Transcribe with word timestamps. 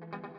Thank 0.00 0.24
you. 0.24 0.31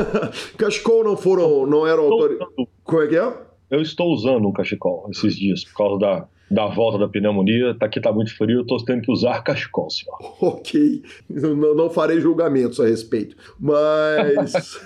cachecol 0.56 1.04
não 1.04 1.18
foram, 1.18 1.66
não 1.66 1.86
eram 1.86 2.04
autorizados. 2.04 2.54
Como 2.82 3.02
é 3.02 3.06
que 3.06 3.16
é? 3.16 3.32
Eu 3.70 3.82
estou 3.82 4.10
usando 4.10 4.48
um 4.48 4.52
cachecol 4.52 5.06
esses 5.10 5.36
dias, 5.36 5.64
por 5.64 5.74
causa 5.74 5.98
da, 5.98 6.26
da 6.50 6.66
volta 6.66 6.96
da 6.96 7.08
pneumonia. 7.08 7.76
Tá 7.78 7.84
aqui 7.84 8.00
tá 8.00 8.10
muito 8.10 8.34
frio, 8.34 8.60
eu 8.60 8.66
tô 8.66 8.82
tendo 8.82 9.02
que 9.02 9.12
usar 9.12 9.42
cachecol, 9.42 9.90
senhor. 9.90 10.18
Ok. 10.40 11.02
Não, 11.28 11.74
não 11.74 11.90
farei 11.90 12.22
julgamentos 12.22 12.80
a 12.80 12.86
respeito. 12.86 13.36
Mas. 13.60 14.80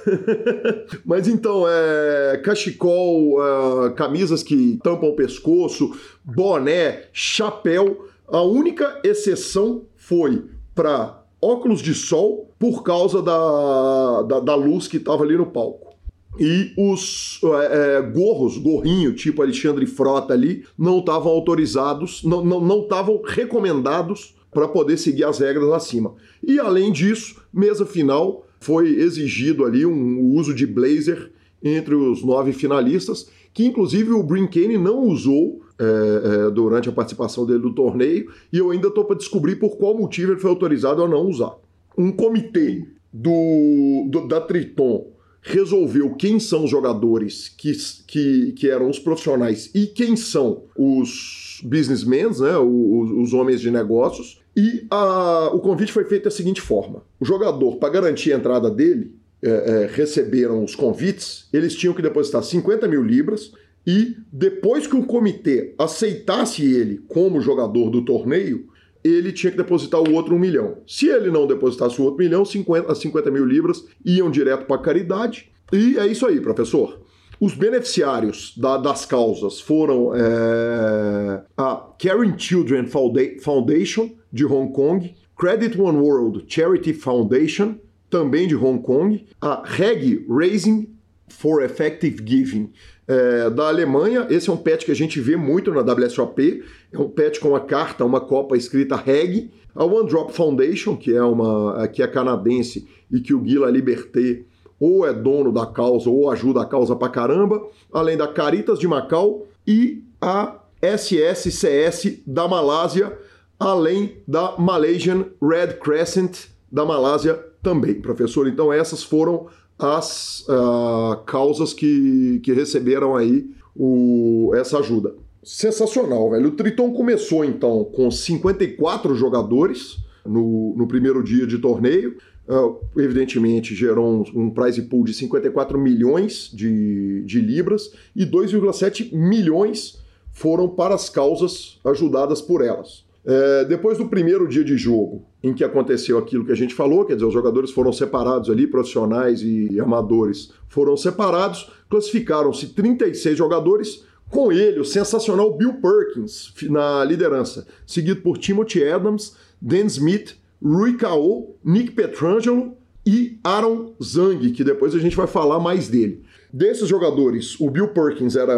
Mas 1.06 1.28
então, 1.28 1.64
é. 1.68 2.38
Cachecol, 2.38 3.38
uh, 3.38 3.94
camisas 3.94 4.42
que 4.42 4.76
tampam 4.82 5.10
o 5.10 5.14
pescoço, 5.14 5.96
boné, 6.24 7.04
chapéu 7.12 8.08
A 8.28 8.40
única 8.42 9.00
exceção 9.04 9.82
foi 9.96 10.44
para 10.74 11.22
óculos 11.40 11.80
de 11.80 11.94
sol 11.94 12.50
por 12.58 12.82
causa 12.82 13.20
da, 13.20 14.22
da, 14.22 14.40
da 14.40 14.54
luz 14.54 14.88
que 14.88 14.96
estava 14.96 15.22
ali 15.22 15.36
no 15.36 15.46
palco. 15.46 15.94
E 16.38 16.72
os 16.76 17.40
é, 17.44 17.98
é, 17.98 18.02
gorros, 18.02 18.58
gorrinho, 18.58 19.14
tipo 19.14 19.42
Alexandre 19.42 19.86
Frota 19.86 20.32
ali, 20.32 20.64
não 20.76 20.98
estavam 20.98 21.30
autorizados, 21.30 22.24
não 22.24 22.40
estavam 22.82 23.14
não, 23.14 23.22
não 23.22 23.30
recomendados 23.30 24.34
para 24.50 24.66
poder 24.66 24.96
seguir 24.96 25.24
as 25.24 25.38
regras 25.38 25.72
acima. 25.72 26.14
E 26.42 26.58
além 26.58 26.90
disso, 26.90 27.36
mesa 27.52 27.84
final 27.84 28.46
foi 28.58 28.88
exigido 28.88 29.64
ali 29.64 29.84
um 29.84 30.34
uso 30.34 30.54
de 30.54 30.66
blazer 30.66 31.30
entre 31.62 31.94
os 31.94 32.24
nove 32.24 32.52
finalistas, 32.52 33.28
que 33.52 33.64
inclusive 33.64 34.12
o 34.12 34.22
Brinkane 34.22 34.78
não 34.78 35.00
usou 35.00 35.63
é, 35.78 36.46
é, 36.46 36.50
durante 36.50 36.88
a 36.88 36.92
participação 36.92 37.44
dele 37.44 37.60
no 37.60 37.74
torneio, 37.74 38.30
e 38.52 38.58
eu 38.58 38.70
ainda 38.70 38.88
estou 38.88 39.04
para 39.04 39.16
descobrir 39.16 39.56
por 39.56 39.76
qual 39.76 39.96
motivo 39.96 40.32
ele 40.32 40.40
foi 40.40 40.50
autorizado 40.50 41.02
a 41.02 41.08
não 41.08 41.26
usar. 41.26 41.54
Um 41.96 42.12
comitê 42.12 42.86
do, 43.12 44.08
do 44.08 44.26
da 44.26 44.40
Triton 44.40 45.12
resolveu 45.40 46.14
quem 46.14 46.40
são 46.40 46.64
os 46.64 46.70
jogadores 46.70 47.48
que, 47.48 47.72
que, 48.06 48.52
que 48.52 48.70
eram 48.70 48.88
os 48.88 48.98
profissionais 48.98 49.70
e 49.74 49.86
quem 49.86 50.16
são 50.16 50.62
os 50.76 51.60
businessmen, 51.62 52.30
né, 52.40 52.56
os, 52.56 53.10
os 53.10 53.32
homens 53.34 53.60
de 53.60 53.70
negócios, 53.70 54.40
e 54.56 54.86
a, 54.90 55.50
o 55.52 55.60
convite 55.60 55.92
foi 55.92 56.04
feito 56.04 56.24
da 56.24 56.30
seguinte 56.30 56.60
forma: 56.60 57.02
o 57.20 57.24
jogador, 57.24 57.76
para 57.76 57.88
garantir 57.90 58.32
a 58.32 58.36
entrada 58.36 58.70
dele, 58.70 59.14
é, 59.42 59.50
é, 59.50 59.90
receberam 59.92 60.64
os 60.64 60.74
convites, 60.74 61.46
eles 61.52 61.74
tinham 61.74 61.94
que 61.94 62.00
depositar 62.00 62.42
50 62.42 62.88
mil 62.88 63.02
libras 63.02 63.52
e 63.86 64.16
depois 64.32 64.86
que 64.86 64.96
o 64.96 65.04
comitê 65.04 65.74
aceitasse 65.78 66.64
ele 66.64 67.02
como 67.08 67.40
jogador 67.40 67.90
do 67.90 68.04
torneio, 68.04 68.68
ele 69.02 69.32
tinha 69.32 69.50
que 69.50 69.58
depositar 69.58 70.00
o 70.00 70.14
outro 70.14 70.34
um 70.34 70.38
milhão. 70.38 70.78
Se 70.86 71.08
ele 71.08 71.30
não 71.30 71.46
depositasse 71.46 72.00
o 72.00 72.04
outro 72.04 72.18
milhão, 72.24 72.44
50, 72.44 72.94
50 72.94 73.30
mil 73.30 73.44
libras 73.44 73.84
iam 74.04 74.30
direto 74.30 74.64
para 74.66 74.76
a 74.76 74.82
caridade. 74.82 75.50
E 75.70 75.98
é 75.98 76.06
isso 76.06 76.26
aí, 76.26 76.40
professor. 76.40 77.00
Os 77.38 77.52
beneficiários 77.54 78.54
da, 78.56 78.78
das 78.78 79.04
causas 79.04 79.60
foram 79.60 80.14
é, 80.14 81.42
a 81.56 81.90
Caring 81.98 82.38
Children 82.38 82.86
Foundation, 82.86 84.10
de 84.32 84.46
Hong 84.46 84.72
Kong, 84.72 85.14
Credit 85.36 85.78
One 85.78 85.98
World 85.98 86.44
Charity 86.48 86.94
Foundation, 86.94 87.74
também 88.08 88.46
de 88.46 88.56
Hong 88.56 88.80
Kong, 88.82 89.26
a 89.40 89.62
Reg 89.64 90.24
Raising 90.28 90.93
for 91.28 91.62
Effective 91.62 92.22
Giving, 92.24 92.70
é, 93.06 93.50
da 93.50 93.68
Alemanha. 93.68 94.26
Esse 94.30 94.48
é 94.48 94.52
um 94.52 94.56
pet 94.56 94.84
que 94.84 94.92
a 94.92 94.96
gente 94.96 95.20
vê 95.20 95.36
muito 95.36 95.72
na 95.72 95.80
WSOP. 95.80 96.64
É 96.92 96.98
um 96.98 97.08
pet 97.08 97.40
com 97.40 97.50
uma 97.50 97.60
carta, 97.60 98.04
uma 98.04 98.20
copa 98.20 98.56
escrita 98.56 98.96
Reg. 98.96 99.50
A 99.74 99.84
One 99.84 100.08
Drop 100.08 100.32
Foundation, 100.32 100.96
que 100.96 101.12
é 101.12 101.22
uma 101.22 101.88
que 101.88 102.00
é 102.00 102.06
canadense 102.06 102.86
e 103.10 103.20
que 103.20 103.34
o 103.34 103.40
Guila 103.40 103.68
Liberté 103.68 104.44
ou 104.78 105.06
é 105.06 105.12
dono 105.12 105.52
da 105.52 105.66
causa 105.66 106.08
ou 106.08 106.30
ajuda 106.30 106.62
a 106.62 106.66
causa 106.66 106.94
pra 106.94 107.08
caramba, 107.08 107.60
além 107.92 108.16
da 108.16 108.28
Caritas 108.28 108.78
de 108.78 108.86
Macau 108.86 109.46
e 109.66 110.04
a 110.20 110.60
SSCS 110.80 112.20
da 112.26 112.46
Malásia, 112.46 113.18
além 113.58 114.18
da 114.28 114.56
Malaysian 114.58 115.26
Red 115.42 115.74
Crescent 115.82 116.48
da 116.70 116.84
Malásia 116.84 117.34
também, 117.62 117.94
professor. 117.94 118.46
Então 118.46 118.72
essas 118.72 119.02
foram 119.02 119.46
as 119.78 120.46
uh, 120.48 121.16
causas 121.26 121.72
que, 121.72 122.40
que 122.42 122.52
receberam 122.52 123.16
aí 123.16 123.50
o, 123.74 124.52
essa 124.54 124.78
ajuda. 124.78 125.14
Sensacional, 125.42 126.30
velho. 126.30 126.48
O 126.48 126.52
Triton 126.52 126.92
começou 126.92 127.44
então 127.44 127.84
com 127.84 128.10
54 128.10 129.14
jogadores 129.14 129.98
no, 130.24 130.74
no 130.76 130.86
primeiro 130.86 131.22
dia 131.22 131.46
de 131.46 131.58
torneio. 131.58 132.16
Uh, 132.46 132.78
evidentemente 133.00 133.74
gerou 133.74 134.06
um, 134.06 134.42
um 134.42 134.50
prize 134.50 134.82
pool 134.82 135.04
de 135.04 135.14
54 135.14 135.78
milhões 135.78 136.50
de, 136.52 137.22
de 137.24 137.40
libras 137.40 137.90
e 138.14 138.26
2,7 138.26 139.14
milhões 139.14 139.98
foram 140.30 140.68
para 140.68 140.94
as 140.94 141.08
causas 141.08 141.78
ajudadas 141.84 142.42
por 142.42 142.62
elas. 142.62 143.04
É, 143.26 143.64
depois 143.64 143.96
do 143.96 144.06
primeiro 144.06 144.46
dia 144.46 144.62
de 144.62 144.76
jogo, 144.76 145.24
em 145.42 145.54
que 145.54 145.64
aconteceu 145.64 146.18
aquilo 146.18 146.44
que 146.44 146.52
a 146.52 146.56
gente 146.56 146.74
falou, 146.74 147.04
quer 147.06 147.14
dizer, 147.14 147.26
os 147.26 147.32
jogadores 147.32 147.70
foram 147.70 147.92
separados 147.92 148.50
ali, 148.50 148.66
profissionais 148.66 149.40
e 149.42 149.80
amadores 149.80 150.52
foram 150.68 150.96
separados, 150.96 151.70
classificaram-se 151.88 152.68
36 152.68 153.38
jogadores, 153.38 154.04
com 154.28 154.52
ele 154.52 154.80
o 154.80 154.84
sensacional 154.84 155.56
Bill 155.56 155.74
Perkins 155.74 156.52
na 156.68 157.04
liderança, 157.04 157.66
seguido 157.86 158.20
por 158.20 158.36
Timothy 158.36 158.86
Adams, 158.86 159.36
Dan 159.60 159.86
Smith, 159.86 160.36
Rui 160.62 160.96
Kao, 160.96 161.54
Nick 161.64 161.92
Petrangelo 161.92 162.76
e 163.06 163.38
Aaron 163.42 163.94
Zang, 164.02 164.50
que 164.50 164.64
depois 164.64 164.94
a 164.94 164.98
gente 164.98 165.16
vai 165.16 165.26
falar 165.26 165.60
mais 165.60 165.88
dele. 165.88 166.22
Desses 166.56 166.88
jogadores, 166.88 167.58
o 167.58 167.68
Bill 167.68 167.88
Perkins 167.88 168.36
era 168.36 168.54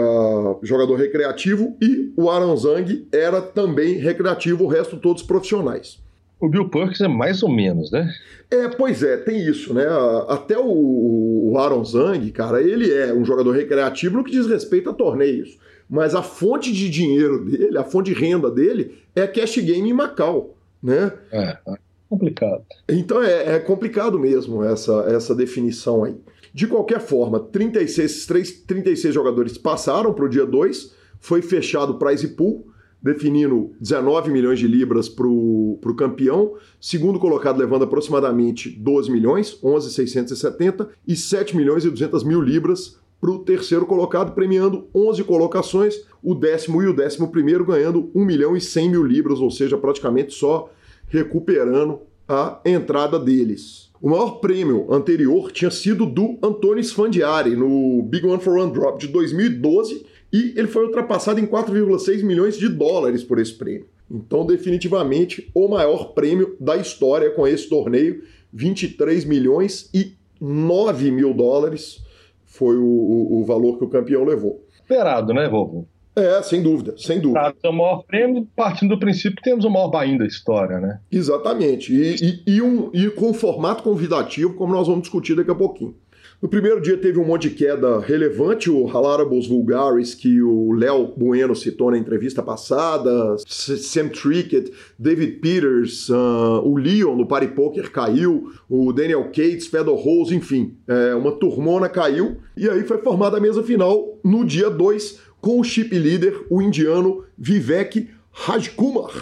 jogador 0.63 0.97
recreativo 0.97 1.75
e 1.81 2.13
o 2.15 2.29
Aaron 2.29 2.55
Zang 2.55 3.09
era 3.11 3.41
também 3.41 3.95
recreativo, 3.95 4.65
o 4.65 4.67
resto 4.67 4.99
todos 4.99 5.23
profissionais. 5.23 5.99
O 6.39 6.47
Bill 6.47 6.69
Perkins 6.69 7.01
é 7.01 7.09
mais 7.09 7.43
ou 7.43 7.49
menos, 7.49 7.91
né? 7.91 8.13
É, 8.51 8.69
pois 8.69 9.03
é, 9.03 9.17
tem 9.17 9.39
isso, 9.39 9.73
né? 9.73 9.87
Até 10.29 10.59
o, 10.59 11.55
Aaron 11.57 11.83
Zang, 11.87 12.31
cara, 12.33 12.61
ele 12.61 12.93
é 12.93 13.15
um 13.15 13.25
jogador 13.25 13.53
recreativo 13.53 14.19
no 14.19 14.25
que 14.25 14.31
diz 14.31 14.47
respeito 14.47 14.91
a 14.91 14.93
torneios. 14.93 15.59
Mas 15.89 16.15
a 16.15 16.23
fonte 16.23 16.71
de 16.75 16.91
dinheiro 16.91 17.47
dele, 17.47 17.79
a 17.79 17.85
fonte 17.85 18.13
de 18.13 18.21
renda 18.21 18.51
dele 18.51 18.99
é 19.15 19.27
cash 19.27 19.57
game 19.57 19.89
em 19.89 19.95
Macau, 19.95 20.55
né? 20.83 21.15
É, 21.33 21.57
é 21.67 21.77
complicado. 22.11 22.63
Então 22.91 23.23
é, 23.23 23.55
é 23.55 23.59
complicado 23.59 24.19
mesmo 24.19 24.63
essa, 24.63 25.07
essa 25.09 25.35
definição 25.35 26.05
aí. 26.05 26.15
De 26.57 26.67
qualquer 26.67 27.01
forma, 27.01 27.39
36, 27.39 28.25
3, 28.25 28.51
36 28.67 29.15
jogadores 29.15 29.59
passaram 29.59 30.15
para 30.15 30.25
o 30.25 30.29
dia 30.29 30.47
2, 30.47 30.91
foi 31.21 31.43
fechado 31.43 31.93
o 31.93 31.99
prize 31.99 32.29
pool, 32.29 32.69
definindo 33.03 33.73
19 33.79 34.31
milhões 34.31 34.59
de 34.59 34.67
libras 34.67 35.07
para 35.07 35.27
o 35.27 35.95
campeão, 35.95 36.55
segundo 36.81 37.19
colocado 37.19 37.59
levando 37.59 37.85
aproximadamente 37.85 38.71
12 38.71 39.11
milhões, 39.11 39.63
11,670, 39.63 40.89
e 41.07 41.15
7 41.15 41.55
milhões 41.55 41.85
e 41.85 41.91
200 41.91 42.25
mil 42.25 42.41
libras 42.41 42.99
para 43.21 43.31
o 43.33 43.41
terceiro 43.41 43.85
colocado, 43.85 44.33
premiando 44.33 44.89
11 44.95 45.25
colocações, 45.25 46.07
o 46.23 46.35
décimo 46.35 46.83
e 46.83 46.87
o 46.87 46.97
décimo 46.97 47.31
primeiro 47.31 47.67
ganhando 47.67 48.11
1 48.15 48.25
milhão 48.25 48.57
e 48.57 48.63
100 48.63 48.89
mil 48.93 49.05
libras, 49.05 49.41
ou 49.41 49.51
seja, 49.51 49.77
praticamente 49.77 50.33
só 50.33 50.73
recuperando 51.07 52.01
a 52.27 52.63
entrada 52.65 53.19
deles. 53.19 53.86
O 54.01 54.11
maior 54.11 54.41
prêmio 54.41 54.93
anterior 54.93 55.51
tinha 55.51 55.71
sido 55.71 56.05
do 56.05 56.39
Antônio 56.43 56.83
Sfandiari 56.83 57.57
no 57.57 58.03
Big 58.03 58.27
One 58.27 58.41
for 58.41 58.59
One 58.59 58.73
Drop 58.73 58.99
de 58.99 59.09
2012 59.09 60.05
e 60.33 60.53
ele 60.57 60.69
foi 60.69 60.85
ultrapassado 60.85 61.41
em 61.41 61.47
4,6 61.47 62.23
milhões 62.23 62.59
de 62.59 62.69
dólares 62.69 63.25
por 63.25 63.39
esse 63.39 63.55
prêmio. 63.55 63.87
Então, 64.11 64.45
definitivamente, 64.45 65.51
o 65.55 65.67
maior 65.67 66.13
prêmio 66.13 66.57
da 66.61 66.77
história 66.77 67.31
com 67.31 67.47
esse 67.47 67.69
torneio, 67.69 68.23
23 68.53 69.25
milhões 69.25 69.91
e 69.93 70.13
9 70.41 71.11
mil 71.11 71.33
dólares 71.33 72.05
foi 72.45 72.77
o, 72.77 72.85
o, 72.85 73.41
o 73.41 73.45
valor 73.45 73.79
que 73.79 73.85
o 73.85 73.89
campeão 73.89 74.25
levou. 74.25 74.63
Esperado, 74.75 75.33
né, 75.33 75.47
Robo? 75.47 75.89
É, 76.17 76.43
sem 76.43 76.63
dúvida, 76.63 76.95
sem 76.97 77.21
dúvida. 77.21 77.55
É 77.63 77.69
o 77.69 77.73
maior 77.73 78.03
prêmio, 78.05 78.49
partindo 78.57 78.95
do 78.95 78.99
princípio 78.99 79.37
que 79.37 79.43
temos 79.43 79.67
o 79.67 79.71
maior 79.71 79.89
bain 79.89 80.17
da 80.17 80.27
história, 80.27 80.81
né? 80.81 80.99
Exatamente. 81.13 81.93
E, 81.93 82.43
e, 82.47 82.55
e, 82.57 82.63
um, 82.63 82.91
e 82.95 83.11
com 83.11 83.35
formato 83.35 83.83
convidativo, 83.83 84.55
como 84.55 84.73
nós 84.73 84.87
vamos 84.87 85.03
discutir 85.03 85.37
daqui 85.37 85.51
a 85.51 85.55
pouquinho. 85.55 85.95
No 86.41 86.51
primeiro 86.51 86.83
dia 86.83 86.99
teve 86.99 87.19
um 87.19 87.25
monte 87.25 87.49
de 87.49 87.55
queda 87.55 87.99
relevante, 87.99 88.71
o 88.71 88.87
Halarables 88.87 89.47
Vulgaris, 89.47 90.15
que 90.15 90.43
o 90.43 90.73
Léo 90.73 91.15
Bueno 91.17 91.57
citou 91.57 91.91
na 91.91 91.97
entrevista 91.97 92.43
passada, 92.43 93.37
Sam 93.47 94.09
Trickett, 94.09 94.71
David 94.99 95.39
Peters, 95.41 96.11
uh, 96.11 96.61
o 96.63 96.77
Leon 96.77 97.17
no 97.17 97.27
Party 97.27 97.49
Poker 97.49 97.91
caiu, 97.91 98.51
o 98.69 98.93
Daniel 98.93 99.25
Cates, 99.25 99.67
Fedor 99.67 99.97
Rose, 99.97 100.35
enfim, 100.35 100.77
é, 100.87 101.15
uma 101.15 101.33
turmona 101.33 101.89
caiu, 101.89 102.37
e 102.55 102.69
aí 102.69 102.83
foi 102.85 102.99
formada 102.99 103.39
a 103.39 103.41
mesa 103.41 103.63
final 103.63 104.19
no 104.23 104.45
dia 104.45 104.69
2, 104.69 105.26
com 105.47 105.61
o 105.61 105.63
chip 105.63 105.97
leader, 105.97 106.45
o 106.51 106.61
indiano 106.61 107.23
Vivek 107.39 108.11
Rajkumar. 108.33 109.13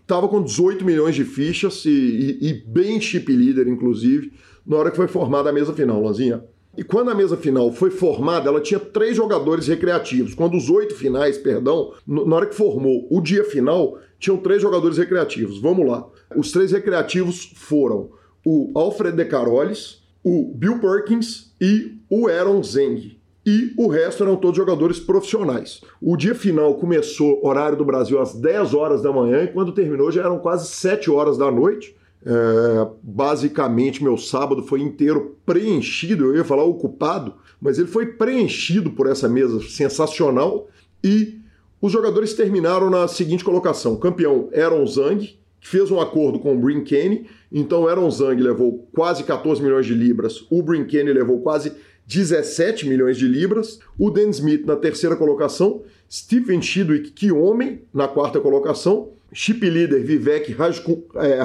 Estava 0.00 0.26
com 0.26 0.42
18 0.42 0.82
milhões 0.82 1.14
de 1.14 1.24
fichas 1.24 1.84
e, 1.84 1.90
e, 1.90 2.48
e, 2.48 2.52
bem 2.54 2.98
chip 2.98 3.30
leader, 3.30 3.68
inclusive, 3.68 4.32
na 4.66 4.78
hora 4.78 4.90
que 4.90 4.96
foi 4.96 5.08
formada 5.08 5.50
a 5.50 5.52
mesa 5.52 5.74
final, 5.74 6.02
Lanzinha. 6.02 6.42
E 6.74 6.82
quando 6.82 7.10
a 7.10 7.14
mesa 7.14 7.36
final 7.36 7.70
foi 7.70 7.90
formada, 7.90 8.48
ela 8.48 8.62
tinha 8.62 8.80
três 8.80 9.14
jogadores 9.14 9.66
recreativos. 9.66 10.32
Quando 10.32 10.56
os 10.56 10.70
oito 10.70 10.94
finais, 10.94 11.36
perdão, 11.36 11.92
na 12.06 12.34
hora 12.34 12.46
que 12.46 12.56
formou 12.56 13.06
o 13.10 13.20
dia 13.20 13.44
final, 13.44 13.98
tinham 14.18 14.38
três 14.38 14.62
jogadores 14.62 14.96
recreativos. 14.96 15.60
Vamos 15.60 15.86
lá. 15.86 16.08
Os 16.34 16.50
três 16.50 16.72
recreativos 16.72 17.52
foram 17.54 18.08
o 18.42 18.72
Alfred 18.74 19.14
De 19.14 19.26
Carolis, 19.26 20.02
o 20.24 20.50
Bill 20.54 20.78
Perkins 20.78 21.54
e 21.60 21.98
o 22.08 22.26
Aaron 22.26 22.62
Zeng. 22.62 23.17
E 23.50 23.72
o 23.78 23.88
resto 23.88 24.22
eram 24.22 24.36
todos 24.36 24.58
jogadores 24.58 25.00
profissionais. 25.00 25.80
O 26.02 26.18
dia 26.18 26.34
final 26.34 26.74
começou, 26.74 27.40
horário 27.42 27.78
do 27.78 27.84
Brasil, 27.84 28.20
às 28.20 28.34
10 28.34 28.74
horas 28.74 29.00
da 29.00 29.10
manhã, 29.10 29.44
e 29.44 29.48
quando 29.48 29.72
terminou 29.72 30.12
já 30.12 30.20
eram 30.20 30.38
quase 30.38 30.68
7 30.68 31.10
horas 31.10 31.38
da 31.38 31.50
noite. 31.50 31.96
É, 32.26 32.88
basicamente, 33.02 34.04
meu 34.04 34.18
sábado 34.18 34.62
foi 34.62 34.82
inteiro 34.82 35.38
preenchido, 35.46 36.26
eu 36.26 36.36
ia 36.36 36.44
falar 36.44 36.64
ocupado, 36.64 37.36
mas 37.58 37.78
ele 37.78 37.88
foi 37.88 38.04
preenchido 38.04 38.90
por 38.90 39.06
essa 39.06 39.26
mesa 39.30 39.62
sensacional. 39.62 40.68
E 41.02 41.38
os 41.80 41.90
jogadores 41.90 42.34
terminaram 42.34 42.90
na 42.90 43.08
seguinte 43.08 43.42
colocação: 43.42 43.96
campeão 43.96 44.50
Aaron 44.54 44.84
Zang, 44.86 45.38
que 45.58 45.68
fez 45.68 45.90
um 45.90 45.98
acordo 45.98 46.38
com 46.38 46.54
o 46.54 46.58
Brin 46.58 46.84
Kenny, 46.84 47.26
então 47.50 47.88
Aaron 47.88 48.10
Zang 48.10 48.42
levou 48.42 48.86
quase 48.92 49.24
14 49.24 49.62
milhões 49.62 49.86
de 49.86 49.94
libras, 49.94 50.44
o 50.50 50.62
Brin 50.62 50.84
Kenny 50.84 51.14
levou 51.14 51.40
quase 51.40 51.72
17 52.08 52.88
milhões 52.88 53.18
de 53.18 53.28
libras, 53.28 53.78
o 53.98 54.10
Dan 54.10 54.30
Smith 54.30 54.64
na 54.64 54.76
terceira 54.76 55.14
colocação, 55.14 55.82
Stephen 56.10 56.62
Chidwick, 56.62 57.30
homem, 57.30 57.82
na 57.92 58.08
quarta 58.08 58.40
colocação, 58.40 59.10
chip 59.30 59.68
leader 59.68 60.02
Vivek 60.02 60.52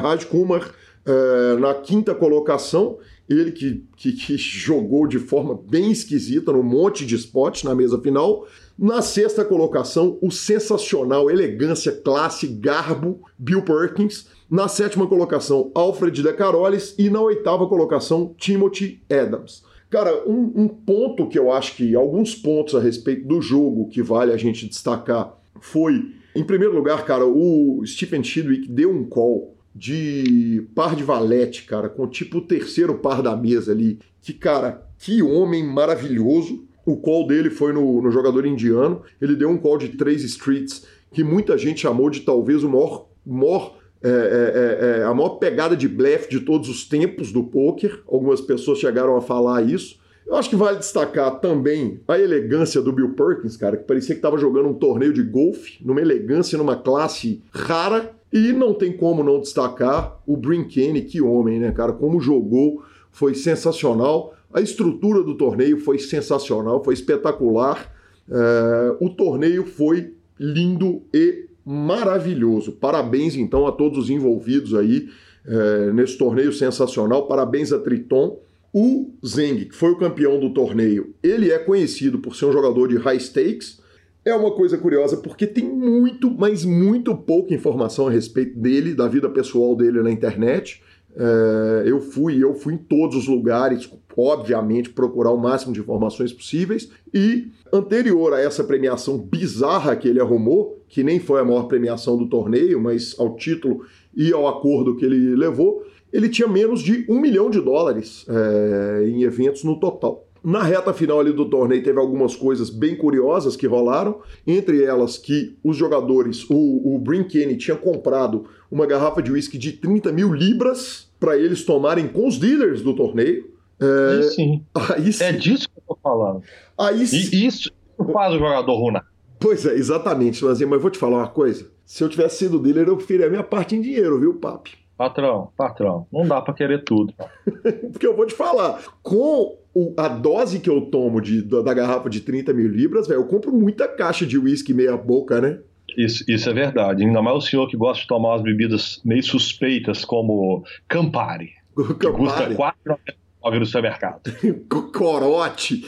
Rajkumar 0.01 0.74
é, 1.05 1.58
na 1.58 1.74
quinta 1.74 2.15
colocação, 2.15 2.98
ele 3.29 3.51
que, 3.51 3.84
que, 3.98 4.13
que, 4.13 4.38
jogou 4.38 5.05
de 5.05 5.20
forma 5.20 5.60
bem 5.70 5.91
esquisita 5.91 6.53
no 6.53 6.63
monte 6.63 7.05
de 7.05 7.15
spots 7.15 7.63
na 7.63 7.75
mesa 7.75 8.00
final. 8.00 8.48
Na 8.77 9.01
sexta 9.01 9.46
colocação, 9.46 10.17
o 10.22 10.32
sensacional, 10.32 11.29
elegância, 11.29 11.91
classe, 11.91 12.48
garbo, 12.48 13.22
Bill 13.38 13.63
Perkins. 13.63 14.27
Na 14.50 14.67
sétima 14.67 15.08
colocação, 15.08 15.72
Alfred 15.74 16.22
De 16.22 16.34
Carolis. 16.34 16.96
E 16.98 17.10
na 17.10 17.22
oitava 17.22 17.67
colocação, 17.67 18.34
Timothy 18.38 19.01
Adams. 19.10 19.63
Cara, 19.94 20.28
um, 20.28 20.52
um 20.56 20.68
ponto 20.68 21.28
que 21.28 21.38
eu 21.38 21.52
acho 21.52 21.76
que, 21.76 21.94
alguns 21.94 22.34
pontos 22.34 22.74
a 22.74 22.80
respeito 22.80 23.28
do 23.28 23.40
jogo 23.40 23.90
que 23.90 24.02
vale 24.02 24.34
a 24.34 24.38
gente 24.38 24.68
destacar 24.68 25.40
foi 25.62 26.16
em 26.36 26.44
primeiro 26.44 26.76
lugar, 26.76 27.06
cara, 27.06 27.28
o 27.28 27.86
Stephen 27.86 28.24
Chidwick 28.24 28.68
deu 28.68 28.90
um 28.90 29.04
call 29.04 29.56
de 29.76 30.68
par 30.74 30.96
de 30.96 31.04
valete, 31.04 31.66
cara, 31.66 31.90
com 31.90 32.08
tipo 32.08 32.40
o 32.40 32.42
terceiro 32.42 32.96
par 32.96 33.22
da 33.22 33.36
mesa 33.36 33.72
ali. 33.72 34.00
Que, 34.20 34.34
cara, 34.34 34.84
que 34.98 35.22
homem 35.22 35.64
maravilhoso. 35.64 36.64
O 36.84 36.98
call 36.98 37.28
dele 37.28 37.52
foi 37.52 37.72
no, 37.72 38.02
no 38.02 38.10
jogador 38.10 38.48
indiano. 38.48 39.04
Ele 39.22 39.36
deu 39.36 39.48
um 39.48 39.60
call 39.60 39.78
de 39.78 39.90
três 39.90 40.24
streets 40.24 40.88
que 41.12 41.24
muita 41.24 41.56
gente 41.56 41.82
chamou 41.82 42.10
de 42.10 42.22
talvez 42.22 42.64
o 42.64 42.70
maior, 42.70 43.10
maior 43.24 43.78
é, 44.03 44.10
é, 44.10 44.98
é, 44.98 45.00
é 45.00 45.03
a 45.03 45.13
maior 45.13 45.38
pegada 45.38 45.75
de 45.75 45.88
blefe 45.88 46.29
de 46.29 46.41
todos 46.41 46.67
os 46.69 46.86
tempos 46.86 47.31
do 47.31 47.43
poker. 47.43 48.01
Algumas 48.07 48.41
pessoas 48.41 48.79
chegaram 48.79 49.15
a 49.15 49.22
falar 49.22 49.62
isso. 49.62 49.98
Eu 50.25 50.36
acho 50.36 50.50
que 50.50 50.55
vale 50.55 50.77
destacar 50.77 51.39
também 51.39 52.00
a 52.07 52.17
elegância 52.17 52.81
do 52.81 52.93
Bill 52.93 53.13
Perkins, 53.13 53.57
cara, 53.57 53.75
que 53.75 53.83
parecia 53.83 54.15
que 54.15 54.19
estava 54.19 54.38
jogando 54.38 54.69
um 54.69 54.74
torneio 54.74 55.12
de 55.12 55.22
golfe, 55.22 55.77
numa 55.86 56.01
elegância, 56.01 56.57
numa 56.57 56.75
classe 56.75 57.41
rara. 57.51 58.13
E 58.31 58.51
não 58.51 58.74
tem 58.74 58.91
como 58.98 59.24
não 59.24 59.39
destacar 59.39 60.19
o 60.25 60.36
Brin 60.36 60.63
Kenny, 60.63 61.01
que 61.01 61.22
homem, 61.22 61.60
né, 61.60 61.72
cara? 61.72 61.93
Como 61.93 62.19
jogou, 62.19 62.83
foi 63.12 63.36
sensacional. 63.36 64.33
A 64.51 64.60
estrutura 64.60 65.22
do 65.22 65.36
torneio 65.36 65.77
foi 65.77 66.00
sensacional, 66.00 66.83
foi 66.83 66.95
espetacular. 66.95 67.93
É, 68.29 68.95
o 69.00 69.10
torneio 69.10 69.65
foi 69.65 70.15
lindo 70.39 71.03
e 71.13 71.48
maravilhoso. 71.65 72.74
Parabéns, 72.74 73.36
então, 73.36 73.65
a 73.67 73.72
todos 73.72 73.98
os 73.98 74.10
envolvidos 74.10 74.74
aí 74.75 75.10
é, 75.46 75.91
nesse 75.91 76.17
torneio 76.17 76.51
sensacional. 76.53 77.27
Parabéns 77.27 77.72
a 77.72 77.79
Triton. 77.79 78.39
O 78.74 79.12
Zeng, 79.25 79.65
que 79.65 79.75
foi 79.75 79.91
o 79.91 79.98
campeão 79.98 80.39
do 80.39 80.51
torneio, 80.51 81.13
ele 81.22 81.51
é 81.51 81.60
conhecido 81.60 82.17
por 82.17 82.36
ser 82.36 82.46
um 82.46 82.51
jogador 82.51 82.88
de 82.88 82.98
high 82.98 83.20
stakes. 83.20 83.79
É 84.25 84.34
uma 84.34 84.51
coisa 84.51 84.77
curiosa 84.77 85.17
porque 85.17 85.46
tem 85.46 85.65
muito, 85.65 86.32
mas 86.32 86.65
muito 86.65 87.15
pouca 87.15 87.53
informação 87.53 88.08
a 88.08 88.12
respeito 88.12 88.58
dele, 88.58 88.96
da 88.96 89.08
vida 89.08 89.29
pessoal 89.29 89.75
dele 89.75 90.01
na 90.01 90.10
internet. 90.10 90.82
É, 91.15 91.84
eu 91.86 92.01
fui, 92.01 92.43
eu 92.43 92.53
fui 92.55 92.74
em 92.74 92.77
todos 92.77 93.15
os 93.15 93.27
lugares, 93.27 93.89
obviamente, 94.17 94.89
procurar 94.89 95.32
o 95.32 95.38
máximo 95.38 95.74
de 95.74 95.79
informações 95.79 96.34
possíveis. 96.34 96.89
E 97.13 97.51
anterior 97.72 98.34
a 98.34 98.39
essa 98.39 98.63
premiação 98.63 99.17
bizarra 99.17 99.96
que 99.96 100.08
ele 100.08 100.20
arrumou, 100.20 100.82
que 100.88 101.03
nem 101.03 101.20
foi 101.20 101.41
a 101.41 101.46
maior 101.46 101.63
premiação 101.63 102.17
do 102.17 102.27
torneio, 102.27 102.82
mas 102.82 103.15
ao 103.20 103.36
título 103.36 103.86
e 104.15 104.32
ao 104.32 104.48
acordo 104.48 104.96
que 104.96 105.05
ele 105.05 105.36
levou, 105.36 105.84
ele 106.12 106.29
tinha 106.29 106.48
menos 106.48 106.82
de 106.82 107.05
um 107.10 107.20
milhão 107.20 107.50
de 107.50 107.60
dólares 107.60 108.25
é, 108.29 109.08
em 109.08 109.24
eventos 109.24 109.63
no 109.63 109.79
total. 109.79 110.27
Na 110.44 110.62
reta 110.62 110.94
final 110.94 111.22
ali 111.22 111.32
do 111.32 111.46
torneio 111.46 111.82
teve 111.82 111.98
algumas 111.98 112.36
coisas 112.36 112.70
bem 112.70 112.98
curiosas 112.98 113.56
que 113.56 113.66
rolaram, 113.66 114.20
entre 114.46 114.84
elas 114.84 115.18
que 115.18 115.58
os 115.64 115.78
jogadores, 115.78 116.46
o, 116.50 116.96
o 116.96 117.00
Brin 117.00 117.24
Kenny 117.24 117.56
tinha 117.56 117.78
comprado 117.78 118.46
uma 118.70 118.86
garrafa 118.86 119.22
de 119.22 119.32
uísque 119.32 119.58
de 119.58 119.72
30 119.72 120.12
mil 120.12 120.34
libras 120.34 121.10
para 121.18 121.38
eles 121.38 121.64
tomarem 121.64 122.10
com 122.10 122.28
os 122.28 122.38
dealers 122.38 122.82
do 122.82 122.94
torneio. 122.94 123.54
É, 123.80 124.16
aí 124.16 124.24
sim. 124.24 124.66
Aí 124.76 125.14
sim. 125.14 125.24
É 125.24 125.32
disso 125.32 125.70
que 125.70 125.78
eu 125.78 125.84
tô 125.88 125.98
falando. 126.04 126.44
Aí 126.78 127.08
sim. 127.08 127.30
E 127.32 127.46
isso 127.46 127.72
faz 128.12 128.34
o 128.34 128.40
jogador 128.40 128.76
runar. 128.76 129.08
Pois 129.40 129.66
é, 129.66 129.74
exatamente, 129.74 130.44
Lanzinha, 130.44 130.70
mas 130.70 130.82
vou 130.82 130.92
te 130.92 130.98
falar 130.98 131.18
uma 131.18 131.28
coisa. 131.28 131.70
Se 131.86 132.04
eu 132.04 132.10
tivesse 132.10 132.38
sido 132.38 132.60
dealer, 132.60 132.88
eu 132.88 132.98
preferia 132.98 133.28
a 133.28 133.30
minha 133.30 133.44
parte 133.44 133.76
em 133.76 133.82
dinheiro, 133.82 134.20
viu, 134.20 134.34
papi? 134.36 134.72
Patrão, 134.98 135.50
patrão, 135.58 136.08
não 136.12 136.26
dá 136.28 136.42
para 136.42 136.54
querer 136.54 136.84
tudo. 136.84 137.14
Porque 137.92 138.06
eu 138.06 138.16
vou 138.16 138.26
te 138.26 138.34
falar, 138.34 138.82
com 139.02 139.58
o, 139.74 139.94
a 139.98 140.08
dose 140.08 140.60
que 140.60 140.70
eu 140.70 140.82
tomo 140.82 141.20
de, 141.20 141.42
da, 141.42 141.62
da 141.62 141.74
garrafa 141.74 142.10
de 142.10 142.22
30 142.22 142.53
mil 142.53 142.70
libras, 142.70 143.08
velho, 143.08 143.22
eu 143.22 143.27
compro 143.27 143.51
muita 143.51 143.88
caixa 143.88 144.25
de 144.25 144.38
uísque 144.38 144.74
meia 144.74 144.96
boca, 144.96 145.42
né? 145.42 145.60
Isso, 145.98 146.24
isso 146.27 146.50
é 146.50 146.53
verdade. 146.53 147.03
Ainda 147.03 147.22
mais 147.22 147.38
o 147.38 147.42
senhor 147.42 147.68
que 147.68 147.77
gosta 147.77 148.01
de 148.01 148.08
tomar 148.08 148.30
umas 148.30 148.42
bebidas 148.42 149.01
meio 149.03 149.24
suspeitas, 149.24 150.06
como 150.06 150.63
Campari. 150.88 151.51
Campari. 151.75 152.00
Que 152.00 152.56
custa 152.56 152.56
4 152.56 153.60
no 153.60 153.65
supermercado. 153.65 154.22
corote. 154.94 155.84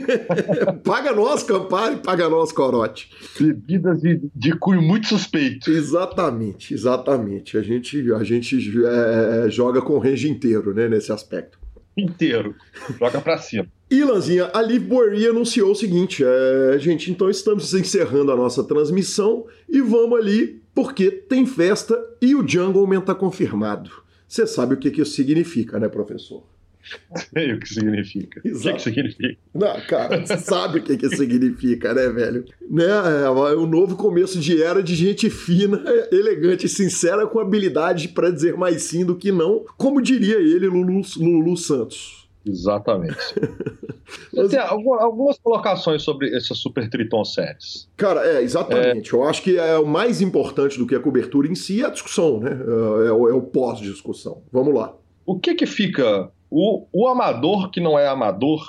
paga 0.84 1.12
nós, 1.12 1.42
Campari, 1.42 1.96
paga 1.96 2.28
nós, 2.28 2.52
corote. 2.52 3.10
Bebidas 3.38 4.00
de, 4.00 4.20
de 4.34 4.52
cunho 4.52 4.80
muito 4.80 5.08
suspeito. 5.08 5.70
Exatamente, 5.70 6.72
exatamente. 6.72 7.58
A 7.58 7.62
gente, 7.62 8.12
a 8.12 8.22
gente 8.22 8.56
é, 8.86 9.46
é 9.46 9.50
joga 9.50 9.82
com 9.82 9.94
o 9.94 9.98
range 9.98 10.30
inteiro, 10.30 10.72
né, 10.72 10.88
nesse 10.88 11.10
aspecto. 11.10 11.57
Inteiro. 11.98 12.54
Joga 12.98 13.20
pra 13.20 13.38
cima. 13.38 13.66
E 13.90 14.04
Lanzinha, 14.04 14.50
a 14.52 14.62
Liv 14.62 14.84
Boeri 14.84 15.26
anunciou 15.26 15.72
o 15.72 15.74
seguinte: 15.74 16.22
é, 16.24 16.78
gente, 16.78 17.10
então 17.10 17.28
estamos 17.28 17.72
encerrando 17.74 18.30
a 18.30 18.36
nossa 18.36 18.62
transmissão 18.62 19.46
e 19.68 19.80
vamos 19.80 20.18
ali 20.18 20.62
porque 20.74 21.10
tem 21.10 21.44
festa 21.44 21.98
e 22.20 22.34
o 22.34 22.46
Jungleman 22.46 23.00
tá 23.00 23.14
confirmado. 23.14 23.90
Você 24.28 24.46
sabe 24.46 24.74
o 24.74 24.76
que, 24.76 24.90
que 24.90 25.00
isso 25.00 25.12
significa, 25.12 25.78
né, 25.78 25.88
professor? 25.88 26.44
Sei 27.32 27.52
o 27.54 27.60
que 27.60 27.68
significa. 27.68 28.40
Exato. 28.44 28.68
O 28.68 28.70
que, 28.70 28.76
que 28.76 28.82
significa? 28.82 29.38
Não, 29.54 29.80
cara, 29.82 30.24
você 30.24 30.38
sabe 30.38 30.78
o 30.78 30.82
que, 30.82 30.96
que 30.96 31.08
significa, 31.10 31.92
né, 31.94 32.08
velho? 32.08 32.44
Né, 32.70 32.84
é 33.24 33.30
o 33.30 33.48
é 33.48 33.66
novo 33.66 33.96
começo 33.96 34.38
de 34.38 34.62
era 34.62 34.82
de 34.82 34.94
gente 34.94 35.30
fina, 35.30 35.82
elegante 36.10 36.66
e 36.66 36.68
sincera 36.68 37.26
com 37.26 37.38
habilidade 37.38 38.08
para 38.08 38.30
dizer 38.30 38.56
mais 38.56 38.82
sim 38.82 39.04
do 39.04 39.16
que 39.16 39.32
não, 39.32 39.64
como 39.76 40.00
diria 40.00 40.36
ele, 40.36 40.66
Lulu, 40.66 41.02
Lulu 41.18 41.56
Santos. 41.56 42.28
Exatamente. 42.46 43.16
Mas... 44.32 44.50
Tem 44.50 44.58
algumas 44.58 45.38
colocações 45.38 46.02
sobre 46.02 46.34
essa 46.34 46.54
Super 46.54 46.88
Triton 46.88 47.24
Series. 47.24 47.88
Cara, 47.96 48.26
é, 48.26 48.42
exatamente. 48.42 49.14
É... 49.14 49.18
Eu 49.18 49.24
acho 49.24 49.42
que 49.42 49.58
é 49.58 49.78
o 49.78 49.86
mais 49.86 50.22
importante 50.22 50.78
do 50.78 50.86
que 50.86 50.94
a 50.94 51.00
cobertura 51.00 51.46
em 51.46 51.54
si 51.54 51.82
é 51.82 51.86
a 51.86 51.90
discussão, 51.90 52.40
né? 52.40 52.50
É, 52.50 53.08
é 53.08 53.12
o, 53.12 53.28
é 53.28 53.34
o 53.34 53.42
pós-discussão. 53.42 54.42
Vamos 54.50 54.74
lá. 54.74 54.96
O 55.26 55.38
que 55.38 55.54
que 55.54 55.66
fica 55.66 56.30
o, 56.50 56.86
o 56.92 57.08
amador 57.08 57.70
que 57.70 57.80
não 57.80 57.98
é 57.98 58.08
amador, 58.08 58.62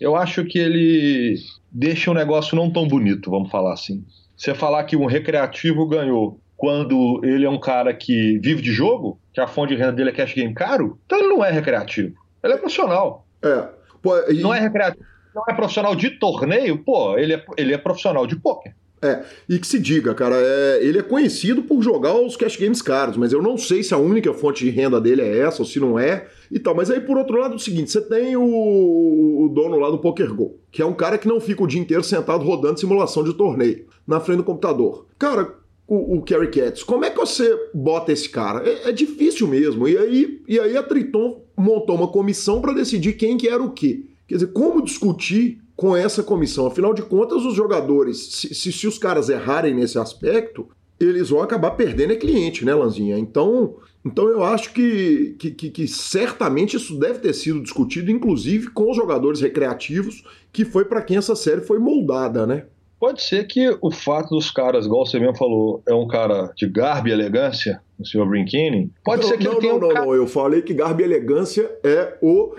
eu 0.00 0.16
acho 0.16 0.44
que 0.44 0.58
ele 0.58 1.36
deixa 1.70 2.10
o 2.10 2.14
negócio 2.14 2.56
não 2.56 2.70
tão 2.70 2.86
bonito, 2.88 3.30
vamos 3.30 3.50
falar 3.50 3.74
assim. 3.74 4.04
Você 4.36 4.54
falar 4.54 4.84
que 4.84 4.96
um 4.96 5.06
recreativo 5.06 5.86
ganhou 5.86 6.40
quando 6.56 7.20
ele 7.24 7.44
é 7.44 7.50
um 7.50 7.58
cara 7.58 7.92
que 7.94 8.38
vive 8.38 8.62
de 8.62 8.72
jogo, 8.72 9.18
que 9.32 9.40
a 9.40 9.46
fonte 9.46 9.74
de 9.74 9.80
renda 9.80 9.92
dele 9.92 10.10
é 10.10 10.12
cash 10.12 10.34
game 10.34 10.54
caro, 10.54 10.98
então 11.06 11.18
ele 11.18 11.28
não 11.28 11.44
é 11.44 11.50
recreativo. 11.50 12.14
Ele 12.42 12.54
é 12.54 12.56
profissional. 12.56 13.26
É. 13.42 13.68
Pô, 14.02 14.18
e... 14.30 14.40
Não 14.40 14.52
é 14.52 14.60
recreativo. 14.60 15.04
Não 15.34 15.44
é 15.48 15.54
profissional 15.54 15.94
de 15.94 16.10
torneio, 16.10 16.78
pô, 16.78 17.16
ele 17.16 17.34
é, 17.34 17.44
ele 17.56 17.72
é 17.72 17.78
profissional 17.78 18.26
de 18.26 18.36
poker. 18.36 18.74
É, 19.02 19.22
e 19.48 19.58
que 19.58 19.66
se 19.66 19.78
diga, 19.78 20.14
cara, 20.14 20.36
é, 20.36 20.80
ele 20.82 20.98
é 20.98 21.02
conhecido 21.02 21.62
por 21.62 21.80
jogar 21.82 22.14
os 22.14 22.36
cash 22.36 22.56
games 22.56 22.82
caros, 22.82 23.16
mas 23.16 23.32
eu 23.32 23.40
não 23.40 23.56
sei 23.56 23.82
se 23.82 23.94
a 23.94 23.98
única 23.98 24.32
fonte 24.34 24.62
de 24.62 24.70
renda 24.70 25.00
dele 25.00 25.22
é 25.22 25.38
essa 25.38 25.62
ou 25.62 25.66
se 25.66 25.80
não 25.80 25.98
é 25.98 26.26
e 26.50 26.58
tal. 26.58 26.74
Mas 26.74 26.90
aí, 26.90 27.00
por 27.00 27.16
outro 27.16 27.38
lado, 27.38 27.54
é 27.54 27.56
o 27.56 27.60
seguinte: 27.60 27.90
você 27.90 28.00
tem 28.00 28.36
o, 28.36 29.44
o 29.44 29.48
dono 29.48 29.78
lá 29.78 29.90
do 29.90 29.98
PokerGo, 29.98 30.56
que 30.70 30.82
é 30.82 30.86
um 30.86 30.94
cara 30.94 31.18
que 31.18 31.28
não 31.28 31.40
fica 31.40 31.62
o 31.62 31.66
dia 31.66 31.80
inteiro 31.80 32.02
sentado 32.02 32.44
rodando 32.44 32.80
simulação 32.80 33.22
de 33.22 33.34
torneio 33.34 33.86
na 34.06 34.20
frente 34.20 34.38
do 34.38 34.44
computador. 34.44 35.06
Cara, 35.18 35.54
o, 35.86 36.18
o 36.18 36.22
Kerry 36.22 36.50
Katz, 36.50 36.82
como 36.82 37.04
é 37.04 37.10
que 37.10 37.18
você 37.18 37.56
bota 37.74 38.12
esse 38.12 38.28
cara? 38.28 38.68
É, 38.68 38.88
é, 38.88 38.92
difícil 38.92 39.48
mesmo. 39.48 39.88
E 39.88 39.96
aí, 39.96 40.42
e 40.46 40.58
aí 40.58 40.76
a 40.76 40.82
Triton 40.82 41.42
montou 41.56 41.96
uma 41.96 42.08
comissão 42.08 42.60
para 42.60 42.72
decidir 42.72 43.14
quem 43.14 43.36
que 43.36 43.48
era 43.48 43.62
o 43.62 43.72
quê. 43.72 44.06
Quer 44.26 44.36
dizer, 44.36 44.52
como 44.52 44.82
discutir 44.82 45.60
com 45.80 45.96
essa 45.96 46.22
comissão. 46.22 46.66
Afinal 46.66 46.92
de 46.92 47.00
contas, 47.00 47.42
os 47.42 47.54
jogadores, 47.54 48.34
se, 48.34 48.54
se, 48.54 48.70
se 48.70 48.86
os 48.86 48.98
caras 48.98 49.30
errarem 49.30 49.74
nesse 49.74 49.98
aspecto, 49.98 50.68
eles 51.00 51.30
vão 51.30 51.40
acabar 51.40 51.70
perdendo 51.72 52.12
é 52.12 52.16
cliente, 52.16 52.64
né, 52.64 52.74
Lanzinha? 52.74 53.18
Então, 53.18 53.76
então 54.04 54.28
eu 54.28 54.44
acho 54.44 54.72
que, 54.72 55.34
que, 55.38 55.50
que, 55.50 55.70
que, 55.70 55.88
certamente 55.88 56.76
isso 56.76 56.98
deve 56.98 57.20
ter 57.20 57.32
sido 57.32 57.62
discutido, 57.62 58.10
inclusive 58.10 58.70
com 58.70 58.90
os 58.90 58.96
jogadores 58.96 59.40
recreativos, 59.40 60.22
que 60.52 60.64
foi 60.64 60.84
para 60.84 61.02
quem 61.02 61.16
essa 61.16 61.34
série 61.34 61.62
foi 61.62 61.78
moldada, 61.78 62.46
né? 62.46 62.66
Pode 62.98 63.22
ser 63.22 63.46
que 63.46 63.78
o 63.80 63.90
fato 63.90 64.34
dos 64.34 64.50
caras, 64.50 64.84
igual 64.84 65.06
você 65.06 65.18
mesmo 65.18 65.34
falou, 65.34 65.82
é 65.88 65.94
um 65.94 66.06
cara 66.06 66.52
de 66.54 66.68
garbo 66.68 67.08
e 67.08 67.12
elegância, 67.12 67.80
o 67.98 68.04
senhor 68.04 68.28
Brinkini. 68.28 68.92
Pode 69.02 69.22
não, 69.22 69.28
ser 69.28 69.38
que 69.38 69.44
não, 69.44 69.52
ele 69.52 69.60
tenha 69.62 69.72
não, 69.72 69.78
um 69.78 69.80
não, 69.80 69.88
cara... 69.88 70.04
não, 70.04 70.14
eu 70.14 70.26
falei 70.26 70.60
que 70.60 70.74
garbo 70.74 71.00
e 71.00 71.04
elegância 71.04 71.70
é 71.82 72.18
o 72.20 72.54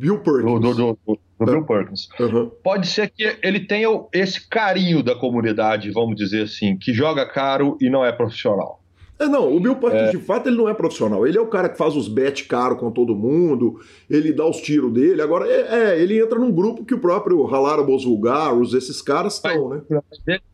Bill 0.00 0.18
Perkins. 0.18 0.60
Do, 0.60 0.74
do, 0.74 0.98
do, 1.06 1.18
do 1.38 1.44
Bill 1.44 1.64
Perkins. 1.64 2.08
Uhum. 2.18 2.50
Pode 2.62 2.86
ser 2.86 3.10
que 3.10 3.36
ele 3.42 3.60
tenha 3.60 3.88
esse 4.12 4.48
carinho 4.48 5.02
da 5.02 5.14
comunidade, 5.14 5.90
vamos 5.90 6.16
dizer 6.16 6.44
assim, 6.44 6.76
que 6.76 6.92
joga 6.92 7.26
caro 7.26 7.76
e 7.80 7.90
não 7.90 8.04
é 8.04 8.12
profissional. 8.12 8.80
É, 9.18 9.26
não, 9.26 9.54
o 9.54 9.58
Bill 9.58 9.76
Perkins, 9.76 10.08
é. 10.08 10.10
de 10.10 10.18
fato, 10.18 10.48
ele 10.48 10.56
não 10.56 10.68
é 10.68 10.74
profissional. 10.74 11.26
Ele 11.26 11.38
é 11.38 11.40
o 11.40 11.46
cara 11.46 11.70
que 11.70 11.78
faz 11.78 11.96
os 11.96 12.06
bet 12.06 12.44
caro 12.44 12.76
com 12.76 12.90
todo 12.90 13.16
mundo, 13.16 13.80
ele 14.10 14.32
dá 14.32 14.46
os 14.46 14.58
tiros 14.58 14.92
dele. 14.92 15.22
Agora, 15.22 15.46
é, 15.46 15.94
é, 15.94 16.02
ele 16.02 16.20
entra 16.20 16.38
num 16.38 16.52
grupo 16.52 16.84
que 16.84 16.94
o 16.94 17.00
próprio 17.00 17.46
Halarabos 17.46 18.04
Vulgaros, 18.04 18.74
esses 18.74 19.00
caras 19.00 19.34
estão, 19.34 19.70
né? 19.70 19.82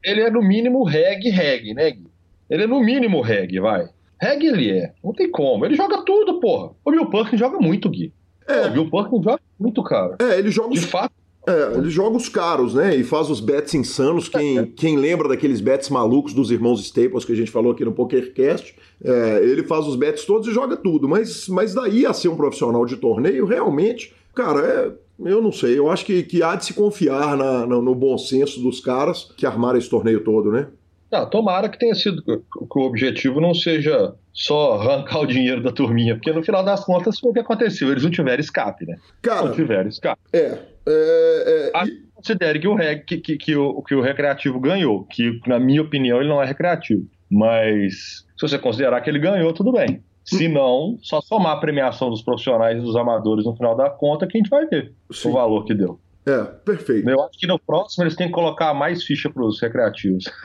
Ele 0.04 0.20
é 0.20 0.30
no 0.30 0.40
mínimo 0.40 0.84
reggae, 0.84 1.30
reggae, 1.30 1.74
né, 1.74 1.90
Gui? 1.90 2.06
Ele 2.48 2.64
é 2.64 2.66
no 2.66 2.80
mínimo 2.80 3.20
reggae, 3.20 3.58
vai. 3.58 3.88
Reggae 4.20 4.46
ele 4.46 4.70
é. 4.70 4.92
Não 5.02 5.12
tem 5.12 5.28
como. 5.28 5.64
Ele 5.64 5.74
joga 5.74 6.04
tudo, 6.04 6.38
porra. 6.38 6.70
O 6.84 6.90
Bill 6.92 7.06
Perkins 7.06 7.40
joga 7.40 7.58
muito, 7.58 7.90
Gui. 7.90 8.12
É. 8.46 8.66
O 8.66 8.72
Bill 8.72 8.90
Perkins 8.90 9.24
joga 9.24 9.40
muito, 9.58 9.82
cara. 9.82 10.16
É, 10.18 10.38
ele 10.38 10.50
joga... 10.50 10.70
De 10.74 10.80
fato, 10.80 11.12
é, 11.46 11.76
ele 11.76 11.90
joga 11.90 12.16
os 12.16 12.28
caros, 12.28 12.74
né? 12.74 12.94
E 12.94 13.02
faz 13.02 13.28
os 13.28 13.40
bets 13.40 13.74
insanos. 13.74 14.28
Quem, 14.28 14.58
é. 14.58 14.66
quem 14.76 14.96
lembra 14.96 15.28
daqueles 15.28 15.60
bets 15.60 15.88
malucos 15.88 16.32
dos 16.32 16.50
irmãos 16.50 16.80
Staples 16.80 17.24
que 17.24 17.32
a 17.32 17.36
gente 17.36 17.50
falou 17.50 17.72
aqui 17.72 17.84
no 17.84 17.92
PokerCast, 17.92 18.76
é, 19.02 19.40
ele 19.42 19.64
faz 19.64 19.86
os 19.86 19.96
bets 19.96 20.24
todos 20.24 20.46
e 20.46 20.52
joga 20.52 20.76
tudo. 20.76 21.08
Mas, 21.08 21.48
mas 21.48 21.74
daí 21.74 22.06
a 22.06 22.12
ser 22.12 22.28
um 22.28 22.36
profissional 22.36 22.86
de 22.86 22.96
torneio, 22.96 23.44
realmente, 23.44 24.14
cara, 24.34 24.60
é, 24.60 25.28
eu 25.28 25.42
não 25.42 25.50
sei. 25.50 25.76
Eu 25.76 25.90
acho 25.90 26.04
que, 26.04 26.22
que 26.22 26.44
há 26.44 26.54
de 26.54 26.64
se 26.64 26.74
confiar 26.74 27.36
na, 27.36 27.66
no, 27.66 27.82
no 27.82 27.94
bom 27.94 28.16
senso 28.16 28.60
dos 28.60 28.78
caras 28.78 29.32
que 29.36 29.44
armaram 29.44 29.78
esse 29.78 29.90
torneio 29.90 30.22
todo, 30.22 30.52
né? 30.52 30.68
Não, 31.12 31.28
tomara 31.28 31.68
que 31.68 31.78
tenha 31.78 31.94
sido 31.94 32.22
que 32.22 32.78
o 32.78 32.82
objetivo 32.82 33.38
não 33.38 33.52
seja 33.52 34.14
só 34.32 34.80
arrancar 34.80 35.20
o 35.20 35.26
dinheiro 35.26 35.62
da 35.62 35.70
turminha, 35.70 36.14
porque 36.14 36.32
no 36.32 36.42
final 36.42 36.64
das 36.64 36.82
contas 36.82 37.20
foi 37.20 37.30
o 37.30 37.34
que 37.34 37.40
aconteceu. 37.40 37.90
Eles 37.90 38.02
não 38.02 38.10
tiveram 38.10 38.40
escape, 38.40 38.86
né? 38.86 38.96
Cara, 39.20 39.44
não 39.44 39.52
tiveram 39.52 39.90
escape. 39.90 40.22
É. 40.32 40.58
é, 40.88 41.70
é 41.74 41.84
e... 41.86 42.12
Considere 42.14 42.60
que 42.60 42.68
o, 42.68 42.74
reg, 42.74 43.04
que, 43.04 43.18
que, 43.18 43.36
que, 43.36 43.54
o, 43.54 43.82
que 43.82 43.94
o 43.94 44.00
recreativo 44.00 44.58
ganhou, 44.58 45.04
que 45.04 45.38
na 45.46 45.58
minha 45.58 45.82
opinião 45.82 46.18
ele 46.18 46.30
não 46.30 46.40
é 46.40 46.46
recreativo. 46.46 47.04
Mas 47.30 48.24
se 48.36 48.48
você 48.48 48.58
considerar 48.58 49.00
que 49.02 49.10
ele 49.10 49.18
ganhou, 49.18 49.52
tudo 49.52 49.72
bem. 49.72 50.02
Se 50.24 50.48
não, 50.48 50.96
só 51.02 51.20
somar 51.20 51.56
a 51.56 51.60
premiação 51.60 52.08
dos 52.08 52.22
profissionais 52.22 52.78
e 52.78 52.80
dos 52.80 52.94
amadores 52.96 53.44
no 53.44 53.56
final 53.56 53.76
da 53.76 53.90
conta 53.90 54.26
que 54.26 54.38
a 54.38 54.40
gente 54.40 54.48
vai 54.48 54.66
ver 54.66 54.92
Sim. 55.10 55.28
o 55.28 55.32
valor 55.32 55.64
que 55.64 55.74
deu. 55.74 55.98
É, 56.24 56.42
perfeito. 56.42 57.08
Eu 57.08 57.20
acho 57.22 57.38
que 57.38 57.46
no 57.46 57.58
próximo 57.58 58.04
eles 58.04 58.14
têm 58.14 58.28
que 58.28 58.32
colocar 58.32 58.72
mais 58.72 59.02
ficha 59.02 59.28
para 59.28 59.44
os 59.44 59.60
recreativos. 59.60 60.24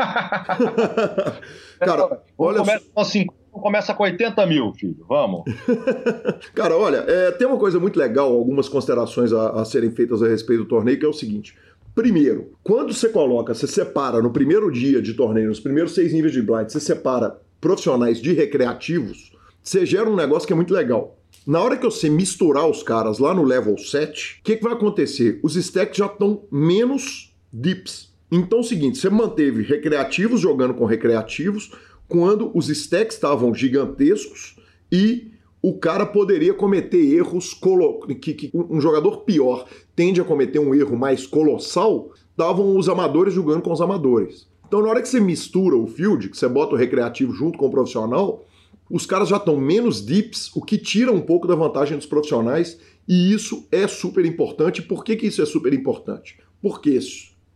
Cara, 1.80 2.20
olha. 2.38 2.60
Começa 2.60 2.86
com, 2.94 3.60
começa 3.62 3.94
com 3.94 4.04
80 4.04 4.46
mil, 4.48 4.74
filho. 4.74 5.06
Vamos. 5.08 5.44
Cara, 6.56 6.76
olha, 6.76 6.98
é, 7.08 7.32
tem 7.32 7.48
uma 7.48 7.58
coisa 7.58 7.80
muito 7.80 8.00
legal, 8.00 8.34
algumas 8.34 8.68
considerações 8.68 9.32
a, 9.32 9.62
a 9.62 9.66
serem 9.66 9.92
feitas 9.92 10.24
a 10.24 10.28
respeito 10.28 10.64
do 10.64 10.70
torneio, 10.70 10.98
que 10.98 11.06
é 11.06 11.10
o 11.10 11.14
seguinte. 11.14 11.56
Primeiro, 11.94 12.54
quando 12.64 12.94
você 12.94 13.10
coloca, 13.10 13.54
você 13.54 13.68
separa 13.68 14.22
no 14.22 14.32
primeiro 14.32 14.72
dia 14.72 15.02
de 15.02 15.14
torneio, 15.14 15.50
nos 15.50 15.60
primeiros 15.60 15.94
seis 15.94 16.14
níveis 16.14 16.34
de 16.34 16.42
blind, 16.42 16.70
você 16.70 16.80
separa 16.80 17.40
profissionais 17.60 18.22
de 18.22 18.34
recreativos, 18.34 19.32
você 19.62 19.86
gera 19.86 20.10
um 20.10 20.16
negócio 20.16 20.48
que 20.48 20.54
é 20.54 20.56
muito 20.56 20.74
legal. 20.74 21.17
Na 21.48 21.62
hora 21.62 21.78
que 21.78 21.86
você 21.86 22.10
misturar 22.10 22.70
os 22.70 22.84
caras 22.84 23.20
lá 23.20 23.34
no 23.34 23.42
level 23.42 23.78
7, 23.78 24.40
o 24.42 24.44
que, 24.44 24.58
que 24.58 24.64
vai 24.64 24.74
acontecer? 24.74 25.40
Os 25.42 25.56
stacks 25.56 25.98
já 25.98 26.08
estão 26.08 26.44
menos 26.52 27.34
dips. 27.54 28.12
Então 28.30 28.58
é 28.58 28.62
o 28.62 28.66
seguinte, 28.66 28.98
você 28.98 29.10
manteve 29.10 29.64
recreativos 29.64 30.42
jogando 30.42 30.74
com 30.74 30.84
recreativos 30.84 31.72
quando 32.06 32.52
os 32.54 32.68
stacks 32.68 33.16
estavam 33.16 33.56
gigantescos 33.56 34.58
e 34.92 35.32
o 35.62 35.80
cara 35.80 36.06
poderia 36.06 36.54
cometer 36.54 37.16
erros 37.16 37.58
que, 38.20 38.34
que, 38.34 38.52
um 38.54 38.82
jogador 38.82 39.22
pior 39.22 39.70
tende 39.96 40.20
a 40.20 40.26
cometer 40.26 40.60
um 40.60 40.76
erro 40.76 40.98
mais 40.98 41.26
colossal, 41.26 42.12
estavam 42.30 42.76
os 42.76 42.90
amadores 42.90 43.34
jogando 43.34 43.62
com 43.62 43.72
os 43.72 43.80
amadores. 43.80 44.50
Então 44.68 44.82
na 44.82 44.90
hora 44.90 45.02
que 45.02 45.08
você 45.08 45.22
mistura 45.22 45.78
o 45.78 45.88
field, 45.88 46.28
que 46.28 46.38
você 46.38 46.50
bota 46.50 46.76
o 46.76 46.78
recreativo 46.78 47.32
junto 47.32 47.58
com 47.58 47.68
o 47.68 47.72
profissional, 47.72 48.44
os 48.90 49.06
caras 49.06 49.30
já 49.30 49.38
estão 49.38 49.58
menos 49.58 50.06
dips, 50.06 50.52
o 50.56 50.62
que 50.62 50.78
tira 50.78 51.12
um 51.12 51.22
pouco 51.22 51.48
da 51.48 51.56
vantagem 51.56 51.98
dos 51.98 52.06
profissionais, 52.06 52.80
e 53.08 53.34
isso 53.34 53.68
é 53.72 53.88
super 53.88 54.26
importante. 54.26 54.82
Por 54.82 55.04
que, 55.04 55.16
que 55.16 55.28
isso 55.28 55.42
é 55.42 55.46
super 55.46 55.74
importante? 55.74 56.38
Porque 56.62 57.00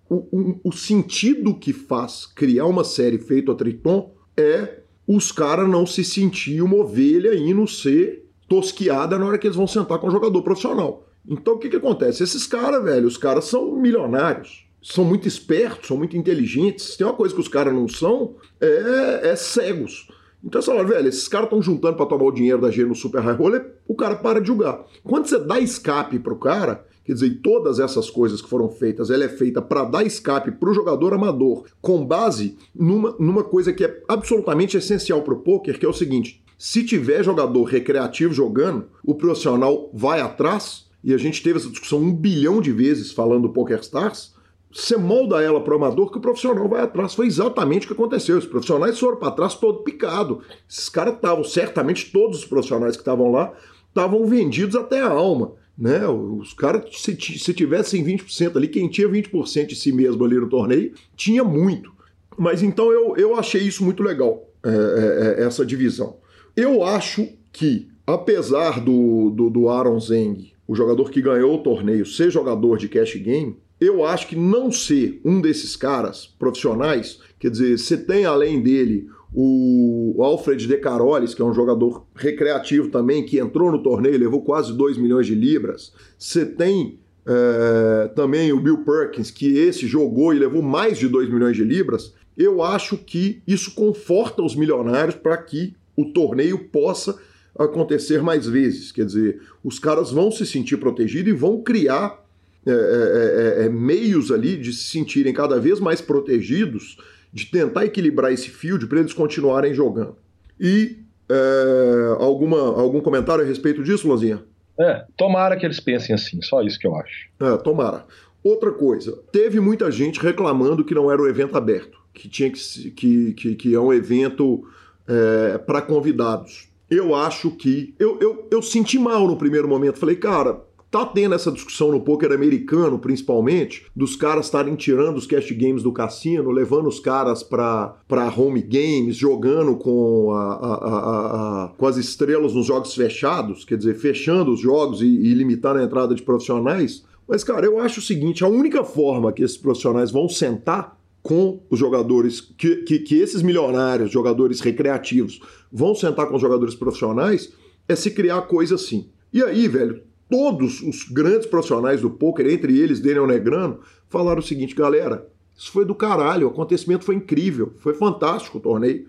o, 0.09 0.15
o, 0.31 0.59
o 0.65 0.71
sentido 0.71 1.53
que 1.53 1.73
faz 1.73 2.25
criar 2.25 2.65
uma 2.65 2.83
série 2.83 3.17
feita 3.17 3.51
a 3.51 3.55
Triton 3.55 4.13
é 4.37 4.81
os 5.07 5.31
caras 5.31 5.69
não 5.69 5.85
se 5.85 6.03
sentir 6.03 6.61
uma 6.61 6.77
ovelha 6.77 7.33
não 7.53 7.67
ser 7.67 8.29
tosquiada 8.47 9.17
na 9.17 9.25
hora 9.25 9.37
que 9.37 9.47
eles 9.47 9.57
vão 9.57 9.67
sentar 9.67 9.99
com 9.99 10.07
o 10.07 10.11
jogador 10.11 10.41
profissional. 10.41 11.07
Então 11.27 11.53
o 11.53 11.57
que, 11.57 11.69
que 11.69 11.75
acontece? 11.75 12.23
Esses 12.23 12.47
caras, 12.47 12.83
velho, 12.83 13.07
os 13.07 13.17
caras 13.17 13.45
são 13.45 13.75
milionários, 13.75 14.65
são 14.81 15.05
muito 15.05 15.27
espertos, 15.27 15.87
são 15.87 15.97
muito 15.97 16.17
inteligentes. 16.17 16.95
Tem 16.95 17.05
uma 17.05 17.13
coisa 17.13 17.33
que 17.33 17.41
os 17.41 17.47
caras 17.47 17.73
não 17.73 17.87
são, 17.87 18.35
é, 18.59 19.29
é 19.29 19.35
cegos. 19.35 20.07
Então 20.43 20.61
você 20.61 20.71
fala, 20.71 20.83
velho, 20.83 21.07
esses 21.07 21.27
caras 21.27 21.45
estão 21.45 21.61
juntando 21.61 21.97
para 21.97 22.05
tomar 22.05 22.25
o 22.25 22.31
dinheiro 22.31 22.61
da 22.61 22.71
gente 22.71 22.87
no 22.87 22.95
Super 22.95 23.21
High 23.21 23.35
Roller, 23.35 23.75
o 23.87 23.95
cara 23.95 24.15
para 24.15 24.41
de 24.41 24.47
julgar. 24.47 24.85
Quando 25.03 25.27
você 25.27 25.39
dá 25.39 25.59
escape 25.59 26.17
pro 26.17 26.35
cara, 26.35 26.85
quer 27.05 27.13
dizer, 27.13 27.39
todas 27.43 27.79
essas 27.79 28.09
coisas 28.09 28.41
que 28.41 28.49
foram 28.49 28.69
feitas, 28.69 29.09
ela 29.11 29.23
é 29.23 29.29
feita 29.29 29.61
para 29.61 29.83
dar 29.83 30.03
escape 30.03 30.51
pro 30.51 30.73
jogador 30.73 31.13
amador, 31.13 31.65
com 31.79 32.05
base 32.05 32.57
numa, 32.73 33.15
numa 33.19 33.43
coisa 33.43 33.71
que 33.71 33.85
é 33.85 34.01
absolutamente 34.07 34.77
essencial 34.77 35.21
pro 35.21 35.39
poker, 35.39 35.77
que 35.77 35.85
é 35.85 35.89
o 35.89 35.93
seguinte: 35.93 36.43
se 36.57 36.83
tiver 36.83 37.23
jogador 37.23 37.63
recreativo 37.63 38.33
jogando, 38.33 38.85
o 39.05 39.15
profissional 39.15 39.91
vai 39.93 40.21
atrás, 40.21 40.87
e 41.03 41.13
a 41.13 41.17
gente 41.17 41.41
teve 41.41 41.57
essa 41.57 41.69
discussão 41.69 41.99
um 41.99 42.13
bilhão 42.13 42.61
de 42.61 42.71
vezes 42.71 43.11
falando 43.11 43.43
do 43.43 43.53
Poker 43.53 43.79
Stars, 43.79 44.33
você 44.73 44.95
molda 44.97 45.41
ela 45.41 45.61
para 45.61 45.73
o 45.73 45.77
amador 45.77 46.11
que 46.11 46.17
o 46.17 46.21
profissional 46.21 46.67
vai 46.67 46.81
atrás. 46.81 47.13
Foi 47.13 47.27
exatamente 47.27 47.85
o 47.85 47.87
que 47.87 47.93
aconteceu. 47.93 48.37
Os 48.37 48.45
profissionais 48.45 48.97
foram 48.99 49.17
para 49.17 49.31
trás 49.31 49.55
todo 49.55 49.83
picado. 49.83 50.41
Esses 50.69 50.89
caras 50.89 51.15
estavam, 51.15 51.43
certamente 51.43 52.11
todos 52.11 52.39
os 52.39 52.45
profissionais 52.45 52.95
que 52.95 53.01
estavam 53.01 53.31
lá, 53.31 53.53
estavam 53.89 54.25
vendidos 54.25 54.75
até 54.75 55.01
a 55.01 55.09
alma. 55.09 55.53
Né? 55.77 56.07
Os 56.07 56.53
caras, 56.53 56.83
se, 56.95 57.15
se 57.19 57.53
tivessem 57.53 58.03
20% 58.03 58.55
ali, 58.55 58.67
quem 58.67 58.87
tinha 58.87 59.09
20% 59.09 59.67
de 59.67 59.75
si 59.75 59.91
mesmo 59.91 60.23
ali 60.23 60.35
no 60.35 60.49
torneio, 60.49 60.93
tinha 61.15 61.43
muito. 61.43 61.91
Mas 62.37 62.63
então 62.63 62.91
eu, 62.91 63.15
eu 63.17 63.35
achei 63.35 63.61
isso 63.61 63.83
muito 63.83 64.01
legal, 64.03 64.47
é, 64.63 64.69
é, 64.69 65.41
é 65.41 65.45
essa 65.45 65.65
divisão. 65.65 66.17
Eu 66.55 66.83
acho 66.83 67.27
que, 67.51 67.89
apesar 68.05 68.79
do, 68.79 69.29
do, 69.31 69.49
do 69.49 69.69
Aaron 69.69 69.99
Zeng, 69.99 70.51
o 70.67 70.75
jogador 70.75 71.09
que 71.09 71.21
ganhou 71.21 71.55
o 71.55 71.63
torneio, 71.63 72.05
ser 72.05 72.29
jogador 72.29 72.77
de 72.77 72.87
cash 72.87 73.15
game, 73.15 73.57
eu 73.81 74.05
acho 74.05 74.27
que 74.27 74.35
não 74.35 74.71
ser 74.71 75.19
um 75.25 75.41
desses 75.41 75.75
caras 75.75 76.27
profissionais, 76.37 77.19
quer 77.39 77.49
dizer, 77.49 77.79
você 77.79 77.97
tem 77.97 78.25
além 78.25 78.61
dele 78.61 79.09
o 79.33 80.17
Alfred 80.19 80.67
De 80.67 80.77
Carolis, 80.77 81.33
que 81.33 81.41
é 81.41 81.45
um 81.45 81.53
jogador 81.53 82.05
recreativo 82.13 82.89
também, 82.89 83.25
que 83.25 83.39
entrou 83.39 83.71
no 83.71 83.81
torneio, 83.81 84.19
levou 84.19 84.43
quase 84.43 84.71
2 84.73 84.97
milhões 84.97 85.25
de 85.25 85.33
libras. 85.33 85.93
Você 86.15 86.45
tem 86.45 86.99
é, 87.25 88.09
também 88.09 88.51
o 88.51 88.59
Bill 88.59 88.83
Perkins, 88.83 89.31
que 89.31 89.57
esse 89.57 89.87
jogou 89.87 90.33
e 90.33 90.39
levou 90.39 90.61
mais 90.61 90.99
de 90.99 91.07
2 91.07 91.29
milhões 91.29 91.55
de 91.55 91.63
libras. 91.63 92.13
Eu 92.37 92.61
acho 92.61 92.97
que 92.97 93.41
isso 93.47 93.73
conforta 93.73 94.43
os 94.43 94.55
milionários 94.55 95.15
para 95.15 95.37
que 95.37 95.73
o 95.97 96.05
torneio 96.05 96.65
possa 96.69 97.17
acontecer 97.57 98.21
mais 98.21 98.45
vezes. 98.45 98.91
Quer 98.91 99.05
dizer, 99.05 99.41
os 99.63 99.79
caras 99.79 100.11
vão 100.11 100.29
se 100.29 100.45
sentir 100.45 100.77
protegidos 100.77 101.33
e 101.33 101.35
vão 101.35 101.61
criar 101.61 102.20
é 102.65 102.71
é, 102.71 103.63
é, 103.63 103.65
é, 103.65 103.69
meios 103.69 104.31
ali 104.31 104.55
de 104.55 104.71
se 104.71 104.83
sentirem 104.83 105.33
cada 105.33 105.59
vez 105.59 105.79
mais 105.79 105.99
protegidos, 105.99 106.97
de 107.33 107.45
tentar 107.45 107.85
equilibrar 107.85 108.31
esse 108.31 108.49
field 108.49 108.85
para 108.87 108.99
eles 108.99 109.13
continuarem 109.13 109.73
jogando. 109.73 110.15
E 110.59 110.97
é, 111.29 112.15
alguma, 112.19 112.59
algum 112.59 113.01
comentário 113.01 113.43
a 113.43 113.47
respeito 113.47 113.83
disso, 113.83 114.07
Lozinha? 114.07 114.43
É, 114.79 115.05
tomara 115.17 115.57
que 115.57 115.65
eles 115.65 115.79
pensem 115.79 116.13
assim, 116.13 116.41
só 116.41 116.61
isso 116.61 116.79
que 116.79 116.87
eu 116.87 116.95
acho. 116.95 117.29
É, 117.39 117.57
tomara. 117.57 118.05
Outra 118.43 118.71
coisa, 118.71 119.17
teve 119.31 119.59
muita 119.59 119.91
gente 119.91 120.19
reclamando 120.19 120.83
que 120.83 120.95
não 120.95 121.11
era 121.11 121.21
um 121.21 121.27
evento 121.27 121.55
aberto, 121.55 121.97
que 122.13 122.27
tinha 122.27 122.49
que 122.49 122.91
que, 122.91 123.33
que, 123.33 123.55
que 123.55 123.75
é 123.75 123.79
um 123.79 123.93
evento 123.93 124.63
é, 125.07 125.57
para 125.59 125.81
convidados. 125.81 126.69
Eu 126.89 127.15
acho 127.15 127.51
que. 127.51 127.95
Eu, 127.97 128.19
eu, 128.19 128.47
eu 128.51 128.61
senti 128.61 128.99
mal 128.99 129.25
no 129.25 129.37
primeiro 129.37 129.67
momento. 129.67 129.97
Falei, 129.97 130.15
cara, 130.15 130.59
Tá 130.91 131.05
tendo 131.05 131.33
essa 131.33 131.49
discussão 131.49 131.89
no 131.89 132.01
poker 132.01 132.33
americano, 132.33 132.99
principalmente, 132.99 133.85
dos 133.95 134.17
caras 134.17 134.47
estarem 134.47 134.75
tirando 134.75 135.15
os 135.15 135.25
cash 135.25 135.49
games 135.51 135.83
do 135.83 135.93
cassino, 135.93 136.51
levando 136.51 136.89
os 136.89 136.99
caras 136.99 137.41
para 137.41 137.95
home 138.35 138.61
games, 138.61 139.15
jogando 139.15 139.77
com, 139.77 140.33
a, 140.33 140.53
a, 140.53 141.63
a, 141.63 141.67
com 141.69 141.87
as 141.87 141.95
estrelas 141.95 142.53
nos 142.53 142.65
jogos 142.65 142.93
fechados, 142.93 143.63
quer 143.63 143.77
dizer, 143.77 143.95
fechando 143.95 144.51
os 144.51 144.59
jogos 144.59 145.01
e, 145.01 145.05
e 145.05 145.33
limitando 145.33 145.79
a 145.79 145.83
entrada 145.83 146.13
de 146.13 146.23
profissionais. 146.23 147.05
Mas, 147.25 147.41
cara, 147.41 147.65
eu 147.65 147.79
acho 147.79 148.01
o 148.01 148.03
seguinte: 148.03 148.43
a 148.43 148.49
única 148.49 148.83
forma 148.83 149.31
que 149.31 149.43
esses 149.43 149.55
profissionais 149.55 150.11
vão 150.11 150.27
sentar 150.27 150.99
com 151.23 151.61
os 151.69 151.79
jogadores, 151.79 152.41
que, 152.41 152.77
que, 152.83 152.99
que 152.99 153.15
esses 153.15 153.41
milionários, 153.41 154.11
jogadores 154.11 154.59
recreativos, 154.59 155.39
vão 155.71 155.95
sentar 155.95 156.27
com 156.27 156.35
os 156.35 156.41
jogadores 156.41 156.75
profissionais, 156.75 157.53
é 157.87 157.95
se 157.95 158.11
criar 158.11 158.41
coisa 158.41 158.75
assim. 158.75 159.07
E 159.31 159.41
aí, 159.41 159.69
velho, 159.69 160.10
todos 160.31 160.81
os 160.81 161.03
grandes 161.03 161.45
profissionais 161.45 161.99
do 161.99 162.09
poker, 162.09 162.47
entre 162.47 162.79
eles 162.79 163.01
Daniel 163.01 163.27
Negrano, 163.27 163.81
falaram 164.09 164.39
o 164.39 164.43
seguinte, 164.43 164.73
galera, 164.73 165.27
isso 165.55 165.69
foi 165.73 165.83
do 165.83 165.93
caralho, 165.93 166.47
o 166.47 166.49
acontecimento 166.49 167.03
foi 167.03 167.15
incrível, 167.15 167.73
foi 167.79 167.93
fantástico 167.93 168.57
o 168.57 168.61
torneio. 168.61 169.07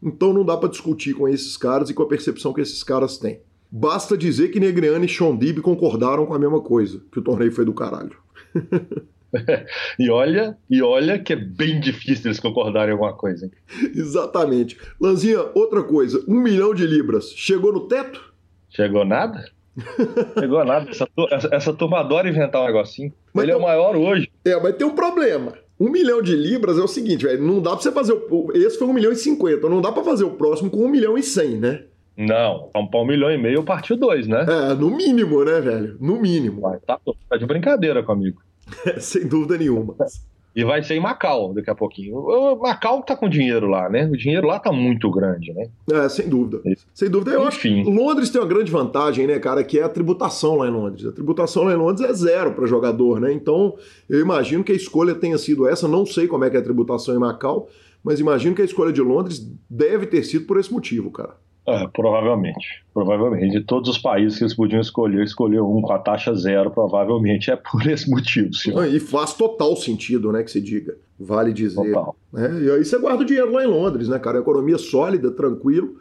Então 0.00 0.32
não 0.32 0.44
dá 0.44 0.56
para 0.56 0.68
discutir 0.68 1.12
com 1.12 1.28
esses 1.28 1.56
caras 1.56 1.90
e 1.90 1.94
com 1.94 2.04
a 2.04 2.08
percepção 2.08 2.52
que 2.52 2.60
esses 2.60 2.84
caras 2.84 3.18
têm. 3.18 3.40
Basta 3.68 4.16
dizer 4.16 4.48
que 4.48 4.60
Negreano 4.60 5.04
e 5.04 5.08
Shondib 5.08 5.60
concordaram 5.60 6.24
com 6.24 6.34
a 6.34 6.38
mesma 6.38 6.60
coisa, 6.60 7.02
que 7.10 7.18
o 7.18 7.22
torneio 7.22 7.52
foi 7.52 7.64
do 7.64 7.74
caralho. 7.74 8.16
e 9.98 10.08
olha, 10.08 10.56
e 10.70 10.80
olha 10.82 11.18
que 11.18 11.32
é 11.32 11.36
bem 11.36 11.80
difícil 11.80 12.26
eles 12.26 12.40
concordarem 12.40 12.90
em 12.90 12.92
alguma 12.92 13.12
coisa. 13.12 13.46
Hein? 13.46 13.52
Exatamente. 13.94 14.78
Lanzinha, 15.00 15.50
outra 15.54 15.82
coisa, 15.82 16.24
um 16.28 16.40
milhão 16.40 16.72
de 16.74 16.86
libras, 16.86 17.32
chegou 17.32 17.72
no 17.72 17.88
teto? 17.88 18.32
Chegou 18.70 19.04
nada? 19.04 19.44
Pegou 20.34 20.64
nada. 20.64 20.90
Essa, 20.90 21.08
essa, 21.30 21.48
essa 21.54 21.72
turma 21.72 22.00
adora 22.00 22.28
inventar 22.28 22.62
um 22.62 22.66
negocinho. 22.66 23.12
Mas 23.32 23.44
Ele 23.44 23.52
tem, 23.52 23.60
é 23.60 23.64
o 23.64 23.66
maior 23.66 23.96
hoje. 23.96 24.30
É, 24.44 24.58
mas 24.60 24.76
tem 24.76 24.86
um 24.86 24.94
problema. 24.94 25.54
Um 25.78 25.88
milhão 25.90 26.20
de 26.20 26.34
libras 26.36 26.78
é 26.78 26.82
o 26.82 26.88
seguinte, 26.88 27.24
velho. 27.24 27.42
Não 27.42 27.60
dá 27.60 27.70
pra 27.70 27.80
você 27.80 27.90
fazer. 27.92 28.12
O, 28.12 28.50
esse 28.54 28.78
foi 28.78 28.86
um 28.86 28.92
milhão 28.92 29.12
e 29.12 29.16
cinquenta. 29.16 29.68
Não 29.68 29.80
dá 29.80 29.90
pra 29.90 30.04
fazer 30.04 30.24
o 30.24 30.32
próximo 30.32 30.70
com 30.70 30.84
um 30.84 30.88
milhão 30.88 31.16
e 31.16 31.22
cem, 31.22 31.56
né? 31.56 31.84
Não, 32.16 32.66
então 32.68 32.86
pra 32.86 33.00
um 33.00 33.06
milhão 33.06 33.30
e 33.30 33.38
meio 33.38 33.62
partiu 33.62 33.96
dois, 33.96 34.26
né? 34.26 34.44
É, 34.46 34.74
no 34.74 34.90
mínimo, 34.90 35.42
né, 35.42 35.58
velho? 35.60 35.96
No 35.98 36.20
mínimo. 36.20 36.60
Vai, 36.60 36.78
tá, 36.80 37.00
tá 37.28 37.36
de 37.36 37.46
brincadeira 37.46 38.02
comigo. 38.02 38.42
Sem 39.00 39.26
dúvida 39.26 39.56
nenhuma. 39.56 39.94
E 40.54 40.64
vai 40.64 40.82
ser 40.82 40.94
em 40.94 41.00
Macau 41.00 41.54
daqui 41.54 41.70
a 41.70 41.74
pouquinho. 41.74 42.16
O 42.16 42.56
Macau 42.56 43.02
tá 43.02 43.16
com 43.16 43.28
dinheiro 43.28 43.68
lá, 43.68 43.88
né? 43.88 44.06
O 44.06 44.16
dinheiro 44.16 44.46
lá 44.46 44.58
tá 44.58 44.72
muito 44.72 45.10
grande, 45.10 45.52
né? 45.52 45.68
É, 45.92 46.08
sem 46.08 46.28
dúvida. 46.28 46.60
Sem 46.92 47.08
dúvida. 47.08 47.30
Eu 47.30 47.46
Enfim. 47.46 47.82
acho 47.82 47.90
Londres 47.90 48.30
tem 48.30 48.40
uma 48.40 48.48
grande 48.48 48.70
vantagem, 48.70 49.26
né, 49.26 49.38
cara, 49.38 49.62
que 49.62 49.78
é 49.78 49.84
a 49.84 49.88
tributação 49.88 50.56
lá 50.56 50.66
em 50.66 50.70
Londres. 50.70 51.06
A 51.06 51.12
tributação 51.12 51.64
lá 51.64 51.72
em 51.72 51.76
Londres 51.76 52.08
é 52.08 52.12
zero 52.12 52.52
para 52.52 52.66
jogador, 52.66 53.20
né? 53.20 53.32
Então, 53.32 53.76
eu 54.08 54.20
imagino 54.20 54.64
que 54.64 54.72
a 54.72 54.74
escolha 54.74 55.14
tenha 55.14 55.38
sido 55.38 55.68
essa. 55.68 55.86
Não 55.86 56.04
sei 56.04 56.26
como 56.26 56.44
é 56.44 56.50
que 56.50 56.56
é 56.56 56.60
a 56.60 56.64
tributação 56.64 57.14
em 57.14 57.18
Macau, 57.18 57.68
mas 58.02 58.18
imagino 58.18 58.54
que 58.54 58.62
a 58.62 58.64
escolha 58.64 58.92
de 58.92 59.00
Londres 59.00 59.46
deve 59.68 60.06
ter 60.06 60.24
sido 60.24 60.46
por 60.46 60.58
esse 60.58 60.72
motivo, 60.72 61.10
cara. 61.10 61.36
É, 61.66 61.86
provavelmente. 61.88 62.84
Provavelmente. 62.92 63.58
De 63.58 63.64
todos 63.64 63.90
os 63.90 63.98
países 63.98 64.38
que 64.38 64.44
eles 64.44 64.54
podiam 64.54 64.80
escolher, 64.80 65.22
escolher 65.22 65.60
um 65.60 65.80
com 65.80 65.92
a 65.92 65.98
taxa 65.98 66.34
zero, 66.34 66.70
provavelmente 66.70 67.50
é 67.50 67.56
por 67.56 67.86
esse 67.86 68.10
motivo, 68.10 68.52
senhor. 68.54 68.86
E 68.86 68.98
faz 68.98 69.34
total 69.34 69.76
sentido, 69.76 70.32
né, 70.32 70.42
que 70.42 70.50
se 70.50 70.60
diga. 70.60 70.96
Vale 71.18 71.52
dizer. 71.52 71.76
Total. 71.76 72.16
Né? 72.32 72.62
E 72.62 72.70
aí 72.70 72.84
você 72.84 72.98
guarda 72.98 73.22
o 73.22 73.26
dinheiro 73.26 73.52
lá 73.52 73.62
em 73.62 73.68
Londres, 73.68 74.08
né, 74.08 74.18
cara? 74.18 74.38
Economia 74.38 74.78
sólida, 74.78 75.30
tranquilo 75.30 75.96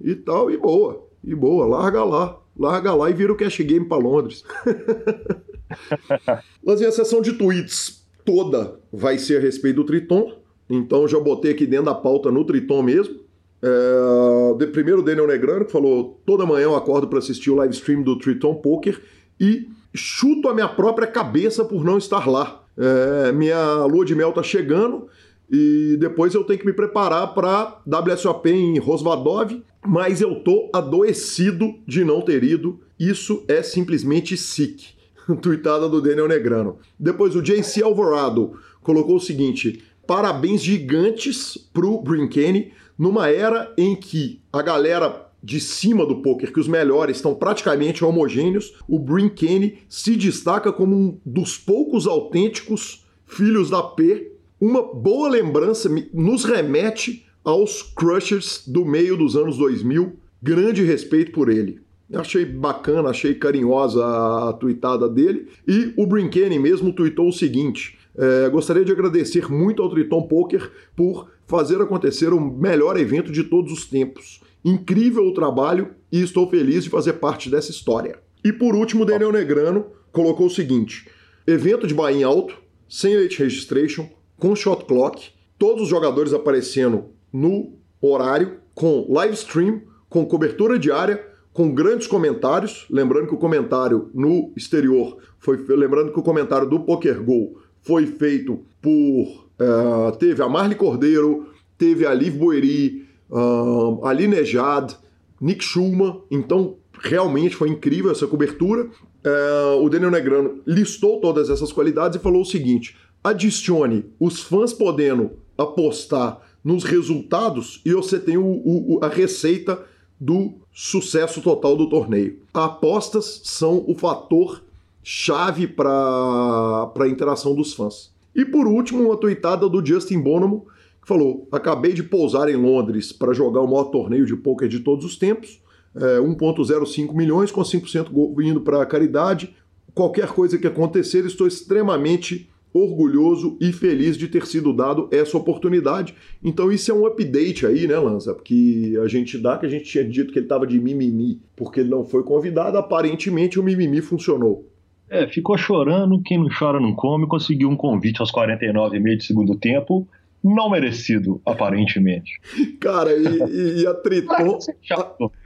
e 0.00 0.14
tal, 0.14 0.50
e 0.50 0.56
boa. 0.56 1.06
E 1.22 1.34
boa, 1.34 1.66
larga 1.66 2.02
lá. 2.04 2.38
Larga 2.58 2.94
lá 2.94 3.08
e 3.08 3.14
vira 3.14 3.32
o 3.32 3.36
cash 3.36 3.60
game 3.60 3.86
para 3.86 4.02
Londres. 4.02 4.44
Mas 6.64 6.82
a 6.82 6.92
sessão 6.92 7.22
de 7.22 7.32
tweets 7.32 8.06
toda 8.24 8.78
vai 8.92 9.18
ser 9.18 9.38
a 9.38 9.40
respeito 9.40 9.76
do 9.76 9.84
Triton. 9.84 10.34
Então 10.68 11.06
já 11.06 11.18
botei 11.18 11.52
aqui 11.52 11.66
dentro 11.66 11.86
da 11.86 11.94
pauta 11.94 12.30
no 12.30 12.44
Triton 12.44 12.82
mesmo. 12.82 13.20
É, 13.62 14.54
de, 14.58 14.66
primeiro 14.66 15.00
o 15.00 15.04
Daniel 15.04 15.26
Negrano, 15.26 15.64
que 15.64 15.72
falou: 15.72 16.20
toda 16.26 16.44
manhã 16.44 16.64
eu 16.64 16.76
acordo 16.76 17.06
para 17.06 17.18
assistir 17.18 17.50
o 17.50 17.54
live 17.54 17.74
stream 17.74 18.02
do 18.02 18.18
Triton 18.18 18.56
Poker 18.56 19.00
e 19.40 19.68
chuto 19.94 20.48
a 20.48 20.54
minha 20.54 20.68
própria 20.68 21.06
cabeça 21.06 21.64
por 21.64 21.84
não 21.84 21.98
estar 21.98 22.28
lá. 22.28 22.64
É, 22.76 23.32
minha 23.32 23.84
lua 23.84 24.04
de 24.04 24.14
mel 24.14 24.32
tá 24.32 24.42
chegando 24.42 25.06
e 25.50 25.96
depois 26.00 26.34
eu 26.34 26.42
tenho 26.44 26.58
que 26.58 26.66
me 26.66 26.72
preparar 26.72 27.34
para 27.34 27.80
WSOP 27.86 28.48
em 28.48 28.78
Rosvadov, 28.78 29.62
mas 29.86 30.20
eu 30.20 30.36
tô 30.36 30.70
adoecido 30.72 31.74
de 31.86 32.04
não 32.04 32.22
ter 32.22 32.42
ido. 32.42 32.80
Isso 32.98 33.44
é 33.46 33.62
simplesmente 33.62 34.36
sick. 34.36 34.86
Tuitada 35.42 35.88
do 35.88 36.00
Daniel 36.00 36.26
Negrano. 36.26 36.78
Depois 36.98 37.36
o 37.36 37.42
JC 37.42 37.82
Alvarado 37.82 38.58
colocou 38.82 39.16
o 39.16 39.20
seguinte: 39.20 39.84
parabéns 40.06 40.62
gigantes 40.62 41.56
pro 41.72 42.00
Brinkane 42.00 42.72
numa 42.98 43.28
era 43.28 43.72
em 43.76 43.96
que 43.96 44.40
a 44.52 44.62
galera 44.62 45.28
de 45.42 45.58
cima 45.58 46.06
do 46.06 46.22
poker, 46.22 46.52
que 46.52 46.60
os 46.60 46.68
melhores 46.68 47.16
estão 47.16 47.34
praticamente 47.34 48.04
homogêneos, 48.04 48.74
o 48.88 48.98
Brin 48.98 49.28
Kenny 49.28 49.78
se 49.88 50.16
destaca 50.16 50.72
como 50.72 50.94
um 50.94 51.18
dos 51.26 51.58
poucos 51.58 52.06
autênticos 52.06 53.04
filhos 53.26 53.70
da 53.70 53.82
P. 53.82 54.32
Uma 54.60 54.82
boa 54.82 55.28
lembrança 55.28 55.90
nos 56.14 56.44
remete 56.44 57.26
aos 57.44 57.82
Crushers 57.82 58.62
do 58.66 58.84
meio 58.84 59.16
dos 59.16 59.34
anos 59.36 59.56
2000. 59.56 60.12
Grande 60.40 60.84
respeito 60.84 61.32
por 61.32 61.48
ele. 61.48 61.80
Achei 62.14 62.44
bacana, 62.44 63.08
achei 63.08 63.34
carinhosa 63.34 64.04
a 64.04 64.52
tweetada 64.52 65.08
dele. 65.08 65.48
E 65.66 65.92
o 65.96 66.06
Brinkene 66.06 66.58
mesmo 66.58 66.92
tweetou 66.92 67.28
o 67.28 67.32
seguinte: 67.32 67.98
é, 68.16 68.48
gostaria 68.50 68.84
de 68.84 68.92
agradecer 68.92 69.50
muito 69.50 69.82
ao 69.82 69.88
Triton 69.88 70.22
Poker 70.22 70.70
por 70.94 71.31
fazer 71.46 71.80
acontecer 71.80 72.32
o 72.32 72.40
melhor 72.40 72.98
evento 72.98 73.30
de 73.30 73.44
todos 73.44 73.72
os 73.72 73.86
tempos. 73.86 74.40
Incrível 74.64 75.26
o 75.26 75.34
trabalho 75.34 75.90
e 76.10 76.22
estou 76.22 76.48
feliz 76.48 76.84
de 76.84 76.90
fazer 76.90 77.14
parte 77.14 77.50
dessa 77.50 77.70
história. 77.70 78.18
E 78.44 78.52
por 78.52 78.74
último, 78.74 79.04
Daniel 79.04 79.32
Negrano 79.32 79.86
colocou 80.10 80.46
o 80.46 80.50
seguinte: 80.50 81.08
evento 81.46 81.86
de 81.86 81.94
buy 81.94 82.22
alto, 82.22 82.56
sem 82.88 83.16
late 83.16 83.38
registration, 83.42 84.08
com 84.36 84.54
shot 84.54 84.84
clock, 84.84 85.30
todos 85.58 85.82
os 85.84 85.88
jogadores 85.88 86.32
aparecendo 86.32 87.06
no 87.32 87.72
horário, 88.00 88.58
com 88.74 89.06
live 89.08 89.34
stream, 89.34 89.82
com 90.08 90.26
cobertura 90.26 90.78
diária, 90.78 91.24
com 91.52 91.72
grandes 91.72 92.06
comentários. 92.06 92.86
Lembrando 92.90 93.28
que 93.28 93.34
o 93.34 93.38
comentário 93.38 94.10
no 94.12 94.52
exterior 94.56 95.18
foi. 95.38 95.56
Lembrando 95.68 96.12
que 96.12 96.18
o 96.18 96.22
comentário 96.22 96.68
do 96.68 96.80
Poker 96.80 97.22
Go 97.22 97.60
foi 97.80 98.06
feito 98.06 98.64
por. 98.80 99.41
Uh, 99.60 100.16
teve 100.16 100.42
a 100.42 100.48
Marli 100.48 100.74
Cordeiro, 100.74 101.48
teve 101.78 102.06
a 102.06 102.14
Liv 102.14 102.36
Boeri, 102.36 103.06
uh, 103.30 104.04
Ali 104.04 104.26
Nejad, 104.26 104.94
Nick 105.40 105.64
Schulman. 105.64 106.20
Então, 106.30 106.76
realmente 107.00 107.56
foi 107.56 107.68
incrível 107.68 108.10
essa 108.10 108.26
cobertura. 108.26 108.84
Uh, 108.84 109.84
o 109.84 109.88
Daniel 109.88 110.10
Negrano 110.10 110.60
listou 110.66 111.20
todas 111.20 111.48
essas 111.48 111.72
qualidades 111.72 112.18
e 112.18 112.22
falou 112.22 112.42
o 112.42 112.46
seguinte: 112.46 112.96
adicione 113.22 114.06
os 114.18 114.40
fãs 114.40 114.72
podendo 114.72 115.32
apostar 115.56 116.40
nos 116.64 116.84
resultados 116.84 117.80
e 117.84 117.92
você 117.92 118.18
tem 118.18 118.36
o, 118.36 118.44
o, 118.44 119.00
a 119.02 119.08
receita 119.08 119.84
do 120.20 120.54
sucesso 120.72 121.40
total 121.40 121.76
do 121.76 121.88
torneio. 121.88 122.38
Apostas 122.54 123.42
são 123.44 123.84
o 123.86 123.94
fator 123.94 124.62
chave 125.02 125.66
para 125.66 126.92
a 126.96 127.08
interação 127.08 127.54
dos 127.54 127.74
fãs. 127.74 128.11
E 128.34 128.44
por 128.44 128.66
último, 128.66 129.04
uma 129.04 129.16
tweetada 129.16 129.68
do 129.68 129.84
Justin 129.84 130.20
Bonomo, 130.20 130.66
que 131.00 131.08
falou: 131.08 131.48
Acabei 131.52 131.92
de 131.92 132.02
pousar 132.02 132.48
em 132.48 132.56
Londres 132.56 133.12
para 133.12 133.32
jogar 133.32 133.60
o 133.60 133.66
maior 133.66 133.84
torneio 133.84 134.26
de 134.26 134.36
poker 134.36 134.68
de 134.68 134.80
todos 134.80 135.04
os 135.04 135.16
tempos, 135.16 135.60
é, 135.94 136.18
1,05 136.18 137.14
milhões, 137.14 137.50
com 137.50 137.62
5% 137.62 138.42
indo 138.42 138.60
para 138.60 138.82
a 138.82 138.86
caridade. 138.86 139.54
Qualquer 139.94 140.28
coisa 140.28 140.56
que 140.56 140.66
acontecer, 140.66 141.26
estou 141.26 141.46
extremamente 141.46 142.48
orgulhoso 142.72 143.58
e 143.60 143.72
feliz 143.72 144.16
de 144.16 144.28
ter 144.28 144.46
sido 144.46 144.72
dado 144.72 145.08
essa 145.12 145.36
oportunidade. 145.36 146.14
Então 146.42 146.72
isso 146.72 146.90
é 146.90 146.94
um 146.94 147.06
update 147.06 147.66
aí, 147.66 147.86
né, 147.86 147.98
Lanza? 147.98 148.34
Que 148.34 148.96
a 148.98 149.06
gente 149.06 149.36
dá, 149.36 149.58
que 149.58 149.66
a 149.66 149.68
gente 149.68 149.84
tinha 149.84 150.04
dito 150.04 150.32
que 150.32 150.38
ele 150.38 150.46
estava 150.46 150.66
de 150.66 150.80
mimimi 150.80 151.40
porque 151.54 151.80
ele 151.80 151.90
não 151.90 152.04
foi 152.04 152.22
convidado, 152.22 152.78
aparentemente 152.78 153.60
o 153.60 153.62
mimimi 153.62 154.00
funcionou. 154.00 154.71
É, 155.12 155.26
ficou 155.26 155.58
chorando, 155.58 156.22
quem 156.22 156.38
não 156.38 156.48
chora 156.48 156.80
não 156.80 156.94
come, 156.94 157.26
conseguiu 157.26 157.68
um 157.68 157.76
convite 157.76 158.20
aos 158.20 158.30
49 158.30 158.96
e 158.96 159.00
meio 159.00 159.18
de 159.18 159.24
segundo 159.24 159.54
tempo, 159.54 160.08
não 160.42 160.70
merecido, 160.70 161.38
aparentemente. 161.44 162.40
Cara, 162.80 163.12
e, 163.12 163.82
e 163.82 163.86
a 163.86 163.92
Triton. 163.92 164.58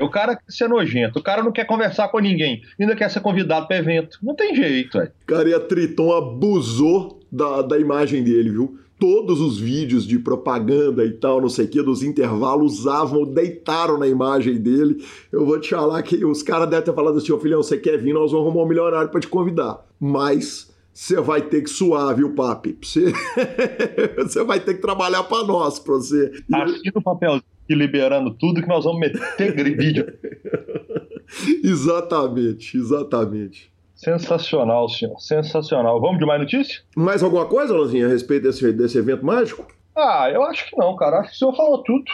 O 0.00 0.08
cara 0.08 0.36
quer 0.36 0.52
ser 0.52 0.68
nojento, 0.68 1.18
o 1.18 1.22
cara 1.22 1.42
não 1.42 1.50
quer 1.50 1.64
conversar 1.64 2.08
com 2.08 2.20
ninguém, 2.20 2.62
ainda 2.78 2.94
quer 2.94 3.10
ser 3.10 3.18
convidado 3.18 3.66
para 3.66 3.76
evento. 3.76 4.18
Não 4.22 4.36
tem 4.36 4.54
jeito, 4.54 4.98
velho. 4.98 5.10
Cara, 5.26 5.48
e 5.48 5.54
a 5.54 5.58
Triton 5.58 6.16
abusou 6.16 7.20
da, 7.30 7.60
da 7.62 7.76
imagem 7.76 8.22
dele, 8.22 8.50
viu? 8.50 8.78
Todos 8.98 9.40
os 9.40 9.58
vídeos 9.58 10.06
de 10.06 10.18
propaganda 10.18 11.04
e 11.04 11.12
tal, 11.12 11.40
não 11.40 11.48
sei 11.48 11.66
o 11.66 11.68
que, 11.68 11.82
dos 11.82 12.02
intervalos, 12.02 12.80
usavam, 12.80 13.24
deitaram 13.24 13.98
na 13.98 14.06
imagem 14.06 14.56
dele. 14.56 15.04
Eu 15.30 15.44
vou 15.44 15.60
te 15.60 15.70
falar 15.70 16.02
que 16.02 16.24
os 16.24 16.42
caras 16.42 16.68
devem 16.68 16.84
ter 16.84 16.94
falado 16.94 17.18
assim, 17.18 17.32
ô 17.32 17.38
filhão, 17.38 17.62
você 17.62 17.76
quer 17.76 17.98
vir, 17.98 18.12
nós 18.12 18.32
vamos 18.32 18.46
arrumar 18.46 18.64
um 18.64 18.68
milionário 18.68 19.10
para 19.10 19.20
te 19.20 19.28
convidar. 19.28 19.86
Mas 20.00 20.74
você 20.92 21.20
vai 21.20 21.42
ter 21.42 21.62
que 21.62 21.70
suar, 21.70 22.16
viu, 22.16 22.34
papi? 22.34 22.76
Você, 22.80 23.12
você 24.16 24.42
vai 24.44 24.60
ter 24.60 24.74
que 24.74 24.80
trabalhar 24.80 25.24
para 25.24 25.46
nós, 25.46 25.78
para 25.78 25.94
você. 25.94 26.32
Assina 26.52 26.92
o 26.94 27.02
papelzinho 27.02 27.42
liberando 27.68 28.32
tudo 28.34 28.62
que 28.62 28.68
nós 28.68 28.84
vamos 28.84 29.00
meter 29.00 29.76
vídeo. 29.76 30.06
exatamente, 31.62 32.76
exatamente. 32.76 33.75
Sensacional, 33.96 34.88
senhor. 34.88 35.18
Sensacional. 35.18 36.00
Vamos 36.00 36.18
de 36.18 36.26
mais 36.26 36.40
notícia? 36.40 36.82
Mais 36.94 37.22
alguma 37.22 37.46
coisa, 37.46 37.76
Lanzinha, 37.76 38.06
a 38.06 38.10
respeito 38.10 38.42
desse, 38.42 38.72
desse 38.72 38.98
evento 38.98 39.24
mágico? 39.24 39.66
Ah, 39.96 40.30
eu 40.30 40.42
acho 40.42 40.68
que 40.68 40.76
não, 40.76 40.94
cara. 40.94 41.20
Acho 41.20 41.30
que 41.30 41.36
o 41.36 41.38
senhor 41.38 41.56
falou 41.56 41.82
tudo. 41.82 42.04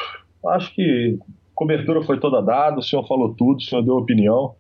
Acho 0.47 0.75
que 0.75 1.19
cobertura 1.55 2.03
foi 2.03 2.19
toda 2.19 2.41
dada, 2.41 2.79
o 2.79 2.83
senhor 2.83 3.07
falou 3.07 3.35
tudo, 3.35 3.59
o 3.59 3.61
senhor 3.61 3.83
deu 3.83 3.97
opinião. 3.97 4.55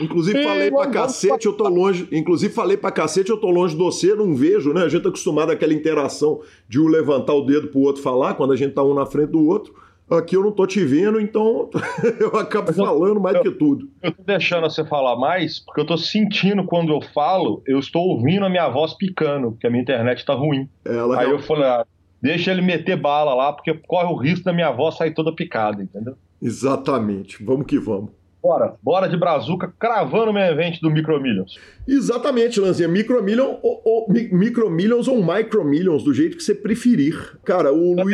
Inclusive 0.00 0.42
falei 0.42 0.70
pra 0.70 0.86
cacete, 0.88 1.46
eu 1.46 1.54
tô 1.54 1.68
longe. 1.68 2.06
Inclusive 2.12 2.52
falei 2.52 2.76
pra 2.76 2.90
cacete, 2.90 3.30
eu 3.30 3.38
tô 3.38 3.50
longe 3.50 3.74
de 3.74 3.82
você, 3.82 4.14
não 4.14 4.34
vejo, 4.34 4.72
né? 4.72 4.82
A 4.82 4.88
gente 4.88 5.02
tá 5.02 5.08
acostumado 5.08 5.50
àquela 5.50 5.72
interação 5.72 6.40
de 6.68 6.78
um 6.78 6.86
levantar 6.86 7.32
o 7.32 7.46
dedo 7.46 7.68
pro 7.68 7.80
outro 7.80 8.02
falar, 8.02 8.34
quando 8.34 8.52
a 8.52 8.56
gente 8.56 8.74
tá 8.74 8.82
um 8.82 8.94
na 8.94 9.06
frente 9.06 9.30
do 9.30 9.46
outro. 9.46 9.74
Aqui 10.08 10.36
eu 10.36 10.42
não 10.42 10.52
tô 10.52 10.66
te 10.66 10.84
vendo, 10.84 11.20
então 11.20 11.68
eu 12.20 12.38
acabo 12.38 12.70
eu, 12.70 12.74
falando 12.74 13.20
mais 13.20 13.36
eu, 13.36 13.42
do 13.42 13.50
que 13.50 13.58
tudo. 13.58 13.90
Eu 14.00 14.12
tô 14.12 14.22
deixando 14.22 14.62
você 14.62 14.84
falar 14.84 15.16
mais, 15.16 15.58
porque 15.58 15.80
eu 15.80 15.86
tô 15.86 15.96
sentindo 15.96 16.64
quando 16.64 16.92
eu 16.92 17.00
falo, 17.00 17.60
eu 17.66 17.78
estou 17.78 18.02
ouvindo 18.02 18.44
a 18.44 18.48
minha 18.48 18.68
voz 18.68 18.94
picando, 18.94 19.50
porque 19.50 19.66
a 19.66 19.70
minha 19.70 19.82
internet 19.82 20.24
tá 20.24 20.34
ruim. 20.34 20.68
Ela 20.84 21.20
Aí 21.20 21.30
eu 21.30 21.40
falei, 21.40 21.64
ah, 21.64 21.84
deixa 22.22 22.52
ele 22.52 22.62
meter 22.62 22.96
bala 22.96 23.34
lá, 23.34 23.52
porque 23.52 23.74
corre 23.86 24.06
o 24.06 24.16
risco 24.16 24.44
da 24.44 24.52
minha 24.52 24.70
voz 24.70 24.96
sair 24.96 25.12
toda 25.12 25.34
picada, 25.34 25.82
entendeu? 25.82 26.16
Exatamente. 26.40 27.42
Vamos 27.42 27.66
que 27.66 27.78
vamos. 27.78 28.10
Bora, 28.40 28.76
bora 28.80 29.08
de 29.08 29.16
brazuca, 29.16 29.74
cravando 29.76 30.30
o 30.30 30.32
meu 30.32 30.44
evento 30.44 30.78
do 30.80 30.88
Micro 30.88 31.20
Millions. 31.20 31.58
Exatamente, 31.88 32.60
Lanzinha. 32.60 32.86
Micro 32.86 33.20
Millions 33.20 33.58
ou, 33.60 33.82
ou, 33.84 34.06
Micro 34.08 34.70
Millions 34.70 35.08
ou 35.08 35.20
Micro 35.20 35.64
Millions, 35.64 36.04
do 36.04 36.14
jeito 36.14 36.36
que 36.36 36.44
você 36.44 36.54
preferir. 36.54 37.40
Cara, 37.42 37.72
o 37.72 37.96
tá 37.96 38.04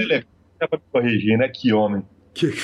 Luiz... 0.62 0.62
É 0.62 0.66
pra 0.66 0.80
corrigir, 0.90 1.38
né? 1.38 1.48
Que 1.48 1.72
homem. 1.72 2.02
Que... 2.34 2.52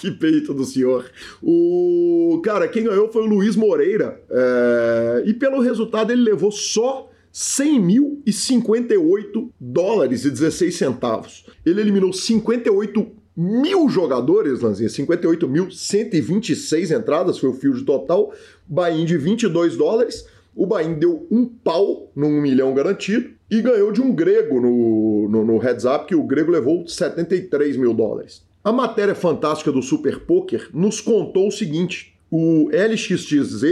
que 0.00 0.10
peito 0.12 0.54
do 0.54 0.64
senhor. 0.64 1.10
O 1.42 2.40
cara, 2.44 2.66
quem 2.68 2.84
ganhou 2.84 3.12
foi 3.12 3.22
o 3.22 3.26
Luiz 3.26 3.56
Moreira. 3.56 4.20
É... 4.30 5.24
E 5.26 5.34
pelo 5.34 5.60
resultado 5.60 6.12
ele 6.12 6.22
levou 6.22 6.50
só 6.50 7.10
100.058 7.32 9.50
dólares 9.60 10.24
e 10.24 10.30
16 10.30 10.74
centavos. 10.74 11.44
Ele 11.64 11.80
eliminou 11.80 12.12
58 12.12 13.22
mil 13.34 13.88
jogadores, 13.88 14.60
Lanzinha, 14.60 14.90
58.126 14.90 16.98
entradas, 16.98 17.38
foi 17.38 17.48
o 17.48 17.54
field 17.54 17.82
total, 17.84 18.30
buy 18.66 19.06
de 19.06 19.16
22 19.16 19.74
dólares. 19.76 20.26
O 20.54 20.66
Bahia 20.66 20.94
deu 20.94 21.26
um 21.30 21.46
pau 21.46 22.12
num 22.14 22.38
milhão 22.40 22.74
garantido 22.74 23.30
e 23.52 23.60
ganhou 23.60 23.92
de 23.92 24.00
um 24.00 24.14
grego 24.14 24.58
no, 24.58 25.28
no, 25.28 25.44
no 25.44 25.58
heads 25.58 25.84
up, 25.84 26.06
que 26.06 26.14
o 26.14 26.22
grego 26.22 26.50
levou 26.50 26.88
73 26.88 27.76
mil 27.76 27.92
dólares. 27.92 28.42
A 28.64 28.72
matéria 28.72 29.14
fantástica 29.14 29.70
do 29.70 29.82
Super 29.82 30.20
Poker 30.20 30.70
nos 30.72 31.02
contou 31.02 31.48
o 31.48 31.52
seguinte: 31.52 32.14
o 32.30 32.70
LXXZ 32.72 33.62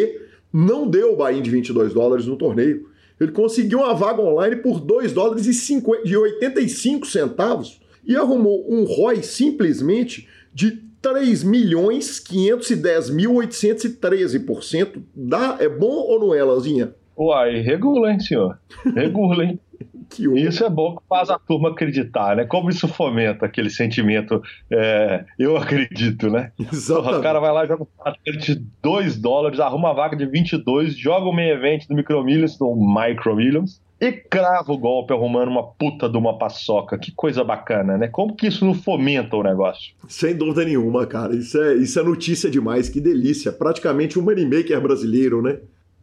não 0.52 0.86
deu 0.86 1.14
o 1.14 1.16
Bahia 1.16 1.40
de 1.40 1.50
22 1.50 1.94
dólares 1.94 2.26
no 2.26 2.36
torneio. 2.36 2.90
Ele 3.18 3.32
conseguiu 3.32 3.78
uma 3.78 3.94
vaga 3.94 4.20
online 4.20 4.56
por 4.56 4.80
2 4.80 5.12
dólares 5.12 5.46
e 5.46 5.54
50, 5.54 6.04
de 6.04 6.14
85 6.14 7.06
centavos 7.06 7.80
e 8.04 8.14
arrumou 8.14 8.66
um 8.70 8.84
ROI 8.84 9.22
simplesmente 9.22 10.28
de 10.52 10.72
3 11.00 11.42
milhões 11.42 12.20
510 12.20 13.08
mil 13.08 13.32
813%. 13.32 15.02
Dá, 15.16 15.56
é 15.58 15.70
bom 15.70 15.86
ou 15.86 16.20
não 16.20 16.34
é, 16.34 16.44
Lazinha? 16.44 16.94
Uai, 17.16 17.60
regula, 17.62 18.12
hein, 18.12 18.20
senhor? 18.20 18.58
Regula, 18.94 19.44
hein? 19.44 19.58
que 20.10 20.26
isso 20.40 20.64
é 20.64 20.68
bom 20.68 20.96
que 20.96 21.02
faz 21.08 21.30
a 21.30 21.38
turma 21.38 21.70
acreditar, 21.70 22.36
né? 22.36 22.44
Como 22.44 22.68
isso 22.68 22.88
fomenta 22.88 23.46
aquele 23.46 23.70
sentimento, 23.70 24.42
é, 24.70 25.24
eu 25.38 25.56
acredito, 25.56 26.28
né? 26.28 26.50
Exatamente. 26.72 27.18
O 27.18 27.22
cara 27.22 27.40
vai 27.40 27.52
lá, 27.52 27.64
joga 27.64 27.84
um 27.84 28.36
de 28.36 28.56
2 28.82 29.16
dólares, 29.16 29.60
arruma 29.60 29.90
a 29.90 29.94
vaga 29.94 30.16
de 30.16 30.26
22, 30.26 30.96
joga 30.96 31.26
o 31.26 31.32
main 31.32 31.48
event 31.48 31.86
do 31.86 31.94
Micro 31.94 32.22
Millions, 32.24 32.58
do 32.58 32.74
Micro 32.74 33.36
Millions, 33.36 33.80
e 34.00 34.12
crava 34.12 34.72
o 34.72 34.78
golpe 34.78 35.12
arrumando 35.12 35.48
uma 35.48 35.62
puta 35.62 36.08
de 36.08 36.16
uma 36.16 36.38
paçoca. 36.38 36.98
Que 36.98 37.12
coisa 37.12 37.44
bacana, 37.44 37.98
né? 37.98 38.08
Como 38.08 38.34
que 38.34 38.46
isso 38.46 38.64
não 38.64 38.72
fomenta 38.72 39.36
o 39.36 39.42
negócio? 39.42 39.92
Sem 40.08 40.34
dúvida 40.34 40.64
nenhuma, 40.64 41.06
cara. 41.06 41.36
Isso 41.36 41.62
é, 41.62 41.74
isso 41.74 42.00
é 42.00 42.02
notícia 42.02 42.50
demais. 42.50 42.88
Que 42.88 42.98
delícia. 42.98 43.52
Praticamente 43.52 44.18
um 44.18 44.22
moneymaker 44.22 44.80
brasileiro, 44.80 45.42
né? 45.42 45.58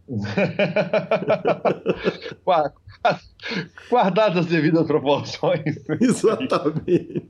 Guardadas 3.89 4.39
as 4.39 4.45
devidas 4.45 4.85
proporções. 4.85 5.77
Exatamente. 6.01 7.27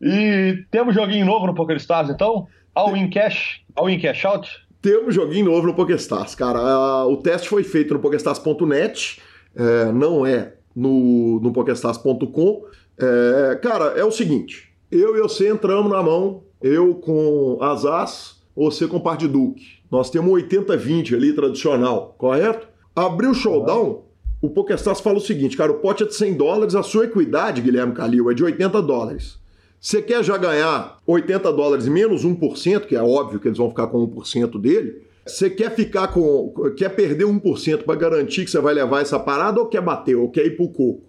E 0.00 0.64
temos 0.70 0.94
joguinho 0.94 1.26
novo 1.26 1.46
no 1.46 1.54
PokerStars, 1.54 2.10
então? 2.10 2.46
All 2.74 2.96
in 2.96 3.10
cash? 3.10 3.62
All 3.74 3.88
in 3.88 3.98
cash 3.98 4.24
out? 4.24 4.48
Temos 4.82 5.14
joguinho 5.14 5.46
novo 5.46 5.66
no 5.66 5.74
PokerStars, 5.74 6.34
cara. 6.34 7.06
O 7.06 7.16
teste 7.16 7.48
foi 7.48 7.64
feito 7.64 7.94
no 7.94 8.00
PokerStars.net 8.00 9.20
é, 9.54 9.92
não 9.92 10.26
é 10.26 10.54
no, 10.74 11.40
no 11.40 11.52
PokerStars.com. 11.52 12.64
É, 12.98 13.58
cara, 13.62 13.84
é 13.96 14.04
o 14.04 14.10
seguinte: 14.10 14.72
eu 14.90 15.16
e 15.16 15.20
você 15.20 15.48
entramos 15.48 15.90
na 15.90 16.02
mão, 16.02 16.42
eu 16.60 16.94
com 16.96 17.58
Asas, 17.60 18.42
você 18.54 18.86
com 18.86 19.00
par 19.00 19.16
de 19.16 19.28
Duke. 19.28 19.78
Nós 19.90 20.10
temos 20.10 20.30
80-20 20.42 21.14
ali 21.14 21.32
tradicional, 21.32 22.14
correto? 22.18 22.66
Abriu 22.94 23.30
o 23.30 23.34
showdown, 23.34 24.03
o 24.44 24.50
PokerStars 24.50 25.00
fala 25.00 25.16
o 25.16 25.22
seguinte, 25.22 25.56
cara, 25.56 25.72
o 25.72 25.76
pote 25.76 26.02
é 26.02 26.06
de 26.06 26.14
100 26.14 26.34
dólares, 26.34 26.74
a 26.74 26.82
sua 26.82 27.06
equidade, 27.06 27.62
Guilherme 27.62 27.94
Calil, 27.94 28.30
é 28.30 28.34
de 28.34 28.44
80 28.44 28.82
dólares. 28.82 29.38
Você 29.80 30.02
quer 30.02 30.22
já 30.22 30.36
ganhar 30.36 30.98
80 31.06 31.50
dólares 31.50 31.88
menos 31.88 32.26
1%, 32.26 32.80
que 32.86 32.94
é 32.94 33.02
óbvio 33.02 33.40
que 33.40 33.48
eles 33.48 33.56
vão 33.56 33.70
ficar 33.70 33.86
com 33.86 34.06
1% 34.06 34.60
dele, 34.60 35.02
você 35.26 35.48
quer 35.48 35.74
ficar 35.74 36.08
com. 36.08 36.52
quer 36.76 36.90
perder 36.90 37.24
1% 37.24 37.84
para 37.84 37.94
garantir 37.94 38.44
que 38.44 38.50
você 38.50 38.60
vai 38.60 38.74
levar 38.74 39.00
essa 39.00 39.18
parada 39.18 39.58
ou 39.58 39.66
quer 39.66 39.80
bater, 39.80 40.14
ou 40.14 40.30
quer 40.30 40.44
ir 40.44 40.56
pro 40.56 40.68
coco? 40.68 41.04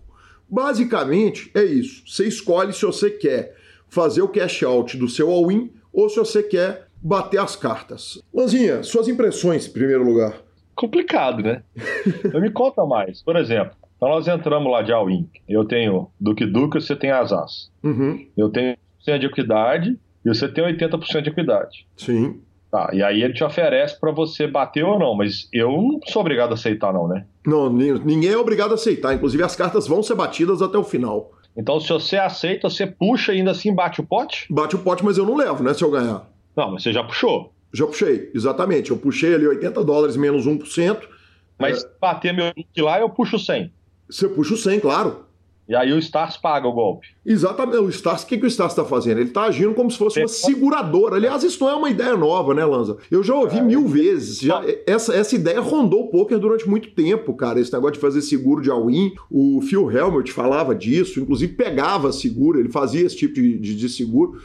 Basicamente 0.49 1.51
é 1.53 1.63
isso. 1.65 2.03
Você 2.07 2.25
escolhe 2.25 2.71
se 2.71 2.85
você 2.85 3.09
quer 3.09 3.53
fazer 3.89 4.21
o 4.21 4.29
cash 4.29 4.63
out 4.63 4.95
do 4.95 5.09
seu 5.09 5.29
all-in 5.29 5.69
ou 5.91 6.07
se 6.07 6.15
você 6.15 6.41
quer 6.41 6.87
bater 7.01 7.41
as 7.41 7.57
cartas. 7.57 8.21
Lanzinha, 8.33 8.81
suas 8.83 9.09
impressões 9.09 9.67
em 9.67 9.71
primeiro 9.71 10.05
lugar. 10.05 10.44
Complicado, 10.75 11.41
né? 11.41 11.63
Então 12.23 12.41
me 12.41 12.51
conta 12.51 12.85
mais. 12.85 13.23
Por 13.23 13.35
exemplo, 13.35 13.75
então 13.95 14.09
nós 14.09 14.27
entramos 14.27 14.71
lá 14.71 14.81
de 14.81 14.91
all-in. 14.91 15.29
Eu 15.47 15.65
tenho 15.65 16.09
Duque 16.19 16.45
Duque, 16.45 16.81
você 16.81 16.95
tem 16.95 17.11
Asas. 17.11 17.71
Uhum. 17.83 18.27
Eu 18.35 18.49
tenho 18.49 18.75
100% 19.07 19.19
de 19.19 19.25
equidade 19.25 19.99
e 20.25 20.29
você 20.29 20.47
tem 20.47 20.63
80% 20.63 21.21
de 21.21 21.29
equidade. 21.29 21.87
Sim. 21.95 22.41
Tá, 22.71 22.89
e 22.91 23.01
aí 23.01 23.23
ele 23.23 23.33
te 23.33 23.43
oferece 23.43 23.97
para 23.97 24.11
você 24.11 24.47
bater 24.47 24.83
ou 24.83 24.99
não, 24.99 25.15
mas 25.15 25.47
eu 25.53 25.71
não 25.71 25.99
sou 26.07 26.21
obrigado 26.21 26.51
a 26.51 26.55
aceitar, 26.55 26.91
não, 26.91 27.07
né? 27.07 27.25
Não, 27.45 27.71
ninguém 27.71 28.31
é 28.31 28.37
obrigado 28.37 28.71
a 28.71 28.73
aceitar. 28.73 29.13
Inclusive, 29.13 29.43
as 29.43 29.55
cartas 29.55 29.87
vão 29.87 30.03
ser 30.03 30.15
batidas 30.15 30.61
até 30.61 30.77
o 30.77 30.83
final. 30.83 31.31
Então, 31.55 31.79
se 31.79 31.87
você 31.87 32.17
aceita, 32.17 32.69
você 32.69 32.85
puxa 32.85 33.33
e 33.33 33.37
ainda 33.37 33.51
assim 33.51 33.73
bate 33.73 34.01
o 34.01 34.05
pote? 34.05 34.45
Bate 34.51 34.75
o 34.75 34.79
pote, 34.79 35.05
mas 35.05 35.17
eu 35.17 35.25
não 35.25 35.37
levo, 35.37 35.63
né? 35.63 35.73
Se 35.73 35.85
eu 35.85 35.91
ganhar. 35.91 36.27
Não, 36.53 36.73
mas 36.73 36.83
você 36.83 36.91
já 36.91 37.01
puxou. 37.01 37.53
Já 37.75 37.85
puxei, 37.85 38.31
exatamente. 38.33 38.91
Eu 38.91 38.97
puxei 38.97 39.35
ali 39.35 39.45
80 39.45 39.83
dólares 39.83 40.15
menos 40.15 40.47
1%. 40.47 40.97
Mas 41.59 41.83
é... 41.83 41.89
bater 41.99 42.33
meu 42.33 42.51
link 42.55 42.81
lá, 42.81 42.99
eu 42.99 43.09
puxo 43.09 43.37
100. 43.37 43.71
Você 44.09 44.29
puxa 44.29 44.53
o 44.53 44.57
100, 44.57 44.79
claro. 44.79 45.25
E 45.67 45.75
aí 45.75 45.91
o 45.91 45.97
Stars 45.97 46.37
paga 46.37 46.67
o 46.67 46.71
golpe. 46.71 47.07
Exatamente. 47.25 47.77
O 47.79 47.89
Stars, 47.89 48.21
o 48.21 48.27
que, 48.27 48.37
que 48.37 48.45
o 48.45 48.47
Stars 48.47 48.71
está 48.71 48.85
fazendo? 48.85 49.17
Ele 49.17 49.29
está 49.29 49.45
agindo 49.45 49.73
como 49.73 49.89
se 49.89 49.97
fosse 49.97 50.19
uma 50.19 50.27
seguradora. 50.27 51.15
Aliás, 51.15 51.43
isso 51.43 51.61
não 51.63 51.69
é 51.71 51.73
uma 51.73 51.89
ideia 51.89 52.15
nova, 52.15 52.53
né, 52.53 52.63
Lanza? 52.63 52.97
Eu 53.09 53.23
já 53.23 53.33
ouvi 53.33 53.57
é, 53.57 53.61
mil 53.61 53.87
vezes. 53.87 54.39
Já, 54.39 54.63
essa, 54.85 55.15
essa 55.15 55.35
ideia 55.35 55.59
rondou 55.59 56.03
o 56.03 56.07
poker 56.09 56.37
durante 56.37 56.69
muito 56.69 56.91
tempo, 56.91 57.33
cara. 57.33 57.59
Esse 57.59 57.73
negócio 57.73 57.95
de 57.95 57.99
fazer 57.99 58.21
seguro 58.21 58.61
de 58.61 58.69
all-in. 58.69 59.13
O 59.29 59.59
Phil 59.61 59.91
Helmut 59.91 60.31
falava 60.31 60.75
disso, 60.75 61.19
inclusive 61.19 61.53
pegava 61.53 62.11
seguro, 62.13 62.59
ele 62.59 62.69
fazia 62.69 63.03
esse 63.03 63.17
tipo 63.17 63.33
de, 63.33 63.57
de, 63.57 63.75
de 63.75 63.89
seguro 63.89 64.39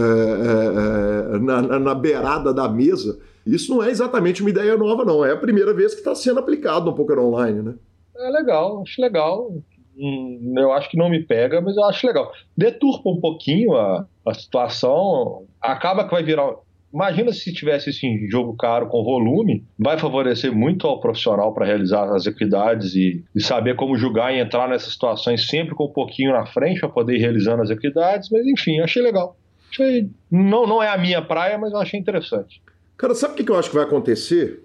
é, 0.00 1.36
é 1.36 1.38
na, 1.38 1.62
na, 1.62 1.78
na 1.78 1.94
beirada 1.94 2.52
da 2.52 2.68
mesa. 2.68 3.18
Isso 3.46 3.74
não 3.74 3.82
é 3.82 3.90
exatamente 3.90 4.40
uma 4.40 4.50
ideia 4.50 4.76
nova, 4.76 5.04
não. 5.04 5.24
É 5.24 5.32
a 5.32 5.36
primeira 5.36 5.74
vez 5.74 5.92
que 5.92 6.00
está 6.00 6.14
sendo 6.14 6.40
aplicado 6.40 6.86
no 6.86 6.94
poker 6.94 7.18
online, 7.18 7.62
né? 7.62 7.74
É 8.16 8.30
legal, 8.30 8.82
acho 8.82 9.00
legal. 9.00 9.52
Hum, 9.96 10.54
eu 10.56 10.72
acho 10.72 10.90
que 10.90 10.96
não 10.96 11.08
me 11.08 11.22
pega, 11.22 11.60
mas 11.60 11.76
eu 11.76 11.84
acho 11.84 12.06
legal. 12.06 12.32
Deturpa 12.56 13.10
um 13.10 13.20
pouquinho 13.20 13.74
a, 13.74 14.06
a 14.26 14.34
situação, 14.34 15.46
acaba 15.60 16.04
que 16.04 16.10
vai 16.10 16.22
virar. 16.22 16.54
Imagina 16.92 17.32
se 17.32 17.52
tivesse 17.52 17.90
assim, 17.90 18.28
jogo 18.28 18.56
caro 18.56 18.86
com 18.86 19.02
volume, 19.02 19.64
vai 19.76 19.98
favorecer 19.98 20.52
muito 20.52 20.86
ao 20.86 21.00
profissional 21.00 21.52
para 21.52 21.66
realizar 21.66 22.08
as 22.14 22.24
equidades 22.24 22.94
e, 22.94 23.24
e, 23.34 23.42
saber 23.42 23.74
como 23.74 23.96
julgar 23.96 24.32
e 24.32 24.38
entrar 24.38 24.68
nessas 24.68 24.92
situações 24.92 25.48
sempre 25.48 25.74
com 25.74 25.86
um 25.86 25.92
pouquinho 25.92 26.32
na 26.32 26.46
frente 26.46 26.78
para 26.78 26.88
poder 26.88 27.16
ir 27.16 27.20
realizando 27.20 27.62
as 27.62 27.70
equidades. 27.70 28.30
Mas 28.30 28.46
enfim, 28.46 28.78
achei 28.78 29.02
legal. 29.02 29.36
Achei, 29.74 30.08
não, 30.30 30.66
não 30.66 30.80
é 30.80 30.88
a 30.88 30.96
minha 30.96 31.20
praia, 31.20 31.58
mas 31.58 31.72
eu 31.72 31.78
achei 31.78 31.98
interessante. 31.98 32.62
Cara, 32.96 33.12
sabe 33.12 33.34
o 33.34 33.44
que 33.44 33.50
eu 33.50 33.56
acho 33.56 33.70
que 33.70 33.74
vai 33.74 33.84
acontecer? 33.84 34.64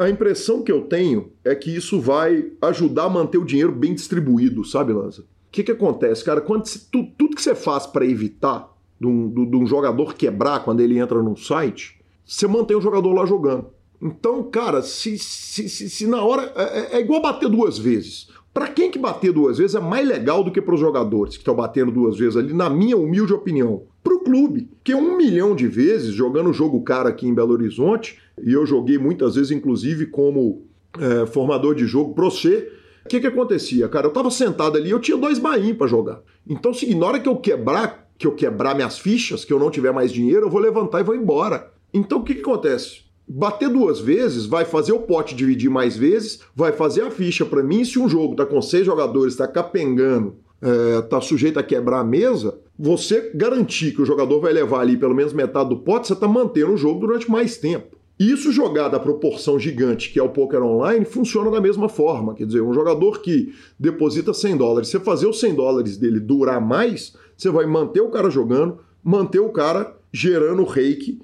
A, 0.00 0.10
impressão 0.10 0.62
que 0.62 0.72
eu 0.72 0.82
tenho 0.82 1.32
é 1.44 1.54
que 1.54 1.74
isso 1.74 2.00
vai 2.00 2.50
ajudar 2.60 3.04
a 3.04 3.08
manter 3.08 3.38
o 3.38 3.44
dinheiro 3.44 3.70
bem 3.70 3.94
distribuído, 3.94 4.64
sabe, 4.64 4.92
Lanza? 4.92 5.22
O 5.22 5.26
que, 5.52 5.62
que 5.62 5.70
acontece, 5.70 6.24
cara? 6.24 6.40
Quando 6.40 6.64
tu, 6.90 7.04
tudo 7.16 7.36
que 7.36 7.42
você 7.42 7.54
faz 7.54 7.86
para 7.86 8.04
evitar 8.04 8.68
de 9.00 9.06
um, 9.06 9.28
de 9.32 9.56
um 9.56 9.66
jogador 9.66 10.14
quebrar 10.14 10.64
quando 10.64 10.80
ele 10.80 10.98
entra 10.98 11.22
num 11.22 11.36
site, 11.36 12.00
você 12.24 12.46
mantém 12.48 12.76
o 12.76 12.80
jogador 12.80 13.12
lá 13.12 13.24
jogando. 13.24 13.68
Então, 14.02 14.42
cara, 14.50 14.82
se, 14.82 15.16
se, 15.18 15.68
se, 15.68 15.90
se 15.90 16.06
na 16.06 16.22
hora. 16.22 16.52
É, 16.56 16.62
é, 16.62 16.96
é, 16.96 17.00
igual 17.00 17.22
bater 17.22 17.48
duas 17.48 17.78
vezes. 17.78 18.28
Para 18.52 18.66
quem 18.66 18.90
que 18.90 18.98
bater 18.98 19.32
duas 19.32 19.58
vezes 19.58 19.76
é 19.76 19.80
mais 19.80 20.06
legal 20.06 20.42
do 20.42 20.50
que 20.50 20.60
para 20.60 20.74
os 20.74 20.80
jogadores 20.80 21.34
que 21.34 21.42
estão 21.42 21.54
batendo 21.54 21.92
duas 21.92 22.18
vezes 22.18 22.36
ali, 22.36 22.52
na 22.52 22.68
minha 22.68 22.96
humilde 22.96 23.32
opinião. 23.32 23.84
Para 24.02 24.14
o 24.14 24.20
clube, 24.20 24.68
que 24.82 24.94
um 24.94 25.16
milhão 25.16 25.54
de 25.54 25.68
vezes 25.68 26.14
jogando 26.14 26.52
jogo 26.52 26.82
cara 26.82 27.10
aqui 27.10 27.26
em 27.26 27.34
Belo 27.34 27.52
Horizonte, 27.52 28.18
e 28.42 28.52
eu 28.52 28.64
joguei 28.64 28.98
muitas 28.98 29.34
vezes, 29.34 29.50
inclusive, 29.50 30.06
como 30.06 30.62
é, 30.98 31.26
formador 31.26 31.74
de 31.74 31.86
jogo 31.86 32.14
pro 32.14 32.30
C. 32.30 32.72
O 33.04 33.08
que, 33.08 33.20
que 33.20 33.26
acontecia, 33.26 33.88
cara? 33.88 34.06
Eu 34.06 34.12
tava 34.12 34.30
sentado 34.30 34.76
ali, 34.76 34.90
eu 34.90 35.00
tinha 35.00 35.16
dois 35.16 35.38
bain 35.38 35.74
para 35.74 35.86
jogar. 35.86 36.22
Então, 36.48 36.70
assim, 36.70 36.94
na 36.94 37.06
hora 37.06 37.20
que 37.20 37.28
eu 37.28 37.36
quebrar 37.36 38.10
que 38.20 38.26
eu 38.26 38.34
quebrar 38.34 38.74
minhas 38.74 38.98
fichas, 38.98 39.46
que 39.46 39.52
eu 39.52 39.58
não 39.58 39.70
tiver 39.70 39.94
mais 39.94 40.12
dinheiro, 40.12 40.44
eu 40.44 40.50
vou 40.50 40.60
levantar 40.60 41.00
e 41.00 41.02
vou 41.02 41.14
embora. 41.14 41.72
Então 41.92 42.18
o 42.18 42.22
que, 42.22 42.34
que 42.34 42.42
acontece? 42.42 43.00
Bater 43.26 43.70
duas 43.70 43.98
vezes 43.98 44.44
vai 44.44 44.66
fazer 44.66 44.92
o 44.92 45.00
pote 45.00 45.34
dividir 45.34 45.70
mais 45.70 45.96
vezes, 45.96 46.40
vai 46.54 46.70
fazer 46.70 47.00
a 47.00 47.10
ficha 47.10 47.46
para 47.46 47.62
mim. 47.62 47.82
Se 47.82 47.98
um 47.98 48.10
jogo 48.10 48.36
tá 48.36 48.44
com 48.44 48.60
seis 48.60 48.84
jogadores, 48.84 49.36
tá 49.36 49.48
capengando, 49.48 50.36
é, 50.62 51.02
tá 51.02 51.20
sujeito 51.20 51.58
a 51.58 51.62
quebrar 51.62 52.00
a 52.00 52.04
mesa, 52.04 52.58
você 52.78 53.30
garantir 53.34 53.92
que 53.92 54.02
o 54.02 54.06
jogador 54.06 54.40
vai 54.40 54.52
levar 54.52 54.80
ali 54.80 54.96
pelo 54.96 55.14
menos 55.14 55.32
metade 55.32 55.68
do 55.68 55.78
pote, 55.78 56.08
você 56.08 56.14
tá 56.14 56.28
mantendo 56.28 56.72
o 56.72 56.76
jogo 56.76 57.00
durante 57.00 57.30
mais 57.30 57.56
tempo. 57.56 57.98
Isso 58.18 58.52
jogado 58.52 58.94
à 58.94 59.00
proporção 59.00 59.58
gigante 59.58 60.12
que 60.12 60.18
é 60.18 60.22
o 60.22 60.28
poker 60.28 60.62
online 60.62 61.06
funciona 61.06 61.50
da 61.50 61.60
mesma 61.60 61.88
forma. 61.88 62.34
Quer 62.34 62.46
dizer, 62.46 62.60
um 62.60 62.74
jogador 62.74 63.22
que 63.22 63.54
deposita 63.78 64.34
100 64.34 64.56
dólares, 64.58 64.88
você 64.88 65.00
fazer 65.00 65.26
os 65.26 65.40
100 65.40 65.54
dólares 65.54 65.96
dele 65.96 66.20
durar 66.20 66.60
mais, 66.60 67.16
você 67.34 67.48
vai 67.48 67.64
manter 67.64 68.02
o 68.02 68.10
cara 68.10 68.28
jogando, 68.28 68.78
manter 69.02 69.40
o 69.40 69.48
cara 69.48 69.96
gerando 70.12 70.64
reiki 70.64 71.18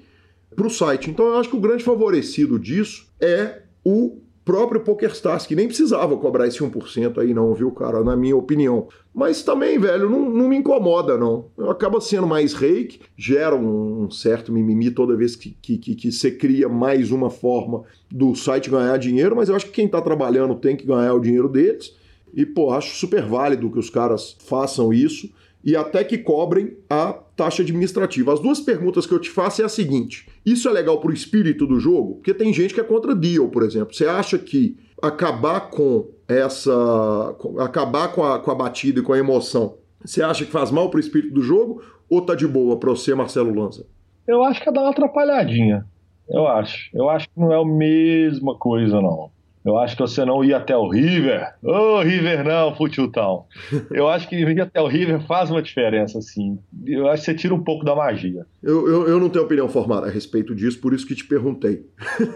para 0.55 0.65
o 0.65 0.71
site. 0.71 1.11
Então 1.11 1.27
eu 1.27 1.37
acho 1.37 1.49
que 1.49 1.55
o 1.55 1.61
grande 1.61 1.83
favorecido 1.83 2.57
disso 2.57 3.05
é 3.21 3.61
o 3.85 4.17
próprio 4.47 4.79
PokerStars, 4.79 5.45
que 5.45 5.57
nem 5.57 5.67
precisava 5.67 6.15
cobrar 6.15 6.47
esse 6.47 6.59
1% 6.59 7.17
aí 7.17 7.33
não, 7.33 7.53
viu, 7.53 7.69
cara, 7.69 8.01
na 8.01 8.15
minha 8.15 8.37
opinião. 8.37 8.87
Mas 9.13 9.43
também, 9.43 9.77
velho, 9.77 10.09
não, 10.09 10.29
não 10.29 10.47
me 10.47 10.55
incomoda, 10.55 11.17
não. 11.17 11.47
Acaba 11.69 11.99
sendo 11.99 12.25
mais 12.25 12.53
reiki, 12.53 13.01
gera 13.17 13.57
um 13.57 14.09
certo 14.09 14.49
mimimi 14.49 14.89
toda 14.89 15.17
vez 15.17 15.35
que, 15.35 15.49
que, 15.61 15.77
que, 15.77 15.95
que 15.95 16.11
você 16.13 16.31
cria 16.31 16.69
mais 16.69 17.11
uma 17.11 17.29
forma 17.29 17.83
do 18.09 18.33
site 18.35 18.69
ganhar 18.69 18.97
dinheiro, 18.97 19.35
mas 19.35 19.49
eu 19.49 19.55
acho 19.57 19.65
que 19.65 19.73
quem 19.73 19.85
está 19.85 19.99
trabalhando 19.99 20.55
tem 20.55 20.77
que 20.77 20.87
ganhar 20.87 21.13
o 21.13 21.19
dinheiro 21.19 21.49
deles. 21.49 21.93
E, 22.33 22.45
pô, 22.45 22.71
acho 22.71 22.95
super 22.95 23.23
válido 23.23 23.69
que 23.69 23.79
os 23.79 23.89
caras 23.89 24.37
façam 24.39 24.93
isso 24.93 25.29
e 25.67 25.75
até 25.75 26.01
que 26.01 26.17
cobrem 26.17 26.77
a 26.89 27.11
taxa 27.35 27.61
administrativa. 27.61 28.31
As 28.31 28.39
duas 28.39 28.61
perguntas 28.61 29.05
que 29.05 29.13
eu 29.13 29.19
te 29.19 29.29
faço 29.29 29.61
é 29.61 29.65
a 29.65 29.69
seguinte: 29.69 30.25
isso 30.45 30.69
é 30.69 30.71
legal 30.71 31.01
para 31.01 31.11
o 31.11 31.13
espírito 31.13 31.67
do 31.67 31.77
jogo? 31.77 32.15
Porque 32.15 32.33
tem 32.33 32.53
gente 32.53 32.73
que 32.73 32.79
é 32.79 32.83
contra 32.85 33.13
deal, 33.13 33.49
por 33.49 33.63
exemplo. 33.63 33.93
Você 33.93 34.07
acha 34.07 34.39
que 34.39 34.77
acabar 35.03 35.69
com 35.69 36.09
essa. 36.25 37.35
acabar 37.59 38.13
com 38.13 38.23
a, 38.23 38.39
com 38.39 38.49
a 38.49 38.55
batida 38.55 39.01
e 39.01 39.03
com 39.03 39.11
a 39.11 39.17
emoção, 39.17 39.75
você 40.03 40.23
acha 40.23 40.45
que 40.45 40.51
faz 40.51 40.71
mal 40.71 40.89
para 40.89 40.99
o 40.99 41.01
espírito 41.01 41.33
do 41.33 41.41
jogo 41.41 41.83
ou 42.09 42.21
tá 42.21 42.33
de 42.33 42.47
boa 42.47 42.79
para 42.79 42.91
você, 42.91 43.13
Marcelo 43.13 43.53
Lanza? 43.53 43.85
Eu 44.25 44.43
acho 44.43 44.63
que 44.63 44.69
é 44.69 44.71
dar 44.71 44.83
uma 44.83 44.91
atrapalhadinha. 44.91 45.85
Eu 46.29 46.47
acho. 46.47 46.89
Eu 46.93 47.09
acho 47.09 47.27
que 47.27 47.37
não 47.37 47.51
é 47.51 47.61
a 47.61 47.65
mesma 47.65 48.57
coisa, 48.57 49.01
não. 49.01 49.31
Eu 49.67 49.77
acho 49.77 49.97
que 49.97 50.01
você 50.01 50.23
não 50.23 50.45
ia 50.45 50.55
até 50.55 50.77
o 50.77 50.87
River. 50.87 51.53
Ô, 51.61 51.71
oh, 51.71 52.01
River 52.01 52.41
não, 52.45 52.73
Futiltão. 52.73 53.43
Eu 53.91 54.07
acho 54.07 54.29
que 54.29 54.37
ir 54.37 54.61
até 54.61 54.79
o 54.79 54.87
River 54.87 55.19
faz 55.27 55.51
uma 55.51 55.61
diferença, 55.61 56.19
assim. 56.19 56.57
Eu 56.85 57.09
acho 57.09 57.25
que 57.25 57.31
você 57.31 57.37
tira 57.37 57.53
um 57.53 57.61
pouco 57.61 57.83
da 57.83 57.93
magia. 57.93 58.45
Eu, 58.63 58.87
eu, 58.87 59.07
eu 59.09 59.19
não 59.19 59.27
tenho 59.29 59.43
opinião 59.43 59.67
formada 59.67 60.07
a 60.07 60.09
respeito 60.09 60.55
disso, 60.55 60.79
por 60.79 60.93
isso 60.93 61.05
que 61.05 61.13
te 61.13 61.25
perguntei. 61.25 61.85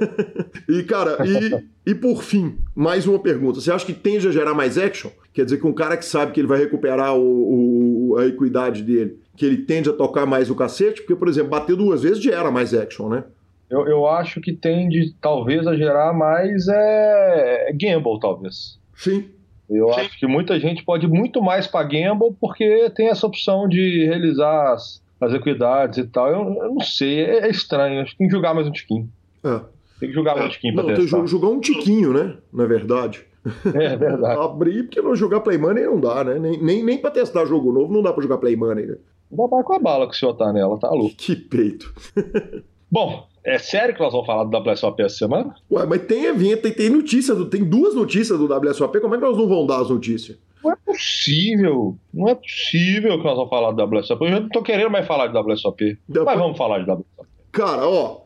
e, 0.67 0.83
cara, 0.83 1.19
e, 1.25 1.91
e 1.91 1.95
por 1.95 2.21
fim, 2.21 2.57
mais 2.75 3.07
uma 3.07 3.17
pergunta. 3.17 3.61
Você 3.61 3.71
acha 3.71 3.85
que 3.85 3.93
tende 3.93 4.27
a 4.27 4.31
gerar 4.31 4.53
mais 4.53 4.77
action? 4.77 5.09
Quer 5.33 5.45
dizer 5.45 5.57
que 5.57 5.65
um 5.65 5.73
cara 5.73 5.95
que 5.95 6.03
sabe 6.03 6.33
que 6.33 6.39
ele 6.41 6.49
vai 6.49 6.59
recuperar 6.59 7.15
o, 7.15 8.09
o, 8.09 8.17
a 8.17 8.25
equidade 8.25 8.83
dele, 8.83 9.17
que 9.37 9.45
ele 9.45 9.59
tende 9.59 9.89
a 9.89 9.93
tocar 9.93 10.25
mais 10.25 10.49
o 10.49 10.55
cacete? 10.55 10.99
Porque, 10.99 11.15
por 11.15 11.29
exemplo, 11.29 11.51
bater 11.51 11.77
duas 11.77 12.03
vezes 12.03 12.21
gera 12.21 12.51
mais 12.51 12.73
action, 12.73 13.07
né? 13.07 13.23
Eu, 13.71 13.87
eu 13.87 14.05
acho 14.05 14.41
que 14.41 14.51
tende, 14.51 15.15
talvez, 15.21 15.65
a 15.65 15.77
gerar 15.77 16.11
mais 16.11 16.67
é, 16.67 17.69
é 17.69 17.73
gamble, 17.73 18.19
talvez. 18.19 18.77
Sim. 18.93 19.29
Eu 19.69 19.93
Sim. 19.93 20.01
acho 20.01 20.19
que 20.19 20.27
muita 20.27 20.59
gente 20.59 20.83
pode 20.83 21.05
ir 21.05 21.09
muito 21.09 21.41
mais 21.41 21.65
para 21.65 21.87
gamble 21.87 22.35
porque 22.39 22.89
tem 22.89 23.07
essa 23.07 23.25
opção 23.25 23.69
de 23.69 24.05
realizar 24.05 24.73
as, 24.73 25.01
as 25.21 25.33
equidades 25.33 25.99
e 25.99 26.03
tal. 26.05 26.27
Eu, 26.27 26.39
eu 26.61 26.73
não 26.73 26.81
sei, 26.81 27.21
é, 27.21 27.47
é, 27.47 27.49
estranho. 27.49 28.01
Acho 28.01 28.11
que 28.11 28.17
tem 28.17 28.27
que 28.27 28.33
jogar 28.33 28.53
mais 28.53 28.67
um 28.67 28.71
tiquinho. 28.71 29.09
É. 29.41 29.61
Tem 30.01 30.09
que 30.09 30.15
jogar 30.15 30.35
mais 30.35 30.47
um 30.47 30.49
tiquinho 30.49 30.73
pra 30.73 30.83
não, 30.83 30.93
testar. 30.93 31.15
Tem 31.15 31.25
que 31.25 31.31
jogar 31.31 31.47
um 31.47 31.59
tiquinho, 31.61 32.11
né? 32.11 32.35
Na 32.51 32.65
verdade. 32.65 33.25
É, 33.73 33.85
é 33.85 33.95
verdade. 33.95 34.35
Abrir, 34.43 34.83
porque 34.83 35.01
não 35.01 35.15
jogar 35.15 35.39
Play 35.39 35.57
Money 35.57 35.85
não 35.85 35.99
dá, 36.01 36.25
né? 36.25 36.37
Nem, 36.37 36.61
nem, 36.61 36.83
nem 36.83 36.97
pra 36.97 37.09
testar 37.09 37.45
jogo 37.45 37.71
novo 37.71 37.93
não 37.93 38.01
dá 38.01 38.11
pra 38.11 38.21
jogar 38.21 38.37
Play 38.37 38.57
Money, 38.57 38.85
né? 38.85 38.97
Dá 39.31 39.47
pra 39.47 39.63
com 39.63 39.73
a 39.73 39.79
bala 39.79 40.09
que 40.09 40.13
o 40.13 40.17
senhor 40.17 40.33
tá 40.33 40.51
nela, 40.51 40.77
tá 40.77 40.89
louco. 40.89 41.15
Que 41.15 41.37
peito. 41.37 41.93
Bom, 42.91 43.25
é 43.43 43.57
sério 43.57 43.93
que 43.93 44.01
nós 44.01 44.11
vamos 44.11 44.27
falar 44.27 44.43
do 44.43 44.57
WSOP 44.57 45.01
essa 45.01 45.17
semana? 45.17 45.55
Ué, 45.71 45.85
mas 45.85 46.05
tem 46.05 46.25
evento, 46.25 46.61
tem, 46.61 46.71
tem 46.71 46.89
notícia, 46.89 47.35
tem 47.45 47.63
duas 47.63 47.95
notícias 47.95 48.37
do 48.37 48.45
WSOP, 48.45 48.99
como 48.99 49.15
é 49.15 49.17
que 49.17 49.23
nós 49.23 49.37
não 49.37 49.47
vamos 49.47 49.67
dar 49.67 49.81
as 49.81 49.89
notícias? 49.89 50.37
Não 50.63 50.71
é 50.71 50.75
possível, 50.85 51.97
não 52.13 52.29
é 52.29 52.35
possível 52.35 53.17
que 53.17 53.23
nós 53.23 53.35
vamos 53.35 53.49
falar 53.49 53.71
do 53.71 53.83
WSOP. 53.83 54.25
Eu 54.25 54.29
já 54.29 54.39
não 54.39 54.49
tô 54.49 54.61
querendo 54.61 54.91
mais 54.91 55.07
falar 55.07 55.27
de 55.27 55.37
WSOP, 55.37 55.97
Depois... 56.07 56.25
mas 56.25 56.37
vamos 56.37 56.57
falar 56.57 56.79
de 56.79 56.91
WSOP. 56.91 57.05
Cara, 57.51 57.87
ó, 57.87 58.21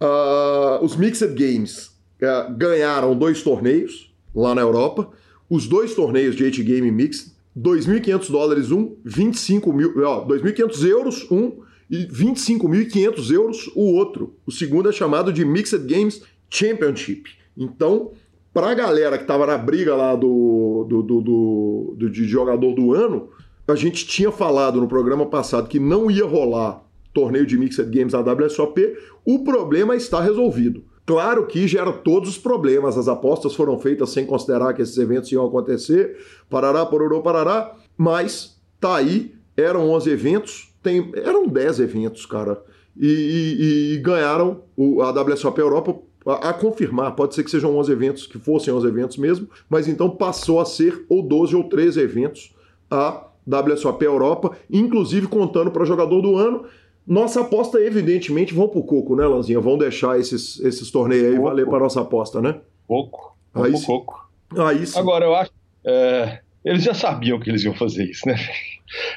uh, 0.00 0.84
os 0.84 0.96
Mixed 0.96 1.34
Games 1.34 1.98
uh, 2.22 2.52
ganharam 2.54 3.16
dois 3.16 3.42
torneios 3.42 4.12
lá 4.34 4.54
na 4.54 4.60
Europa, 4.60 5.10
os 5.48 5.66
dois 5.66 5.94
torneios 5.94 6.36
de 6.36 6.44
8 6.44 6.62
Game 6.62 6.90
Mixed, 6.90 7.32
2.500 7.58 8.30
dólares 8.30 8.70
um, 8.70 8.94
25 9.04 9.72
mil, 9.72 9.92
ó, 10.04 10.24
2.500 10.26 10.86
euros 10.86 11.30
um, 11.30 11.62
e 11.90 12.06
25.500 12.06 13.30
euros 13.30 13.70
o 13.74 13.94
outro. 13.94 14.34
O 14.46 14.52
segundo 14.52 14.88
é 14.88 14.92
chamado 14.92 15.32
de 15.32 15.44
Mixed 15.44 15.86
Games 15.86 16.22
Championship. 16.50 17.30
Então, 17.56 18.12
para 18.52 18.70
a 18.70 18.74
galera 18.74 19.16
que 19.16 19.24
estava 19.24 19.46
na 19.46 19.58
briga 19.58 19.94
lá 19.94 20.14
do, 20.14 20.86
do, 20.88 21.02
do, 21.02 21.20
do, 21.20 21.94
do 21.96 22.10
de 22.10 22.24
jogador 22.24 22.74
do 22.74 22.92
ano, 22.92 23.30
a 23.66 23.74
gente 23.74 24.06
tinha 24.06 24.30
falado 24.30 24.80
no 24.80 24.88
programa 24.88 25.26
passado 25.26 25.68
que 25.68 25.78
não 25.78 26.10
ia 26.10 26.24
rolar 26.24 26.82
torneio 27.12 27.46
de 27.46 27.58
Mixed 27.58 27.90
Games 27.90 28.12
na 28.12 28.20
WSOP. 28.20 28.96
O 29.24 29.44
problema 29.44 29.96
está 29.96 30.20
resolvido. 30.20 30.84
Claro 31.04 31.46
que 31.46 31.66
gera 31.66 31.90
todos 31.90 32.28
os 32.28 32.38
problemas, 32.38 32.98
as 32.98 33.08
apostas 33.08 33.54
foram 33.54 33.78
feitas 33.78 34.10
sem 34.10 34.26
considerar 34.26 34.74
que 34.74 34.82
esses 34.82 34.98
eventos 34.98 35.32
iam 35.32 35.46
acontecer, 35.46 36.18
parará, 36.50 36.84
pororô, 36.84 37.22
parará, 37.22 37.74
mas 37.96 38.60
tá 38.78 38.96
aí, 38.96 39.34
eram 39.56 39.88
11 39.88 40.10
eventos, 40.10 40.67
tem, 40.88 41.12
eram 41.14 41.46
10 41.46 41.80
eventos, 41.80 42.24
cara, 42.24 42.58
e, 42.96 43.06
e, 43.06 43.94
e 43.94 43.98
ganharam 43.98 44.62
o, 44.76 45.02
a 45.02 45.10
WSOP 45.10 45.60
Europa 45.60 45.94
a, 46.26 46.50
a, 46.50 46.54
confirmar, 46.54 47.14
pode 47.14 47.34
ser 47.34 47.44
que 47.44 47.50
sejam 47.50 47.76
11 47.76 47.92
eventos, 47.92 48.26
que 48.26 48.38
fossem 48.38 48.72
11 48.72 48.86
eventos 48.86 49.16
mesmo, 49.18 49.48
mas 49.68 49.86
então 49.86 50.10
passou 50.10 50.60
a 50.60 50.64
ser 50.64 51.04
ou 51.08 51.22
12 51.22 51.54
ou 51.54 51.64
13 51.64 52.00
eventos 52.00 52.54
a 52.90 53.26
WSOP 53.46 54.02
Europa, 54.04 54.56
inclusive 54.70 55.26
contando 55.26 55.70
para 55.70 55.84
jogador 55.84 56.20
do 56.20 56.36
ano. 56.36 56.64
Nossa 57.06 57.40
aposta, 57.40 57.78
evidentemente, 57.80 58.52
vão 58.52 58.68
pro 58.68 58.82
coco, 58.82 59.16
né, 59.16 59.26
Lanzinha? 59.26 59.60
Vão 59.60 59.78
deixar 59.78 60.18
esses, 60.18 60.60
esses 60.60 60.90
torneios 60.90 61.32
aí 61.32 61.38
valer 61.38 61.66
para 61.66 61.78
nossa 61.78 62.02
aposta, 62.02 62.42
né? 62.42 62.60
Coco. 62.86 63.36
Aí 63.54 63.72
coco. 63.82 64.28
Aí 64.58 64.86
sim. 64.86 64.98
Agora, 64.98 65.24
eu 65.24 65.34
acho. 65.34 65.50
É, 65.84 66.40
eles 66.62 66.82
já 66.82 66.92
sabiam 66.92 67.40
que 67.40 67.48
eles 67.48 67.64
iam 67.64 67.74
fazer 67.74 68.04
isso, 68.04 68.28
né? 68.28 68.36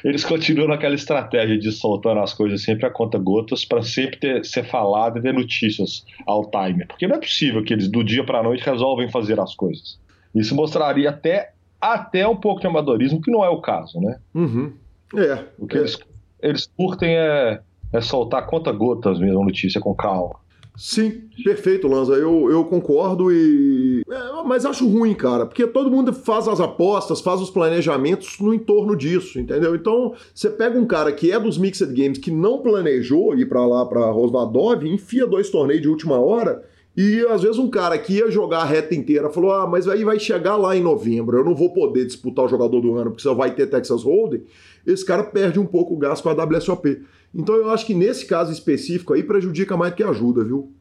Eles 0.04 0.24
continuam 0.24 0.68
naquela 0.68 0.94
estratégia 0.94 1.58
de 1.58 1.72
soltando 1.72 2.20
as 2.20 2.34
coisas 2.34 2.62
sempre 2.62 2.86
a 2.86 2.90
conta 2.90 3.18
gotas 3.18 3.64
para 3.64 3.82
sempre 3.82 4.18
ter, 4.18 4.44
ser 4.44 4.64
falado 4.64 5.18
e 5.18 5.22
ter 5.22 5.32
notícias 5.32 6.04
ao 6.26 6.50
time. 6.50 6.86
Porque 6.86 7.06
não 7.06 7.16
é 7.16 7.20
possível 7.20 7.62
que 7.64 7.72
eles 7.72 7.88
do 7.88 8.04
dia 8.04 8.24
para 8.24 8.40
a 8.40 8.42
noite 8.42 8.64
resolvem 8.64 9.10
fazer 9.10 9.40
as 9.40 9.54
coisas. 9.54 9.98
Isso 10.34 10.54
mostraria 10.54 11.10
até, 11.10 11.52
até 11.80 12.26
um 12.26 12.36
pouco 12.36 12.60
de 12.60 12.66
amadorismo, 12.66 13.20
que 13.20 13.30
não 13.30 13.44
é 13.44 13.48
o 13.48 13.60
caso, 13.60 14.00
né? 14.00 14.18
Uhum. 14.34 14.72
É. 15.16 15.44
O 15.58 15.66
que 15.66 15.76
é. 15.76 15.80
Eles, 15.80 15.98
eles 16.42 16.66
curtem 16.76 17.16
é 17.16 17.60
é 17.92 18.00
soltar 18.00 18.46
conta-gotas 18.46 19.20
mesmo 19.20 19.42
a 19.42 19.44
notícia 19.44 19.80
com 19.80 19.94
calma. 19.94 20.36
Sim, 20.76 21.28
perfeito, 21.44 21.86
Lanza. 21.86 22.14
Eu, 22.14 22.50
eu 22.50 22.64
concordo 22.64 23.30
e. 23.30 24.02
É, 24.10 24.42
mas 24.46 24.64
acho 24.64 24.88
ruim, 24.88 25.14
cara, 25.14 25.44
porque 25.44 25.66
todo 25.66 25.90
mundo 25.90 26.12
faz 26.12 26.48
as 26.48 26.60
apostas, 26.60 27.20
faz 27.20 27.40
os 27.40 27.50
planejamentos 27.50 28.38
no 28.40 28.54
entorno 28.54 28.96
disso, 28.96 29.38
entendeu? 29.38 29.74
Então, 29.74 30.14
você 30.34 30.48
pega 30.48 30.78
um 30.78 30.86
cara 30.86 31.12
que 31.12 31.30
é 31.30 31.38
dos 31.38 31.58
Mixed 31.58 31.92
Games, 31.92 32.18
que 32.18 32.30
não 32.30 32.62
planejou 32.62 33.34
ir 33.36 33.46
para 33.48 33.64
lá, 33.66 33.84
para 33.84 34.10
Rosvadov, 34.10 34.84
enfia 34.86 35.26
dois 35.26 35.50
torneios 35.50 35.82
de 35.82 35.88
última 35.88 36.18
hora. 36.18 36.62
E 36.96 37.24
às 37.30 37.42
vezes 37.42 37.58
um 37.58 37.70
cara 37.70 37.96
que 37.96 38.14
ia 38.14 38.30
jogar 38.30 38.60
a 38.60 38.64
reta 38.64 38.94
inteira 38.94 39.30
falou: 39.30 39.52
Ah, 39.52 39.66
mas 39.66 39.88
aí 39.88 40.04
vai 40.04 40.18
chegar 40.18 40.56
lá 40.56 40.76
em 40.76 40.82
novembro, 40.82 41.38
eu 41.38 41.44
não 41.44 41.54
vou 41.54 41.72
poder 41.72 42.04
disputar 42.06 42.44
o 42.44 42.48
jogador 42.48 42.80
do 42.80 42.94
ano 42.96 43.10
porque 43.10 43.22
só 43.22 43.34
vai 43.34 43.54
ter 43.54 43.66
Texas 43.66 44.02
Hold'em. 44.02 44.42
Esse 44.86 45.04
cara 45.04 45.22
perde 45.22 45.58
um 45.58 45.66
pouco 45.66 45.94
o 45.94 45.98
gás 45.98 46.20
com 46.20 46.28
a 46.28 46.32
WSOP. 46.32 47.02
Então 47.34 47.54
eu 47.54 47.70
acho 47.70 47.86
que 47.86 47.94
nesse 47.94 48.26
caso 48.26 48.52
específico 48.52 49.14
aí 49.14 49.22
prejudica 49.22 49.76
mais 49.76 49.92
do 49.92 49.96
que 49.96 50.02
ajuda, 50.02 50.44
viu? 50.44 50.72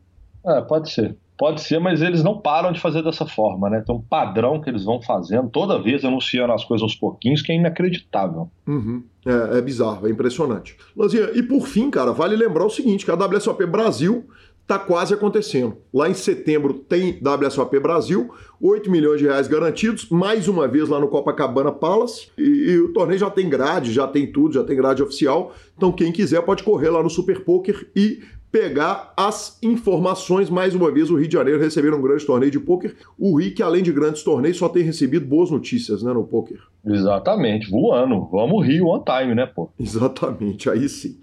É, 0.45 0.62
pode 0.62 0.91
ser. 0.91 1.16
Pode 1.38 1.62
ser, 1.62 1.80
mas 1.80 2.04
eles 2.04 2.24
não 2.24 2.38
param 2.38 2.72
de 2.72 2.80
fazer 2.80 3.02
dessa 3.02 3.26
forma, 3.26 3.68
né? 3.68 3.82
Tem 3.84 3.95
um 3.95 4.02
padrão 4.02 4.62
que 4.62 4.70
eles 4.70 4.84
vão 4.84 5.02
fazendo, 5.02 5.49
toda 5.49 5.82
vez 5.82 6.06
anunciando 6.06 6.54
as 6.54 6.64
coisas 6.64 6.84
aos 6.84 6.93
pouquinhos, 6.93 7.41
que 7.41 7.52
é 7.52 7.56
inacreditável. 7.56 8.47
Uhum. 8.68 9.04
É, 9.26 9.58
é, 9.58 9.62
bizarro, 9.62 10.08
é 10.08 10.12
impressionante. 10.12 10.78
Lanzinha, 10.95 11.32
e 11.34 11.41
por 11.41 11.68
fim, 11.68 11.89
cara, 11.89 12.12
vale 12.12 12.36
lembrar 12.36 12.64
o 12.64 12.70
seguinte: 12.70 13.06
que 13.06 13.10
a 13.10 13.16
WSOP 13.16 13.66
Brasil 13.66 14.28
está 14.62 14.80
quase 14.80 15.14
acontecendo. 15.14 15.78
Lá 15.93 16.09
em 16.09 16.14
setembro 16.14 16.74
tem 16.74 17.20
WSOP 17.22 17.80
Brasil, 17.80 18.32
8 18.62 18.89
milhões 18.89 19.20
de 19.20 19.26
reais 19.26 19.47
garantidos, 19.47 20.07
mais 20.09 20.47
uma 20.47 20.68
vez 20.68 20.88
lá 20.88 20.99
no 20.99 21.07
Copacabana 21.07 21.72
Palace. 21.72 22.30
E, 22.38 22.72
e, 22.72 22.80
o 22.80 22.93
torneio 22.93 23.20
já 23.20 23.30
tem 23.30 23.49
grade, 23.49 23.91
já 23.91 24.07
tem 24.07 24.32
tudo, 24.32 24.53
já 24.53 24.64
tem 24.64 24.78
grade 24.78 25.03
oficial. 25.03 25.53
Então 25.76 25.91
quem 25.91 26.12
quiser 26.12 26.41
pode 26.43 26.64
correr 26.64 26.89
lá 26.89 27.03
no 27.03 27.09
Super 27.09 27.43
Poker 27.43 27.89
e 27.95 28.22
pegar 28.51 29.14
as 29.16 29.57
informações. 29.64 30.49
Mais 30.49 30.76
uma 30.76 30.91
vez, 30.91 31.09
o 31.09 31.16
Rio 31.16 31.28
de 31.28 31.34
Janeiro 31.34 31.59
receberam 31.59 31.97
um 31.97 32.01
grande 32.01 32.26
torneio 32.26 32.51
de 32.51 32.59
pôquer. 32.59 32.95
O 33.18 33.39
Rio, 33.39 33.53
que 33.53 33.64
além 33.64 33.82
de 33.82 33.91
grandes 33.91 34.24
torneios, 34.24 34.57
só 34.57 34.68
tem 34.68 34.84
recebido 34.84 35.26
boas 35.26 35.49
notícias 35.49 36.03
né, 36.03 36.12
no 36.14 36.26
pôquer. 36.26 36.59
Exatamente, 36.86 37.70
voando. 37.70 38.28
Vamos 38.32 38.66
Rio 38.66 38.88
on 38.88 39.03
time, 39.03 39.34
né, 39.34 39.45
pô? 39.45 39.70
Exatamente, 39.80 40.70
aí 40.70 40.88
sim. 40.89 41.18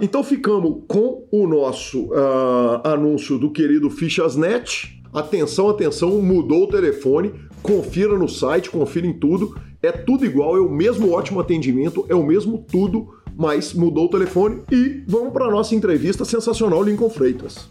Então 0.00 0.22
ficamos 0.22 0.82
com 0.86 1.26
o 1.30 1.46
nosso 1.46 2.04
uh, 2.06 2.80
anúncio 2.84 3.38
do 3.38 3.50
querido 3.50 3.90
Fichasnet. 3.90 5.02
Atenção, 5.12 5.68
atenção, 5.68 6.22
mudou 6.22 6.64
o 6.64 6.68
telefone. 6.68 7.32
Confira 7.62 8.16
no 8.16 8.28
site, 8.28 8.70
confira 8.70 9.06
em 9.06 9.12
tudo. 9.12 9.56
É 9.82 9.90
tudo 9.90 10.24
igual, 10.24 10.56
é 10.56 10.60
o 10.60 10.70
mesmo 10.70 11.10
ótimo 11.10 11.40
atendimento, 11.40 12.04
é 12.08 12.14
o 12.14 12.24
mesmo 12.24 12.64
tudo 12.70 13.20
mas 13.40 13.72
mudou 13.72 14.04
o 14.04 14.10
telefone 14.10 14.60
e 14.70 15.02
vamos 15.08 15.32
para 15.32 15.50
nossa 15.50 15.74
entrevista 15.74 16.26
sensacional 16.26 16.82
Lincoln 16.82 17.08
Freitas. 17.08 17.70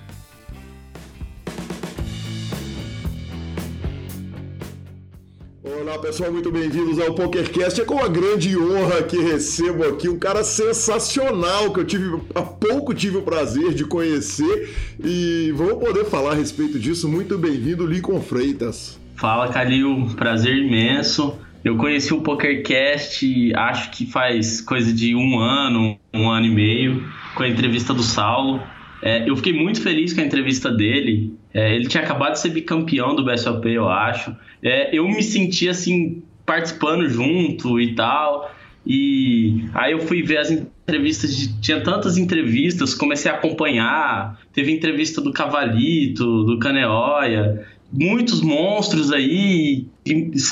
Olá 5.91 5.99
pessoal, 5.99 6.31
muito 6.31 6.49
bem-vindos 6.49 6.97
ao 6.99 7.13
PokerCast. 7.13 7.81
É 7.81 7.83
com 7.83 7.95
uma 7.95 8.07
grande 8.07 8.57
honra 8.57 9.03
que 9.03 9.17
recebo 9.17 9.83
aqui 9.83 10.07
um 10.07 10.17
cara 10.17 10.41
sensacional 10.41 11.73
que 11.73 11.81
eu 11.81 11.85
tive 11.85 12.17
há 12.33 12.41
pouco 12.41 12.93
tive 12.93 13.17
o 13.17 13.21
prazer 13.21 13.73
de 13.73 13.83
conhecer 13.83 14.73
e 15.03 15.51
vamos 15.53 15.85
poder 15.85 16.05
falar 16.05 16.31
a 16.31 16.35
respeito 16.35 16.79
disso. 16.79 17.09
Muito 17.09 17.37
bem-vindo, 17.37 17.85
Lincoln 17.85 18.21
Freitas. 18.21 18.97
Fala, 19.17 19.49
Calil, 19.49 20.07
prazer 20.15 20.55
imenso. 20.55 21.37
Eu 21.61 21.75
conheci 21.75 22.13
o 22.13 22.21
PokerCast, 22.21 23.53
acho 23.53 23.91
que 23.91 24.05
faz 24.05 24.61
coisa 24.61 24.93
de 24.93 25.13
um 25.13 25.39
ano, 25.39 25.99
um 26.13 26.29
ano 26.29 26.45
e 26.45 26.51
meio, 26.51 27.03
com 27.35 27.43
a 27.43 27.49
entrevista 27.49 27.93
do 27.93 28.01
Saulo. 28.01 28.63
É, 29.03 29.29
eu 29.29 29.35
fiquei 29.35 29.51
muito 29.51 29.81
feliz 29.81 30.13
com 30.13 30.21
a 30.21 30.23
entrevista 30.23 30.71
dele. 30.71 31.33
É, 31.53 31.75
ele 31.75 31.87
tinha 31.87 32.03
acabado 32.03 32.33
de 32.33 32.39
ser 32.39 32.49
bicampeão 32.49 33.15
do 33.15 33.25
BSOP, 33.25 33.69
eu 33.69 33.89
acho. 33.89 34.35
É, 34.63 34.95
eu 34.95 35.07
me 35.07 35.21
senti 35.21 35.67
assim, 35.67 36.23
participando 36.45 37.07
junto 37.09 37.79
e 37.79 37.93
tal. 37.95 38.51
E 38.85 39.65
aí 39.73 39.91
eu 39.91 39.99
fui 39.99 40.23
ver 40.23 40.37
as 40.37 40.49
entrevistas, 40.49 41.35
de, 41.35 41.61
tinha 41.61 41.81
tantas 41.81 42.17
entrevistas, 42.17 42.95
comecei 42.95 43.29
a 43.29 43.35
acompanhar. 43.35 44.39
Teve 44.53 44.71
entrevista 44.71 45.21
do 45.21 45.31
Cavalito, 45.31 46.43
do 46.43 46.57
Caneóia, 46.57 47.65
muitos 47.91 48.41
monstros 48.41 49.11
aí. 49.11 49.87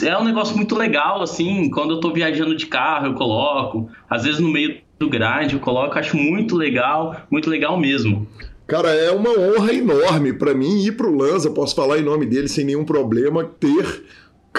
é 0.04 0.18
um 0.18 0.24
negócio 0.24 0.56
muito 0.56 0.76
legal, 0.76 1.22
assim. 1.22 1.70
Quando 1.70 1.96
eu 1.96 2.00
tô 2.00 2.12
viajando 2.12 2.56
de 2.56 2.68
carro, 2.68 3.08
eu 3.08 3.14
coloco. 3.14 3.90
Às 4.10 4.24
vezes 4.24 4.40
no 4.40 4.50
meio 4.50 4.78
do 5.00 5.10
grind 5.10 5.54
eu 5.54 5.60
coloco, 5.60 5.98
acho 5.98 6.18
muito 6.18 6.56
legal, 6.56 7.26
muito 7.32 7.50
legal 7.50 7.80
mesmo. 7.80 8.28
Cara, 8.70 8.94
é 8.94 9.10
uma 9.10 9.32
honra 9.32 9.74
enorme 9.74 10.32
para 10.32 10.54
mim 10.54 10.84
ir 10.84 10.92
pro 10.92 11.12
Lanza, 11.12 11.50
posso 11.50 11.76
falar 11.76 11.98
em 11.98 12.04
nome 12.04 12.28
dele 12.28 12.48
sem 12.48 12.64
nenhum 12.64 12.86
problema, 12.86 13.44
ter 13.44 14.04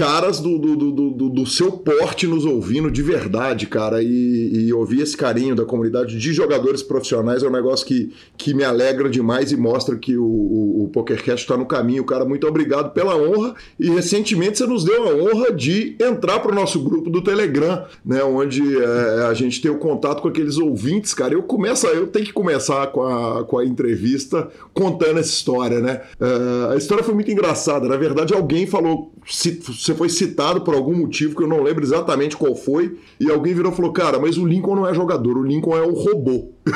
caras 0.00 0.40
do, 0.40 0.58
do, 0.58 0.76
do, 0.76 1.28
do, 1.28 1.46
seu 1.46 1.72
porte 1.72 2.26
nos 2.26 2.46
ouvindo 2.46 2.90
de 2.90 3.02
verdade, 3.02 3.66
cara, 3.66 4.02
e, 4.02 4.66
e, 4.66 4.72
ouvir 4.72 5.02
esse 5.02 5.14
carinho 5.14 5.54
da 5.54 5.66
comunidade 5.66 6.18
de 6.18 6.32
jogadores 6.32 6.82
profissionais 6.82 7.42
é 7.42 7.46
um 7.46 7.52
negócio 7.52 7.86
que, 7.86 8.10
que 8.34 8.54
me 8.54 8.64
alegra 8.64 9.10
demais 9.10 9.52
e 9.52 9.58
mostra 9.58 9.96
que 9.96 10.16
o, 10.16 10.24
o, 10.24 10.84
o 10.84 10.88
PokerCast 10.88 11.44
está 11.44 11.54
no 11.54 11.66
caminho. 11.66 12.02
Cara, 12.02 12.24
muito 12.24 12.46
obrigado 12.46 12.94
pela 12.94 13.14
honra 13.14 13.54
e 13.78 13.90
recentemente 13.90 14.56
você 14.56 14.66
nos 14.66 14.84
deu 14.84 15.06
a 15.06 15.14
honra 15.14 15.52
de 15.52 15.96
entrar 16.00 16.40
para 16.40 16.50
o 16.50 16.54
nosso 16.54 16.80
grupo 16.82 17.10
do 17.10 17.22
Telegram, 17.22 17.84
né, 18.02 18.24
onde 18.24 18.62
é, 18.82 19.26
a 19.28 19.34
gente 19.34 19.60
tem 19.60 19.70
o 19.70 19.78
contato 19.78 20.22
com 20.22 20.28
aqueles 20.28 20.56
ouvintes, 20.56 21.12
cara. 21.12 21.34
Eu 21.34 21.42
começo, 21.42 21.86
eu 21.88 22.06
tenho 22.06 22.24
que 22.24 22.32
começar 22.32 22.86
com 22.86 23.02
a, 23.02 23.44
com 23.44 23.58
a 23.58 23.66
entrevista 23.66 24.48
contando 24.72 25.18
essa 25.18 25.28
história, 25.28 25.78
né? 25.80 26.00
Uh, 26.18 26.72
a 26.72 26.76
história 26.76 27.04
foi 27.04 27.12
muito 27.12 27.30
engraçada. 27.30 27.86
Na 27.86 27.98
verdade, 27.98 28.32
alguém 28.32 28.66
falou 28.66 29.12
se, 29.28 29.60
você 29.90 29.94
foi 29.94 30.08
citado 30.08 30.60
por 30.60 30.74
algum 30.74 30.96
motivo 30.96 31.36
que 31.36 31.42
eu 31.42 31.48
não 31.48 31.62
lembro 31.62 31.82
exatamente 31.82 32.36
qual 32.36 32.54
foi, 32.54 32.98
e 33.18 33.30
alguém 33.30 33.54
virou 33.54 33.72
e 33.72 33.74
falou: 33.74 33.92
Cara, 33.92 34.18
mas 34.18 34.38
o 34.38 34.46
Lincoln 34.46 34.76
não 34.76 34.88
é 34.88 34.94
jogador, 34.94 35.36
o 35.36 35.42
Lincoln 35.42 35.76
é 35.76 35.82
o 35.82 35.92
robô. 35.92 36.52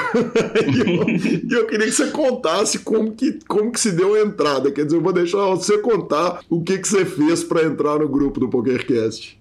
e, 0.75 1.53
eu, 1.53 1.61
eu, 1.61 1.67
queria 1.67 1.87
que 1.87 1.93
você 1.93 2.11
contasse 2.11 2.81
como 2.81 3.13
que, 3.13 3.39
como 3.47 3.71
que 3.71 3.79
se 3.79 3.93
deu 3.93 4.15
a 4.15 4.21
entrada. 4.21 4.73
Quer 4.73 4.85
dizer, 4.85 4.97
eu 4.97 5.03
vou 5.03 5.13
deixar 5.13 5.39
você 5.39 5.79
contar 5.79 6.41
o 6.49 6.63
que, 6.63 6.79
que 6.79 6.89
você 6.89 7.05
fez 7.05 7.45
para 7.45 7.65
entrar 7.65 7.99
no 7.99 8.09
grupo 8.09 8.41
do 8.41 8.49
PokerCast. 8.49 9.39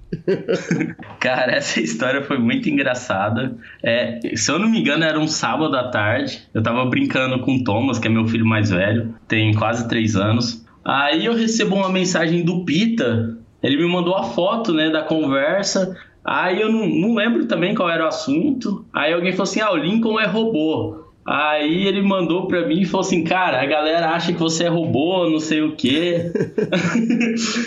Cara, 1.20 1.54
essa 1.54 1.80
história 1.80 2.24
foi 2.24 2.38
muito 2.38 2.70
engraçada. 2.70 3.56
É, 3.82 4.20
se 4.36 4.52
eu 4.52 4.60
não 4.60 4.70
me 4.70 4.80
engano, 4.80 5.04
era 5.04 5.20
um 5.20 5.28
sábado 5.28 5.76
à 5.76 5.90
tarde. 5.90 6.44
Eu 6.54 6.62
tava 6.62 6.86
brincando 6.86 7.40
com 7.40 7.56
o 7.56 7.64
Thomas, 7.64 7.98
que 7.98 8.08
é 8.08 8.12
meu 8.12 8.28
filho 8.28 8.46
mais 8.46 8.70
velho, 8.70 9.16
tem 9.28 9.54
quase 9.56 9.88
três 9.88 10.16
anos. 10.16 10.64
Aí 10.86 11.26
eu 11.26 11.34
recebo 11.34 11.76
uma 11.76 11.90
mensagem 11.90 12.44
do 12.44 12.66
Pita, 12.66 13.38
ele 13.64 13.78
me 13.78 13.88
mandou 13.88 14.14
a 14.16 14.24
foto, 14.24 14.74
né, 14.74 14.90
da 14.90 15.02
conversa. 15.02 15.98
Aí 16.24 16.62
eu 16.62 16.72
não, 16.72 16.88
não 16.88 17.16
lembro 17.16 17.46
também 17.46 17.74
qual 17.74 17.90
era 17.90 18.04
o 18.04 18.08
assunto. 18.08 18.86
Aí 18.94 19.14
alguém 19.14 19.32
falou 19.32 19.44
assim: 19.44 19.62
ah, 19.62 19.72
o 19.72 19.78
Lincoln 19.78 20.20
é 20.20 20.26
robô. 20.26 21.04
Aí 21.26 21.88
ele 21.88 22.02
mandou 22.02 22.48
pra 22.48 22.68
mim 22.68 22.82
e 22.82 22.86
falou 22.86 23.06
assim: 23.06 23.24
Cara, 23.24 23.62
a 23.62 23.66
galera 23.66 24.10
acha 24.10 24.34
que 24.34 24.40
você 24.40 24.66
é 24.66 24.68
robô, 24.68 25.30
não 25.30 25.40
sei 25.40 25.62
o 25.62 25.76
quê. 25.76 26.32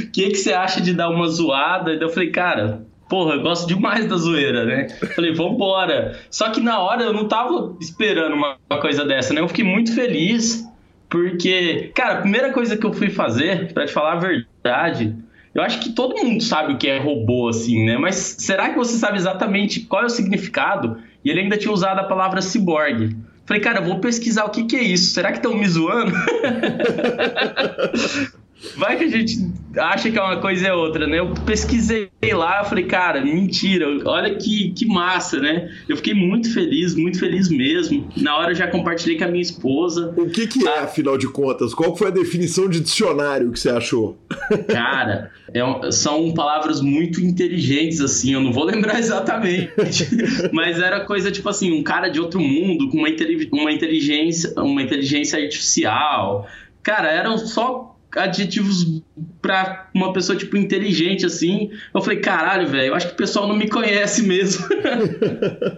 O 0.07 0.11
que, 0.13 0.29
que 0.29 0.35
você 0.35 0.53
acha 0.53 0.81
de 0.81 0.93
dar 0.93 1.09
uma 1.09 1.27
zoada? 1.29 1.95
E 1.95 2.01
eu 2.01 2.11
falei: 2.11 2.31
Cara, 2.31 2.83
porra, 3.09 3.35
eu 3.35 3.43
gosto 3.43 3.67
demais 3.67 4.07
da 4.07 4.17
zoeira, 4.17 4.65
né? 4.65 4.89
Falei: 5.15 5.33
Vambora. 5.33 6.19
Só 6.31 6.51
que 6.51 6.61
na 6.61 6.79
hora 6.81 7.05
eu 7.05 7.15
não 7.15 7.27
tava 7.27 7.75
esperando 7.81 8.35
uma, 8.35 8.57
uma 8.69 8.81
coisa 8.81 9.05
dessa, 9.05 9.33
né? 9.33 9.41
Eu 9.41 9.49
fiquei 9.49 9.65
muito 9.65 9.95
feliz. 9.95 10.65
Porque, 11.09 11.93
cara, 11.95 12.15
a 12.15 12.21
primeira 12.21 12.53
coisa 12.53 12.77
que 12.77 12.85
eu 12.85 12.93
fui 12.93 13.09
fazer, 13.09 13.73
para 13.73 13.87
te 13.87 13.93
falar 13.93 14.15
a 14.15 14.17
verdade, 14.17 15.15
eu 15.57 15.63
acho 15.63 15.81
que 15.81 15.91
todo 15.91 16.23
mundo 16.23 16.43
sabe 16.43 16.75
o 16.75 16.77
que 16.77 16.87
é 16.87 16.99
robô, 16.99 17.49
assim, 17.49 17.87
né? 17.87 17.97
Mas 17.97 18.37
será 18.39 18.69
que 18.69 18.77
você 18.77 18.99
sabe 18.99 19.17
exatamente 19.17 19.81
qual 19.81 20.03
é 20.03 20.05
o 20.05 20.11
significado? 20.11 20.99
E 21.25 21.31
ele 21.31 21.41
ainda 21.41 21.57
tinha 21.57 21.73
usado 21.73 21.99
a 21.99 22.05
palavra 22.05 22.43
ciborgue. 22.43 23.17
Falei, 23.47 23.63
cara, 23.63 23.79
eu 23.79 23.85
vou 23.85 23.99
pesquisar 23.99 24.45
o 24.45 24.51
que, 24.51 24.65
que 24.65 24.77
é 24.77 24.83
isso. 24.83 25.15
Será 25.15 25.33
que 25.33 25.39
estão 25.39 25.57
me 25.57 25.67
zoando? 25.67 26.13
Vai 28.77 28.97
que 28.97 29.05
a 29.05 29.09
gente 29.09 29.39
acha 29.79 30.11
que 30.11 30.19
é 30.19 30.23
uma 30.23 30.39
coisa 30.39 30.65
e 30.65 30.69
é 30.69 30.73
outra, 30.73 31.07
né? 31.07 31.19
Eu 31.19 31.35
pesquisei 31.45 32.09
lá, 32.33 32.65
falei, 32.65 32.85
cara, 32.85 33.23
mentira, 33.23 33.87
olha 34.05 34.35
que, 34.35 34.71
que 34.71 34.87
massa, 34.87 35.39
né? 35.39 35.71
Eu 35.89 35.97
fiquei 35.97 36.15
muito 36.15 36.53
feliz, 36.53 36.95
muito 36.95 37.19
feliz 37.19 37.49
mesmo. 37.49 38.09
Na 38.17 38.37
hora 38.37 38.53
eu 38.53 38.55
já 38.55 38.67
compartilhei 38.67 39.19
com 39.19 39.25
a 39.25 39.29
minha 39.29 39.43
esposa. 39.43 40.15
O 40.17 40.29
que, 40.29 40.47
que 40.47 40.67
é, 40.67 40.79
ah, 40.79 40.85
afinal 40.85 41.19
de 41.19 41.29
contas? 41.29 41.75
Qual 41.75 41.97
foi 41.97 42.09
a 42.09 42.11
definição 42.11 42.69
de 42.69 42.81
dicionário 42.81 43.53
que 43.53 43.61
você 43.61 43.71
achou? 43.71 44.19
Cara, 44.69 45.31
é, 45.53 45.91
são 45.91 46.33
palavras 46.33 46.81
muito 46.81 47.21
inteligentes, 47.21 48.01
assim, 48.01 48.33
eu 48.33 48.41
não 48.41 48.53
vou 48.53 48.65
lembrar 48.65 48.99
exatamente. 49.01 49.71
mas 50.53 50.81
era 50.81 51.01
coisa 51.01 51.31
tipo 51.31 51.49
assim, 51.49 51.73
um 51.73 51.83
cara 51.83 52.09
de 52.09 52.21
outro 52.21 52.41
mundo 52.41 52.89
com 52.89 52.99
uma, 52.99 53.09
uma 53.53 53.73
inteligência, 53.73 54.53
uma 54.57 54.83
inteligência 54.83 55.39
artificial. 55.39 56.49
Cara, 56.83 57.11
eram 57.11 57.37
só 57.37 57.96
adjetivos 58.17 59.03
para 59.41 59.89
uma 59.95 60.13
pessoa, 60.13 60.37
tipo, 60.37 60.57
inteligente, 60.57 61.27
assim. 61.27 61.71
Eu 61.95 62.01
falei, 62.01 62.19
caralho, 62.21 62.67
velho, 62.67 62.87
eu 62.87 62.95
acho 62.95 63.09
que 63.09 63.15
o 63.15 63.17
pessoal 63.17 63.47
não 63.47 63.57
me 63.57 63.69
conhece 63.69 64.23
mesmo. 64.23 64.67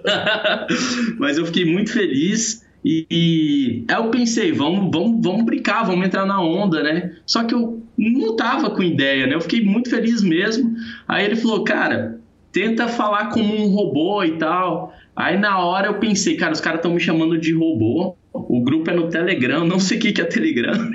Mas 1.19 1.37
eu 1.37 1.47
fiquei 1.47 1.65
muito 1.65 1.93
feliz. 1.93 2.67
E, 2.85 3.07
e 3.11 3.85
aí 3.89 3.97
eu 3.97 4.11
pensei, 4.11 4.53
vamos, 4.53 4.91
vamos, 4.93 5.21
vamos 5.23 5.45
brincar, 5.45 5.83
vamos 5.85 6.07
entrar 6.07 6.25
na 6.25 6.41
onda, 6.41 6.83
né? 6.83 7.17
Só 7.27 7.45
que 7.45 7.55
eu 7.55 7.83
não 7.97 8.37
tava 8.37 8.71
com 8.71 8.83
ideia, 8.83 9.27
né? 9.27 9.35
Eu 9.35 9.41
fiquei 9.41 9.63
muito 9.63 9.91
feliz 9.91 10.23
mesmo. 10.23 10.75
Aí 11.07 11.25
ele 11.25 11.37
falou, 11.37 11.65
cara, 11.65 12.21
tenta 12.53 12.89
falar 12.89 13.31
como 13.31 13.55
um 13.55 13.69
robô 13.69 14.23
e 14.23 14.39
tal. 14.39 14.95
Aí 15.15 15.37
na 15.37 15.59
hora 15.59 15.89
eu 15.89 15.99
pensei, 15.99 16.37
cara, 16.37 16.53
os 16.53 16.61
caras 16.61 16.79
estão 16.79 16.95
me 16.95 17.01
chamando 17.01 17.37
de 17.37 17.53
robô. 17.53 18.17
O 18.49 18.61
grupo 18.63 18.91
é 18.91 18.95
no 18.95 19.09
Telegram, 19.09 19.65
não 19.65 19.79
sei 19.81 19.99
o 19.99 20.01
que, 20.01 20.13
que 20.13 20.21
é 20.21 20.25
Telegram. 20.25 20.73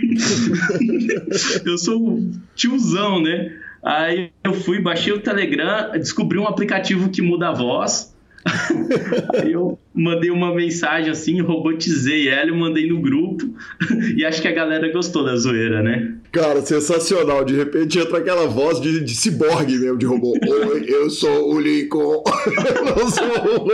eu 1.65 1.77
sou 1.77 2.19
tiozão, 2.55 3.21
né? 3.21 3.51
Aí 3.83 4.31
eu 4.43 4.53
fui, 4.53 4.79
baixei 4.79 5.11
o 5.11 5.19
Telegram, 5.19 5.91
descobri 5.91 6.37
um 6.37 6.47
aplicativo 6.47 7.09
que 7.09 7.21
muda 7.21 7.49
a 7.49 7.53
voz. 7.53 8.15
Aí 9.41 9.51
eu 9.51 9.77
mandei 9.93 10.31
uma 10.31 10.53
mensagem 10.53 11.11
assim, 11.11 11.39
robotizei 11.41 12.27
ela, 12.27 12.49
eu 12.49 12.55
mandei 12.55 12.87
no 12.87 13.01
grupo. 13.01 13.53
E 14.15 14.23
acho 14.25 14.41
que 14.41 14.47
a 14.47 14.51
galera 14.51 14.91
gostou 14.91 15.23
da 15.23 15.35
zoeira, 15.35 15.81
né? 15.81 16.15
Cara, 16.31 16.61
sensacional. 16.61 17.43
De 17.43 17.55
repente 17.55 17.97
entra 17.99 18.17
aquela 18.17 18.47
voz 18.47 18.79
de, 18.79 19.01
de 19.01 19.15
ciborgue 19.15 19.77
mesmo, 19.77 19.97
de 19.97 20.05
robô. 20.05 20.33
Oi, 20.45 20.85
eu 20.87 21.09
sou 21.09 21.53
o 21.53 21.59
Lincoln. 21.59 22.23
eu 22.75 22.95
não 22.95 23.09
sou 23.09 23.27
o 23.27 23.57
robô. 23.57 23.71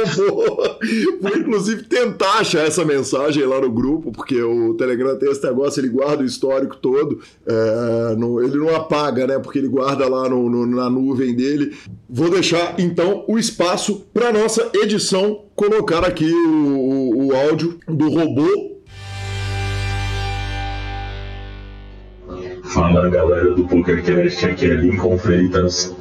Fui, 1.22 1.40
inclusive, 1.40 1.84
tentar 1.84 2.40
achar 2.40 2.66
essa 2.66 2.86
mensagem 2.86 3.44
lá 3.46 3.60
no 3.60 3.72
grupo, 3.72 4.12
porque 4.12 4.42
o 4.42 4.74
Telegram 4.76 5.18
tem 5.18 5.32
esse 5.32 5.44
negócio, 5.44 5.80
ele 5.80 5.90
guarda 5.90 6.24
o 6.24 6.26
histórico 6.26 6.78
todo. 6.78 7.20
É, 7.46 8.16
ele 8.44 8.58
não 8.58 8.76
apaga, 8.76 9.28
né? 9.28 9.40
Porque 9.40 9.60
ele 9.60 9.68
guarda 9.68 10.08
lá 10.08 10.30
no, 10.30 10.50
no, 10.50 10.66
na 10.66 10.90
nuvem 10.90 11.36
dele. 11.36 11.74
Vou 12.12 12.28
deixar, 12.28 12.80
então, 12.80 13.24
o 13.28 13.38
espaço 13.38 14.08
para 14.12 14.34
nossa 14.34 14.72
edição 14.74 15.46
colocar 15.56 16.04
aqui 16.04 16.26
o, 16.26 16.50
o, 16.50 17.28
o 17.28 17.36
áudio 17.36 17.78
do 17.88 18.10
robô 18.10 18.80
Fala 22.64 23.10
galera 23.10 23.52
do 23.54 23.68
PokerCast, 23.68 24.46
aqui 24.46 24.66
é 24.66 24.76
Lincoln 24.76 25.18
Freitas. 25.18 25.96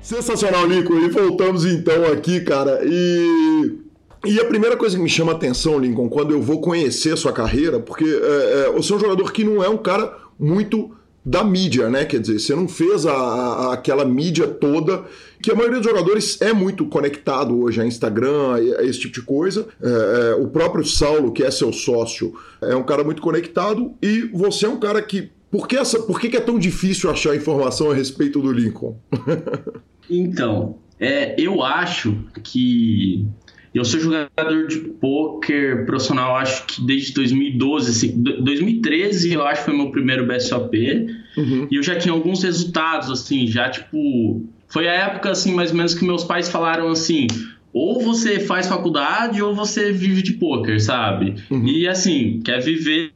Sensacional, 0.00 0.66
Lincoln. 0.66 0.98
E 0.98 1.08
voltamos 1.08 1.64
então 1.64 2.04
aqui, 2.12 2.40
cara. 2.40 2.80
E 2.84 3.78
e 4.26 4.40
a 4.40 4.44
primeira 4.44 4.76
coisa 4.76 4.96
que 4.96 5.02
me 5.02 5.08
chama 5.08 5.32
a 5.32 5.34
atenção, 5.36 5.78
Lincoln, 5.78 6.08
quando 6.08 6.32
eu 6.32 6.42
vou 6.42 6.60
conhecer 6.60 7.16
sua 7.16 7.32
carreira, 7.32 7.78
porque 7.78 8.04
é, 8.04 8.66
é, 8.66 8.72
você 8.72 8.92
é 8.92 8.96
um 8.96 8.98
jogador 8.98 9.32
que 9.32 9.44
não 9.44 9.62
é 9.62 9.68
um 9.68 9.76
cara 9.76 10.12
muito 10.38 10.90
da 11.24 11.44
mídia, 11.44 11.88
né? 11.90 12.04
Quer 12.04 12.20
dizer, 12.20 12.38
você 12.38 12.54
não 12.54 12.68
fez 12.68 13.04
a, 13.06 13.12
a, 13.12 13.72
aquela 13.74 14.04
mídia 14.04 14.46
toda 14.46 15.04
que 15.42 15.50
a 15.50 15.54
maioria 15.54 15.78
dos 15.78 15.86
jogadores 15.86 16.40
é 16.40 16.52
muito 16.52 16.86
conectado 16.86 17.60
hoje 17.60 17.80
a 17.80 17.86
Instagram, 17.86 18.54
a, 18.54 18.84
esse 18.84 19.00
tipo 19.00 19.14
de 19.14 19.22
coisa. 19.22 19.66
É, 19.82 20.30
é, 20.30 20.34
o 20.34 20.48
próprio 20.48 20.84
Saulo, 20.84 21.32
que 21.32 21.42
é 21.42 21.50
seu 21.50 21.72
sócio, 21.72 22.34
é 22.60 22.74
um 22.74 22.82
cara 22.82 23.04
muito 23.04 23.22
conectado 23.22 23.94
e 24.02 24.22
você 24.32 24.66
é 24.66 24.68
um 24.68 24.78
cara 24.78 25.00
que. 25.02 25.30
Por 25.50 25.66
que, 25.66 25.78
essa, 25.78 26.00
por 26.00 26.20
que 26.20 26.36
é 26.36 26.40
tão 26.40 26.58
difícil 26.58 27.10
achar 27.10 27.34
informação 27.34 27.90
a 27.90 27.94
respeito 27.94 28.38
do 28.38 28.52
Lincoln? 28.52 28.98
então, 30.10 30.76
é, 31.00 31.34
eu 31.40 31.62
acho 31.62 32.14
que 32.42 33.26
eu 33.74 33.84
sou 33.84 34.00
jogador 34.00 34.66
de 34.66 34.78
poker 34.78 35.84
profissional, 35.84 36.36
acho 36.36 36.66
que 36.66 36.82
desde 36.82 37.12
2012, 37.14 37.90
assim, 37.90 38.22
2013 38.22 39.32
eu 39.32 39.46
acho 39.46 39.60
que 39.60 39.70
foi 39.70 39.76
meu 39.76 39.90
primeiro 39.90 40.26
BSOP. 40.26 41.06
Uhum. 41.36 41.68
E 41.70 41.76
eu 41.76 41.82
já 41.82 41.96
tinha 41.96 42.12
alguns 42.12 42.42
resultados, 42.42 43.10
assim, 43.10 43.46
já 43.46 43.70
tipo. 43.70 44.44
Foi 44.68 44.86
a 44.86 44.92
época, 44.92 45.30
assim, 45.30 45.54
mais 45.54 45.70
ou 45.70 45.76
menos 45.76 45.94
que 45.94 46.04
meus 46.04 46.24
pais 46.24 46.48
falaram 46.48 46.88
assim: 46.88 47.26
ou 47.72 48.00
você 48.00 48.40
faz 48.40 48.66
faculdade 48.66 49.42
ou 49.42 49.54
você 49.54 49.92
vive 49.92 50.22
de 50.22 50.32
poker, 50.34 50.82
sabe? 50.82 51.36
Uhum. 51.50 51.66
E 51.66 51.86
assim, 51.86 52.40
quer 52.44 52.60
viver, 52.60 53.12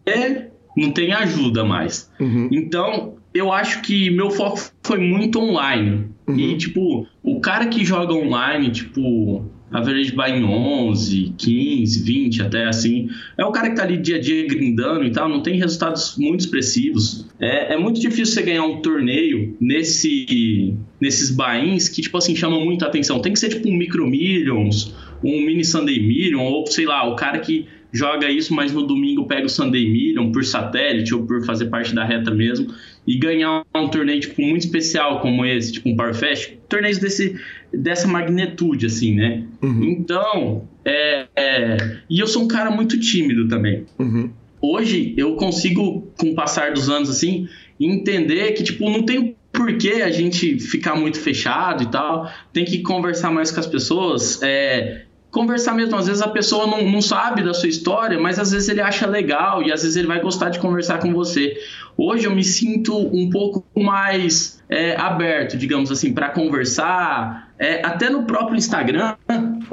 não 0.77 0.91
tem 0.91 1.13
ajuda 1.13 1.65
mais. 1.65 2.11
Uhum. 2.21 2.49
Então, 2.53 3.17
eu 3.35 3.51
acho 3.51 3.83
que 3.83 4.11
meu 4.11 4.31
foco 4.31 4.61
foi 4.83 4.99
muito 4.99 5.41
online. 5.41 6.09
E, 6.29 6.31
uhum. 6.31 6.57
tipo, 6.57 7.07
o 7.23 7.41
cara 7.41 7.67
que 7.67 7.85
joga 7.85 8.15
online, 8.15 8.71
tipo 8.71 9.51
average 9.73 10.13
buy 10.13 10.31
em 10.31 10.45
11, 10.45 11.35
15, 11.37 12.05
20 12.05 12.43
até 12.43 12.65
assim. 12.67 13.09
É 13.37 13.45
o 13.45 13.51
cara 13.51 13.71
que 13.71 13.77
tá 13.77 13.83
ali 13.83 13.97
dia 13.97 14.17
a 14.17 14.21
dia 14.21 14.47
grindando 14.47 15.05
e 15.05 15.11
tal, 15.11 15.29
não 15.29 15.43
tem 15.43 15.57
resultados 15.59 16.17
muito 16.19 16.41
expressivos. 16.41 17.27
É, 17.41 17.75
é 17.75 17.77
muito 17.77 18.01
difícil 18.01 18.27
você 18.27 18.43
ganhar 18.43 18.65
um 18.65 18.81
torneio 18.81 19.57
nesse, 19.61 20.75
nesses 21.01 21.31
buy-ins 21.31 21.89
que, 21.89 22.03
tipo 22.03 22.17
assim, 22.19 22.37
chamam 22.37 22.65
muita 22.65 22.87
atenção. 22.87 23.21
Tem 23.21 23.33
que 23.33 23.39
ser 23.39 23.49
tipo 23.49 23.69
um 23.69 23.77
Micro 23.77 24.07
Millions, 24.09 24.95
um 25.25 25.41
Mini 25.45 25.65
Sunday 25.65 26.01
Million, 26.01 26.43
ou 26.43 26.67
sei 26.67 26.85
lá, 26.85 27.09
o 27.09 27.17
cara 27.17 27.39
que 27.39 27.67
joga 27.93 28.31
isso, 28.31 28.55
mas 28.55 28.73
no 28.73 28.87
domingo 28.87 29.27
pega 29.27 29.47
o 29.47 29.51
Sunday 29.51 29.89
Million 29.91 30.33
por 30.33 30.45
satélite 30.45 31.15
ou 31.15 31.27
por 31.27 31.45
fazer 31.45 31.67
parte 31.67 31.95
da 31.95 32.05
reta 32.05 32.31
mesmo 32.31 32.75
e 33.07 33.19
ganhar 33.19 33.65
um 33.75 33.89
torneio 33.89 34.21
tipo 34.21 34.41
muito 34.41 34.65
especial 34.65 35.21
como 35.21 35.45
esse, 35.45 35.73
tipo 35.73 35.89
um 35.89 35.97
Power 35.97 36.15
Fest, 36.15 36.55
torneios 36.69 36.99
desse 36.99 37.39
dessa 37.73 38.07
magnitude 38.07 38.87
assim, 38.87 39.15
né? 39.15 39.45
Uhum. 39.63 39.85
Então, 39.85 40.69
é, 40.85 41.27
é, 41.37 41.77
e 42.09 42.21
eu 42.21 42.27
sou 42.27 42.43
um 42.43 42.49
cara 42.49 42.71
muito 42.71 42.99
tímido 42.99 43.49
também. 43.49 43.85
Uhum. 43.99 44.31
Hoje 44.61 45.15
eu 45.17 45.35
consigo, 45.37 46.13
com 46.19 46.31
o 46.31 46.35
passar 46.35 46.73
dos 46.73 46.89
anos 46.89 47.11
assim, 47.11 47.49
entender 47.81 48.53
que 48.53 48.63
tipo 48.63 48.89
não 48.89 49.03
tem 49.03 49.37
por 49.53 49.77
que 49.77 50.03
a 50.03 50.11
gente 50.11 50.59
ficar 50.59 50.97
muito 50.97 51.21
fechado 51.21 51.83
e 51.83 51.91
tal, 51.91 52.31
tem 52.53 52.65
que 52.65 52.81
conversar 52.83 53.31
mais 53.31 53.51
com 53.51 53.61
as 53.61 53.67
pessoas, 53.67 54.41
é, 54.43 55.03
conversar 55.31 55.75
mesmo. 55.75 55.97
Às 55.97 56.07
vezes 56.07 56.23
a 56.23 56.29
pessoa 56.29 56.67
não, 56.67 56.89
não 56.89 57.03
sabe 57.03 57.43
da 57.43 57.53
sua 57.53 57.69
história, 57.69 58.21
mas 58.21 58.39
às 58.39 58.53
vezes 58.53 58.69
ele 58.69 58.81
acha 58.81 59.07
legal 59.07 59.63
e 59.63 59.73
às 59.73 59.83
vezes 59.83 59.97
ele 59.97 60.07
vai 60.07 60.21
gostar 60.21 60.51
de 60.51 60.59
conversar 60.59 61.01
com 61.01 61.13
você. 61.13 61.57
Hoje 61.97 62.27
eu 62.27 62.35
me 62.35 62.45
sinto 62.45 62.97
um 62.97 63.29
pouco 63.29 63.65
mais 63.81 64.63
é, 64.69 64.97
aberto, 64.97 65.57
digamos 65.57 65.91
assim, 65.91 66.13
para 66.13 66.31
conversar. 66.31 67.52
É, 67.63 67.87
até 67.87 68.11
no 68.11 68.25
próprio 68.25 68.57
Instagram, 68.57 69.15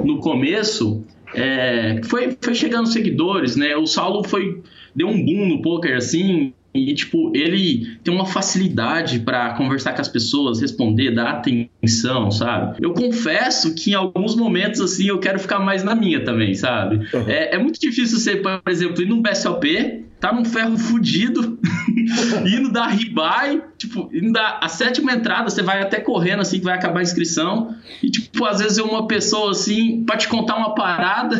no 0.02 0.20
começo, 0.20 1.04
é, 1.34 2.00
foi, 2.04 2.36
foi 2.40 2.54
chegando 2.54 2.86
seguidores, 2.86 3.56
né? 3.56 3.76
O 3.76 3.86
Saulo 3.86 4.22
foi 4.22 4.62
deu 4.94 5.08
um 5.08 5.24
boom 5.24 5.48
no 5.48 5.62
poker 5.62 5.96
assim, 5.96 6.52
e, 6.72 6.94
tipo, 6.94 7.32
ele 7.34 7.98
tem 8.04 8.14
uma 8.14 8.26
facilidade 8.26 9.18
para 9.18 9.54
conversar 9.54 9.92
com 9.92 10.00
as 10.00 10.08
pessoas, 10.08 10.60
responder, 10.60 11.10
dar 11.10 11.30
atenção, 11.30 12.30
sabe? 12.30 12.78
Eu 12.80 12.92
confesso 12.92 13.74
que 13.74 13.90
em 13.90 13.94
alguns 13.94 14.36
momentos, 14.36 14.80
assim, 14.80 15.08
eu 15.08 15.18
quero 15.18 15.40
ficar 15.40 15.58
mais 15.58 15.82
na 15.82 15.96
minha 15.96 16.24
também, 16.24 16.54
sabe? 16.54 17.08
Uhum. 17.12 17.28
É, 17.28 17.56
é, 17.56 17.58
muito 17.58 17.80
difícil 17.80 18.18
você, 18.18 18.36
por 18.36 18.62
exemplo, 18.68 19.02
ir 19.02 19.06
num 19.06 19.20
BSOP, 19.20 20.04
tá 20.20 20.32
num 20.32 20.44
ferro 20.44 20.78
fudido, 20.78 21.58
indo 22.46 22.70
dar 22.70 22.88
ribai, 22.88 23.62
tipo, 23.76 24.10
indo 24.12 24.32
dar 24.32 24.58
a 24.62 24.68
sétima 24.68 25.12
entrada, 25.12 25.48
você 25.50 25.62
vai 25.62 25.80
até 25.80 26.00
correndo, 26.00 26.40
assim, 26.40 26.58
que 26.58 26.64
vai 26.64 26.74
acabar 26.74 27.00
a 27.00 27.02
inscrição, 27.02 27.74
e, 28.02 28.10
tipo, 28.10 28.44
às 28.44 28.60
vezes 28.60 28.78
é 28.78 28.82
uma 28.82 29.06
pessoa, 29.06 29.50
assim, 29.50 30.04
pra 30.04 30.16
te 30.16 30.28
contar 30.28 30.56
uma 30.56 30.74
parada, 30.74 31.36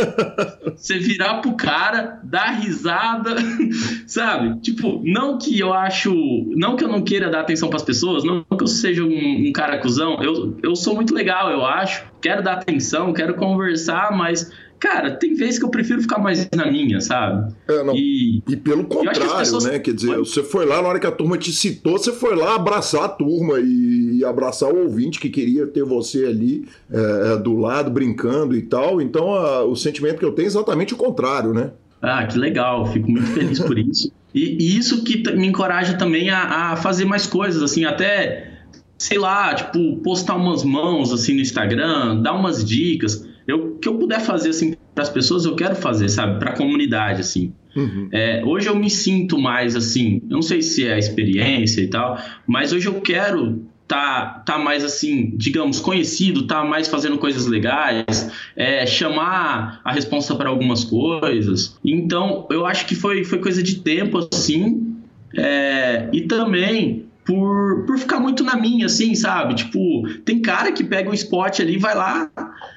você 0.76 0.98
virar 0.98 1.40
pro 1.40 1.54
cara, 1.54 2.20
dar 2.24 2.50
risada, 2.60 3.36
sabe? 4.06 4.60
Tipo, 4.60 5.00
não 5.04 5.38
que 5.38 5.58
eu 5.58 5.72
acho, 5.72 6.12
não 6.56 6.76
que 6.76 6.84
eu 6.84 6.88
não 6.88 7.02
queira 7.02 7.30
dar 7.30 7.40
atenção 7.40 7.68
pras 7.68 7.82
pessoas, 7.82 8.24
não 8.24 8.44
que 8.44 8.62
eu 8.62 8.68
seja 8.68 9.04
um, 9.04 9.48
um 9.48 9.52
cara 9.52 9.78
cuzão, 9.78 10.22
eu, 10.22 10.56
eu 10.62 10.76
sou 10.76 10.94
muito 10.94 11.14
legal, 11.14 11.50
eu 11.50 11.64
acho, 11.64 12.04
quero 12.20 12.42
dar 12.42 12.54
atenção, 12.54 13.12
quero 13.12 13.34
conversar, 13.34 14.16
mas 14.16 14.50
Cara, 14.78 15.12
tem 15.12 15.34
vezes 15.34 15.58
que 15.58 15.64
eu 15.64 15.70
prefiro 15.70 16.02
ficar 16.02 16.18
mais 16.18 16.48
na 16.54 16.70
minha, 16.70 17.00
sabe? 17.00 17.54
É, 17.68 17.82
e, 17.94 18.42
e, 18.48 18.56
pelo 18.56 18.84
contrário, 18.84 19.36
pessoas... 19.36 19.64
né? 19.64 19.78
Quer 19.78 19.94
dizer, 19.94 20.18
você 20.18 20.42
foi 20.42 20.66
lá 20.66 20.82
na 20.82 20.88
hora 20.88 21.00
que 21.00 21.06
a 21.06 21.12
turma 21.12 21.38
te 21.38 21.52
citou, 21.52 21.98
você 21.98 22.12
foi 22.12 22.36
lá 22.36 22.54
abraçar 22.54 23.04
a 23.04 23.08
turma 23.08 23.60
e, 23.60 24.18
e 24.18 24.24
abraçar 24.24 24.72
o 24.72 24.82
ouvinte 24.82 25.18
que 25.18 25.30
queria 25.30 25.66
ter 25.66 25.84
você 25.84 26.26
ali 26.26 26.66
é, 26.90 27.32
é 27.32 27.36
do 27.36 27.56
lado, 27.56 27.90
brincando 27.90 28.54
e 28.54 28.62
tal. 28.62 29.00
Então, 29.00 29.34
a, 29.34 29.64
o 29.64 29.74
sentimento 29.74 30.18
que 30.18 30.24
eu 30.24 30.32
tenho 30.32 30.46
é 30.46 30.48
exatamente 30.48 30.92
o 30.92 30.96
contrário, 30.96 31.54
né? 31.54 31.70
Ah, 32.02 32.26
que 32.26 32.38
legal, 32.38 32.84
fico 32.92 33.10
muito 33.10 33.28
feliz 33.28 33.58
por 33.60 33.78
isso. 33.78 34.12
E, 34.34 34.58
e 34.60 34.76
isso 34.76 35.02
que 35.04 35.22
me 35.34 35.46
encoraja 35.46 35.94
também 35.94 36.28
a, 36.28 36.72
a 36.72 36.76
fazer 36.76 37.04
mais 37.04 37.26
coisas, 37.26 37.62
assim, 37.62 37.84
até 37.84 38.50
sei 38.98 39.18
lá, 39.18 39.54
tipo, 39.54 39.96
postar 40.02 40.34
umas 40.36 40.64
mãos 40.64 41.12
assim 41.12 41.34
no 41.34 41.40
Instagram, 41.40 42.20
dar 42.20 42.32
umas 42.34 42.64
dicas. 42.64 43.26
Eu 43.46 43.76
que 43.76 43.88
eu 43.88 43.98
puder 43.98 44.20
fazer 44.20 44.50
assim 44.50 44.74
para 44.94 45.02
as 45.02 45.10
pessoas, 45.10 45.44
eu 45.44 45.56
quero 45.56 45.74
fazer, 45.74 46.08
sabe, 46.08 46.38
para 46.38 46.50
a 46.50 46.56
comunidade 46.56 47.20
assim. 47.20 47.52
Uhum. 47.76 48.08
É, 48.12 48.42
hoje 48.44 48.68
eu 48.68 48.76
me 48.76 48.88
sinto 48.88 49.36
mais 49.38 49.74
assim, 49.74 50.22
eu 50.30 50.36
não 50.36 50.42
sei 50.42 50.62
se 50.62 50.86
é 50.86 50.94
a 50.94 50.98
experiência 50.98 51.80
e 51.80 51.88
tal, 51.88 52.18
mas 52.46 52.72
hoje 52.72 52.86
eu 52.86 53.00
quero 53.00 53.64
tá, 53.86 54.42
tá 54.46 54.58
mais 54.58 54.84
assim, 54.84 55.32
digamos, 55.36 55.80
conhecido, 55.80 56.46
tá 56.46 56.64
mais 56.64 56.88
fazendo 56.88 57.18
coisas 57.18 57.46
legais, 57.46 58.30
é, 58.56 58.86
chamar 58.86 59.80
a 59.84 59.92
responsa 59.92 60.34
para 60.34 60.48
algumas 60.48 60.84
coisas. 60.84 61.78
Então, 61.84 62.46
eu 62.50 62.64
acho 62.64 62.86
que 62.86 62.94
foi, 62.94 63.24
foi 63.24 63.38
coisa 63.38 63.62
de 63.62 63.80
tempo, 63.80 64.26
assim, 64.32 64.96
é, 65.36 66.08
e 66.12 66.22
também 66.22 67.06
por, 67.24 67.84
por 67.86 67.98
ficar 67.98 68.20
muito 68.20 68.44
na 68.44 68.56
minha, 68.56 68.86
assim, 68.86 69.14
sabe? 69.14 69.54
Tipo, 69.54 70.08
tem 70.24 70.40
cara 70.40 70.72
que 70.72 70.84
pega 70.84 71.10
um 71.10 71.14
spot 71.14 71.60
ali, 71.60 71.78
vai 71.78 71.94
lá 71.94 72.30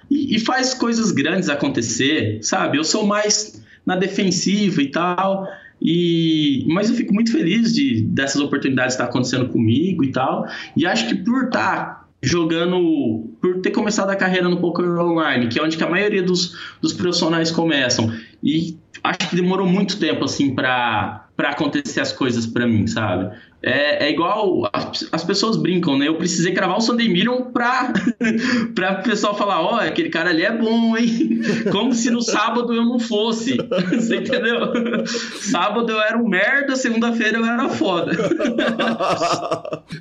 e, 0.09 0.35
e 0.35 0.39
faz 0.39 0.73
coisas 0.73 1.11
grandes 1.11 1.49
acontecer, 1.49 2.39
sabe? 2.41 2.77
Eu 2.77 2.83
sou 2.83 3.05
mais 3.05 3.61
na 3.85 3.95
defensiva 3.95 4.81
e 4.81 4.89
tal. 4.89 5.47
E, 5.81 6.65
mas 6.67 6.89
eu 6.89 6.95
fico 6.95 7.13
muito 7.13 7.31
feliz 7.31 7.73
de 7.73 8.01
dessas 8.01 8.41
oportunidades 8.41 8.93
estar 8.93 9.05
acontecendo 9.05 9.49
comigo 9.49 10.03
e 10.03 10.11
tal. 10.11 10.47
E 10.75 10.85
acho 10.85 11.07
que 11.07 11.15
por 11.15 11.45
estar 11.45 12.07
jogando, 12.21 13.29
por 13.39 13.61
ter 13.61 13.71
começado 13.71 14.09
a 14.09 14.15
carreira 14.15 14.49
no 14.49 14.59
poker 14.59 14.97
online, 14.97 15.47
que 15.47 15.59
é 15.59 15.63
onde 15.63 15.77
que 15.77 15.83
a 15.83 15.89
maioria 15.89 16.23
dos, 16.23 16.57
dos 16.81 16.93
profissionais 16.93 17.51
começam, 17.51 18.11
e 18.43 18.75
acho 19.03 19.29
que 19.29 19.35
demorou 19.35 19.67
muito 19.67 19.99
tempo 19.99 20.25
assim 20.25 20.55
para 20.55 21.23
para 21.37 21.51
acontecer 21.51 22.01
as 22.01 22.11
coisas 22.11 22.47
para 22.47 22.65
mim, 22.65 22.87
sabe? 22.87 23.31
É, 23.61 24.05
é 24.05 24.11
igual 24.11 24.69
as, 24.71 25.09
as, 25.11 25.23
pessoas 25.23 25.57
brincam, 25.57 25.97
né? 25.97 26.07
Eu 26.07 26.15
precisei 26.15 26.51
gravar 26.51 26.77
o 26.77 26.81
Sunday 26.81 27.09
Million 27.09 27.41
pra, 27.51 27.91
pra 28.75 28.99
o 28.99 29.03
pessoal 29.03 29.35
falar: 29.35 29.61
ó, 29.61 29.75
oh, 29.75 29.79
aquele 29.79 30.09
cara 30.09 30.29
ali 30.29 30.43
é 30.43 30.51
bom, 30.51 30.95
hein? 30.95 31.41
Como 31.71 31.91
se 31.93 32.11
no 32.11 32.21
sábado 32.21 32.71
eu 32.71 32.85
não 32.85 32.99
fosse. 32.99 33.57
Você 33.91 34.17
entendeu? 34.17 35.05
Sábado 35.05 35.91
eu 35.91 35.99
era 35.99 36.17
um 36.17 36.27
merda, 36.27 36.75
segunda-feira 36.75 37.39
eu 37.39 37.45
era 37.45 37.67
foda. 37.69 38.11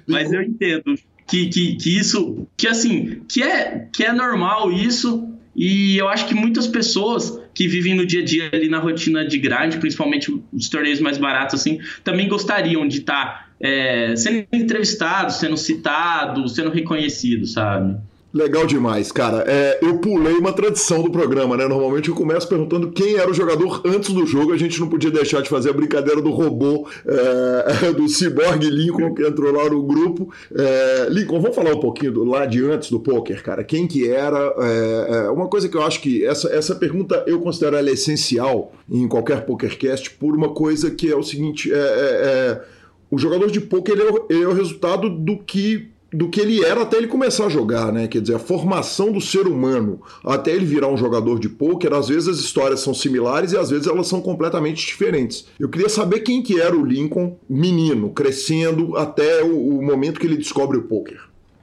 Mas 0.06 0.32
eu 0.32 0.42
entendo 0.42 0.94
que, 1.26 1.48
que, 1.48 1.76
que 1.76 1.98
isso, 1.98 2.46
que 2.56 2.68
assim, 2.68 3.22
que 3.26 3.42
é, 3.42 3.88
que 3.90 4.04
é 4.04 4.12
normal 4.12 4.70
isso, 4.70 5.28
e 5.56 5.96
eu 5.96 6.08
acho 6.08 6.26
que 6.28 6.34
muitas 6.34 6.66
pessoas 6.66 7.40
que 7.54 7.66
vivem 7.66 7.94
no 7.94 8.04
dia 8.04 8.20
a 8.20 8.24
dia 8.24 8.50
ali 8.52 8.68
na 8.68 8.78
rotina 8.78 9.26
de 9.26 9.38
grande, 9.38 9.78
principalmente 9.78 10.30
os 10.52 10.68
torneios 10.68 11.00
mais 11.00 11.16
baratos, 11.16 11.58
assim, 11.58 11.80
também 12.04 12.28
gostariam 12.28 12.86
de 12.86 12.98
estar 12.98 13.24
tá, 13.24 13.45
é, 13.60 14.14
sendo 14.16 14.46
entrevistados, 14.52 15.36
sendo 15.36 15.56
citados, 15.56 16.54
sendo 16.54 16.70
reconhecidos, 16.70 17.52
sabe? 17.52 17.96
Legal 18.36 18.66
demais, 18.66 19.10
cara. 19.10 19.44
É, 19.46 19.78
eu 19.80 19.96
pulei 19.96 20.34
uma 20.34 20.52
tradição 20.52 21.02
do 21.02 21.10
programa, 21.10 21.56
né? 21.56 21.66
Normalmente 21.66 22.10
eu 22.10 22.14
começo 22.14 22.46
perguntando 22.46 22.90
quem 22.90 23.14
era 23.14 23.30
o 23.30 23.32
jogador 23.32 23.80
antes 23.86 24.12
do 24.12 24.26
jogo. 24.26 24.52
A 24.52 24.58
gente 24.58 24.78
não 24.78 24.90
podia 24.90 25.10
deixar 25.10 25.40
de 25.40 25.48
fazer 25.48 25.70
a 25.70 25.72
brincadeira 25.72 26.20
do 26.20 26.30
robô, 26.30 26.86
é, 27.06 27.92
do 27.96 28.06
Cyborg 28.06 28.62
Lincoln, 28.68 29.14
que 29.14 29.26
entrou 29.26 29.50
lá 29.50 29.70
no 29.70 29.82
grupo. 29.82 30.30
É, 30.54 31.06
Lincoln, 31.08 31.40
vamos 31.40 31.56
falar 31.56 31.74
um 31.74 31.80
pouquinho 31.80 32.12
do, 32.12 32.24
lá 32.24 32.44
de 32.44 32.62
antes 32.62 32.90
do 32.90 33.00
poker, 33.00 33.42
cara. 33.42 33.64
Quem 33.64 33.86
que 33.86 34.06
era? 34.06 34.54
É, 34.58 35.06
é, 35.08 35.30
uma 35.30 35.48
coisa 35.48 35.66
que 35.66 35.76
eu 35.76 35.82
acho 35.82 36.02
que 36.02 36.22
essa, 36.22 36.48
essa 36.48 36.74
pergunta 36.74 37.24
eu 37.26 37.40
considero 37.40 37.76
ela 37.76 37.90
essencial 37.90 38.74
em 38.90 39.08
qualquer 39.08 39.46
pokercast 39.46 40.10
por 40.10 40.36
uma 40.36 40.50
coisa 40.50 40.90
que 40.90 41.10
é 41.10 41.16
o 41.16 41.22
seguinte: 41.22 41.72
é, 41.72 41.76
é, 41.78 42.62
o 43.10 43.18
jogador 43.18 43.50
de 43.50 43.60
poker 43.60 43.94
ele 43.94 44.02
ele 44.28 44.42
é 44.42 44.48
o 44.48 44.54
resultado 44.54 45.08
do 45.08 45.38
que 45.38 45.88
do 46.12 46.28
que 46.28 46.40
ele 46.40 46.64
era 46.64 46.82
até 46.82 46.96
ele 46.96 47.08
começar 47.08 47.46
a 47.46 47.48
jogar, 47.48 47.92
né? 47.92 48.06
Quer 48.06 48.20
dizer, 48.20 48.36
a 48.36 48.38
formação 48.38 49.12
do 49.12 49.20
ser 49.20 49.46
humano 49.46 50.00
até 50.24 50.52
ele 50.52 50.64
virar 50.64 50.88
um 50.88 50.96
jogador 50.96 51.38
de 51.38 51.48
pôquer, 51.48 51.92
às 51.92 52.08
vezes 52.08 52.28
as 52.28 52.38
histórias 52.38 52.80
são 52.80 52.94
similares 52.94 53.52
e 53.52 53.58
às 53.58 53.70
vezes 53.70 53.86
elas 53.86 54.06
são 54.06 54.20
completamente 54.20 54.86
diferentes. 54.86 55.46
Eu 55.58 55.68
queria 55.68 55.88
saber 55.88 56.20
quem 56.20 56.42
que 56.42 56.60
era 56.60 56.76
o 56.76 56.84
Lincoln, 56.84 57.36
menino, 57.48 58.10
crescendo 58.10 58.96
até 58.96 59.42
o, 59.42 59.78
o 59.78 59.84
momento 59.84 60.20
que 60.20 60.26
ele 60.26 60.36
descobre 60.36 60.78
o 60.78 60.82
pôquer. 60.82 61.20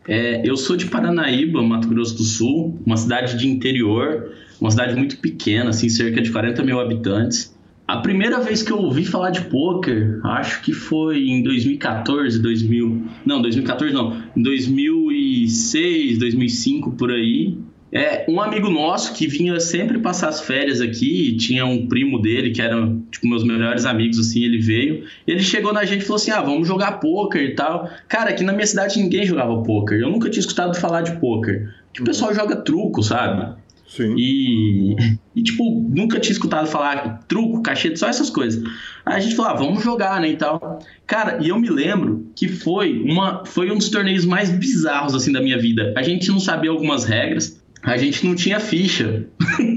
É, 0.08 0.48
eu 0.48 0.58
sou 0.58 0.76
de 0.76 0.88
Paranaíba, 0.88 1.62
Mato 1.62 1.88
Grosso 1.88 2.16
do 2.16 2.24
Sul, 2.24 2.78
uma 2.86 2.98
cidade 2.98 3.38
de 3.38 3.48
interior, 3.48 4.34
uma 4.60 4.70
cidade 4.70 4.96
muito 4.96 5.18
pequena, 5.18 5.70
assim, 5.70 5.88
cerca 5.88 6.22
de 6.22 6.30
40 6.30 6.62
mil 6.64 6.80
habitantes. 6.80 7.53
A 7.94 7.98
primeira 7.98 8.40
vez 8.40 8.64
que 8.64 8.72
eu 8.72 8.80
ouvi 8.80 9.06
falar 9.06 9.30
de 9.30 9.42
poker, 9.42 10.20
acho 10.24 10.64
que 10.64 10.74
foi 10.74 11.30
em 11.30 11.44
2014, 11.44 12.42
2000. 12.42 13.06
Não, 13.24 13.40
2014 13.40 13.94
não. 13.94 14.20
Em 14.36 14.42
2006, 14.42 16.18
2005 16.18 16.94
por 16.94 17.12
aí. 17.12 17.56
É, 17.92 18.26
um 18.28 18.42
amigo 18.42 18.68
nosso 18.68 19.14
que 19.14 19.28
vinha 19.28 19.60
sempre 19.60 20.00
passar 20.00 20.30
as 20.30 20.42
férias 20.42 20.82
aqui, 20.82 21.38
tinha 21.38 21.68
um 21.68 21.86
primo 21.86 22.20
dele 22.20 22.50
que 22.50 22.64
era 22.64 22.92
tipo 23.12 23.28
meus 23.28 23.44
melhores 23.44 23.86
amigos 23.86 24.18
assim, 24.18 24.44
ele 24.44 24.58
veio. 24.58 25.04
Ele 25.28 25.44
chegou 25.44 25.72
na 25.72 25.86
gente 25.86 26.02
e 26.02 26.06
falou 26.06 26.16
assim: 26.16 26.32
"Ah, 26.32 26.42
vamos 26.42 26.68
jogar 26.68 26.94
poker 26.94 27.44
e 27.44 27.54
tal". 27.54 27.88
Cara, 28.08 28.32
aqui 28.32 28.44
na 28.44 28.54
minha 28.54 28.66
cidade 28.66 29.00
ninguém 29.00 29.24
jogava 29.24 29.62
poker. 29.62 30.00
Eu 30.00 30.10
nunca 30.10 30.32
tinha 30.32 30.40
escutado 30.42 30.76
falar 30.76 31.04
de 31.04 31.12
poker. 31.20 31.72
Que 31.94 32.02
o 32.02 32.06
pessoal 32.06 32.34
joga 32.34 32.56
truco, 32.56 33.04
sabe? 33.04 33.54
Sim. 33.88 34.16
E, 34.18 34.96
e, 35.36 35.44
tipo, 35.44 35.64
nunca 35.90 36.20
tinha 36.20 36.32
escutado 36.32 36.68
falar 36.68 37.20
truco, 37.28 37.62
cachete, 37.62 38.00
só 38.00 38.08
essas 38.08 38.30
coisas. 38.30 38.64
Aí 39.06 39.18
a 39.18 39.20
gente 39.20 39.36
falou, 39.36 39.52
ah, 39.52 39.56
vamos 39.56 39.84
jogar, 39.84 40.20
né, 40.20 40.30
e 40.30 40.38
tal. 40.38 40.80
Cara, 41.06 41.40
e 41.42 41.50
eu 41.50 41.60
me 41.60 41.70
lembro 41.70 42.28
que 42.36 42.48
foi, 42.48 43.00
uma, 43.02 43.46
foi 43.46 43.72
um 43.72 43.78
dos 43.78 43.90
torneios 43.90 44.26
mais 44.26 44.50
bizarros, 44.50 45.14
assim, 45.14 45.32
da 45.32 45.42
minha 45.42 45.60
vida. 45.60 45.94
A 45.96 46.02
gente 46.02 46.30
não 46.30 46.40
sabia 46.40 46.72
algumas 46.72 47.04
regras, 47.04 47.62
a 47.84 47.98
gente 47.98 48.26
não 48.26 48.36
tinha 48.36 48.60
ficha. 48.60 49.28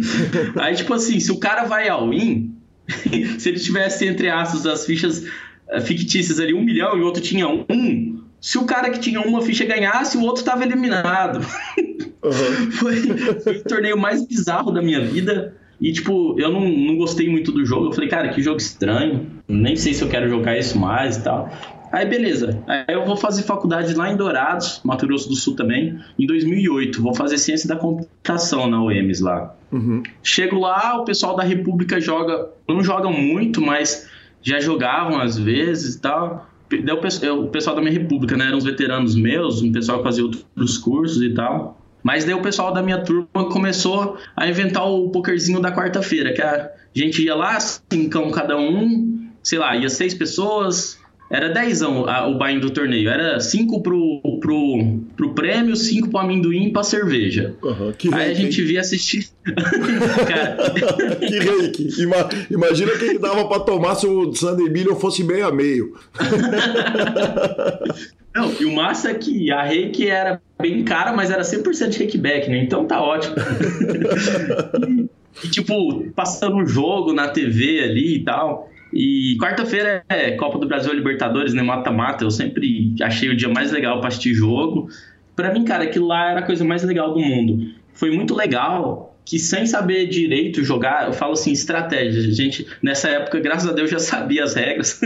Aí, 0.57 0.75
tipo 0.77 0.95
assim, 0.95 1.21
se 1.21 1.31
o 1.33 1.39
cara 1.39 1.65
vai 1.65 1.89
ao 1.89 2.13
in, 2.13 2.55
se 3.39 3.49
ele 3.49 3.59
tivesse, 3.59 4.07
entre 4.07 4.31
aspas, 4.31 4.65
as 4.65 4.87
fichas 4.87 5.27
eh, 5.69 5.81
fictícias 5.81 6.39
ali, 6.39 6.55
um 6.55 6.63
milhão 6.63 6.97
e 6.97 7.01
o 7.01 7.05
outro 7.05 7.21
tinha 7.21 7.49
um, 7.49 8.23
se 8.41 8.59
o 8.59 8.65
cara 8.65 8.91
que 8.91 9.01
tinha 9.01 9.21
uma 9.21 9.43
ficha 9.43 9.65
ganhasse, 9.65 10.17
o 10.17 10.23
outro 10.23 10.41
estava 10.41 10.63
eliminado. 10.65 11.45
Uhum. 12.23 12.71
foi, 12.73 12.97
foi 13.41 13.57
o 13.59 13.65
torneio 13.65 13.99
mais 13.99 14.27
bizarro 14.27 14.71
da 14.71 14.83
minha 14.83 15.01
vida. 15.01 15.55
E, 15.81 15.93
tipo, 15.93 16.39
eu 16.39 16.51
não, 16.51 16.69
não 16.69 16.97
gostei 16.97 17.29
muito 17.29 17.53
do 17.53 17.65
jogo. 17.65 17.87
Eu 17.87 17.93
falei, 17.93 18.09
cara, 18.09 18.29
que 18.31 18.43
jogo 18.43 18.57
estranho. 18.57 19.27
Nem 19.47 19.77
sei 19.77 19.93
se 19.93 20.03
eu 20.03 20.09
quero 20.09 20.29
jogar 20.29 20.59
isso 20.59 20.79
mais 20.79 21.17
e 21.17 21.23
tal. 21.23 21.51
Aí, 21.93 22.07
beleza. 22.07 22.63
Aí 22.67 22.85
eu 22.95 23.05
vou 23.05 23.17
fazer 23.17 23.43
faculdade 23.43 23.95
lá 23.95 24.11
em 24.11 24.17
Dourados, 24.17 24.81
Mato 24.85 25.07
Grosso 25.07 25.29
do 25.29 25.37
Sul 25.37 25.55
também, 25.55 25.99
em 26.19 26.27
2008. 26.27 27.01
Vou 27.01 27.15
fazer 27.15 27.39
ciência 27.39 27.69
da 27.69 27.77
computação 27.77 28.69
na 28.69 28.83
UEMS 28.83 29.21
lá. 29.21 29.55
Uhum. 29.71 30.03
Chego 30.23 30.59
lá, 30.59 31.01
o 31.01 31.05
pessoal 31.05 31.37
da 31.37 31.43
República 31.43 32.01
joga. 32.01 32.51
Não 32.69 32.83
joga 32.83 33.11
muito, 33.11 33.61
mas 33.61 34.09
já 34.43 34.61
jogavam 34.61 35.21
às 35.21 35.39
vezes 35.39 35.97
e 35.97 36.01
tal. 36.01 36.49
o 36.71 37.49
pessoal 37.49 37.77
da 37.77 37.83
minha 37.83 37.93
República, 37.93 38.37
né? 38.37 38.47
Eram 38.47 38.59
os 38.59 38.65
veteranos 38.65 39.15
meus, 39.15 39.63
um 39.63 39.73
pessoal 39.73 39.99
que 39.99 40.05
fazia 40.05 40.25
outros 40.25 40.79
cursos 40.79 41.23
e 41.23 41.35
tal. 41.35 41.81
Mas 42.07 42.25
daí 42.25 42.35
o 42.35 42.41
pessoal 42.41 42.73
da 42.73 42.81
minha 42.81 42.99
turma 42.99 43.51
começou 43.51 44.17
a 44.37 44.49
inventar 44.49 44.89
o 44.89 45.11
pokerzinho 45.11 45.61
da 45.61 45.75
quarta-feira, 45.75 46.33
que 46.33 46.41
a 46.41 46.71
gente 46.95 47.21
ia 47.21 47.35
lá, 47.35 47.59
cincão 47.59 48.31
cada 48.31 48.57
um, 48.57 49.27
sei 49.43 49.59
lá, 49.59 49.77
ia 49.77 49.89
seis 49.89 50.15
pessoas, 50.15 51.01
era 51.29 51.49
dezão 51.49 52.05
o 52.05 52.39
buy 52.39 52.61
do 52.61 52.71
torneio. 52.71 53.11
Era 53.11 53.41
cinco 53.41 53.83
pro, 53.83 54.21
pro, 54.41 55.01
pro 55.17 55.35
prêmio, 55.35 55.75
cinco 55.75 56.09
pro 56.09 56.21
amendoim 56.21 56.69
e 56.69 56.73
pra 56.73 56.85
cerveja. 56.85 57.57
Uhum, 57.61 57.93
Aí 58.13 58.31
a 58.31 58.35
gente 58.35 58.63
via 58.63 58.83
assistir. 58.83 59.27
Que 61.19 61.39
reiki. 61.41 62.01
Ima, 62.01 62.29
imagina 62.49 62.93
que 62.93 63.19
dava 63.19 63.49
pra 63.49 63.59
tomar 63.59 63.97
se 63.97 64.07
o 64.07 64.33
Sunday 64.33 64.71
Million 64.71 64.95
fosse 64.95 65.25
meio 65.25 65.49
a 65.49 65.53
meio. 65.53 65.95
Não, 68.37 68.53
e 68.61 68.67
o 68.67 68.75
massa 68.75 69.13
é 69.13 69.15
que 69.15 69.51
a 69.51 69.63
reiki 69.63 70.11
era 70.11 70.43
bem 70.61 70.85
cara, 70.85 71.11
mas 71.11 71.31
era 71.31 71.41
100% 71.41 71.97
reikback, 71.97 72.51
né? 72.51 72.59
Então 72.59 72.85
tá 72.85 73.01
ótimo. 73.01 73.35
e, 75.43 75.49
tipo, 75.49 76.05
passando 76.15 76.57
um 76.57 76.67
jogo 76.67 77.15
na 77.15 77.29
TV 77.29 77.83
ali 77.83 78.17
e 78.17 78.25
tal. 78.25 78.71
E 78.93 79.39
quarta-feira 79.41 80.05
é 80.07 80.33
Copa 80.33 80.59
do 80.59 80.69
Brasil 80.69 80.93
Libertadores, 80.93 81.55
né? 81.55 81.63
Mata-mata. 81.63 82.25
Eu 82.25 82.31
sempre 82.31 82.95
achei 83.01 83.31
o 83.31 83.37
dia 83.37 83.49
mais 83.49 83.73
legal 83.73 84.01
pra 84.01 84.09
assistir 84.09 84.35
jogo. 84.35 84.91
Pra 85.35 85.51
mim, 85.51 85.65
cara, 85.65 85.85
aquilo 85.85 86.07
lá 86.07 86.31
era 86.31 86.41
a 86.41 86.43
coisa 86.43 86.63
mais 86.63 86.83
legal 86.83 87.15
do 87.15 87.21
mundo. 87.21 87.73
Foi 87.95 88.11
muito 88.11 88.35
legal 88.35 89.17
que 89.25 89.39
sem 89.39 89.67
saber 89.67 90.07
direito 90.09 90.63
jogar, 90.63 91.07
eu 91.07 91.13
falo 91.15 91.33
assim, 91.33 91.53
estratégia. 91.53 92.21
A 92.21 92.33
gente, 92.33 92.67
nessa 92.83 93.09
época, 93.09 93.41
graças 93.41 93.69
a 93.69 93.73
Deus, 93.73 93.91
já 93.91 93.99
sabia 93.99 94.45
as 94.45 94.55
regras, 94.55 95.01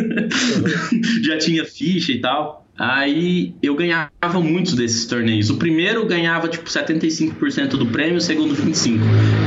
já 1.24 1.38
tinha 1.38 1.64
ficha 1.64 2.12
e 2.12 2.20
tal. 2.20 2.59
Aí 2.80 3.54
eu 3.62 3.74
ganhava 3.74 4.40
muitos 4.42 4.74
desses 4.74 5.04
torneios. 5.04 5.50
O 5.50 5.58
primeiro 5.58 6.06
ganhava 6.06 6.48
tipo 6.48 6.64
75% 6.64 7.76
do 7.76 7.84
prêmio, 7.84 8.16
o 8.16 8.20
segundo 8.22 8.54
25%. 8.54 8.98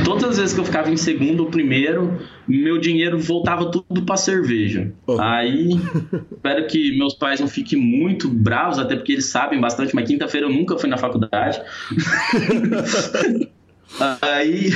Todas 0.04 0.24
as 0.24 0.38
vezes 0.38 0.54
que 0.54 0.60
eu 0.60 0.64
ficava 0.64 0.88
em 0.88 0.96
segundo 0.96 1.40
ou 1.40 1.50
primeiro, 1.50 2.16
meu 2.46 2.78
dinheiro 2.78 3.18
voltava 3.18 3.72
tudo 3.72 4.02
para 4.02 4.16
cerveja. 4.16 4.92
Oh. 5.04 5.20
Aí 5.20 5.70
espero 6.30 6.64
que 6.68 6.96
meus 6.96 7.14
pais 7.14 7.40
não 7.40 7.48
fiquem 7.48 7.76
muito 7.76 8.28
bravos, 8.28 8.78
até 8.78 8.94
porque 8.94 9.14
eles 9.14 9.26
sabem 9.26 9.60
bastante, 9.60 9.92
mas 9.96 10.06
quinta-feira 10.06 10.46
eu 10.46 10.52
nunca 10.52 10.78
fui 10.78 10.88
na 10.88 10.96
faculdade. 10.96 11.60
Aí, 14.20 14.70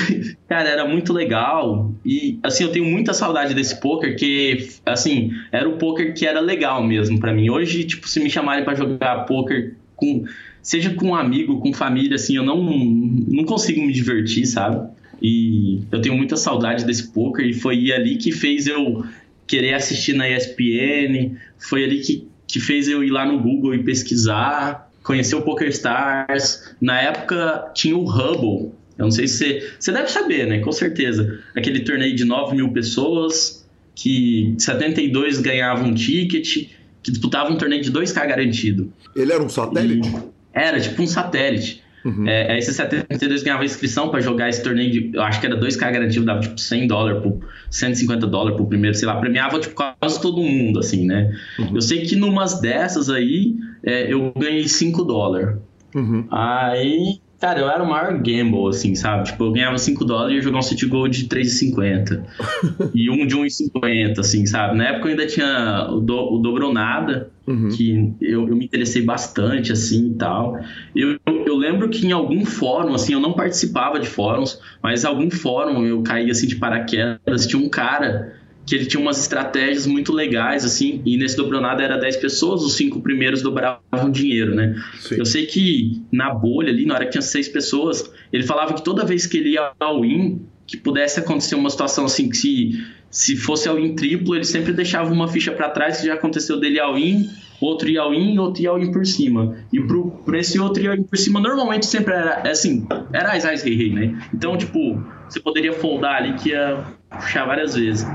cara, 0.49 0.69
era 0.69 0.87
muito 0.87 1.13
legal. 1.13 1.93
E, 2.05 2.39
assim, 2.43 2.65
eu 2.65 2.71
tenho 2.71 2.85
muita 2.85 3.13
saudade 3.13 3.55
desse 3.55 3.81
poker, 3.81 4.17
que, 4.17 4.69
assim, 4.87 5.33
era 5.51 5.69
o 5.69 5.77
poker 5.77 6.15
que 6.15 6.27
era 6.27 6.41
legal 6.41 6.83
mesmo 6.83 7.19
para 7.19 7.33
mim. 7.33 7.51
Hoje, 7.51 7.85
tipo, 7.85 8.09
se 8.09 8.21
me 8.21 8.31
chamarem 8.31 8.65
para 8.65 8.75
jogar 8.75 9.25
poker 9.25 9.75
com. 9.97 10.25
Seja 10.63 10.91
com 10.91 11.09
um 11.09 11.15
amigo, 11.15 11.61
com 11.61 11.73
família, 11.73 12.17
assim, 12.17 12.37
eu 12.37 12.43
não, 12.43 12.63
não 12.63 13.45
consigo 13.45 13.81
me 13.81 13.93
divertir, 13.93 14.45
sabe? 14.45 14.87
E 15.23 15.81
eu 15.91 16.01
tenho 16.01 16.17
muita 16.17 16.37
saudade 16.37 16.85
desse 16.85 17.11
poker 17.11 17.45
e 17.47 17.55
foi 17.55 17.91
ali 17.91 18.17
que 18.17 18.33
fez 18.33 18.67
eu 18.67 19.05
querer 19.47 19.75
assistir 19.75 20.15
na 20.15 20.29
ESPN, 20.29 21.37
foi 21.59 21.85
ali 21.85 22.01
que, 22.01 22.29
que 22.47 22.61
fez 22.61 22.87
eu 22.87 23.03
ir 23.03 23.11
lá 23.11 23.25
no 23.25 23.41
Google 23.41 23.75
e 23.75 23.83
pesquisar, 23.83 24.91
conhecer 25.03 25.35
o 25.35 25.43
Poker 25.43 25.69
Stars. 25.69 26.75
Na 26.81 27.01
época 27.01 27.71
tinha 27.75 27.97
o 27.97 28.05
Hubble, 28.05 28.73
eu 28.99 29.05
não 29.05 29.11
sei 29.11 29.28
se 29.28 29.38
você, 29.38 29.72
você 29.78 29.92
deve 29.92 30.11
saber, 30.11 30.46
né? 30.46 30.59
Com 30.59 30.72
certeza. 30.72 31.38
Aquele 31.57 31.80
torneio 31.80 32.16
de 32.16 32.24
9 32.24 32.57
mil 32.57 32.72
pessoas, 32.72 33.66
que 33.94 34.55
72 34.59 35.40
ganhavam 35.40 35.88
um 35.88 35.94
ticket, 35.94 36.68
que 37.03 37.11
disputavam 37.11 37.53
um 37.53 37.57
torneio 37.57 37.80
de 37.80 37.92
2K 37.92 38.26
garantido. 38.26 38.92
Ele 39.14 39.32
era 39.32 39.42
um 39.42 39.49
satélite? 39.49 40.09
E 40.09 40.22
era, 40.53 40.80
tipo 40.80 41.01
um 41.01 41.07
satélite. 41.07 41.82
Uhum. 42.05 42.26
É, 42.26 42.53
aí 42.53 42.59
esses 42.59 42.74
72 42.74 43.42
ganhava 43.42 43.64
inscrição 43.64 44.09
para 44.09 44.20
jogar 44.20 44.49
esse 44.49 44.62
torneio 44.62 44.90
de. 44.90 45.11
Eu 45.14 45.22
acho 45.22 45.40
que 45.40 45.46
era 45.46 45.59
2K 45.59 45.92
garantido, 45.92 46.24
dava 46.24 46.40
tipo 46.40 46.59
100 46.59 46.86
dólares, 46.86 47.22
por, 47.22 47.40
150 47.70 48.26
dólares 48.26 48.57
pro 48.57 48.66
primeiro, 48.66 48.96
sei 48.96 49.07
lá, 49.07 49.16
premiava 49.16 49.61
tipo 49.61 49.74
quase 49.74 50.20
todo 50.20 50.40
mundo, 50.42 50.78
assim, 50.78 51.07
né? 51.07 51.36
Uhum. 51.59 51.74
Eu 51.74 51.80
sei 51.80 52.03
que 52.03 52.16
numas 52.16 52.61
dessas 52.61 53.11
aí 53.11 53.57
é, 53.84 54.12
eu 54.12 54.32
ganhei 54.36 54.66
5 54.66 55.05
dólares. 55.05 55.57
Uhum. 55.94 56.26
Aí 56.30 57.20
Cara, 57.41 57.61
eu 57.61 57.70
era 57.70 57.82
o 57.82 57.89
maior 57.89 58.14
gamble, 58.14 58.68
assim, 58.68 58.97
sabe? 58.97 59.26
Tipo, 59.26 59.45
eu 59.45 59.53
ganhava 59.53 59.78
5 59.78 60.05
dólares 60.05 60.32
e 60.32 60.36
ia 60.36 60.43
jogar 60.43 60.59
um 60.59 60.62
City 60.62 60.86
Gold 60.86 61.22
de 61.22 61.28
3,50. 61.28 62.24
e 62.93 63.09
um 63.09 63.24
de 63.26 63.36
1,50, 63.36 64.18
assim, 64.18 64.45
sabe? 64.45 64.76
Na 64.76 64.89
época 64.89 65.07
eu 65.07 65.11
ainda 65.12 65.26
tinha 65.26 65.89
o, 65.89 66.01
do, 66.01 66.16
o 66.16 66.39
Dobronada, 66.39 67.30
uhum. 67.47 67.68
que 67.68 68.12
eu, 68.20 68.49
eu, 68.49 68.57
me 68.57 68.64
interessei 68.64 69.03
bastante, 69.03 69.70
assim, 69.70 70.09
e 70.09 70.14
tal. 70.14 70.59
Eu, 70.97 71.16
eu, 71.47 71.57
lembro 71.57 71.89
que 71.89 72.09
em 72.09 72.12
algum 72.12 72.45
fórum, 72.45 72.93
assim, 72.93 73.12
eu 73.12 73.20
não 73.20 73.32
participava 73.32 74.01
de 74.01 74.09
fóruns, 74.09 74.61
mas 74.82 75.05
em 75.05 75.07
algum 75.07 75.30
fórum 75.30 75.86
eu 75.86 76.03
caí, 76.03 76.30
assim, 76.32 76.49
de 76.49 76.57
paraquedas, 76.57 77.47
tinha 77.47 77.62
um 77.62 77.68
cara 77.68 78.38
que 78.69 78.75
ele 78.75 78.85
tinha 78.85 79.01
umas 79.01 79.19
estratégias 79.19 79.87
muito 79.87 80.12
legais, 80.12 80.62
assim, 80.62 81.01
e 81.07 81.16
nesse 81.16 81.35
dobronada 81.37 81.83
era 81.83 81.97
10 81.97 82.19
pessoas, 82.19 82.62
os 82.62 82.77
cinco 82.77 83.01
primeiros 83.01 83.41
dobravam 83.41 84.11
dinheiro, 84.12 84.55
né? 84.55 84.77
Sim. 85.01 85.16
Eu 85.16 85.25
sei 85.25 85.47
que 85.47 86.03
na 86.12 86.35
bolha 86.35 86.71
ali, 86.71 86.85
na 86.85 86.95
hora 86.95 87.07
que 87.07 87.12
tinha 87.12 87.23
seis 87.23 87.49
pessoas, 87.49 88.12
ele 88.31 88.43
falava 88.43 88.75
que 88.75 88.85
toda 88.85 89.07
vez 89.07 89.27
que 89.27 89.39
ele 89.39 89.51
ia 89.53 89.73
ao 89.81 90.03
win, 90.03 90.43
que 90.66 90.77
pudesse 90.77 91.19
acontecer 91.19 91.55
uma 91.55 91.71
situação 91.71 92.05
assim, 92.05 92.29
que 92.29 92.37
se, 92.37 92.85
se 93.11 93.37
fosse 93.37 93.66
ao 93.71 93.79
in 93.79 93.95
triplo, 93.95 94.35
ele 94.35 94.45
sempre 94.45 94.75
deixava 94.75 95.11
uma 95.11 95.29
ficha 95.29 95.51
para 95.51 95.71
trás, 95.71 96.03
que 96.03 96.07
já 96.07 96.12
aconteceu 96.12 96.61
dele 96.61 96.79
ao 96.79 96.99
in, 96.99 97.27
outro 97.59 97.89
ia 97.89 98.03
ao 98.03 98.12
in, 98.12 98.39
outro 98.39 98.62
ia 98.62 98.69
ao 98.69 98.79
in 98.79 98.93
por 98.93 99.07
cima. 99.07 99.57
E 99.73 99.81
pro, 99.81 100.11
por 100.11 100.35
esse 100.35 100.61
outro 100.61 100.83
ia 100.83 100.91
ao 100.91 100.97
in 100.97 101.05
por 101.05 101.16
cima, 101.16 101.41
normalmente 101.41 101.87
sempre 101.87 102.12
era, 102.12 102.43
é 102.45 102.51
assim, 102.51 102.87
era 103.14 103.33
as 103.33 103.62
rei 103.62 103.75
rei, 103.75 103.93
né? 103.95 104.23
Então, 104.35 104.59
tipo, 104.59 105.03
você 105.27 105.41
poderia 105.41 105.73
foldar 105.73 106.16
ali 106.16 106.35
que 106.35 106.51
ia 106.51 106.85
puxar 107.11 107.47
várias 107.47 107.75
vezes. 107.75 108.07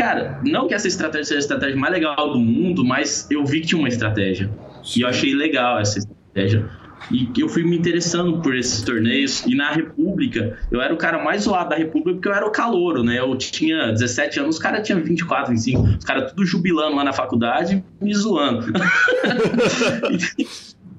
Cara, 0.00 0.40
não 0.42 0.66
que 0.66 0.72
essa 0.72 0.88
estratégia 0.88 1.24
seja 1.26 1.40
a 1.40 1.40
estratégia 1.40 1.76
mais 1.76 1.92
legal 1.92 2.32
do 2.32 2.38
mundo, 2.38 2.82
mas 2.82 3.28
eu 3.30 3.44
vi 3.44 3.60
que 3.60 3.66
tinha 3.66 3.78
uma 3.78 3.88
estratégia. 3.88 4.50
Sim. 4.82 5.00
E 5.00 5.02
eu 5.02 5.08
achei 5.08 5.34
legal 5.34 5.78
essa 5.78 5.98
estratégia. 5.98 6.70
E 7.10 7.28
eu 7.38 7.50
fui 7.50 7.64
me 7.64 7.76
interessando 7.76 8.40
por 8.40 8.56
esses 8.56 8.80
torneios. 8.82 9.44
E 9.44 9.54
na 9.54 9.70
República, 9.70 10.56
eu 10.70 10.80
era 10.80 10.94
o 10.94 10.96
cara 10.96 11.22
mais 11.22 11.42
zoado 11.42 11.68
da 11.68 11.76
República 11.76 12.14
porque 12.14 12.28
eu 12.28 12.32
era 12.32 12.46
o 12.46 12.50
calouro, 12.50 13.02
né? 13.02 13.18
Eu 13.18 13.36
tinha 13.36 13.92
17 13.92 14.40
anos, 14.40 14.56
os 14.56 14.62
caras 14.62 14.86
tinham 14.86 15.02
24, 15.02 15.52
25. 15.52 15.82
Os 15.82 16.04
caras 16.06 16.30
tudo 16.30 16.46
jubilando 16.46 16.96
lá 16.96 17.04
na 17.04 17.12
faculdade, 17.12 17.84
me 18.00 18.14
zoando. 18.14 18.72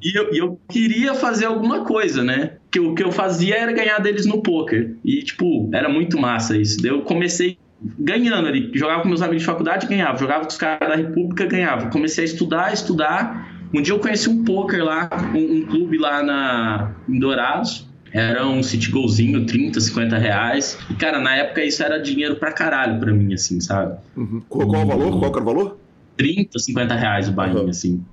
E 0.04 0.18
eu, 0.18 0.34
eu, 0.34 0.60
queria 0.68 1.14
fazer 1.14 1.46
alguma 1.46 1.86
coisa, 1.86 2.24
né? 2.24 2.54
Que 2.72 2.80
o 2.80 2.96
que 2.96 3.04
eu 3.04 3.12
fazia 3.12 3.56
era 3.56 3.72
ganhar 3.72 4.00
deles 4.00 4.26
no 4.26 4.42
poker. 4.42 4.96
E, 5.06 5.22
tipo, 5.22 5.70
era 5.72 5.88
muito 5.88 6.20
massa 6.20 6.58
isso. 6.58 6.82
Daí 6.82 6.90
eu 6.90 7.02
comecei 7.04 7.60
ganhando 8.00 8.48
ali. 8.48 8.72
Jogava 8.74 9.02
com 9.02 9.08
meus 9.08 9.22
amigos 9.22 9.42
de 9.42 9.46
faculdade, 9.46 9.88
ganhava. 9.88 10.18
Jogava 10.18 10.42
com 10.42 10.50
os 10.50 10.58
caras 10.58 10.88
da 10.88 10.96
República, 10.96 11.46
ganhava. 11.46 11.90
Comecei 11.90 12.24
a 12.24 12.28
estudar, 12.28 12.74
estudar. 12.74 13.70
Um 13.74 13.82
dia 13.82 13.94
eu 13.94 14.00
conheci 14.00 14.30
um 14.30 14.44
poker 14.44 14.84
lá, 14.84 15.10
um, 15.34 15.58
um 15.58 15.66
clube 15.66 15.98
lá 15.98 16.22
na, 16.22 16.92
em 17.08 17.18
Dourados. 17.20 17.90
Era 18.14 18.46
um 18.46 18.62
city 18.62 18.92
golzinho, 18.92 19.46
30, 19.46 19.80
50 19.80 20.18
reais. 20.18 20.78
E, 20.90 20.96
cara, 20.96 21.20
na 21.20 21.36
época 21.38 21.64
isso 21.64 21.82
era 21.82 21.98
dinheiro 21.98 22.36
pra 22.36 22.52
caralho 22.52 23.00
pra 23.00 23.14
mim, 23.14 23.34
assim, 23.34 23.62
sabe? 23.62 23.98
Uhum. 24.18 24.42
Qual, 24.50 24.68
qual 24.68 24.84
o 24.84 24.86
valor? 24.86 25.18
Qual 25.18 25.32
era 25.32 25.42
o 25.42 25.46
valor? 25.46 25.78
30, 26.18 26.60
50 26.60 26.96
reais 26.96 27.30
o 27.30 27.32
buy-in, 27.32 27.56
uhum. 27.56 27.70
assim. 27.70 28.04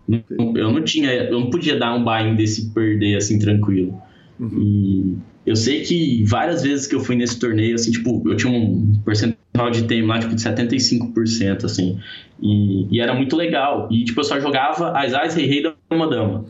Eu 0.54 0.72
não 0.72 0.82
tinha, 0.84 1.12
eu 1.12 1.40
não 1.40 1.50
podia 1.50 1.76
dar 1.76 1.94
um 1.94 2.04
buy-in 2.04 2.36
desse 2.36 2.70
perder, 2.70 3.16
assim, 3.16 3.40
tranquilo. 3.40 4.00
Uhum. 4.38 5.18
E 5.44 5.50
eu 5.50 5.56
sei 5.56 5.82
que 5.82 6.22
várias 6.24 6.62
vezes 6.62 6.86
que 6.86 6.94
eu 6.94 7.00
fui 7.00 7.16
nesse 7.16 7.38
torneio, 7.38 7.74
assim, 7.74 7.90
tipo, 7.90 8.22
eu 8.26 8.36
tinha 8.36 8.52
um 8.52 9.00
percentual 9.04 9.37
de 9.72 9.84
tempo 9.84 10.06
lá, 10.06 10.18
tipo, 10.18 10.34
de 10.34 10.42
75%, 10.42 11.64
assim. 11.64 11.98
E, 12.40 12.86
e 12.94 13.00
era 13.00 13.14
muito 13.14 13.34
legal. 13.34 13.88
E, 13.90 14.04
tipo, 14.04 14.20
eu 14.20 14.24
só 14.24 14.38
jogava 14.38 14.96
as 14.96 15.12
Ais 15.12 15.34
Rei 15.34 15.46
Rei 15.46 15.62
da 15.62 15.74
uma 15.90 16.08
dama. 16.08 16.44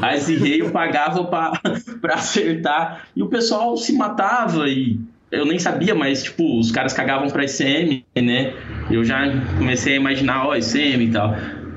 As 0.00 0.28
e 0.30 0.36
Rei 0.36 0.62
eu 0.62 0.70
pagava 0.70 1.24
pra 2.00 2.14
acertar. 2.14 3.08
E 3.16 3.22
o 3.22 3.26
pessoal 3.26 3.76
se 3.76 3.92
matava 3.94 4.68
e 4.68 5.00
eu 5.32 5.44
nem 5.44 5.58
sabia, 5.58 5.94
mas, 5.94 6.22
tipo, 6.22 6.58
os 6.58 6.70
caras 6.70 6.92
cagavam 6.92 7.28
pra 7.28 7.44
ICM, 7.44 8.04
né? 8.16 8.54
Eu 8.90 9.04
já 9.04 9.24
comecei 9.58 9.94
a 9.94 9.96
imaginar, 9.96 10.46
ó, 10.46 10.54
ICM 10.54 11.04
e 11.04 11.10
tal. 11.10 11.34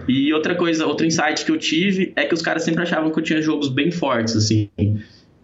E 0.08 0.32
outra 0.32 0.56
coisa, 0.56 0.86
outro 0.86 1.06
insight 1.06 1.44
que 1.44 1.52
eu 1.52 1.58
tive 1.58 2.14
é 2.16 2.24
que 2.24 2.34
os 2.34 2.42
caras 2.42 2.64
sempre 2.64 2.84
achavam 2.84 3.12
que 3.12 3.20
eu 3.20 3.24
tinha 3.24 3.42
jogos 3.42 3.68
bem 3.68 3.92
fortes, 3.92 4.36
assim. 4.36 4.70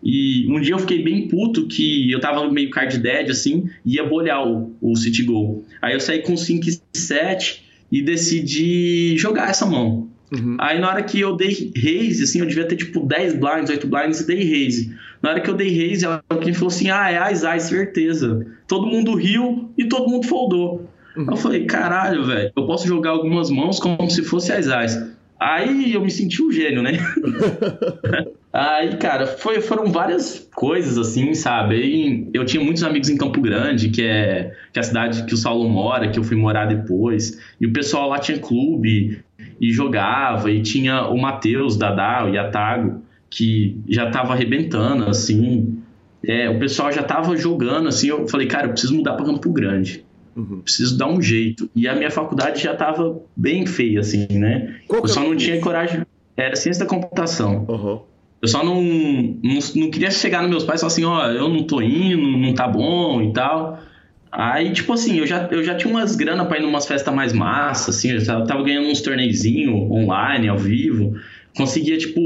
E 0.04 0.46
um 0.50 0.60
dia 0.60 0.74
eu 0.74 0.80
fiquei 0.80 1.02
bem 1.02 1.28
puto 1.28 1.66
que 1.66 2.12
eu 2.12 2.20
tava 2.20 2.52
meio 2.52 2.70
card 2.70 2.98
dead, 2.98 3.30
assim, 3.30 3.70
e 3.86 3.96
ia 3.96 4.04
bolhar 4.04 4.46
o, 4.46 4.76
o 4.82 4.96
City 4.96 5.24
Goal. 5.24 5.64
Aí 5.82 5.94
eu 5.94 6.00
saí 6.00 6.22
com 6.22 6.36
5 6.36 6.68
e 6.68 6.98
7 6.98 7.64
e 7.92 8.02
decidi 8.02 9.18
jogar 9.18 9.50
essa 9.50 9.66
mão. 9.66 10.10
Uhum. 10.34 10.58
Aí 10.60 10.80
na 10.80 10.90
hora 10.90 11.04
que 11.04 11.20
eu 11.20 11.36
dei 11.36 11.72
raise, 11.76 12.24
assim, 12.24 12.40
eu 12.40 12.46
devia 12.46 12.66
ter 12.68 12.76
tipo 12.76 13.06
10 13.06 13.36
blinds, 13.36 13.70
8 13.70 13.88
blinds 13.88 14.20
e 14.20 14.28
dei 14.28 14.44
raise. 14.44 14.94
Na 15.22 15.30
hora 15.30 15.40
que 15.40 15.50
eu 15.50 15.54
dei 15.54 15.70
raise, 15.70 16.06
alguém 16.28 16.54
falou 16.54 16.68
assim: 16.68 16.90
ah, 16.90 17.10
é 17.10 17.18
as 17.18 17.46
as, 17.46 17.64
certeza. 17.64 18.46
Todo 18.68 18.88
mundo 18.88 19.16
riu 19.16 19.70
e 19.78 19.86
todo 19.86 20.10
mundo 20.10 20.28
foldou. 20.28 20.90
Uhum. 21.16 21.28
Eu 21.30 21.38
falei: 21.38 21.66
caralho, 21.66 22.26
velho, 22.26 22.52
eu 22.56 22.66
posso 22.66 22.88
jogar 22.88 23.12
algumas 23.12 23.50
mãos 23.50 23.80
como 23.80 24.10
se 24.10 24.24
fosse 24.24 24.52
as 24.52 24.68
as. 24.68 25.14
Aí 25.40 25.94
eu 25.94 26.02
me 26.02 26.10
senti 26.10 26.42
um 26.42 26.52
gênio, 26.52 26.82
né? 26.82 26.94
Aí, 28.54 28.98
cara, 28.98 29.26
foi, 29.26 29.62
foram 29.62 29.92
várias 29.92 30.48
coisas 30.54 30.96
assim, 30.96 31.34
sabe? 31.34 31.76
E 31.76 32.30
eu 32.32 32.46
tinha 32.46 32.64
muitos 32.64 32.84
amigos 32.84 33.10
em 33.10 33.18
Campo 33.18 33.42
Grande, 33.42 33.90
que 33.90 34.04
é, 34.04 34.54
que 34.72 34.78
é 34.78 34.80
a 34.80 34.84
cidade 34.84 35.26
que 35.26 35.34
o 35.34 35.38
Saulo 35.38 35.68
mora, 35.68 36.08
que 36.12 36.20
eu 36.20 36.24
fui 36.24 36.38
morar 36.38 36.68
depois. 36.68 37.42
E 37.60 37.66
o 37.66 37.74
pessoal 37.74 38.10
lá 38.10 38.20
tinha 38.20 38.38
clube 38.38 39.24
e 39.60 39.74
jogava, 39.74 40.52
e 40.52 40.62
tinha 40.62 41.08
o 41.08 41.20
Matheus, 41.20 41.76
Dadá, 41.76 42.26
o 42.26 42.30
Yatago, 42.30 43.02
que 43.28 43.76
já 43.90 44.12
tava 44.12 44.34
arrebentando, 44.34 45.10
assim. 45.10 45.80
É, 46.24 46.48
o 46.48 46.60
pessoal 46.60 46.92
já 46.92 47.02
tava 47.02 47.36
jogando, 47.36 47.88
assim. 47.88 48.10
Eu 48.10 48.28
falei, 48.28 48.46
cara, 48.46 48.68
eu 48.68 48.72
preciso 48.74 48.96
mudar 48.96 49.14
para 49.14 49.26
Campo 49.26 49.52
Grande. 49.52 50.06
Uhum. 50.36 50.62
Preciso 50.62 50.96
dar 50.96 51.08
um 51.08 51.20
jeito. 51.20 51.68
E 51.76 51.88
a 51.88 51.96
minha 51.96 52.12
faculdade 52.12 52.62
já 52.62 52.76
tava 52.76 53.20
bem 53.36 53.66
feia, 53.66 54.02
assim, 54.02 54.28
né? 54.30 54.76
Qual 54.88 55.02
eu 55.02 55.08
só 55.08 55.24
é 55.24 55.28
não 55.28 55.36
tinha 55.36 55.60
coragem. 55.60 56.06
Era 56.38 56.56
ciência 56.56 56.86
da 56.86 56.90
computação. 56.90 57.66
Uhum. 57.68 58.13
Eu 58.44 58.50
só 58.50 58.62
não, 58.62 58.84
não, 58.84 59.60
não, 59.74 59.90
queria 59.90 60.12
chegar 60.12 60.42
nos 60.42 60.52
meus 60.52 60.64
pais 60.66 60.82
e 60.82 60.82
falar 60.82 60.92
assim, 60.92 61.06
ó, 61.06 61.26
oh, 61.26 61.32
eu 61.32 61.48
não 61.48 61.64
tô 61.64 61.82
indo, 61.82 62.22
não 62.38 62.54
tá 62.54 62.68
bom 62.68 63.22
e 63.22 63.32
tal. 63.32 63.82
Aí, 64.30 64.74
tipo 64.74 64.92
assim, 64.92 65.18
eu 65.18 65.26
já, 65.26 65.48
eu 65.50 65.64
já 65.64 65.76
tinha 65.76 65.90
umas 65.90 66.14
grana 66.18 66.44
pra 66.44 66.58
ir 66.58 66.62
numas 66.62 66.86
festas 66.86 67.16
mais 67.16 67.32
massa, 67.32 67.92
assim, 67.92 68.12
eu 68.12 68.20
já 68.20 68.42
tava 68.42 68.62
ganhando 68.62 68.90
uns 68.90 69.00
torneizinhos 69.00 69.90
online, 69.90 70.50
ao 70.50 70.58
vivo. 70.58 71.16
conseguia, 71.56 71.98
tipo, 71.98 72.22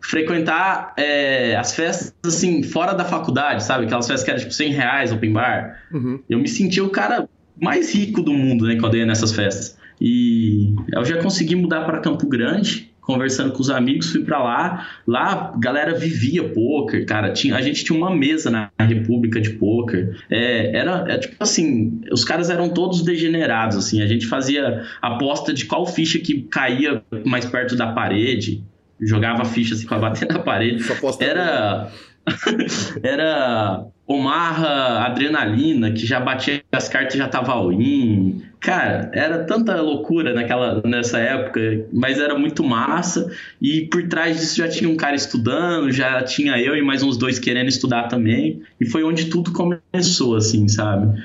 frequentar 0.00 0.94
é, 0.96 1.54
as 1.54 1.74
festas, 1.74 2.14
assim, 2.24 2.62
fora 2.62 2.94
da 2.94 3.04
faculdade, 3.04 3.62
sabe? 3.62 3.84
Aquelas 3.84 4.06
festas 4.06 4.24
que 4.24 4.30
eram, 4.30 4.40
tipo, 4.40 4.54
100 4.54 4.72
reais, 4.72 5.12
open 5.12 5.30
bar. 5.34 5.78
Uhum. 5.92 6.20
Eu 6.26 6.38
me 6.38 6.48
sentia 6.48 6.82
o 6.82 6.88
cara 6.88 7.28
mais 7.60 7.94
rico 7.94 8.22
do 8.22 8.32
mundo, 8.32 8.66
né, 8.66 8.78
quando 8.80 8.94
eu 8.94 9.00
ia 9.00 9.06
nessas 9.06 9.32
festas. 9.32 9.76
E 10.00 10.74
eu 10.90 11.04
já 11.04 11.18
consegui 11.18 11.54
mudar 11.54 11.84
para 11.84 12.00
Campo 12.00 12.26
Grande, 12.26 12.89
conversando 13.10 13.52
com 13.52 13.60
os 13.60 13.70
amigos, 13.70 14.10
fui 14.10 14.22
para 14.22 14.42
lá. 14.42 14.86
Lá, 15.06 15.52
galera 15.58 15.98
vivia 15.98 16.48
poker, 16.48 17.04
cara. 17.04 17.32
Tinha, 17.32 17.56
a 17.56 17.62
gente 17.62 17.84
tinha 17.84 17.98
uma 17.98 18.14
mesa 18.14 18.50
na 18.50 18.70
República 18.78 19.40
de 19.40 19.50
Poker. 19.50 20.16
É, 20.30 20.76
era, 20.76 21.04
é, 21.08 21.18
tipo 21.18 21.36
assim, 21.40 22.00
os 22.12 22.24
caras 22.24 22.50
eram 22.50 22.68
todos 22.68 23.02
degenerados, 23.02 23.76
assim. 23.76 24.00
A 24.00 24.06
gente 24.06 24.26
fazia 24.26 24.84
aposta 25.02 25.52
de 25.52 25.64
qual 25.64 25.84
ficha 25.86 26.18
que 26.20 26.42
caía 26.42 27.02
mais 27.24 27.44
perto 27.44 27.74
da 27.74 27.88
parede. 27.88 28.62
Jogava 29.00 29.44
ficha 29.44 29.74
assim 29.74 29.86
pra 29.86 29.98
bater 29.98 30.28
na 30.28 30.38
parede. 30.38 30.84
Aposta 30.92 31.24
Era. 33.02 33.86
Omarra 34.06 35.04
Adrenalina, 35.06 35.92
que 35.92 36.04
já 36.04 36.18
batia 36.18 36.64
as 36.72 36.88
cartas 36.88 37.14
e 37.14 37.18
já 37.18 37.28
tava 37.28 37.52
all-in. 37.52 38.42
Cara, 38.58 39.08
era 39.14 39.44
tanta 39.44 39.80
loucura 39.80 40.34
naquela, 40.34 40.82
nessa 40.84 41.20
época, 41.20 41.60
mas 41.92 42.18
era 42.18 42.36
muito 42.36 42.64
massa. 42.64 43.30
E 43.62 43.82
por 43.82 44.02
trás 44.08 44.40
disso 44.40 44.56
já 44.56 44.66
tinha 44.66 44.90
um 44.90 44.96
cara 44.96 45.14
estudando, 45.14 45.92
já 45.92 46.20
tinha 46.24 46.58
eu 46.60 46.74
e 46.74 46.82
mais 46.82 47.04
uns 47.04 47.16
dois 47.16 47.38
querendo 47.38 47.68
estudar 47.68 48.08
também. 48.08 48.60
E 48.80 48.84
foi 48.86 49.04
onde 49.04 49.26
tudo 49.26 49.52
começou, 49.52 50.34
assim, 50.34 50.66
sabe? 50.66 51.16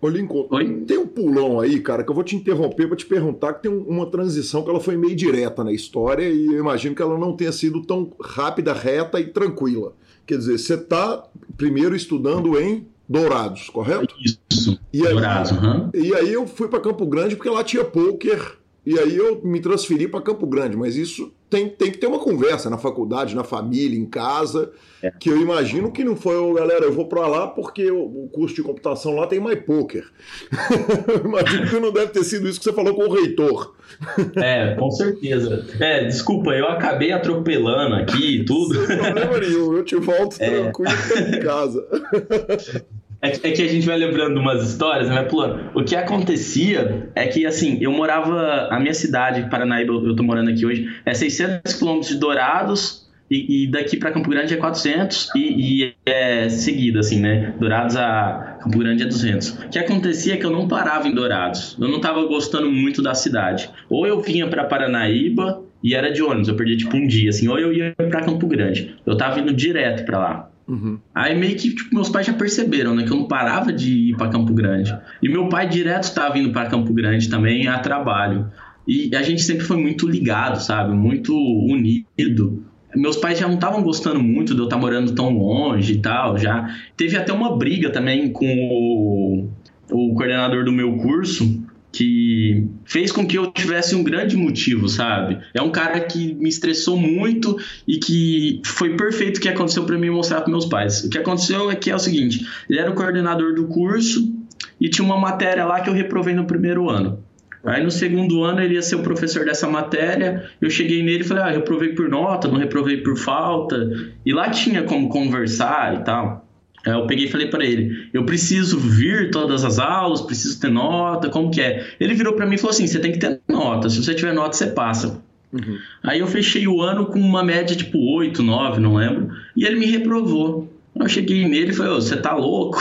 Ô, 0.00 0.08
Lincoln, 0.08 0.46
Oi? 0.50 0.82
tem 0.86 0.96
um 0.96 1.06
pulão 1.06 1.60
aí, 1.60 1.78
cara, 1.80 2.02
que 2.02 2.10
eu 2.10 2.14
vou 2.14 2.24
te 2.24 2.34
interromper 2.34 2.88
para 2.88 2.96
te 2.96 3.04
perguntar 3.04 3.52
que 3.52 3.64
tem 3.64 3.70
um- 3.70 3.82
uma 3.82 4.06
transição 4.06 4.64
que 4.64 4.70
ela 4.70 4.80
foi 4.80 4.96
meio 4.96 5.14
direta 5.14 5.62
na 5.62 5.72
história 5.72 6.26
e 6.26 6.46
eu 6.46 6.58
imagino 6.58 6.94
que 6.94 7.02
ela 7.02 7.18
não 7.18 7.36
tenha 7.36 7.52
sido 7.52 7.82
tão 7.82 8.10
rápida, 8.18 8.72
reta 8.72 9.20
e 9.20 9.26
tranquila. 9.26 9.92
Quer 10.30 10.38
dizer, 10.38 10.58
você 10.60 10.74
está 10.74 11.24
primeiro 11.56 11.96
estudando 11.96 12.56
em 12.56 12.86
Dourados, 13.08 13.68
correto? 13.68 14.14
Isso. 14.48 14.78
E 14.92 15.04
aí, 15.04 15.12
Dourados, 15.12 15.50
aham. 15.50 15.90
e 15.92 16.14
aí 16.14 16.32
eu 16.32 16.46
fui 16.46 16.68
para 16.68 16.78
Campo 16.78 17.04
Grande 17.04 17.34
porque 17.34 17.50
lá 17.50 17.64
tinha 17.64 17.84
poker 17.84 18.56
e 18.86 18.96
aí 18.96 19.16
eu 19.16 19.44
me 19.44 19.58
transferi 19.60 20.06
para 20.06 20.22
Campo 20.22 20.46
Grande, 20.46 20.76
mas 20.76 20.94
isso 20.94 21.32
tem, 21.50 21.68
tem 21.68 21.90
que 21.90 21.98
ter 21.98 22.06
uma 22.06 22.20
conversa 22.20 22.70
na 22.70 22.78
faculdade, 22.78 23.34
na 23.34 23.42
família, 23.44 23.98
em 23.98 24.06
casa, 24.06 24.70
É. 25.02 25.10
que 25.10 25.28
eu 25.28 25.36
imagino 25.40 25.90
que 25.90 26.04
não 26.04 26.14
foi, 26.14 26.36
"Ô, 26.36 26.54
galera, 26.54 26.84
eu 26.84 26.92
vou 26.92 27.06
para 27.06 27.26
lá 27.26 27.48
porque 27.48 27.90
o, 27.90 28.28
curso 28.32 28.54
de 28.54 28.62
computação 28.62 29.16
lá 29.16 29.26
tem 29.26 29.40
mais 29.40 29.58
poker. 29.64 30.04
eu 31.08 31.24
imagino 31.26 31.68
que 31.68 31.80
não 31.80 31.92
deve 31.92 32.12
ter 32.12 32.22
sido 32.24 32.48
isso 32.48 32.58
que 32.60 32.64
você 32.64 32.72
falou 32.72 32.94
com 32.94 33.02
o 33.08 33.12
reitor. 33.12 33.74
É, 34.36 34.76
com 34.76 34.88
certeza. 34.92 35.66
É, 35.80 36.04
desculpa, 36.04 36.52
eu 36.52 36.66
acabei 36.68 37.10
atropelando 37.10 37.96
aqui 37.96 38.36
e 38.36 38.44
tudo. 38.44 38.86
Sem 38.86 38.96
problema 38.96 39.38
nenhum, 39.38 39.76
eu 39.76 39.84
te 39.84 39.96
volto 39.96 40.36
É. 40.38 40.48
tranquilo 40.48 40.92
em 41.36 41.40
casa. 41.40 41.84
É, 43.22 43.30
que- 43.30 43.46
é 43.46 43.50
que 43.52 43.62
a 43.62 43.68
gente 43.68 43.86
vai 43.86 43.98
lembrando 43.98 44.38
umas 44.40 44.68
histórias, 44.68 45.08
né. 45.08 45.26
O 45.74 45.84
que 45.84 45.94
acontecia 45.94 47.08
é 47.14 47.26
que, 47.26 47.44
assim, 47.46 47.78
eu 47.80 47.92
morava... 47.92 48.68
A 48.70 48.78
minha 48.80 48.94
cidade, 48.94 49.48
Paranaíba, 49.50 49.92
eu 49.92 50.16
tô 50.16 50.22
morando 50.22 50.50
aqui 50.50 50.64
hoje, 50.64 50.88
é 51.04 51.12
600 51.12 51.74
quilômetros 51.74 52.08
de 52.12 52.18
Dourados 52.18 53.08
e, 53.30 53.64
e 53.64 53.70
daqui 53.70 53.96
para 53.96 54.10
Campo 54.10 54.28
Grande 54.30 54.54
é 54.54 54.56
400 54.56 55.30
e, 55.36 55.84
e 55.84 55.94
é 56.06 56.48
seguida, 56.48 57.00
assim, 57.00 57.20
né? 57.20 57.54
Dourados 57.60 57.96
a 57.96 58.58
Campo 58.62 58.78
Grande 58.78 59.02
é 59.02 59.06
200. 59.06 59.50
O 59.50 59.68
que 59.68 59.78
acontecia 59.78 60.34
é 60.34 60.36
que 60.36 60.44
eu 60.46 60.50
não 60.50 60.66
parava 60.66 61.06
em 61.06 61.14
Dourados. 61.14 61.76
Eu 61.80 61.88
não 61.88 62.00
tava 62.00 62.24
gostando 62.26 62.70
muito 62.70 63.02
da 63.02 63.14
cidade. 63.14 63.70
Ou 63.88 64.06
eu 64.06 64.20
vinha 64.20 64.48
para 64.48 64.64
Paranaíba 64.64 65.62
e 65.82 65.94
era 65.94 66.10
de 66.12 66.22
ônibus, 66.22 66.48
eu 66.48 66.56
perdia 66.56 66.76
tipo 66.76 66.96
um 66.96 67.06
dia, 67.06 67.30
assim. 67.30 67.48
Ou 67.48 67.58
eu 67.58 67.72
ia 67.72 67.94
para 67.96 68.22
Campo 68.22 68.46
Grande. 68.46 68.96
Eu 69.06 69.16
tava 69.16 69.38
indo 69.40 69.52
direto 69.52 70.04
para 70.04 70.18
lá. 70.18 70.50
Uhum. 70.70 71.00
Aí 71.12 71.36
meio 71.36 71.56
que 71.56 71.74
tipo, 71.74 71.92
meus 71.92 72.08
pais 72.08 72.24
já 72.24 72.32
perceberam, 72.32 72.94
né, 72.94 73.02
que 73.02 73.10
eu 73.10 73.16
não 73.16 73.26
parava 73.26 73.72
de 73.72 74.10
ir 74.10 74.16
para 74.16 74.28
Campo 74.28 74.54
Grande. 74.54 74.96
E 75.20 75.28
meu 75.28 75.48
pai 75.48 75.68
direto 75.68 76.04
estava 76.04 76.38
indo 76.38 76.52
para 76.52 76.70
Campo 76.70 76.94
Grande 76.94 77.28
também 77.28 77.66
a 77.66 77.80
trabalho. 77.80 78.48
E 78.86 79.14
a 79.16 79.22
gente 79.22 79.42
sempre 79.42 79.64
foi 79.64 79.76
muito 79.76 80.08
ligado, 80.08 80.60
sabe? 80.62 80.94
Muito 80.94 81.34
unido. 81.34 82.64
Meus 82.94 83.16
pais 83.16 83.38
já 83.38 83.48
não 83.48 83.56
estavam 83.56 83.82
gostando 83.82 84.20
muito 84.20 84.54
de 84.54 84.60
eu 84.60 84.64
estar 84.64 84.76
morando 84.76 85.12
tão 85.12 85.30
longe 85.30 85.94
e 85.94 85.98
tal, 85.98 86.38
já. 86.38 86.68
Teve 86.96 87.16
até 87.16 87.32
uma 87.32 87.56
briga 87.56 87.90
também 87.90 88.32
com 88.32 88.46
o, 88.46 89.48
o 89.90 90.14
coordenador 90.14 90.64
do 90.64 90.72
meu 90.72 90.96
curso, 90.98 91.62
que 91.92 92.68
fez 92.84 93.10
com 93.10 93.26
que 93.26 93.36
eu 93.36 93.50
tivesse 93.50 93.94
um 93.94 94.02
grande 94.02 94.36
motivo, 94.36 94.88
sabe? 94.88 95.38
É 95.52 95.60
um 95.60 95.70
cara 95.70 96.00
que 96.00 96.34
me 96.34 96.48
estressou 96.48 96.96
muito 96.96 97.58
e 97.86 97.98
que 97.98 98.62
foi 98.64 98.96
perfeito 98.96 99.38
o 99.38 99.40
que 99.40 99.48
aconteceu 99.48 99.84
para 99.84 99.98
mim 99.98 100.10
mostrar 100.10 100.40
para 100.42 100.50
meus 100.50 100.66
pais. 100.66 101.04
O 101.04 101.10
que 101.10 101.18
aconteceu 101.18 101.70
é 101.70 101.74
que 101.74 101.90
é 101.90 101.94
o 101.94 101.98
seguinte: 101.98 102.46
ele 102.68 102.78
era 102.78 102.90
o 102.90 102.94
coordenador 102.94 103.54
do 103.54 103.66
curso 103.66 104.32
e 104.80 104.88
tinha 104.88 105.04
uma 105.04 105.18
matéria 105.18 105.64
lá 105.64 105.80
que 105.80 105.90
eu 105.90 105.94
reprovei 105.94 106.34
no 106.34 106.44
primeiro 106.44 106.88
ano. 106.88 107.22
Aí 107.64 107.82
no 107.82 107.90
segundo 107.90 108.42
ano 108.42 108.60
ele 108.60 108.74
ia 108.74 108.82
ser 108.82 108.96
o 108.96 109.02
professor 109.02 109.44
dessa 109.44 109.68
matéria. 109.68 110.48
Eu 110.60 110.70
cheguei 110.70 111.02
nele 111.02 111.20
e 111.20 111.24
falei: 111.24 111.42
Ah, 111.42 111.50
reprovei 111.50 111.90
por 111.90 112.08
nota, 112.08 112.48
não 112.48 112.56
reprovei 112.56 112.98
por 112.98 113.16
falta. 113.16 113.76
E 114.24 114.32
lá 114.32 114.48
tinha 114.48 114.82
como 114.84 115.08
conversar 115.08 116.00
e 116.00 116.04
tal. 116.04 116.46
Aí 116.86 116.92
eu 116.92 117.06
peguei 117.06 117.26
e 117.26 117.30
falei 117.30 117.48
para 117.48 117.64
ele: 117.64 118.08
Eu 118.12 118.24
preciso 118.24 118.78
vir 118.78 119.30
todas 119.30 119.64
as 119.64 119.78
aulas, 119.78 120.20
preciso 120.20 120.60
ter 120.60 120.70
nota, 120.70 121.28
como 121.28 121.50
que 121.50 121.60
é? 121.60 121.94
Ele 122.00 122.14
virou 122.14 122.34
para 122.34 122.46
mim 122.46 122.54
e 122.54 122.58
falou 122.58 122.70
assim: 122.70 122.86
Você 122.86 122.98
tem 122.98 123.12
que 123.12 123.18
ter 123.18 123.40
nota, 123.48 123.88
se 123.88 124.02
você 124.02 124.14
tiver 124.14 124.32
nota, 124.32 124.56
você 124.56 124.66
passa. 124.68 125.22
Uhum. 125.52 125.78
Aí 126.02 126.20
eu 126.20 126.26
fechei 126.26 126.66
o 126.68 126.80
ano 126.80 127.06
com 127.06 127.18
uma 127.18 127.42
média 127.42 127.76
tipo 127.76 127.98
8, 127.98 128.42
9, 128.42 128.80
não 128.80 128.94
lembro, 128.94 129.30
e 129.56 129.64
ele 129.64 129.78
me 129.78 129.86
reprovou. 129.86 130.72
Eu 130.94 131.08
cheguei 131.08 131.48
nele 131.48 131.70
e 131.70 131.74
falei, 131.74 131.94
você 131.94 132.16
tá 132.16 132.34
louco? 132.34 132.78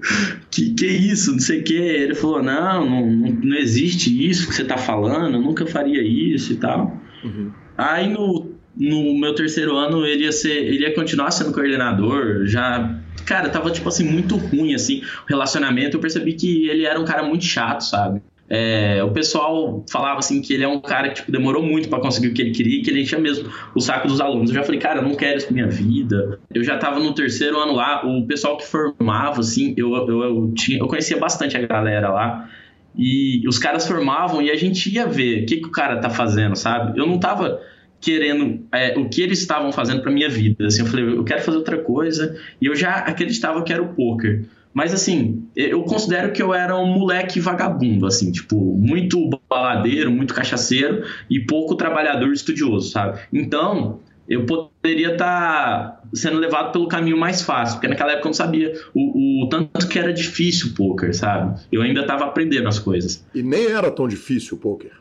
que 0.50 0.72
que 0.74 0.86
isso? 0.86 1.32
Não 1.32 1.38
sei 1.38 1.60
o 1.60 1.62
que. 1.62 1.74
Ele 1.74 2.14
falou, 2.14 2.42
não, 2.42 2.88
não, 2.88 3.06
não 3.06 3.56
existe 3.56 4.28
isso 4.28 4.48
que 4.48 4.54
você 4.54 4.64
tá 4.64 4.78
falando, 4.78 5.34
eu 5.34 5.42
nunca 5.42 5.66
faria 5.66 6.02
isso 6.02 6.54
e 6.54 6.56
tal. 6.56 6.98
Uhum. 7.22 7.50
Aí 7.76 8.08
no, 8.08 8.50
no 8.76 9.18
meu 9.18 9.34
terceiro 9.34 9.76
ano 9.76 10.06
ele 10.06 10.24
ia 10.24 10.32
ser, 10.32 10.52
ele 10.52 10.80
ia 10.80 10.94
continuar 10.94 11.30
sendo 11.30 11.52
coordenador, 11.52 12.46
já 12.46 12.99
cara, 13.24 13.48
tava 13.48 13.70
tipo 13.70 13.88
assim 13.88 14.04
muito 14.04 14.36
ruim 14.36 14.74
assim, 14.74 15.02
o 15.24 15.28
relacionamento, 15.28 15.96
eu 15.96 16.00
percebi 16.00 16.34
que 16.34 16.68
ele 16.68 16.84
era 16.84 16.98
um 16.98 17.04
cara 17.04 17.22
muito 17.22 17.44
chato, 17.44 17.82
sabe? 17.82 18.22
É, 18.52 19.00
o 19.04 19.12
pessoal 19.12 19.84
falava 19.88 20.18
assim 20.18 20.42
que 20.42 20.52
ele 20.52 20.64
é 20.64 20.68
um 20.68 20.80
cara 20.80 21.10
que 21.10 21.14
tipo, 21.16 21.30
demorou 21.30 21.62
muito 21.62 21.88
para 21.88 22.00
conseguir 22.00 22.28
o 22.28 22.34
que 22.34 22.42
ele 22.42 22.50
queria, 22.50 22.82
que 22.82 22.90
ele 22.90 23.02
enchia 23.02 23.16
mesmo 23.16 23.48
o 23.76 23.80
saco 23.80 24.08
dos 24.08 24.20
alunos. 24.20 24.50
Eu 24.50 24.56
já 24.56 24.64
falei, 24.64 24.80
cara, 24.80 24.98
eu 24.98 25.04
não 25.04 25.14
quero 25.14 25.38
isso 25.38 25.46
pra 25.46 25.54
minha 25.54 25.68
vida. 25.68 26.40
Eu 26.52 26.64
já 26.64 26.76
tava 26.76 26.98
no 26.98 27.14
terceiro 27.14 27.56
ano 27.60 27.72
lá, 27.72 28.04
o 28.04 28.26
pessoal 28.26 28.56
que 28.56 28.66
formava, 28.66 29.38
assim, 29.38 29.72
eu, 29.76 29.94
eu, 29.94 30.22
eu, 30.24 30.52
tinha, 30.52 30.80
eu 30.80 30.88
conhecia 30.88 31.16
bastante 31.16 31.56
a 31.56 31.64
galera 31.64 32.08
lá. 32.10 32.50
E 32.96 33.46
os 33.46 33.56
caras 33.56 33.86
formavam 33.86 34.42
e 34.42 34.50
a 34.50 34.56
gente 34.56 34.92
ia 34.92 35.06
ver 35.06 35.44
o 35.44 35.46
que, 35.46 35.58
que 35.58 35.68
o 35.68 35.70
cara 35.70 35.98
tá 35.98 36.10
fazendo, 36.10 36.56
sabe? 36.56 36.98
Eu 36.98 37.06
não 37.06 37.20
tava 37.20 37.60
querendo 38.00 38.64
é, 38.72 38.98
o 38.98 39.08
que 39.08 39.20
eles 39.20 39.40
estavam 39.40 39.72
fazendo 39.72 40.02
para 40.02 40.10
minha 40.10 40.28
vida. 40.28 40.66
Assim, 40.66 40.80
eu 40.80 40.86
falei, 40.86 41.04
eu 41.04 41.24
quero 41.24 41.42
fazer 41.42 41.58
outra 41.58 41.78
coisa. 41.78 42.36
E 42.60 42.66
eu 42.66 42.74
já 42.74 42.94
acreditava 42.94 43.62
que 43.62 43.72
era 43.72 43.82
o 43.82 43.94
poker. 43.94 44.44
Mas 44.72 44.94
assim, 44.94 45.48
eu 45.56 45.82
considero 45.82 46.32
que 46.32 46.40
eu 46.40 46.54
era 46.54 46.76
um 46.76 46.86
moleque 46.86 47.40
vagabundo, 47.40 48.06
assim, 48.06 48.30
tipo, 48.30 48.56
muito 48.56 49.28
baladeiro, 49.48 50.12
muito 50.12 50.32
cachaceiro 50.32 51.04
e 51.28 51.40
pouco 51.40 51.74
trabalhador 51.74 52.32
estudioso, 52.32 52.90
sabe? 52.90 53.18
Então, 53.32 53.98
eu 54.28 54.46
poderia 54.46 55.12
estar 55.12 56.04
sendo 56.14 56.38
levado 56.38 56.70
pelo 56.70 56.86
caminho 56.86 57.18
mais 57.18 57.42
fácil, 57.42 57.74
porque 57.74 57.88
naquela 57.88 58.12
época 58.12 58.28
eu 58.28 58.30
não 58.30 58.34
sabia 58.34 58.72
o, 58.94 59.44
o 59.44 59.48
tanto 59.48 59.88
que 59.88 59.98
era 59.98 60.12
difícil 60.12 60.68
o 60.68 60.74
poker, 60.74 61.12
sabe? 61.16 61.60
Eu 61.72 61.82
ainda 61.82 62.02
estava 62.02 62.24
aprendendo 62.24 62.68
as 62.68 62.78
coisas. 62.78 63.26
E 63.34 63.42
nem 63.42 63.66
era 63.66 63.90
tão 63.90 64.06
difícil 64.06 64.56
o 64.56 64.60
poker 64.60 64.92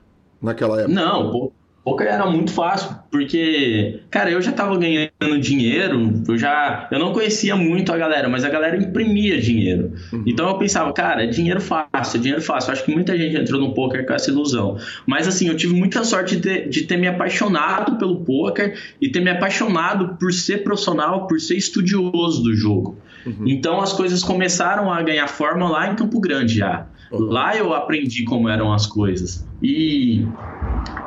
naquela 0.41 0.81
época. 0.81 0.93
Não, 0.95 1.29
pô, 1.29 1.39
poker 1.39 1.59
era 2.01 2.25
muito 2.25 2.51
fácil, 2.51 2.95
porque, 3.11 4.01
cara, 4.09 4.29
eu 4.29 4.41
já 4.41 4.51
tava 4.51 4.77
ganhando 4.77 5.39
dinheiro, 5.39 6.23
eu 6.27 6.37
já, 6.37 6.87
eu 6.91 6.99
não 6.99 7.13
conhecia 7.13 7.55
muito 7.55 7.91
a 7.93 7.97
galera, 7.97 8.27
mas 8.27 8.43
a 8.43 8.49
galera 8.49 8.77
imprimia 8.77 9.39
dinheiro. 9.39 9.93
Uhum. 10.11 10.23
Então 10.25 10.47
eu 10.49 10.57
pensava, 10.57 10.91
cara, 10.93 11.23
é 11.23 11.27
dinheiro 11.27 11.61
fácil, 11.61 12.17
é 12.17 12.19
dinheiro 12.19 12.41
fácil. 12.41 12.69
Eu 12.69 12.73
acho 12.73 12.83
que 12.83 12.91
muita 12.93 13.17
gente 13.17 13.35
entrou 13.35 13.59
no 13.59 13.73
poker 13.73 14.05
com 14.05 14.13
essa 14.13 14.29
ilusão. 14.29 14.77
Mas 15.05 15.27
assim, 15.27 15.47
eu 15.47 15.55
tive 15.55 15.73
muita 15.73 16.03
sorte 16.03 16.35
de 16.35 16.41
ter, 16.41 16.69
de 16.69 16.81
ter 16.83 16.97
me 16.97 17.07
apaixonado 17.07 17.97
pelo 17.97 18.23
poker 18.23 18.77
e 19.01 19.09
ter 19.09 19.19
me 19.19 19.29
apaixonado 19.29 20.17
por 20.19 20.33
ser 20.33 20.63
profissional, 20.63 21.27
por 21.27 21.39
ser 21.39 21.55
estudioso 21.55 22.43
do 22.43 22.55
jogo. 22.55 22.97
Uhum. 23.25 23.47
Então 23.47 23.81
as 23.81 23.93
coisas 23.93 24.23
começaram 24.23 24.91
a 24.91 25.01
ganhar 25.01 25.27
forma 25.27 25.69
lá 25.69 25.91
em 25.91 25.95
Campo 25.95 26.19
Grande 26.19 26.57
já. 26.57 26.87
Lá 27.11 27.55
eu 27.55 27.73
aprendi 27.73 28.23
como 28.23 28.47
eram 28.49 28.71
as 28.71 28.85
coisas. 28.85 29.47
E 29.61 30.25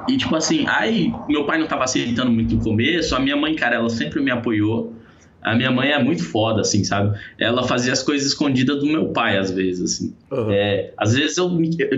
e 0.08 0.16
tipo 0.16 0.34
assim, 0.34 0.66
aí 0.66 1.12
meu 1.28 1.44
pai 1.44 1.58
não 1.58 1.66
tava 1.66 1.84
aceitando 1.84 2.30
muito 2.30 2.56
no 2.56 2.62
começo, 2.62 3.14
a 3.14 3.20
minha 3.20 3.36
mãe, 3.36 3.54
cara, 3.54 3.76
ela 3.76 3.88
sempre 3.88 4.20
me 4.20 4.30
apoiou. 4.30 4.92
A 5.40 5.56
minha 5.56 5.72
mãe 5.72 5.90
é 5.90 6.02
muito 6.02 6.22
foda, 6.22 6.60
assim, 6.60 6.84
sabe? 6.84 7.18
Ela 7.36 7.64
fazia 7.64 7.92
as 7.92 8.00
coisas 8.00 8.28
escondidas 8.28 8.78
do 8.78 8.86
meu 8.86 9.08
pai, 9.08 9.36
às 9.36 9.50
vezes, 9.50 9.82
assim. 9.82 10.14
Uhum. 10.30 10.52
É, 10.52 10.92
às 10.96 11.14
vezes 11.14 11.36
eu. 11.36 11.50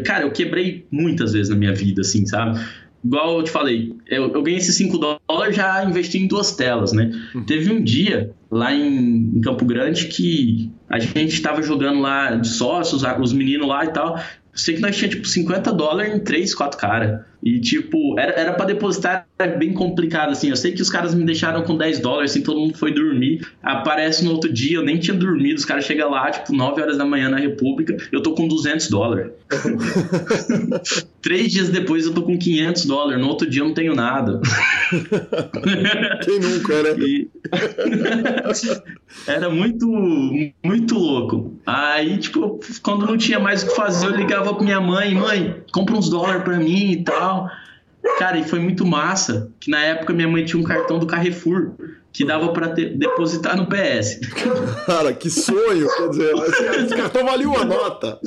Cara, 0.02 0.24
eu 0.24 0.32
quebrei 0.32 0.86
muitas 0.90 1.34
vezes 1.34 1.50
na 1.50 1.56
minha 1.56 1.74
vida, 1.74 2.00
assim, 2.00 2.24
sabe? 2.24 2.58
Igual 3.04 3.38
eu 3.38 3.44
te 3.44 3.50
falei, 3.50 3.94
eu, 4.06 4.32
eu 4.32 4.42
ganhei 4.42 4.58
esses 4.58 4.74
5 4.76 4.98
dólares 5.28 5.56
já 5.56 5.84
investi 5.84 6.18
em 6.18 6.26
duas 6.26 6.52
telas, 6.52 6.92
né? 6.92 7.10
Uhum. 7.34 7.44
Teve 7.44 7.70
um 7.72 7.82
dia 7.82 8.32
lá 8.50 8.72
em, 8.72 9.32
em, 9.36 9.40
Campo 9.40 9.64
Grande 9.64 10.06
que 10.06 10.70
a 10.88 10.98
gente 10.98 11.34
estava 11.34 11.62
jogando 11.62 12.00
lá 12.00 12.34
de 12.36 12.48
sócios, 12.48 13.02
os 13.20 13.32
meninos 13.32 13.68
lá 13.68 13.84
e 13.84 13.92
tal. 13.92 14.16
Eu 14.16 14.58
sei 14.58 14.76
que 14.76 14.80
nós 14.80 14.96
tínhamos, 14.96 15.16
tipo, 15.16 15.28
50 15.28 15.72
dólares 15.72 16.14
em 16.14 16.20
3, 16.20 16.54
4 16.54 16.78
caras. 16.78 17.20
E, 17.44 17.60
tipo, 17.60 18.18
era, 18.18 18.32
era 18.32 18.52
pra 18.54 18.64
depositar, 18.64 19.26
era 19.38 19.54
bem 19.54 19.74
complicado, 19.74 20.30
assim. 20.30 20.48
Eu 20.48 20.56
sei 20.56 20.72
que 20.72 20.80
os 20.80 20.88
caras 20.88 21.14
me 21.14 21.26
deixaram 21.26 21.62
com 21.62 21.76
10 21.76 22.00
dólares, 22.00 22.30
assim, 22.30 22.42
todo 22.42 22.58
mundo 22.58 22.78
foi 22.78 22.90
dormir. 22.90 23.46
Aparece 23.62 24.24
no 24.24 24.30
outro 24.30 24.50
dia, 24.50 24.78
eu 24.78 24.82
nem 24.82 24.98
tinha 24.98 25.14
dormido. 25.14 25.56
Os 25.56 25.64
caras 25.66 25.84
chegam 25.84 26.10
lá, 26.10 26.30
tipo, 26.30 26.54
9 26.54 26.80
horas 26.80 26.96
da 26.96 27.04
manhã 27.04 27.28
na 27.28 27.36
República, 27.36 27.94
eu 28.10 28.22
tô 28.22 28.32
com 28.32 28.48
200 28.48 28.88
dólares. 28.88 29.30
Três 31.20 31.52
dias 31.52 31.68
depois 31.68 32.06
eu 32.06 32.14
tô 32.14 32.22
com 32.22 32.38
500 32.38 32.86
dólares. 32.86 33.20
No 33.20 33.28
outro 33.28 33.48
dia 33.48 33.60
eu 33.60 33.66
não 33.66 33.74
tenho 33.74 33.94
nada. 33.94 34.40
Quem 36.24 36.40
nunca, 36.40 36.82
né? 36.82 36.96
E... 36.98 37.28
era 39.26 39.50
muito, 39.50 39.86
muito 40.64 40.94
louco. 40.94 41.58
Aí, 41.66 42.18
tipo, 42.18 42.60
quando 42.82 43.06
não 43.06 43.16
tinha 43.16 43.38
mais 43.38 43.62
o 43.62 43.68
que 43.68 43.74
fazer, 43.74 44.06
eu 44.06 44.16
ligava 44.16 44.54
pra 44.54 44.64
minha 44.64 44.80
mãe: 44.80 45.14
mãe, 45.14 45.62
compra 45.72 45.96
uns 45.96 46.08
dólares 46.08 46.42
pra 46.42 46.58
mim 46.58 46.92
e 46.92 47.04
tal. 47.04 47.33
Cara, 48.18 48.38
e 48.38 48.44
foi 48.44 48.58
muito 48.58 48.84
massa 48.86 49.50
que 49.58 49.70
na 49.70 49.78
época 49.78 50.12
minha 50.12 50.28
mãe 50.28 50.44
tinha 50.44 50.60
um 50.60 50.64
cartão 50.64 50.98
do 50.98 51.06
Carrefour 51.06 51.72
que 52.12 52.24
dava 52.24 52.52
para 52.52 52.68
depositar 52.68 53.56
no 53.56 53.66
PS. 53.66 54.20
Cara, 54.86 55.12
que 55.12 55.28
sonho! 55.28 55.88
Quer 55.96 56.08
dizer, 56.10 56.34
esse 56.84 56.94
cartão 56.94 57.24
valia 57.24 57.48
uma 57.48 57.64
nota. 57.64 58.20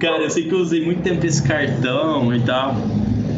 Cara, 0.00 0.22
eu 0.22 0.30
sei 0.30 0.48
que 0.48 0.54
eu 0.54 0.60
usei 0.60 0.82
muito 0.82 1.02
tempo 1.02 1.26
esse 1.26 1.42
cartão 1.46 2.34
e 2.34 2.40
tal. 2.40 2.74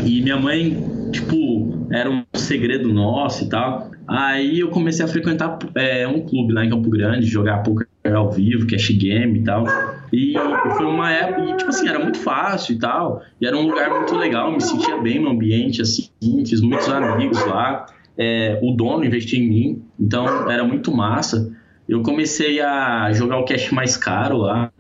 E 0.05 0.23
minha 0.23 0.37
mãe, 0.37 0.94
tipo, 1.15 1.87
era 1.93 2.11
um 2.11 2.25
segredo 2.35 2.93
nosso 2.93 3.45
e 3.45 3.49
tal. 3.49 3.91
Aí 4.07 4.61
eu 4.61 4.69
comecei 4.69 5.05
a 5.05 5.09
frequentar 5.09 5.59
é, 5.75 6.07
um 6.07 6.21
clube 6.27 6.53
lá 6.53 6.65
em 6.65 6.71
Campo 6.71 6.91
Grande, 6.91 7.27
jogar 7.27 7.63
poker 7.63 7.87
ao 8.15 8.31
vivo, 8.31 8.67
cash 8.67 8.91
game 8.91 9.39
e 9.39 9.45
tal. 9.45 9.65
E 10.13 10.35
foi 10.77 10.87
uma 10.87 11.11
época, 11.11 11.43
e, 11.43 11.57
tipo 11.57 11.71
assim, 11.71 11.89
era 11.89 11.99
muito 11.99 12.19
fácil 12.19 12.75
e 12.75 12.79
tal. 12.79 13.23
E 13.41 13.47
era 13.47 13.57
um 13.57 13.67
lugar 13.67 13.89
muito 13.91 14.15
legal, 14.17 14.53
me 14.53 14.61
sentia 14.61 14.97
bem 14.99 15.21
no 15.21 15.31
ambiente, 15.31 15.81
assim, 15.81 16.11
fiz 16.47 16.61
muitos 16.61 16.89
amigos 16.89 17.45
lá. 17.47 17.87
É, 18.17 18.61
o 18.63 18.73
dono 18.73 19.05
investiu 19.05 19.41
em 19.41 19.49
mim, 19.49 19.83
então 19.99 20.51
era 20.51 20.65
muito 20.65 20.95
massa. 20.95 21.53
Eu 21.89 22.03
comecei 22.03 22.61
a 22.61 23.13
jogar 23.13 23.39
o 23.39 23.45
cash 23.45 23.71
mais 23.71 23.97
caro 23.97 24.39
lá. 24.39 24.71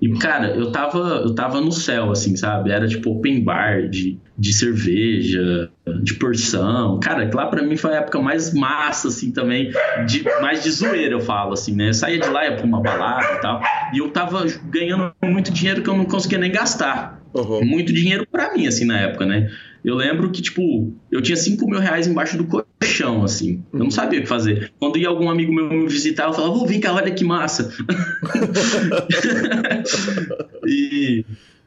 E, 0.00 0.10
cara, 0.18 0.48
eu 0.48 0.70
tava, 0.70 0.98
eu 0.98 1.34
tava 1.34 1.60
no 1.60 1.72
céu, 1.72 2.10
assim, 2.10 2.36
sabe? 2.36 2.70
Era 2.70 2.86
tipo 2.86 3.10
open 3.10 3.42
bar 3.42 3.88
de, 3.88 4.18
de 4.36 4.52
cerveja, 4.52 5.70
de 6.02 6.14
porção. 6.14 7.00
Cara, 7.00 7.30
lá 7.32 7.46
pra 7.46 7.62
mim 7.62 7.76
foi 7.76 7.94
a 7.94 7.98
época 7.98 8.20
mais 8.20 8.52
massa, 8.52 9.08
assim, 9.08 9.32
também. 9.32 9.72
De, 10.06 10.22
mais 10.42 10.62
de 10.62 10.70
zoeira, 10.70 11.14
eu 11.14 11.20
falo, 11.20 11.52
assim, 11.54 11.74
né? 11.74 11.88
Eu 11.88 11.94
saía 11.94 12.18
de 12.18 12.28
lá, 12.28 12.44
ia 12.44 12.56
pra 12.56 12.66
uma 12.66 12.82
balada 12.82 13.34
e 13.34 13.40
tal. 13.40 13.62
E 13.94 13.98
eu 13.98 14.10
tava 14.10 14.44
ganhando 14.64 15.12
muito 15.22 15.52
dinheiro 15.52 15.82
que 15.82 15.88
eu 15.88 15.96
não 15.96 16.04
conseguia 16.04 16.38
nem 16.38 16.52
gastar. 16.52 17.22
Uhum. 17.32 17.64
Muito 17.64 17.92
dinheiro 17.92 18.26
pra 18.30 18.52
mim, 18.52 18.66
assim, 18.66 18.84
na 18.84 19.00
época, 19.00 19.24
né? 19.24 19.50
Eu 19.84 19.96
lembro 19.96 20.30
que, 20.30 20.40
tipo, 20.40 20.94
eu 21.12 21.20
tinha 21.20 21.36
5 21.36 21.68
mil 21.68 21.78
reais 21.78 22.06
embaixo 22.06 22.38
do 22.38 22.46
colchão, 22.46 23.22
assim. 23.22 23.62
Eu 23.70 23.80
não 23.80 23.90
sabia 23.90 24.20
o 24.20 24.22
que 24.22 24.28
fazer. 24.28 24.72
Quando 24.80 24.96
ia 24.96 25.08
algum 25.08 25.28
amigo 25.28 25.52
meu 25.52 25.68
me 25.68 25.86
visitar, 25.86 26.24
eu 26.24 26.32
falava, 26.32 26.54
vou 26.54 26.66
vir 26.66 26.80
cá, 26.80 26.94
olha 26.94 27.10
que 27.10 27.22
massa. 27.22 27.70
e 30.66 31.22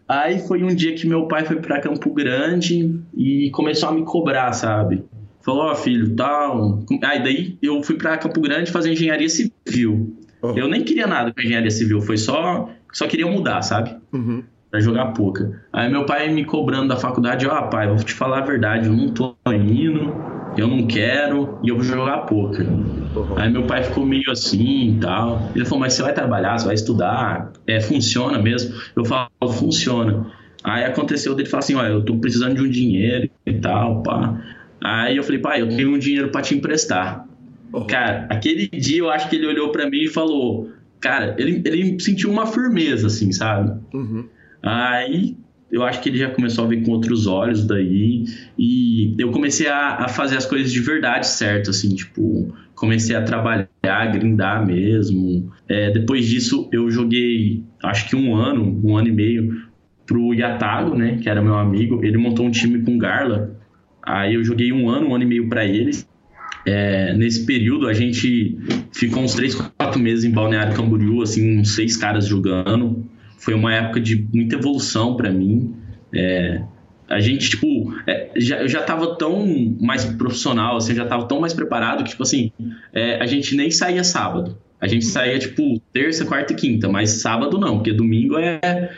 aí 0.07 0.39
foi 0.47 0.63
um 0.63 0.73
dia 0.73 0.95
que 0.95 1.05
meu 1.05 1.27
pai 1.27 1.45
foi 1.45 1.57
para 1.57 1.79
Campo 1.79 2.11
Grande 2.11 2.99
e 3.15 3.51
começou 3.51 3.89
a 3.89 3.91
me 3.91 4.03
cobrar, 4.03 4.51
sabe? 4.51 5.05
Falou, 5.45 5.65
ó, 5.65 5.73
oh, 5.73 5.75
filho, 5.75 6.15
tal. 6.15 6.83
Aí 7.03 7.23
daí 7.23 7.55
eu 7.61 7.83
fui 7.83 7.97
para 7.97 8.17
Campo 8.17 8.41
Grande 8.41 8.71
fazer 8.71 8.91
engenharia 8.91 9.29
civil. 9.29 10.17
Uhum. 10.41 10.57
Eu 10.57 10.67
nem 10.67 10.83
queria 10.83 11.05
nada 11.05 11.31
com 11.31 11.39
engenharia 11.39 11.69
civil, 11.69 12.01
foi 12.01 12.17
só. 12.17 12.67
Só 12.91 13.05
queria 13.05 13.27
mudar, 13.27 13.61
sabe? 13.61 13.95
Uhum 14.11 14.43
para 14.69 14.79
jogar 14.79 15.13
poker. 15.13 15.61
Aí 15.71 15.89
meu 15.89 16.05
pai 16.05 16.29
me 16.29 16.43
cobrando 16.43 16.89
da 16.89 16.97
faculdade, 16.97 17.47
ó, 17.47 17.59
oh, 17.59 17.69
pai, 17.69 17.87
vou 17.87 17.97
te 17.97 18.13
falar 18.13 18.39
a 18.39 18.45
verdade, 18.45 18.87
eu 18.87 18.93
não 18.93 19.09
tô 19.09 19.35
indo, 19.47 20.13
eu 20.57 20.67
não 20.67 20.87
quero 20.87 21.59
e 21.63 21.69
eu 21.69 21.75
vou 21.75 21.83
jogar 21.83 22.19
poker. 22.19 22.67
Uhum. 22.67 23.35
Aí 23.37 23.49
meu 23.49 23.63
pai 23.63 23.83
ficou 23.83 24.05
meio 24.05 24.29
assim 24.29 24.95
e 24.95 24.99
tal. 24.99 25.51
Ele 25.55 25.65
falou, 25.65 25.79
mas 25.79 25.93
você 25.93 26.03
vai 26.03 26.13
trabalhar, 26.13 26.57
você 26.57 26.65
vai 26.65 26.75
estudar, 26.75 27.51
é, 27.65 27.79
funciona 27.79 28.39
mesmo? 28.39 28.75
Eu 28.95 29.05
falo, 29.05 29.29
funciona. 29.51 30.27
Aí 30.63 30.83
aconteceu 30.83 31.33
dele 31.33 31.47
falar 31.47 31.59
assim, 31.59 31.75
ó, 31.75 31.83
eu 31.83 32.03
tô 32.03 32.17
precisando 32.17 32.55
de 32.55 32.61
um 32.61 32.69
dinheiro 32.69 33.29
e 33.45 33.53
tal, 33.53 34.03
pá. 34.03 34.41
Aí 34.83 35.15
eu 35.15 35.23
falei, 35.23 35.39
pai, 35.39 35.61
eu 35.61 35.69
tenho 35.69 35.93
um 35.93 35.99
dinheiro 35.99 36.29
para 36.29 36.41
te 36.41 36.55
emprestar. 36.55 37.25
Uhum. 37.73 37.87
Cara, 37.87 38.27
aquele 38.29 38.67
dia 38.67 38.99
eu 38.99 39.09
acho 39.09 39.29
que 39.29 39.35
ele 39.35 39.47
olhou 39.47 39.71
para 39.71 39.89
mim 39.89 40.03
e 40.03 40.07
falou, 40.07 40.69
cara, 40.99 41.35
ele, 41.37 41.61
ele 41.65 41.99
sentiu 41.99 42.31
uma 42.31 42.45
firmeza, 42.45 43.07
assim, 43.07 43.31
sabe? 43.31 43.79
Uhum. 43.93 44.27
Aí 44.61 45.37
eu 45.71 45.83
acho 45.83 46.01
que 46.01 46.09
ele 46.09 46.17
já 46.17 46.29
começou 46.29 46.65
a 46.65 46.67
ver 46.67 46.83
com 46.83 46.91
outros 46.91 47.27
olhos 47.27 47.65
daí. 47.65 48.25
E 48.57 49.15
eu 49.17 49.31
comecei 49.31 49.67
a, 49.67 49.95
a 49.95 50.07
fazer 50.07 50.37
as 50.37 50.45
coisas 50.45 50.71
de 50.71 50.79
verdade 50.79 51.27
certo, 51.27 51.69
assim, 51.69 51.93
tipo, 51.93 52.53
comecei 52.73 53.15
a 53.15 53.21
trabalhar, 53.21 53.67
grindar 54.11 54.65
mesmo. 54.65 55.51
É, 55.67 55.91
depois 55.91 56.25
disso, 56.25 56.69
eu 56.71 56.89
joguei, 56.89 57.63
acho 57.83 58.09
que 58.09 58.15
um 58.15 58.35
ano, 58.35 58.81
um 58.83 58.95
ano 58.95 59.09
e 59.09 59.11
meio, 59.11 59.67
pro 60.05 60.33
Yatago, 60.33 60.95
né, 60.95 61.17
que 61.21 61.29
era 61.29 61.41
meu 61.41 61.55
amigo. 61.55 62.03
Ele 62.03 62.17
montou 62.17 62.45
um 62.45 62.51
time 62.51 62.81
com 62.81 62.97
Garla. 62.97 63.57
Aí 64.01 64.35
eu 64.35 64.43
joguei 64.43 64.71
um 64.71 64.89
ano, 64.89 65.09
um 65.09 65.15
ano 65.15 65.25
e 65.25 65.27
meio 65.27 65.49
para 65.49 65.65
eles. 65.65 66.07
É, 66.65 67.13
nesse 67.13 67.45
período, 67.45 67.87
a 67.87 67.93
gente 67.93 68.57
ficou 68.91 69.23
uns 69.23 69.33
3, 69.33 69.55
4 69.77 69.99
meses 69.99 70.23
em 70.23 70.31
Balneário 70.31 70.75
Camboriú, 70.75 71.21
assim, 71.21 71.59
uns 71.59 71.75
seis 71.75 71.95
caras 71.97 72.25
jogando 72.25 73.05
foi 73.37 73.53
uma 73.53 73.73
época 73.73 73.99
de 73.99 74.27
muita 74.33 74.55
evolução 74.55 75.15
para 75.15 75.31
mim. 75.31 75.73
É, 76.13 76.61
a 77.07 77.19
gente, 77.19 77.49
tipo, 77.49 77.93
é, 78.05 78.31
já, 78.35 78.61
eu 78.61 78.67
já 78.67 78.83
tava 78.83 79.15
tão 79.15 79.75
mais 79.79 80.03
profissional, 80.03 80.77
assim, 80.77 80.93
já 80.93 81.05
tava 81.05 81.27
tão 81.27 81.39
mais 81.39 81.53
preparado 81.53 82.03
que, 82.03 82.09
tipo 82.09 82.23
assim, 82.23 82.51
é, 82.93 83.21
a 83.21 83.25
gente 83.25 83.55
nem 83.55 83.71
saía 83.71 84.03
sábado. 84.03 84.57
A 84.79 84.87
gente 84.87 85.05
saía, 85.05 85.39
tipo, 85.39 85.81
terça, 85.93 86.25
quarta 86.25 86.53
e 86.53 86.55
quinta, 86.55 86.89
mas 86.89 87.09
sábado 87.09 87.57
não, 87.57 87.77
porque 87.77 87.93
domingo 87.93 88.37
é, 88.37 88.91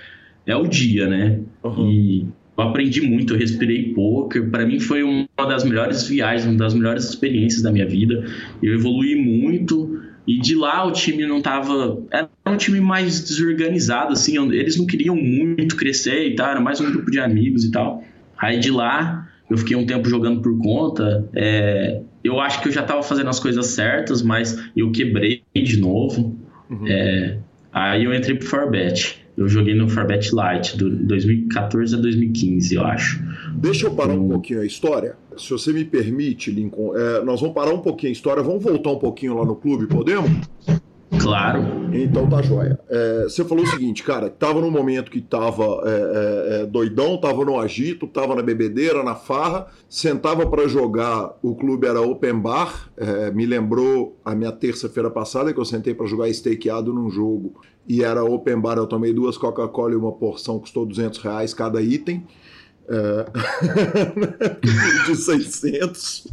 é 0.45 0.55
o 0.55 0.67
dia, 0.67 1.07
né? 1.07 1.39
Uhum. 1.63 1.89
E 1.89 2.27
eu 2.57 2.63
aprendi 2.63 3.01
muito, 3.01 3.33
eu 3.33 3.37
respirei 3.37 3.93
poker. 3.93 4.49
Para 4.49 4.65
mim 4.65 4.79
foi 4.79 5.03
uma 5.03 5.47
das 5.47 5.63
melhores 5.63 6.07
viagens, 6.07 6.45
uma 6.45 6.57
das 6.57 6.73
melhores 6.73 7.05
experiências 7.05 7.61
da 7.61 7.71
minha 7.71 7.87
vida. 7.87 8.25
Eu 8.61 8.73
evolui 8.73 9.15
muito. 9.15 9.98
E 10.29 10.39
de 10.39 10.53
lá 10.53 10.85
o 10.85 10.91
time 10.91 11.25
não 11.25 11.41
tava. 11.41 12.03
Era 12.11 12.29
um 12.45 12.55
time 12.55 12.79
mais 12.79 13.19
desorganizado, 13.19 14.13
assim. 14.13 14.37
Eles 14.53 14.77
não 14.77 14.85
queriam 14.85 15.15
muito 15.15 15.75
crescer 15.75 16.27
e 16.27 16.35
tal, 16.35 16.51
era 16.51 16.61
mais 16.61 16.79
um 16.79 16.91
grupo 16.91 17.09
de 17.09 17.19
amigos 17.19 17.65
e 17.65 17.71
tal. 17.71 18.03
Aí 18.37 18.59
de 18.59 18.69
lá 18.69 19.27
eu 19.49 19.57
fiquei 19.57 19.75
um 19.75 19.87
tempo 19.87 20.07
jogando 20.07 20.39
por 20.39 20.55
conta. 20.59 21.27
É, 21.35 22.01
eu 22.23 22.39
acho 22.39 22.61
que 22.61 22.67
eu 22.67 22.71
já 22.71 22.83
tava 22.83 23.01
fazendo 23.01 23.27
as 23.27 23.39
coisas 23.39 23.65
certas, 23.67 24.21
mas 24.21 24.55
eu 24.77 24.91
quebrei 24.91 25.41
de 25.55 25.79
novo. 25.79 26.37
Uhum. 26.69 26.87
É, 26.87 27.37
aí 27.73 28.03
eu 28.03 28.13
entrei 28.13 28.37
pro 28.37 28.47
Forbet. 28.47 29.25
Eu 29.39 29.47
joguei 29.47 29.73
no 29.73 29.87
Forbet 29.87 30.31
Lite, 30.35 30.77
do 30.77 30.89
2014 30.89 31.95
a 31.95 31.97
2015, 31.97 32.75
eu 32.75 32.85
acho. 32.85 33.23
Deixa 33.55 33.87
eu 33.87 33.91
parar 33.91 34.11
um 34.11 34.27
pouquinho 34.27 34.59
a 34.59 34.65
história. 34.65 35.15
Se 35.37 35.51
você 35.51 35.71
me 35.71 35.85
permite, 35.85 36.51
Lincoln, 36.51 36.93
é, 36.93 37.23
nós 37.23 37.39
vamos 37.39 37.55
parar 37.55 37.73
um 37.73 37.79
pouquinho 37.79 38.09
a 38.09 38.11
história, 38.11 38.43
vamos 38.43 38.61
voltar 38.61 38.91
um 38.91 38.99
pouquinho 38.99 39.37
lá 39.37 39.45
no 39.45 39.55
clube, 39.55 39.87
podemos? 39.87 40.29
Claro. 41.17 41.89
Então 41.91 42.29
tá 42.29 42.41
joia. 42.41 42.79
É, 42.87 43.23
você 43.23 43.43
falou 43.43 43.63
o 43.63 43.67
seguinte, 43.67 44.03
cara, 44.03 44.29
tava 44.29 44.61
num 44.61 44.69
momento 44.69 45.09
que 45.09 45.21
tava 45.21 45.81
é, 45.85 45.89
é, 45.89 46.61
é 46.61 46.65
doidão, 46.65 47.17
tava 47.17 47.43
no 47.43 47.59
agito, 47.59 48.05
tava 48.05 48.35
na 48.35 48.43
bebedeira, 48.43 49.03
na 49.03 49.15
farra, 49.15 49.67
sentava 49.89 50.45
para 50.47 50.67
jogar, 50.67 51.35
o 51.41 51.55
clube 51.55 51.87
era 51.87 52.01
open 52.01 52.39
bar, 52.39 52.91
é, 52.95 53.31
me 53.31 53.45
lembrou 53.45 54.17
a 54.23 54.35
minha 54.35 54.51
terça-feira 54.51 55.09
passada 55.09 55.51
que 55.53 55.59
eu 55.59 55.65
sentei 55.65 55.93
para 55.93 56.05
jogar 56.05 56.29
stakeado 56.29 56.93
num 56.93 57.09
jogo 57.09 57.59
e 57.87 58.03
era 58.03 58.23
open 58.23 58.59
bar, 58.59 58.77
eu 58.77 58.85
tomei 58.85 59.11
duas 59.11 59.35
Coca-Cola 59.35 59.93
e 59.93 59.95
uma 59.95 60.11
porção, 60.11 60.59
custou 60.59 60.85
200 60.85 61.19
reais 61.19 61.53
cada 61.55 61.81
item. 61.81 62.23
É... 62.89 63.25
de 65.05 65.15
600. 65.15 66.27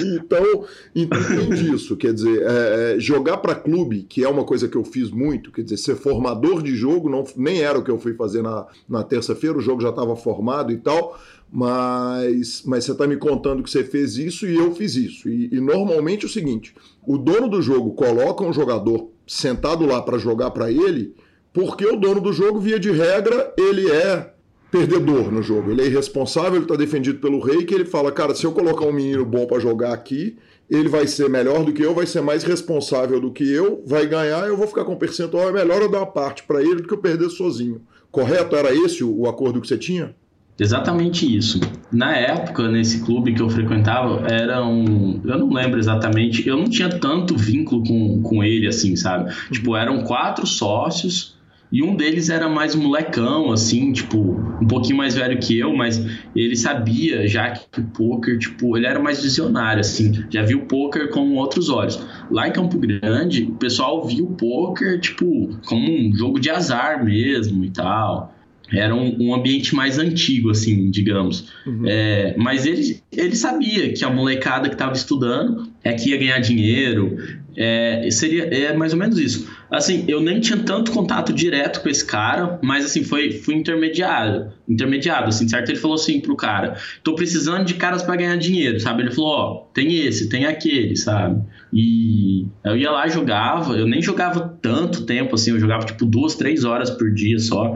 Então, 0.00 0.66
então 0.94 1.18
tem 1.26 1.74
isso. 1.74 1.96
Quer 1.96 2.12
dizer, 2.12 2.42
é, 2.42 2.96
é 2.96 3.00
jogar 3.00 3.38
para 3.38 3.54
clube, 3.54 4.02
que 4.02 4.22
é 4.22 4.28
uma 4.28 4.44
coisa 4.44 4.68
que 4.68 4.76
eu 4.76 4.84
fiz 4.84 5.10
muito, 5.10 5.50
quer 5.50 5.62
dizer, 5.62 5.78
ser 5.78 5.96
formador 5.96 6.62
de 6.62 6.76
jogo, 6.76 7.08
não, 7.08 7.24
nem 7.36 7.62
era 7.62 7.78
o 7.78 7.82
que 7.82 7.90
eu 7.90 7.98
fui 7.98 8.12
fazer 8.12 8.42
na, 8.42 8.66
na 8.86 9.02
terça-feira, 9.02 9.56
o 9.56 9.62
jogo 9.62 9.80
já 9.80 9.88
estava 9.88 10.14
formado 10.14 10.70
e 10.70 10.76
tal, 10.76 11.18
mas, 11.50 12.62
mas 12.66 12.84
você 12.84 12.92
está 12.92 13.06
me 13.06 13.16
contando 13.16 13.62
que 13.62 13.70
você 13.70 13.82
fez 13.82 14.18
isso 14.18 14.46
e 14.46 14.56
eu 14.56 14.74
fiz 14.74 14.96
isso. 14.96 15.28
E, 15.28 15.54
e 15.54 15.60
normalmente 15.60 16.24
é 16.24 16.28
o 16.28 16.32
seguinte: 16.32 16.74
o 17.06 17.16
dono 17.16 17.48
do 17.48 17.62
jogo 17.62 17.92
coloca 17.92 18.44
um 18.44 18.52
jogador 18.52 19.08
sentado 19.26 19.86
lá 19.86 20.02
para 20.02 20.18
jogar 20.18 20.50
para 20.50 20.70
ele, 20.70 21.14
porque 21.52 21.86
o 21.86 21.96
dono 21.96 22.20
do 22.20 22.32
jogo, 22.32 22.60
via 22.60 22.78
de 22.78 22.90
regra, 22.90 23.54
ele 23.56 23.90
é 23.90 24.33
perdedor 24.74 25.30
no 25.30 25.40
jogo. 25.40 25.70
Ele 25.70 25.82
é 25.82 25.86
irresponsável, 25.86 26.56
ele 26.56 26.66
tá 26.66 26.74
defendido 26.74 27.20
pelo 27.20 27.38
rei, 27.38 27.64
que 27.64 27.72
ele 27.72 27.84
fala, 27.84 28.10
cara, 28.10 28.34
se 28.34 28.44
eu 28.44 28.50
colocar 28.50 28.84
um 28.84 28.92
menino 28.92 29.24
bom 29.24 29.46
para 29.46 29.60
jogar 29.60 29.92
aqui, 29.92 30.36
ele 30.68 30.88
vai 30.88 31.06
ser 31.06 31.30
melhor 31.30 31.64
do 31.64 31.72
que 31.72 31.80
eu, 31.80 31.94
vai 31.94 32.06
ser 32.06 32.22
mais 32.22 32.42
responsável 32.42 33.20
do 33.20 33.30
que 33.30 33.48
eu, 33.48 33.84
vai 33.86 34.04
ganhar, 34.04 34.48
eu 34.48 34.56
vou 34.56 34.66
ficar 34.66 34.84
com 34.84 34.94
um 34.94 34.98
percentual, 34.98 35.48
é 35.48 35.52
melhor 35.52 35.80
eu 35.80 35.88
dar 35.88 35.98
uma 35.98 36.06
parte 36.06 36.42
para 36.42 36.60
ele 36.60 36.76
do 36.76 36.88
que 36.88 36.92
eu 36.92 36.98
perder 36.98 37.30
sozinho. 37.30 37.82
Correto? 38.10 38.56
Era 38.56 38.74
esse 38.74 39.04
o, 39.04 39.20
o 39.20 39.28
acordo 39.28 39.60
que 39.60 39.68
você 39.68 39.78
tinha? 39.78 40.12
Exatamente 40.58 41.24
isso. 41.24 41.60
Na 41.92 42.16
época, 42.16 42.68
nesse 42.68 43.04
clube 43.04 43.32
que 43.32 43.42
eu 43.42 43.50
frequentava, 43.50 44.26
era 44.26 44.64
um. 44.64 45.20
Eu 45.24 45.38
não 45.38 45.52
lembro 45.52 45.78
exatamente, 45.78 46.48
eu 46.48 46.56
não 46.56 46.68
tinha 46.68 46.88
tanto 46.88 47.36
vínculo 47.36 47.84
com, 47.84 48.22
com 48.22 48.42
ele, 48.42 48.66
assim, 48.66 48.94
sabe? 48.96 49.32
Tipo, 49.50 49.76
eram 49.76 50.02
quatro 50.02 50.46
sócios 50.46 51.33
e 51.74 51.82
um 51.82 51.96
deles 51.96 52.30
era 52.30 52.48
mais 52.48 52.76
molecão, 52.76 53.50
assim, 53.50 53.92
tipo, 53.92 54.16
um 54.62 54.66
pouquinho 54.68 54.96
mais 54.96 55.16
velho 55.16 55.36
que 55.40 55.58
eu, 55.58 55.74
mas 55.74 56.00
ele 56.36 56.54
sabia 56.54 57.26
já 57.26 57.50
que 57.50 57.80
o 57.80 57.84
poker, 57.86 58.38
tipo, 58.38 58.76
ele 58.76 58.86
era 58.86 59.00
mais 59.00 59.20
visionário, 59.20 59.80
assim, 59.80 60.24
já 60.30 60.44
viu 60.44 60.58
o 60.58 60.66
poker 60.66 61.10
com 61.10 61.34
outros 61.34 61.68
olhos. 61.68 62.00
Lá 62.30 62.46
em 62.46 62.52
Campo 62.52 62.78
Grande, 62.78 63.42
o 63.42 63.56
pessoal 63.56 64.06
viu 64.06 64.26
o 64.26 64.36
poker, 64.36 65.00
tipo, 65.00 65.58
como 65.66 65.90
um 65.90 66.14
jogo 66.14 66.38
de 66.38 66.48
azar 66.48 67.04
mesmo 67.04 67.64
e 67.64 67.70
tal 67.70 68.32
era 68.72 68.94
um, 68.94 69.16
um, 69.20 69.34
ambiente 69.34 69.74
mais 69.74 69.98
antigo, 69.98 70.50
assim, 70.50 70.90
digamos. 70.90 71.52
Uhum. 71.66 71.82
É, 71.86 72.34
mas 72.38 72.64
ele, 72.64 72.98
ele 73.12 73.36
sabia 73.36 73.92
que 73.92 74.04
a 74.04 74.10
molecada 74.10 74.68
que 74.68 74.74
estava 74.74 74.94
estudando 74.94 75.68
é 75.82 75.92
que 75.92 76.10
ia 76.10 76.16
ganhar 76.16 76.38
dinheiro. 76.38 77.16
É, 77.56 78.08
seria 78.10 78.44
é 78.44 78.72
mais 78.74 78.92
ou 78.92 78.98
menos 78.98 79.18
isso. 79.18 79.48
Assim, 79.70 80.04
eu 80.08 80.20
nem 80.20 80.40
tinha 80.40 80.58
tanto 80.58 80.92
contato 80.92 81.32
direto 81.32 81.82
com 81.82 81.88
esse 81.88 82.04
cara, 82.04 82.58
mas 82.62 82.84
assim, 82.84 83.04
foi, 83.04 83.32
fui 83.32 83.54
intermediário. 83.54 84.52
Intermediado, 84.68 85.28
assim, 85.28 85.48
certo? 85.48 85.68
Ele 85.70 85.78
falou 85.78 85.94
assim 85.94 86.20
pro 86.20 86.36
cara: 86.36 86.76
tô 87.02 87.14
precisando 87.14 87.64
de 87.64 87.74
caras 87.74 88.02
para 88.02 88.16
ganhar 88.16 88.36
dinheiro, 88.36 88.78
sabe? 88.80 89.02
Ele 89.02 89.10
falou: 89.12 89.30
ó, 89.30 89.54
tem 89.72 89.94
esse, 89.96 90.28
tem 90.28 90.46
aquele, 90.46 90.96
sabe? 90.96 91.42
E 91.72 92.46
eu 92.64 92.76
ia 92.76 92.90
lá, 92.90 93.08
jogava, 93.08 93.74
eu 93.76 93.86
nem 93.86 94.00
jogava 94.00 94.56
tanto 94.60 95.04
tempo, 95.04 95.34
assim, 95.34 95.50
eu 95.50 95.60
jogava 95.60 95.84
tipo 95.84 96.04
duas, 96.04 96.34
três 96.34 96.64
horas 96.64 96.90
por 96.90 97.12
dia 97.12 97.38
só, 97.38 97.74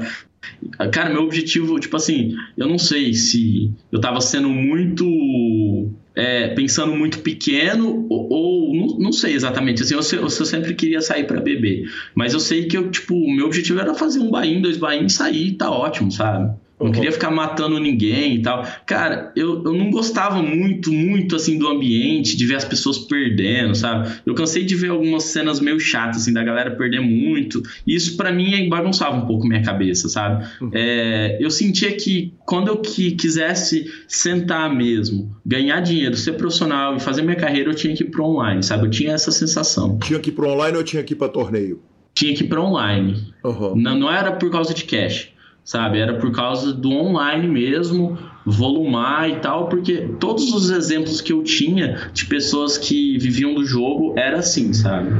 Cara, 0.92 1.10
meu 1.10 1.22
objetivo, 1.22 1.78
tipo 1.78 1.96
assim, 1.96 2.34
eu 2.56 2.68
não 2.68 2.78
sei 2.78 3.14
se 3.14 3.72
eu 3.90 4.00
tava 4.00 4.20
sendo 4.20 4.48
muito. 4.48 5.90
É, 6.20 6.48
pensando 6.48 6.96
muito 6.96 7.20
pequeno, 7.20 8.04
ou, 8.10 8.28
ou 8.28 8.98
não, 8.98 9.12
sei 9.12 9.34
exatamente. 9.34 9.82
Assim, 9.82 9.94
eu, 9.94 10.00
eu, 10.00 10.22
eu 10.22 10.30
sempre 10.30 10.74
queria 10.74 11.00
sair 11.00 11.24
para 11.24 11.40
beber. 11.40 11.88
Mas 12.12 12.34
eu 12.34 12.40
sei 12.40 12.66
que 12.66 12.76
eu, 12.76 12.90
tipo, 12.90 13.14
o 13.14 13.32
meu 13.32 13.46
objetivo 13.46 13.78
era 13.78 13.94
fazer 13.94 14.18
um 14.18 14.28
bain, 14.28 14.60
dois 14.60 14.76
bain 14.76 15.06
e 15.06 15.10
sair, 15.10 15.52
tá 15.52 15.70
ótimo, 15.70 16.10
sabe? 16.10 16.52
Não 16.80 16.92
queria 16.92 17.10
ficar 17.10 17.30
matando 17.30 17.78
ninguém 17.80 18.36
e 18.36 18.42
tal. 18.42 18.64
Cara, 18.86 19.32
eu, 19.34 19.64
eu 19.64 19.72
não 19.72 19.90
gostava 19.90 20.40
muito, 20.40 20.92
muito, 20.92 21.34
assim, 21.34 21.58
do 21.58 21.66
ambiente, 21.66 22.36
de 22.36 22.46
ver 22.46 22.54
as 22.54 22.64
pessoas 22.64 22.98
perdendo, 22.98 23.74
sabe? 23.74 24.12
Eu 24.24 24.34
cansei 24.34 24.64
de 24.64 24.76
ver 24.76 24.90
algumas 24.90 25.24
cenas 25.24 25.58
meio 25.60 25.80
chatas, 25.80 26.22
assim, 26.22 26.32
da 26.32 26.42
galera 26.44 26.70
perder 26.70 27.00
muito. 27.00 27.62
E 27.84 27.94
isso, 27.94 28.16
para 28.16 28.30
mim, 28.30 28.68
bagunçava 28.68 29.16
um 29.16 29.26
pouco 29.26 29.46
minha 29.46 29.62
cabeça, 29.62 30.08
sabe? 30.08 30.46
Uhum. 30.60 30.70
É, 30.72 31.36
eu 31.40 31.50
sentia 31.50 31.90
que 31.92 32.32
quando 32.46 32.68
eu 32.68 32.76
que, 32.76 33.10
quisesse 33.12 33.90
sentar 34.06 34.72
mesmo, 34.72 35.34
ganhar 35.44 35.80
dinheiro, 35.80 36.16
ser 36.16 36.32
profissional 36.34 36.96
e 36.96 37.00
fazer 37.00 37.22
minha 37.22 37.36
carreira, 37.36 37.70
eu 37.70 37.74
tinha 37.74 37.94
que 37.94 38.04
ir 38.04 38.10
pro 38.10 38.24
online, 38.24 38.62
sabe? 38.62 38.86
Eu 38.86 38.90
tinha 38.90 39.14
essa 39.14 39.32
sensação. 39.32 39.98
Tinha 39.98 40.20
que 40.20 40.30
ir 40.30 40.32
pro 40.32 40.48
online 40.48 40.76
ou 40.76 40.84
tinha 40.84 41.02
que 41.02 41.14
ir 41.14 41.16
pra 41.16 41.28
torneio? 41.28 41.80
Tinha 42.14 42.34
que 42.34 42.44
ir 42.44 42.48
pro 42.48 42.62
online. 42.62 43.32
Uhum. 43.44 43.74
Não, 43.74 43.98
não 43.98 44.12
era 44.12 44.32
por 44.32 44.50
causa 44.50 44.72
de 44.72 44.84
cash 44.84 45.32
sabe? 45.68 45.98
Era 45.98 46.14
por 46.14 46.32
causa 46.32 46.72
do 46.72 46.90
online 46.90 47.46
mesmo, 47.46 48.16
volumar 48.46 49.28
e 49.28 49.36
tal, 49.36 49.68
porque 49.68 50.08
todos 50.18 50.50
os 50.50 50.70
exemplos 50.70 51.20
que 51.20 51.30
eu 51.30 51.42
tinha 51.42 52.08
de 52.10 52.24
pessoas 52.24 52.78
que 52.78 53.18
viviam 53.18 53.52
do 53.52 53.62
jogo 53.66 54.14
era 54.16 54.38
assim, 54.38 54.72
sabe? 54.72 55.10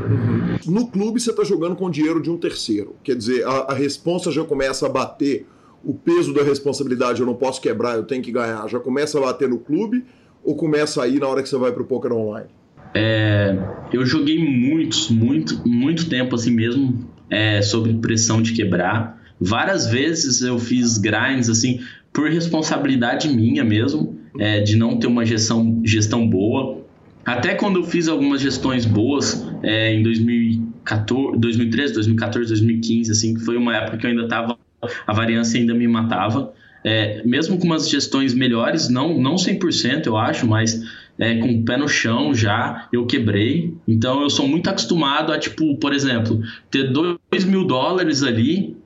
No 0.67 0.87
clube 0.87 1.21
você 1.21 1.33
está 1.33 1.45
jogando 1.45 1.77
com 1.77 1.91
dinheiro 1.91 2.23
de 2.23 2.31
um 2.31 2.39
terceiro, 2.39 2.97
quer 3.05 3.15
dizer, 3.15 3.45
a, 3.47 3.51
a 3.69 3.75
resposta 3.75 4.33
já 4.33 4.43
começa 4.43 4.87
a 4.87 4.89
bater, 4.89 5.47
o 5.85 5.93
peso 5.93 6.33
da 6.33 6.43
responsabilidade 6.43 7.21
eu 7.21 7.27
não 7.27 7.35
posso 7.35 7.61
quebrar, 7.61 7.97
eu 7.97 8.05
tenho 8.05 8.23
que 8.23 8.33
ganhar, 8.33 8.67
já 8.69 8.81
começa 8.81 9.19
a 9.19 9.21
bater 9.21 9.51
no 9.51 9.59
clube 9.59 10.03
ou 10.43 10.57
começa 10.57 11.03
aí 11.03 11.21
na 11.21 11.29
hora 11.29 11.43
que 11.43 11.49
você 11.51 11.59
vai 11.59 11.73
para 11.73 11.83
o 11.83 11.85
poker 11.85 12.11
online? 12.11 12.49
É, 12.95 13.55
eu 13.93 14.07
joguei 14.07 14.43
muitos, 14.43 15.11
muito, 15.11 15.61
muito 15.69 16.09
tempo 16.09 16.35
assim 16.35 16.53
mesmo, 16.53 17.07
é, 17.29 17.61
sob 17.61 17.93
pressão 17.99 18.41
de 18.41 18.55
quebrar. 18.55 19.18
Várias 19.41 19.87
vezes 19.87 20.43
eu 20.43 20.59
fiz 20.59 20.99
grinds 20.99 21.49
assim 21.49 21.81
por 22.13 22.29
responsabilidade 22.31 23.29
minha 23.29 23.65
mesmo, 23.65 24.19
é, 24.39 24.61
de 24.61 24.77
não 24.77 24.99
ter 24.99 25.07
uma 25.07 25.25
gestão, 25.25 25.81
gestão 25.85 26.29
boa. 26.29 26.83
Até 27.25 27.55
quando 27.55 27.81
eu 27.81 27.85
fiz 27.85 28.09
algumas 28.09 28.41
gestões 28.41 28.85
boas 28.85 29.47
é, 29.63 29.95
em 29.95 30.03
2014, 30.03 31.39
2013, 31.39 31.93
2014, 31.95 32.49
2015, 32.49 33.13
assim, 33.13 33.35
que 33.35 33.41
foi 33.45 33.57
uma 33.57 33.77
época 33.77 33.99
que 33.99 34.07
eu 34.07 34.11
ainda 34.11 34.25
estava, 34.25 34.59
a 35.07 35.13
variância 35.13 35.61
ainda 35.61 35.75
me 35.75 35.87
matava. 35.87 36.53
É, 36.85 37.23
mesmo 37.25 37.59
com 37.59 37.67
umas 37.67 37.89
gestões 37.89 38.33
melhores, 38.33 38.89
não, 38.89 39.21
não 39.21 39.35
100% 39.35 40.07
eu 40.07 40.17
acho, 40.17 40.47
mas 40.47 40.83
é, 41.19 41.37
com 41.37 41.51
o 41.51 41.65
pé 41.65 41.77
no 41.77 41.89
chão 41.89 42.33
já, 42.33 42.89
eu 42.93 43.05
quebrei. 43.07 43.75
Então 43.87 44.23
eu 44.23 44.31
sou 44.31 44.49
muito 44.49 44.71
acostumado 44.71 45.33
a, 45.33 45.39
tipo, 45.39 45.77
por 45.77 45.93
exemplo, 45.93 46.41
ter 46.71 46.93
2 46.93 47.45
mil 47.45 47.65
dólares 47.65 48.23
ali 48.23 48.77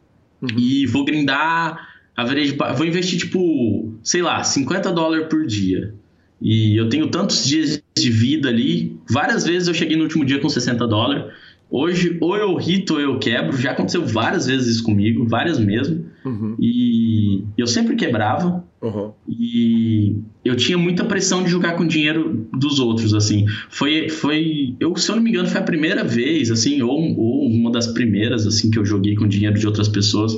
Uhum. 0.43 0.59
E 0.59 0.87
vou 0.87 1.05
grindar, 1.05 1.89
average, 2.17 2.57
vou 2.77 2.87
investir 2.87 3.19
tipo, 3.19 3.95
sei 4.03 4.21
lá, 4.21 4.43
50 4.43 4.93
dólares 4.93 5.29
por 5.29 5.47
dia. 5.47 5.95
E 6.41 6.77
eu 6.77 6.89
tenho 6.89 7.07
tantos 7.09 7.45
dias 7.45 7.81
de 7.97 8.11
vida 8.11 8.49
ali. 8.49 8.99
Várias 9.09 9.45
vezes 9.45 9.69
eu 9.69 9.75
cheguei 9.75 9.97
no 9.97 10.03
último 10.03 10.25
dia 10.25 10.41
com 10.41 10.49
60 10.49 10.87
dólares. 10.89 11.33
Hoje, 11.73 12.19
ou 12.21 12.37
eu 12.37 12.55
rito 12.55 12.93
ou 12.93 13.01
eu 13.01 13.19
quebro. 13.19 13.57
Já 13.57 13.71
aconteceu 13.71 14.05
várias 14.05 14.47
vezes 14.47 14.77
isso 14.77 14.85
comigo, 14.85 15.27
várias 15.27 15.59
mesmo. 15.59 16.05
Uhum. 16.23 16.55
E 16.61 17.45
eu 17.57 17.67
sempre 17.67 17.97
quebrava. 17.97 18.63
Uhum. 18.83 19.13
E 19.27 20.17
eu 20.45 20.55
tinha 20.55 20.77
muita 20.77 21.03
pressão 21.03 21.43
de 21.43 21.49
jogar 21.49 21.75
com 21.75 21.87
dinheiro 21.87 22.47
dos 22.53 22.79
outros, 22.79 23.15
assim. 23.15 23.47
Foi, 23.71 24.11
foi 24.11 24.77
eu, 24.79 24.95
se 24.97 25.11
eu 25.11 25.17
não 25.17 25.23
me 25.23 25.31
engano, 25.31 25.49
foi 25.49 25.63
a 25.63 25.65
primeira 25.65 26.05
vez, 26.05 26.51
assim, 26.51 26.83
ou, 26.83 27.19
ou 27.19 27.47
uma 27.47 27.73
das 27.73 27.87
primeiras, 27.87 28.47
assim, 28.47 28.71
que 28.71 28.79
eu 28.79 28.85
joguei 28.85 29.15
com 29.15 29.27
dinheiro 29.27 29.59
de 29.59 29.67
outras 29.67 29.89
pessoas. 29.89 30.37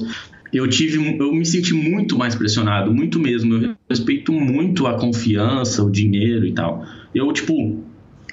Eu 0.53 0.68
tive, 0.68 1.18
eu 1.18 1.35
me 1.35 1.45
senti 1.45 1.74
muito 1.74 2.16
mais 2.16 2.37
pressionado, 2.37 2.95
muito 2.95 3.18
mesmo. 3.18 3.55
Eu 3.55 3.74
respeito 3.91 4.32
muito 4.32 4.87
a 4.87 4.95
confiança, 4.95 5.82
o 5.82 5.91
dinheiro 5.91 6.47
e 6.47 6.53
tal. 6.53 6.87
Eu, 7.12 7.32
tipo, 7.32 7.82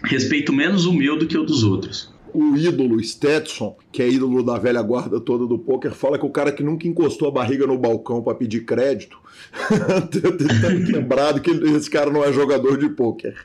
respeito 0.04 0.54
menos 0.54 0.86
o 0.86 0.94
meu 0.94 1.18
do 1.18 1.26
que 1.26 1.36
o 1.36 1.44
dos 1.44 1.64
outros 1.64 2.12
o 2.34 2.56
ídolo 2.56 3.02
Stetson, 3.04 3.76
que 3.92 4.02
é 4.02 4.10
ídolo 4.10 4.44
da 4.44 4.58
velha 4.58 4.82
guarda 4.82 5.20
toda 5.20 5.46
do 5.46 5.60
poker, 5.60 5.94
fala 5.94 6.18
que 6.18 6.26
o 6.26 6.30
cara 6.30 6.52
que 6.52 6.64
nunca 6.64 6.88
encostou 6.88 7.28
a 7.28 7.32
barriga 7.32 7.68
no 7.68 7.78
balcão 7.78 8.22
para 8.22 8.36
pedir 8.36 8.66
crédito, 8.66 9.18
tá 10.62 10.68
lembrado 10.68 11.42
que 11.44 11.52
esse 11.52 11.90
cara 11.90 12.10
não 12.10 12.24
é 12.24 12.32
jogador 12.32 12.78
de 12.78 12.90
poker. 12.90 13.36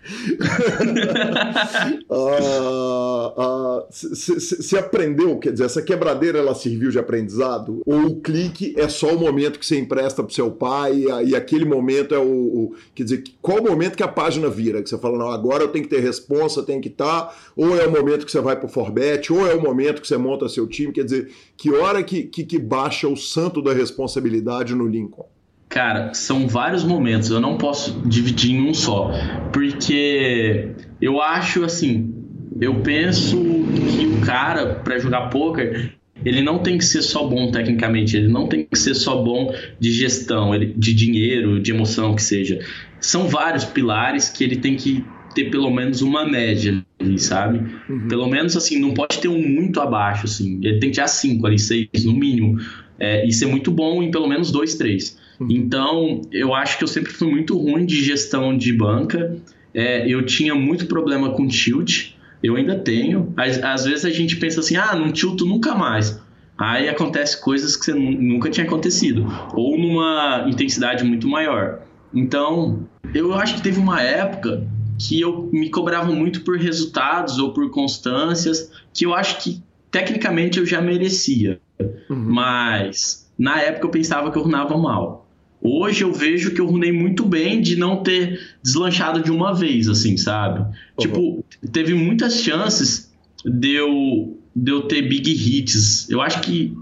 Você 3.89 4.77
ah, 4.77 4.79
ah, 4.79 4.81
aprendeu, 4.81 5.39
quer 5.39 5.53
dizer, 5.53 5.65
essa 5.65 5.83
quebradeira 5.83 6.39
ela 6.39 6.55
serviu 6.55 6.91
de 6.91 6.99
aprendizado? 6.99 7.83
Ou 7.87 8.07
o 8.07 8.21
clique 8.21 8.75
é 8.77 8.89
só 8.89 9.15
o 9.15 9.19
momento 9.19 9.59
que 9.59 9.67
você 9.67 9.79
empresta 9.79 10.23
pro 10.23 10.35
seu 10.35 10.51
pai 10.51 11.05
e, 11.25 11.37
aquele 11.37 11.65
momento 11.65 12.15
é 12.15 12.19
o, 12.19 12.25
o, 12.25 12.75
Quer 12.95 13.05
dizer, 13.05 13.25
qual 13.43 13.59
o 13.59 13.65
momento 13.65 13.97
que 13.97 14.03
a 14.03 14.09
página 14.09 14.49
vira? 14.49 14.83
Que 14.83 14.89
você 14.89 14.99
fala, 14.99 15.19
não, 15.19 15.31
agora 15.31 15.65
eu 15.65 15.69
tenho 15.69 15.85
que 15.85 15.91
ter 15.91 16.01
responsa, 16.01 16.63
tem 16.63 16.81
que 16.81 16.89
estar, 16.89 17.23
tá, 17.23 17.37
ou 17.55 17.79
é 17.79 17.87
o 17.87 17.91
momento 17.91 18.25
que 18.25 18.33
você 18.33 18.41
vai 18.41 18.59
pro 18.59 18.69
Forbet, 18.69 19.33
ou 19.33 19.47
é 19.47 19.55
o 19.55 19.61
momento 19.61 20.01
que 20.01 20.09
você 20.09 20.17
monta 20.17 20.49
seu 20.49 20.67
time, 20.67 20.93
quer 20.93 21.05
dizer, 21.05 21.31
que 21.57 21.71
hora 21.71 22.03
que, 22.03 22.25
que, 22.25 22.45
que 22.45 22.59
baixa 22.59 23.09
o 23.09 23.17
santo 23.17 23.63
da 23.63 23.73
responsabilidade 23.73 24.75
no 24.75 24.87
Lincoln? 24.87 25.36
Cara, 25.77 26.14
são 26.14 26.49
vários 26.49 26.83
momentos, 26.83 27.29
eu 27.29 27.39
não 27.39 27.59
posso 27.59 28.01
dividir 28.07 28.53
em 28.53 28.67
um 28.67 28.72
só, 28.72 29.13
porque 29.53 30.71
eu 31.03 31.21
acho 31.21 31.64
assim, 31.64 32.14
eu 32.59 32.76
penso 32.76 33.37
que 33.37 34.07
o 34.07 34.22
cara 34.25 34.76
para 34.76 34.99
jogar 34.99 35.29
poker, 35.29 35.92
ele 36.25 36.41
não 36.41 36.61
tem 36.61 36.79
que 36.79 36.84
ser 36.87 37.03
só 37.03 37.29
bom 37.29 37.51
tecnicamente, 37.51 38.17
ele 38.17 38.29
não 38.29 38.46
tem 38.46 38.64
que 38.64 38.79
ser 38.79 38.95
só 38.95 39.22
bom 39.22 39.55
de 39.79 39.92
gestão, 39.92 40.59
de 40.59 40.95
dinheiro, 40.95 41.61
de 41.61 41.72
emoção 41.72 42.14
que 42.14 42.22
seja. 42.22 42.59
São 42.99 43.29
vários 43.29 43.67
pilares 43.67 44.30
que 44.30 44.42
ele 44.42 44.57
tem 44.57 44.76
que 44.76 45.05
ter 45.34 45.51
pelo 45.51 45.71
menos 45.71 46.01
uma 46.01 46.26
média 46.26 46.83
ali, 46.99 47.18
sabe? 47.18 47.61
Uhum. 47.87 48.09
Pelo 48.09 48.26
menos 48.26 48.57
assim, 48.57 48.80
não 48.80 48.95
pode 48.95 49.18
ter 49.18 49.29
um 49.29 49.46
muito 49.46 49.79
abaixo, 49.79 50.25
assim. 50.25 50.59
Ele 50.63 50.79
tem 50.79 50.91
que 50.91 50.96
ter 50.96 51.07
cinco 51.07 51.46
ali, 51.46 51.59
seis 51.59 52.03
no 52.07 52.14
mínimo. 52.14 52.59
É, 52.99 53.26
e 53.26 53.30
ser 53.30 53.45
muito 53.45 53.71
bom 53.71 54.03
em 54.03 54.11
pelo 54.11 54.26
menos 54.26 54.51
dois, 54.51 54.75
três. 54.75 55.18
Uhum. 55.41 55.49
Então, 55.50 56.22
eu 56.33 56.54
acho 56.54 56.79
que 56.79 56.84
eu 56.84 56.88
sempre 56.88 57.13
fui 57.13 57.30
muito 57.30 57.57
ruim 57.58 57.84
de 57.84 58.03
gestão 58.03 58.57
de 58.57 58.72
banca. 58.72 59.37
É, 59.75 60.08
eu 60.08 60.25
tinha 60.25 60.54
muito 60.54 60.87
problema 60.87 61.30
com 61.30 61.46
tilt. 61.46 62.13
Eu 62.42 62.57
ainda 62.57 62.79
tenho. 62.79 63.33
Às, 63.37 63.63
às, 63.63 63.84
vezes 63.84 64.04
a 64.04 64.11
gente 64.11 64.37
pensa 64.37 64.61
assim, 64.61 64.76
ah, 64.76 64.95
não 64.95 65.13
tilto 65.13 65.45
nunca 65.45 65.75
mais. 65.75 66.21
aí 66.57 66.88
acontece 66.88 67.41
coisas 67.41 67.76
que 67.76 67.84
você 67.84 67.95
nunca 67.95 68.50
tinha 68.50 68.67
acontecido, 68.67 69.26
ou 69.53 69.79
numa 69.79 70.46
intensidade 70.49 71.04
muito 71.04 71.29
maior. 71.29 71.83
Então, 72.14 72.88
eu 73.14 73.34
acho 73.34 73.57
que 73.57 73.63
teve 73.63 73.79
uma 73.79 74.00
época 74.00 74.67
que 74.99 75.21
eu 75.21 75.50
me 75.53 75.68
cobrava 75.68 76.11
muito 76.13 76.42
por 76.42 76.57
resultados 76.57 77.38
ou 77.38 77.53
por 77.53 77.71
constâncias, 77.71 78.71
que 78.95 79.04
eu 79.04 79.14
acho 79.14 79.38
que 79.42 79.63
tecnicamente 79.91 80.58
eu 80.58 80.67
já 80.67 80.80
merecia. 80.80 81.61
Uhum. 82.08 82.17
Mas 82.17 83.30
na 83.38 83.61
época 83.61 83.87
eu 83.87 83.91
pensava 83.91 84.30
que 84.30 84.38
eu 84.38 84.42
runava 84.42 84.76
mal. 84.76 85.26
Hoje 85.67 86.05
eu 86.05 86.13
vejo 86.13 86.53
que 86.53 86.61
eu 86.61 86.67
runei 86.67 86.93
muito 86.93 87.25
bem 87.25 87.61
de 87.61 87.76
não 87.76 88.03
ter 88.03 88.41
deslanchado 88.63 89.21
de 89.21 89.30
uma 89.30 89.53
vez, 89.53 89.88
assim, 89.88 90.17
sabe? 90.17 90.61
Uhum. 90.61 90.72
Tipo, 90.99 91.45
teve 91.72 91.93
muitas 91.93 92.41
chances 92.41 93.13
de 93.45 93.72
eu, 93.72 94.38
de 94.55 94.71
eu 94.71 94.83
ter 94.83 95.03
big 95.03 95.30
hits. 95.30 96.09
Eu 96.09 96.21
acho 96.21 96.41
que 96.41 96.76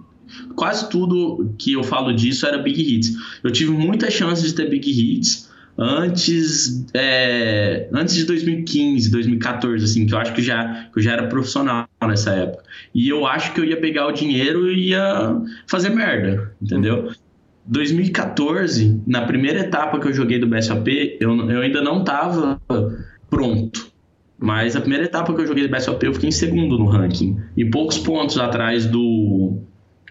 quase 0.54 0.88
tudo 0.90 1.54
que 1.58 1.72
eu 1.72 1.82
falo 1.82 2.12
disso 2.12 2.46
era 2.46 2.58
big 2.58 2.80
hits. 2.80 3.14
Eu 3.42 3.50
tive 3.50 3.70
muitas 3.70 4.12
chances 4.12 4.50
de 4.50 4.54
ter 4.54 4.68
big 4.68 4.88
hits 4.90 5.48
antes, 5.76 6.86
é, 6.94 7.88
antes 7.92 8.14
de 8.14 8.24
2015, 8.24 9.10
2014, 9.10 9.84
assim, 9.84 10.06
que 10.06 10.14
eu 10.14 10.18
acho 10.18 10.32
que, 10.32 10.42
já, 10.42 10.88
que 10.92 10.98
eu 10.98 11.02
já 11.02 11.12
era 11.12 11.26
profissional 11.26 11.88
nessa 12.02 12.30
época. 12.32 12.64
E 12.94 13.08
eu 13.08 13.26
acho 13.26 13.52
que 13.52 13.60
eu 13.60 13.64
ia 13.64 13.80
pegar 13.80 14.06
o 14.06 14.12
dinheiro 14.12 14.70
e 14.70 14.90
ia 14.90 15.40
fazer 15.66 15.90
merda, 15.90 16.54
entendeu? 16.62 17.10
2014, 17.66 19.02
na 19.06 19.22
primeira 19.22 19.60
etapa 19.60 19.98
que 19.98 20.08
eu 20.08 20.12
joguei 20.12 20.38
do 20.38 20.46
BSOP, 20.46 21.16
eu, 21.20 21.50
eu 21.50 21.60
ainda 21.62 21.80
não 21.80 22.00
estava 22.00 22.60
pronto. 23.30 23.92
Mas 24.38 24.76
a 24.76 24.80
primeira 24.80 25.04
etapa 25.04 25.32
que 25.34 25.40
eu 25.40 25.46
joguei 25.46 25.66
do 25.66 25.74
BSOP, 25.74 26.04
eu 26.04 26.12
fiquei 26.12 26.28
em 26.28 26.32
segundo 26.32 26.78
no 26.78 26.86
ranking. 26.86 27.38
E 27.56 27.64
poucos 27.64 27.98
pontos 27.98 28.36
atrás 28.38 28.84
do, 28.84 29.58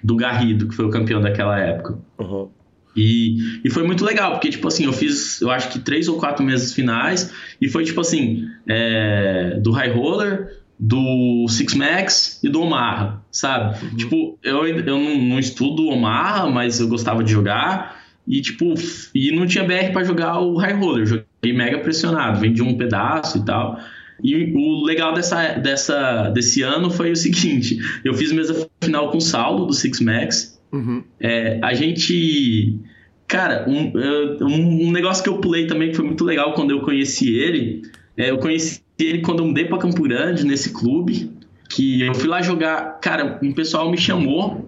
do 0.04 0.16
Garrido, 0.16 0.68
que 0.68 0.76
foi 0.76 0.86
o 0.86 0.90
campeão 0.90 1.22
daquela 1.22 1.60
época. 1.60 2.00
Uhum. 2.20 2.50
E, 2.96 3.38
e 3.64 3.70
foi 3.70 3.84
muito 3.84 4.06
legal, 4.06 4.32
porque, 4.34 4.50
tipo 4.50 4.68
assim, 4.68 4.86
eu 4.86 4.94
fiz, 4.94 5.42
eu 5.42 5.50
acho 5.50 5.70
que 5.70 5.80
três 5.80 6.08
ou 6.08 6.18
quatro 6.18 6.44
meses 6.44 6.74
finais, 6.74 7.34
e 7.60 7.68
foi, 7.68 7.84
tipo 7.84 8.00
assim, 8.00 8.48
é, 8.68 9.60
do 9.62 9.72
High 9.72 9.92
Roller, 9.92 10.63
do 10.86 11.48
Six 11.48 11.74
Max 11.76 12.40
e 12.44 12.50
do 12.50 12.62
Omaha, 12.62 13.22
sabe? 13.32 13.86
Uhum. 13.86 13.96
Tipo, 13.96 14.40
eu, 14.44 14.68
eu 14.68 15.00
não, 15.00 15.18
não 15.18 15.40
estudo 15.40 15.88
Omaha, 15.88 16.50
mas 16.50 16.80
eu 16.80 16.88
gostava 16.88 17.24
de 17.24 17.32
jogar, 17.32 18.04
e, 18.28 18.42
tipo, 18.42 18.74
e 19.14 19.32
não 19.32 19.46
tinha 19.46 19.64
BR 19.64 19.92
para 19.92 20.04
jogar 20.04 20.40
o 20.40 20.58
High 20.58 20.74
Roller, 20.74 21.02
eu 21.02 21.06
joguei 21.06 21.54
mega 21.54 21.80
pressionado, 21.80 22.40
vendi 22.40 22.62
um 22.62 22.78
pedaço 22.78 23.38
e 23.38 23.46
tal. 23.46 23.80
E 24.24 24.54
o 24.56 24.84
legal 24.84 25.14
dessa, 25.14 25.54
dessa, 25.54 26.30
desse 26.30 26.62
ano 26.62 26.90
foi 26.90 27.12
o 27.12 27.16
seguinte: 27.16 27.78
eu 28.06 28.14
fiz 28.14 28.32
mesa 28.32 28.70
final 28.82 29.12
com 29.12 29.18
o 29.18 29.22
Saulo 29.22 29.66
do 29.66 29.74
Six 29.74 30.00
Max, 30.00 30.54
Uhum. 30.74 31.04
É, 31.20 31.60
a 31.62 31.74
gente. 31.76 32.80
Cara, 33.28 33.66
um, 33.70 33.94
um, 34.42 34.92
negócio 34.92 35.24
que 35.24 35.30
eu 35.30 35.38
pulei 35.38 35.68
também 35.68 35.90
que 35.90 35.96
foi 35.96 36.06
muito 36.06 36.26
legal 36.26 36.54
quando 36.54 36.72
eu 36.72 36.82
conheci 36.82 37.34
ele. 37.36 37.84
É, 38.18 38.32
eu 38.32 38.40
conheci 38.40 38.83
ele 39.00 39.22
quando 39.22 39.40
eu 39.40 39.48
mudei 39.48 39.66
para 39.66 39.78
Campo 39.78 40.04
Grande, 40.04 40.46
nesse 40.46 40.72
clube. 40.72 41.32
Que 41.70 42.04
eu 42.04 42.14
fui 42.14 42.28
lá 42.28 42.42
jogar. 42.42 43.00
Cara, 43.00 43.40
um 43.42 43.52
pessoal 43.52 43.90
me 43.90 43.98
chamou. 43.98 44.68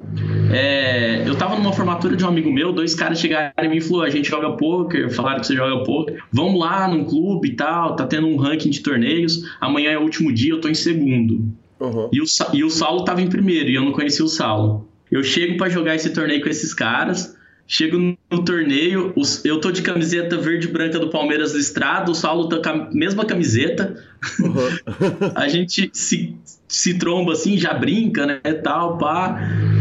É, 0.51 1.23
eu 1.27 1.35
tava 1.35 1.55
numa 1.55 1.71
formatura 1.71 2.15
de 2.15 2.23
um 2.23 2.27
amigo 2.27 2.51
meu, 2.51 2.71
dois 2.71 2.95
caras 2.95 3.19
chegaram 3.19 3.51
em 3.59 3.69
mim 3.69 3.77
e 3.77 3.81
falaram: 3.81 4.07
a 4.07 4.09
gente 4.09 4.27
joga 4.27 4.51
poker, 4.53 5.13
falaram 5.13 5.39
que 5.39 5.45
você 5.45 5.55
joga 5.55 5.83
poker, 5.83 6.23
vamos 6.31 6.59
lá 6.59 6.87
num 6.87 7.03
clube 7.03 7.49
e 7.49 7.55
tal, 7.55 7.95
tá 7.95 8.07
tendo 8.07 8.25
um 8.27 8.37
ranking 8.37 8.71
de 8.71 8.81
torneios, 8.81 9.43
amanhã 9.61 9.91
é 9.91 9.97
o 9.99 10.01
último 10.01 10.33
dia, 10.33 10.53
eu 10.53 10.61
tô 10.61 10.67
em 10.67 10.73
segundo. 10.73 11.47
Uhum. 11.79 12.09
E, 12.11 12.21
o, 12.21 12.25
e 12.53 12.63
o 12.63 12.69
Saulo 12.69 13.03
tava 13.03 13.21
em 13.21 13.27
primeiro, 13.27 13.69
e 13.69 13.75
eu 13.75 13.83
não 13.83 13.91
conhecia 13.91 14.25
o 14.25 14.29
Saulo. 14.29 14.87
Eu 15.11 15.21
chego 15.23 15.57
para 15.57 15.69
jogar 15.69 15.95
esse 15.95 16.09
torneio 16.11 16.41
com 16.41 16.49
esses 16.49 16.73
caras. 16.73 17.34
Chego 17.67 17.97
no 17.97 18.45
torneio, 18.45 19.11
eu 19.43 19.59
tô 19.59 19.71
de 19.71 19.81
camiseta 19.81 20.37
verde 20.37 20.67
e 20.67 20.71
branca 20.71 20.99
do 20.99 21.09
Palmeiras 21.09 21.55
listrado, 21.55 22.11
o 22.11 22.15
Saulo 22.15 22.47
tá 22.47 22.57
com 22.59 22.69
a 22.69 22.89
mesma 22.93 23.25
camiseta. 23.25 23.95
Uhum. 24.39 25.31
a 25.33 25.47
gente 25.47 25.89
se, 25.91 26.35
se 26.67 26.99
tromba 26.99 27.33
assim, 27.33 27.57
já 27.57 27.73
brinca, 27.73 28.27
né, 28.27 28.39
tal, 28.63 28.99
pá. 28.99 29.39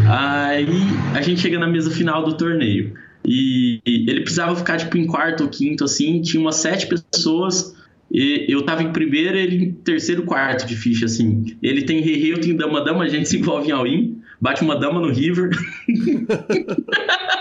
Aí 0.08 0.66
a 1.14 1.20
gente 1.20 1.42
chega 1.42 1.58
na 1.58 1.66
mesa 1.66 1.90
final 1.90 2.24
do 2.24 2.34
torneio. 2.34 2.94
E 3.22 3.80
ele 3.84 4.22
precisava 4.22 4.56
ficar 4.56 4.78
tipo 4.78 4.96
em 4.96 5.06
quarto 5.06 5.42
ou 5.42 5.50
quinto, 5.50 5.84
assim, 5.84 6.22
tinha 6.22 6.40
umas 6.40 6.56
sete 6.56 6.86
pessoas. 6.86 7.76
E 8.10 8.46
eu 8.48 8.62
tava 8.62 8.82
em 8.82 8.92
primeiro, 8.92 9.36
ele 9.36 9.56
em 9.56 9.72
terceiro, 9.72 10.22
quarto 10.22 10.66
de 10.66 10.74
ficha, 10.74 11.04
assim. 11.04 11.54
Ele 11.62 11.82
tem 11.82 12.00
rei, 12.00 12.32
eu 12.32 12.40
tenho 12.40 12.56
dama-dama, 12.56 13.04
a 13.04 13.08
gente 13.08 13.28
se 13.28 13.36
envolve 13.36 13.68
em 13.68 13.72
all-in 13.72 14.24
bate 14.44 14.62
uma 14.62 14.78
dama 14.78 15.00
no 15.00 15.08
River. 15.08 15.50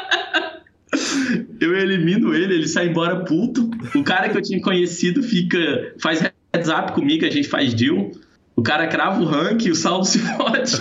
eu 1.59 1.75
elimino 1.75 2.33
ele, 2.33 2.53
ele 2.55 2.67
sai 2.67 2.87
embora 2.87 3.23
puto. 3.23 3.69
O 3.95 4.03
cara 4.03 4.29
que 4.29 4.37
eu 4.37 4.41
tinha 4.41 4.61
conhecido 4.61 5.21
fica. 5.23 5.93
faz 5.99 6.21
heads 6.21 6.69
up 6.69 6.91
comigo, 6.93 7.25
a 7.25 7.29
gente 7.29 7.47
faz 7.47 7.73
deal. 7.73 8.11
O 8.55 8.61
cara 8.61 8.85
crava 8.87 9.19
o 9.19 9.25
rank 9.25 9.65
e 9.65 9.71
o 9.71 9.75
saldo 9.75 10.05
se 10.05 10.19
fode. 10.37 10.77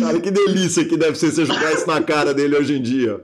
cara, 0.00 0.20
que 0.20 0.30
delícia 0.32 0.84
que 0.84 0.96
deve 0.96 1.16
ser 1.16 1.30
você 1.30 1.44
jogar 1.44 1.72
isso 1.72 1.86
na 1.86 2.02
cara 2.02 2.34
dele 2.34 2.56
hoje 2.56 2.76
em 2.76 2.82
dia. 2.82 3.20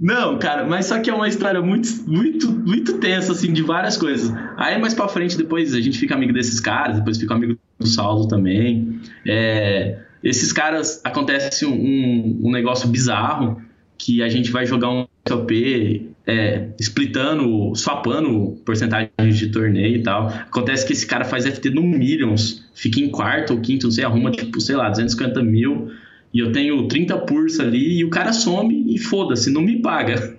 Não, 0.00 0.38
cara, 0.38 0.64
mas 0.64 0.86
só 0.86 0.98
que 0.98 1.10
é 1.10 1.14
uma 1.14 1.28
história 1.28 1.60
muito, 1.60 1.88
muito, 2.06 2.50
muito 2.50 2.94
tensa, 2.98 3.32
assim, 3.32 3.52
de 3.52 3.62
várias 3.62 3.98
coisas. 3.98 4.32
Aí 4.56 4.80
mais 4.80 4.94
pra 4.94 5.08
frente, 5.08 5.36
depois 5.36 5.74
a 5.74 5.80
gente 5.80 5.98
fica 5.98 6.14
amigo 6.14 6.32
desses 6.32 6.58
caras, 6.58 6.96
depois 6.96 7.18
fica 7.18 7.34
amigo 7.34 7.58
do 7.78 7.86
Saulo 7.86 8.26
também. 8.26 8.98
É, 9.26 9.98
esses 10.24 10.52
caras, 10.52 11.00
acontece 11.04 11.66
um, 11.66 12.40
um 12.42 12.50
negócio 12.50 12.88
bizarro, 12.88 13.60
que 14.00 14.22
a 14.22 14.30
gente 14.30 14.50
vai 14.50 14.64
jogar 14.64 14.90
um 14.90 15.06
top 15.22 16.10
é, 16.26 16.68
splitando, 16.80 17.74
swapando 17.74 18.58
porcentagens 18.64 19.36
de 19.36 19.48
torneio 19.48 19.96
e 19.96 20.02
tal. 20.02 20.28
Acontece 20.28 20.86
que 20.86 20.94
esse 20.94 21.06
cara 21.06 21.22
faz 21.22 21.44
FT 21.44 21.68
no 21.68 21.82
Millions, 21.82 22.64
fica 22.74 22.98
em 22.98 23.10
quarto 23.10 23.52
ou 23.52 23.60
quinto, 23.60 23.86
não 23.86 23.90
sei, 23.90 24.02
arruma 24.02 24.30
tipo, 24.30 24.58
sei 24.58 24.74
lá, 24.74 24.88
250 24.88 25.42
mil. 25.42 25.92
E 26.32 26.38
eu 26.38 26.50
tenho 26.50 26.88
30 26.88 27.18
pursa 27.18 27.62
ali 27.62 27.98
e 27.98 28.04
o 28.04 28.08
cara 28.08 28.32
some 28.32 28.86
e 28.88 28.98
foda-se, 28.98 29.52
não 29.52 29.60
me 29.60 29.82
paga. 29.82 30.34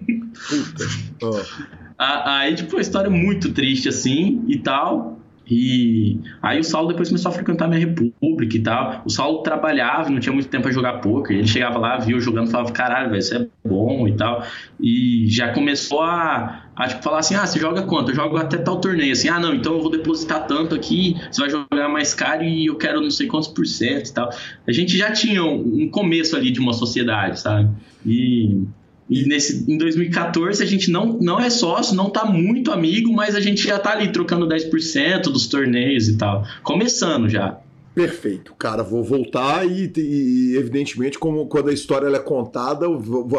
oh. 1.22 1.40
Aí, 2.04 2.56
tipo, 2.56 2.78
a 2.78 2.82
história 2.82 3.10
é 3.10 3.12
muito 3.12 3.54
triste 3.54 3.88
assim 3.88 4.44
e 4.48 4.58
tal. 4.58 5.21
E 5.54 6.18
aí 6.42 6.62
o 6.62 6.64
Saulo 6.64 6.88
depois 6.88 7.10
começou 7.10 7.30
a 7.30 7.34
frequentar 7.34 7.68
minha 7.68 7.82
república 7.82 8.56
e 8.56 8.62
tal. 8.62 9.02
O 9.04 9.10
Saulo 9.10 9.40
trabalhava, 9.40 10.10
não 10.10 10.18
tinha 10.18 10.32
muito 10.32 10.48
tempo 10.48 10.64
para 10.64 10.72
jogar 10.72 11.02
poker. 11.02 11.36
Ele 11.36 11.46
chegava 11.46 11.78
lá, 11.78 11.98
via 11.98 12.16
eu 12.16 12.22
jogando, 12.22 12.50
falava, 12.50 12.72
caralho, 12.72 13.10
velho, 13.10 13.20
isso 13.20 13.36
é 13.36 13.46
bom 13.66 14.08
e 14.08 14.14
tal. 14.14 14.46
E 14.80 15.26
já 15.28 15.52
começou 15.52 16.04
a, 16.04 16.68
a 16.74 16.88
tipo, 16.88 17.04
falar 17.04 17.20
assim: 17.20 17.36
ah, 17.36 17.46
você 17.46 17.60
joga 17.60 17.82
quanto? 17.82 18.12
Eu 18.12 18.16
jogo 18.16 18.38
até 18.38 18.56
tal 18.60 18.80
torneio. 18.80 19.12
Assim, 19.12 19.28
ah, 19.28 19.42
não, 19.42 19.54
então 19.54 19.74
eu 19.74 19.82
vou 19.82 19.92
depositar 19.92 20.48
tanto 20.48 20.74
aqui, 20.74 21.18
você 21.30 21.42
vai 21.42 21.50
jogar 21.50 21.90
mais 21.90 22.14
caro 22.14 22.44
e 22.44 22.68
eu 22.68 22.78
quero 22.78 23.02
não 23.02 23.12
sei 23.12 23.28
quantos 23.28 23.50
por 23.50 23.68
cento 23.68 24.08
e 24.08 24.14
tal. 24.14 24.30
A 24.66 24.72
gente 24.72 24.98
já 24.98 25.12
tinha 25.12 25.44
um 25.44 25.90
começo 25.90 26.34
ali 26.34 26.50
de 26.50 26.62
uma 26.62 26.72
sociedade, 26.72 27.42
sabe? 27.42 27.70
E 28.06 28.64
e 29.12 29.26
nesse, 29.26 29.70
em 29.70 29.78
2014 29.78 30.64
a 30.64 30.66
gente 30.66 30.90
não, 30.90 31.18
não 31.20 31.38
é 31.38 31.50
sócio, 31.50 31.94
não 31.94 32.10
tá 32.10 32.24
muito 32.24 32.72
amigo, 32.72 33.12
mas 33.12 33.36
a 33.36 33.42
gente 33.42 33.62
já 33.62 33.78
tá 33.78 33.92
ali 33.92 34.10
trocando 34.10 34.48
10% 34.48 35.24
dos 35.24 35.48
torneios 35.48 36.08
e 36.08 36.16
tal. 36.18 36.46
Começando 36.64 37.28
já. 37.28 37.60
Perfeito, 37.94 38.54
cara. 38.54 38.84
Vou 38.84 39.04
voltar 39.04 39.68
e, 39.68 39.92
e, 39.98 40.56
evidentemente, 40.56 41.20
como 41.20 41.46
quando 41.48 41.70
a 41.70 41.74
história 41.74 42.08
é 42.08 42.20
contada, 42.20 42.86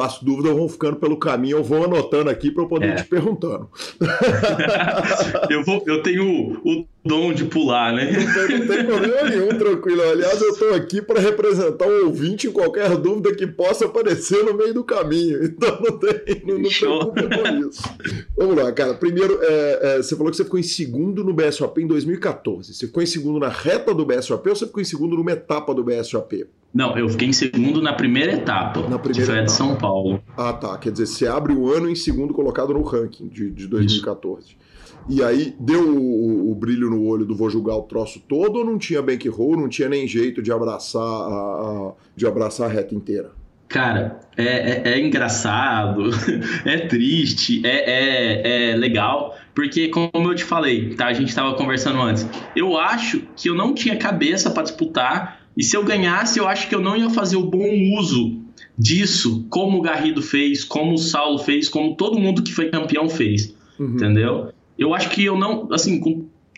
as 0.03 0.19
dúvidas 0.19 0.53
vão 0.55 0.69
ficando 0.69 0.97
pelo 0.97 1.17
caminho. 1.17 1.57
Eu 1.57 1.65
vou 1.65 1.85
anotando 1.85 2.29
aqui 2.29 2.51
para 2.51 2.63
eu 2.63 2.69
poder 2.69 2.91
é. 2.91 2.95
te 2.97 3.05
perguntando. 3.05 3.71
eu, 5.49 5.65
vou, 5.65 5.83
eu 5.87 6.03
tenho 6.03 6.61
o 6.63 6.87
dom 7.05 7.33
de 7.33 7.45
pular, 7.45 7.93
né? 7.93 8.13
Não 8.13 8.33
tem, 8.33 8.59
não 8.59 8.67
tem 8.67 8.85
problema 8.85 9.23
nenhum, 9.29 9.49
tranquilo. 9.59 10.03
Aliás, 10.03 10.41
eu 10.41 10.51
estou 10.51 10.75
aqui 10.75 11.03
para 11.03 11.21
representar 11.21 11.87
o 11.87 12.07
ouvinte 12.07 12.47
em 12.47 12.53
qualquer 12.53 12.97
dúvida 12.97 13.35
que 13.35 13.47
possa 13.47 13.87
aparecer 13.87 14.45
no 14.45 14.55
meio 14.55 14.73
do 14.73 14.85
caminho. 14.85 15.53
Então 15.63 15.79
não 15.81 15.99
tem, 15.99 16.43
não, 16.47 16.59
não 16.59 16.71
preocupa 16.71 17.23
com 17.23 17.69
isso. 17.69 17.83
Vamos 18.37 18.57
lá, 18.57 18.73
cara. 18.73 18.95
Primeiro, 18.95 19.39
é, 19.43 19.79
é, 19.83 19.97
você 19.99 20.17
falou 20.17 20.31
que 20.31 20.37
você 20.37 20.45
ficou 20.45 20.59
em 20.59 20.63
segundo 20.63 21.23
no 21.23 21.33
BSOP 21.33 21.83
em 21.83 21.87
2014. 21.87 22.75
Você 22.75 22.87
ficou 22.87 23.03
em 23.03 23.07
segundo 23.07 23.39
na 23.39 23.49
reta 23.49 23.95
do 23.95 24.05
BSOP 24.05 24.49
ou 24.49 24.57
você 24.57 24.67
ficou 24.67 24.81
em 24.81 24.85
segundo 24.85 25.17
numa 25.17 25.33
etapa 25.33 25.75
do 25.75 25.85
BSOP? 25.85 26.47
Não, 26.75 26.97
eu 26.97 27.09
fiquei 27.09 27.29
em 27.29 27.33
segundo 27.33 27.83
na 27.83 27.93
primeira 27.93 28.33
etapa, 28.33 28.81
na 28.89 28.99
primeira 28.99 29.21
que 29.21 29.27
foi 29.27 29.39
a 29.41 29.45
de 29.45 29.53
São 29.53 29.77
Paulo. 29.77 30.23
Ah, 30.37 30.53
tá. 30.53 30.79
Quer 30.79 30.91
dizer, 30.91 31.07
você 31.07 31.27
abre 31.27 31.53
o 31.53 31.71
ano 31.71 31.89
em 31.89 31.95
segundo 31.95 32.33
colocado 32.33 32.73
no 32.73 32.83
ranking 32.83 33.29
de, 33.29 33.51
de 33.51 33.67
2014. 33.67 34.47
Isso. 34.47 34.57
E 35.09 35.23
aí 35.23 35.55
deu 35.59 35.97
o, 35.97 36.51
o, 36.51 36.55
brilho 36.55 36.89
no 36.91 37.05
olho 37.05 37.25
do 37.25 37.35
vou 37.35 37.51
julgar 37.51 37.77
o 37.77 37.83
troço 37.83 38.21
todo 38.29 38.61
ou 38.61 38.65
não 38.65 38.79
tinha 38.79 39.03
bankroll, 39.03 39.57
não 39.57 39.69
tinha 39.69 39.89
nem 39.89 40.07
jeito 40.07 40.43
de 40.43 40.53
abraçar 40.53 41.03
a, 41.03 41.05
a 41.05 41.93
de 42.15 42.27
abraçar 42.27 42.71
a 42.71 42.73
reta 42.73 42.95
inteira? 42.95 43.31
Cara, 43.69 44.21
é, 44.37 44.45
é, 44.45 44.83
é 44.93 45.01
engraçado, 45.01 46.11
é 46.67 46.79
triste, 46.87 47.63
é, 47.65 47.71
é, 47.71 48.71
é, 48.71 48.77
legal, 48.77 49.35
porque 49.55 49.89
como 49.89 50.31
eu 50.31 50.35
te 50.35 50.45
falei, 50.45 50.95
tá? 50.95 51.07
A 51.07 51.13
gente 51.15 51.31
estava 51.31 51.55
conversando 51.55 52.01
antes. 52.01 52.29
Eu 52.55 52.77
acho 52.77 53.23
que 53.35 53.49
eu 53.49 53.55
não 53.55 53.75
tinha 53.75 53.97
cabeça 53.97 54.51
para 54.51 54.65
disputar 54.65 55.41
E 55.57 55.65
se 55.65 55.75
eu 55.75 55.85
ganhasse, 55.85 56.39
eu 56.39 56.47
acho 56.47 56.69
que 56.69 56.75
eu 56.75 56.81
não 56.81 56.97
ia 56.97 57.09
fazer 57.11 57.37
o 57.37 57.47
bom 57.47 57.99
uso 57.99 58.43
disso, 58.79 59.47
como 59.49 59.79
o 59.79 59.83
Garrido 59.83 60.23
fez, 60.23 60.65
como 60.65 60.95
o 60.95 60.99
Saulo 60.99 61.39
fez, 61.39 61.69
como 61.69 61.97
todo 61.97 62.19
mundo 62.19 62.43
que 62.43 62.53
foi 62.53 62.71
campeão 62.71 63.09
fez. 63.09 63.55
Uhum. 63.79 63.95
Entendeu? 63.95 64.53
Eu 64.79 64.95
acho 64.95 65.11
que 65.11 65.25
eu 65.25 65.37
não, 65.37 65.69
assim, 65.73 66.01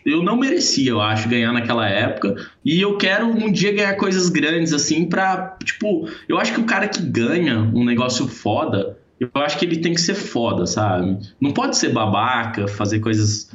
eu 0.05 0.21
não 0.21 0.37
merecia, 0.37 0.91
eu 0.91 1.01
acho, 1.01 1.27
ganhar 1.27 1.51
naquela 1.51 1.87
época. 1.87 2.35
E 2.63 2.79
eu 2.79 2.97
quero 2.97 3.25
um 3.25 3.51
dia 3.51 3.73
ganhar 3.73 3.95
coisas 3.95 4.29
grandes, 4.29 4.71
assim, 4.71 5.05
pra. 5.05 5.57
Tipo, 5.63 6.07
eu 6.29 6.37
acho 6.37 6.53
que 6.53 6.59
o 6.59 6.65
cara 6.65 6.87
que 6.87 7.01
ganha 7.01 7.59
um 7.59 7.83
negócio 7.83 8.27
foda, 8.27 8.97
eu 9.19 9.29
acho 9.35 9.57
que 9.57 9.65
ele 9.65 9.77
tem 9.77 9.93
que 9.93 10.01
ser 10.01 10.15
foda, 10.15 10.65
sabe? 10.67 11.17
Não 11.41 11.51
pode 11.51 11.77
ser 11.77 11.89
babaca, 11.89 12.67
fazer 12.67 12.99
coisas 12.99 13.49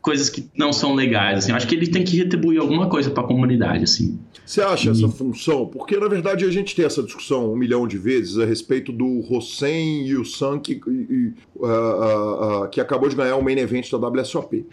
coisas 0.00 0.30
que 0.30 0.48
não 0.56 0.72
são 0.72 0.94
legais, 0.94 1.38
assim. 1.38 1.50
Eu 1.50 1.56
acho 1.56 1.66
que 1.66 1.74
ele 1.74 1.86
tem 1.86 2.02
que 2.02 2.16
retribuir 2.16 2.60
alguma 2.60 2.88
coisa 2.88 3.10
para 3.10 3.22
a 3.22 3.26
comunidade, 3.26 3.84
assim. 3.84 4.18
Você 4.44 4.62
acha 4.62 4.88
e... 4.88 4.92
essa 4.92 5.08
função? 5.08 5.66
Porque, 5.66 5.96
na 5.96 6.08
verdade, 6.08 6.44
a 6.44 6.50
gente 6.50 6.74
tem 6.74 6.84
essa 6.84 7.02
discussão 7.02 7.52
um 7.52 7.56
milhão 7.56 7.86
de 7.86 7.98
vezes 7.98 8.38
a 8.38 8.44
respeito 8.44 8.92
do 8.92 9.20
Hossein 9.30 10.06
e 10.06 10.16
o 10.16 10.24
Sam 10.24 10.58
que, 10.58 10.72
e, 10.72 11.32
uh, 11.56 12.64
uh, 12.64 12.68
que 12.68 12.80
acabou 12.80 13.08
de 13.08 13.16
ganhar 13.16 13.36
o 13.36 13.42
main 13.42 13.58
event 13.58 13.90
da 13.90 13.98
WSOP. 13.98 14.66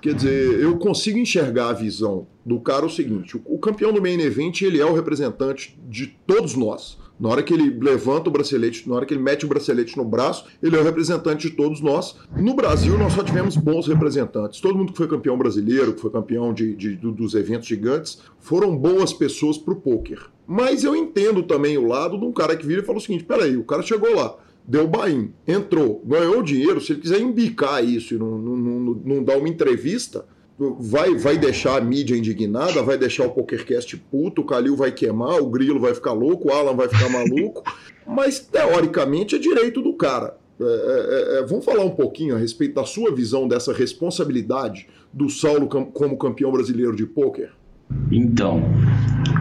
Quer 0.00 0.14
dizer, 0.14 0.60
eu 0.60 0.78
consigo 0.78 1.18
enxergar 1.18 1.68
a 1.68 1.72
visão 1.74 2.26
do 2.46 2.58
cara 2.58 2.86
o 2.86 2.90
seguinte: 2.90 3.38
o 3.44 3.58
campeão 3.58 3.92
do 3.92 4.00
main 4.00 4.18
event 4.20 4.62
ele 4.62 4.80
é 4.80 4.86
o 4.86 4.94
representante 4.94 5.78
de 5.88 6.06
todos 6.26 6.54
nós. 6.54 6.96
Na 7.18 7.28
hora 7.28 7.42
que 7.42 7.54
ele 7.54 7.70
levanta 7.80 8.28
o 8.28 8.32
bracelete, 8.32 8.88
na 8.88 8.96
hora 8.96 9.06
que 9.06 9.14
ele 9.14 9.22
mete 9.22 9.44
o 9.44 9.48
bracelete 9.48 9.96
no 9.96 10.04
braço, 10.04 10.46
ele 10.62 10.76
é 10.76 10.80
o 10.80 10.84
representante 10.84 11.48
de 11.48 11.56
todos 11.56 11.80
nós. 11.80 12.16
No 12.36 12.54
Brasil, 12.54 12.98
nós 12.98 13.12
só 13.12 13.22
tivemos 13.22 13.56
bons 13.56 13.86
representantes. 13.86 14.60
Todo 14.60 14.76
mundo 14.76 14.92
que 14.92 14.98
foi 14.98 15.06
campeão 15.06 15.38
brasileiro, 15.38 15.92
que 15.92 16.00
foi 16.00 16.10
campeão 16.10 16.52
de, 16.52 16.74
de 16.74 16.96
dos 16.96 17.34
eventos 17.34 17.68
gigantes, 17.68 18.18
foram 18.40 18.76
boas 18.76 19.12
pessoas 19.12 19.56
para 19.56 19.72
o 19.72 19.76
poker. 19.76 20.30
Mas 20.46 20.84
eu 20.84 20.96
entendo 20.96 21.42
também 21.42 21.78
o 21.78 21.86
lado 21.86 22.18
de 22.18 22.24
um 22.24 22.32
cara 22.32 22.56
que 22.56 22.66
vira 22.66 22.82
e 22.82 22.84
fala 22.84 22.98
o 22.98 23.00
seguinte: 23.00 23.24
peraí, 23.24 23.56
o 23.56 23.64
cara 23.64 23.82
chegou 23.82 24.14
lá, 24.14 24.36
deu 24.66 24.86
bain, 24.88 25.32
entrou, 25.46 26.02
ganhou 26.04 26.42
dinheiro. 26.42 26.80
Se 26.80 26.92
ele 26.92 27.00
quiser 27.00 27.20
embicar 27.20 27.84
isso 27.84 28.14
e 28.14 28.18
não, 28.18 28.38
não, 28.38 28.56
não, 28.56 29.02
não 29.04 29.24
dar 29.24 29.38
uma 29.38 29.48
entrevista, 29.48 30.26
vai, 30.58 31.14
vai 31.16 31.38
deixar 31.38 31.76
a 31.76 31.80
mídia 31.80 32.16
indignada, 32.16 32.82
vai 32.82 32.98
deixar 32.98 33.26
o 33.26 33.30
PokerCast 33.30 33.96
puto, 34.10 34.42
o 34.42 34.44
Calil 34.44 34.76
vai 34.76 34.92
queimar, 34.92 35.40
o 35.40 35.46
Grilo 35.46 35.80
vai 35.80 35.94
ficar 35.94 36.12
louco, 36.12 36.48
o 36.48 36.52
Alan 36.52 36.74
vai 36.74 36.88
ficar 36.88 37.08
maluco, 37.08 37.62
mas 38.06 38.38
teoricamente 38.38 39.34
é 39.34 39.38
direito 39.38 39.80
do 39.80 39.94
cara. 39.94 40.36
É, 40.60 40.64
é, 40.64 41.36
é, 41.36 41.38
é 41.38 41.46
vamos 41.46 41.64
falar 41.64 41.84
um 41.84 41.90
pouquinho 41.90 42.36
a 42.36 42.38
respeito 42.38 42.74
da 42.74 42.84
sua 42.84 43.14
visão 43.14 43.48
dessa 43.48 43.72
responsabilidade 43.72 44.86
do 45.12 45.28
Saulo 45.28 45.66
como 45.66 46.16
campeão 46.16 46.52
brasileiro 46.52 46.94
de 46.94 47.06
pôquer? 47.06 47.50
Então, 48.10 48.62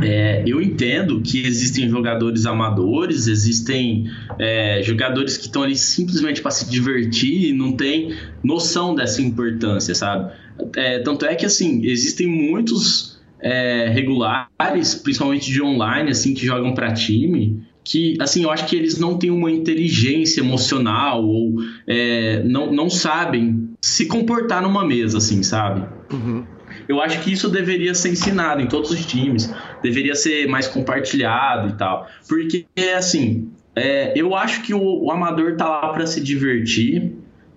é, 0.01 0.43
eu 0.45 0.61
entendo 0.61 1.21
que 1.21 1.45
existem 1.45 1.89
jogadores 1.89 2.45
amadores, 2.45 3.27
existem 3.27 4.09
é, 4.39 4.81
jogadores 4.83 5.38
que 5.38 5.45
estão 5.45 5.63
ali 5.63 5.75
simplesmente 5.75 6.41
para 6.41 6.51
se 6.51 6.69
divertir 6.69 7.49
e 7.49 7.53
não 7.53 7.73
tem 7.73 8.15
noção 8.43 8.95
dessa 8.95 9.21
importância, 9.21 9.93
sabe? 9.93 10.31
É, 10.76 10.99
tanto 10.99 11.26
é 11.26 11.36
que, 11.36 11.45
assim, 11.45 11.86
existem 11.86 12.28
muitos 12.28 13.19
é, 13.40 13.90
regulares, 13.90 14.95
principalmente 14.95 15.52
de 15.52 15.61
online, 15.61 16.11
assim, 16.11 16.34
que 16.34 16.45
jogam 16.45 16.73
para 16.73 16.94
time, 16.94 17.64
que, 17.84 18.15
assim, 18.19 18.44
eu 18.44 18.52
acho 18.52 18.68
que 18.68 18.76
eles 18.76 18.98
não 18.99 19.18
têm 19.18 19.32
uma 19.32 19.52
inteligência 19.52 20.41
emocional 20.41 21.26
ou 21.26 21.56
é, 21.88 22.44
não, 22.44 22.72
não 22.72 22.90
sabem 22.90 23.69
se 23.82 24.06
comportar 24.06 24.61
numa 24.61 24.86
mesa, 24.86 25.18
assim, 25.18 25.41
sabe? 25.41 25.86
Uhum. 26.14 26.45
Eu 26.88 27.02
acho 27.02 27.22
que 27.22 27.32
isso 27.32 27.49
deveria 27.49 27.94
ser 27.94 28.10
ensinado 28.10 28.61
em 28.61 28.68
todos 28.68 28.91
os 28.91 29.06
times, 29.06 29.53
deveria 29.82 30.15
ser 30.15 30.48
mais 30.48 30.68
compartilhado 30.68 31.69
e 31.69 31.73
tal. 31.73 32.07
Porque, 32.28 32.65
assim, 32.98 33.49
é, 33.76 34.14
eu 34.15 34.36
acho 34.36 34.61
que 34.61 34.73
o, 34.73 35.06
o 35.06 35.11
amador 35.11 35.56
tá 35.56 35.68
lá 35.68 35.90
para 35.94 36.06
se 36.06 36.22
divertir, 36.22 37.10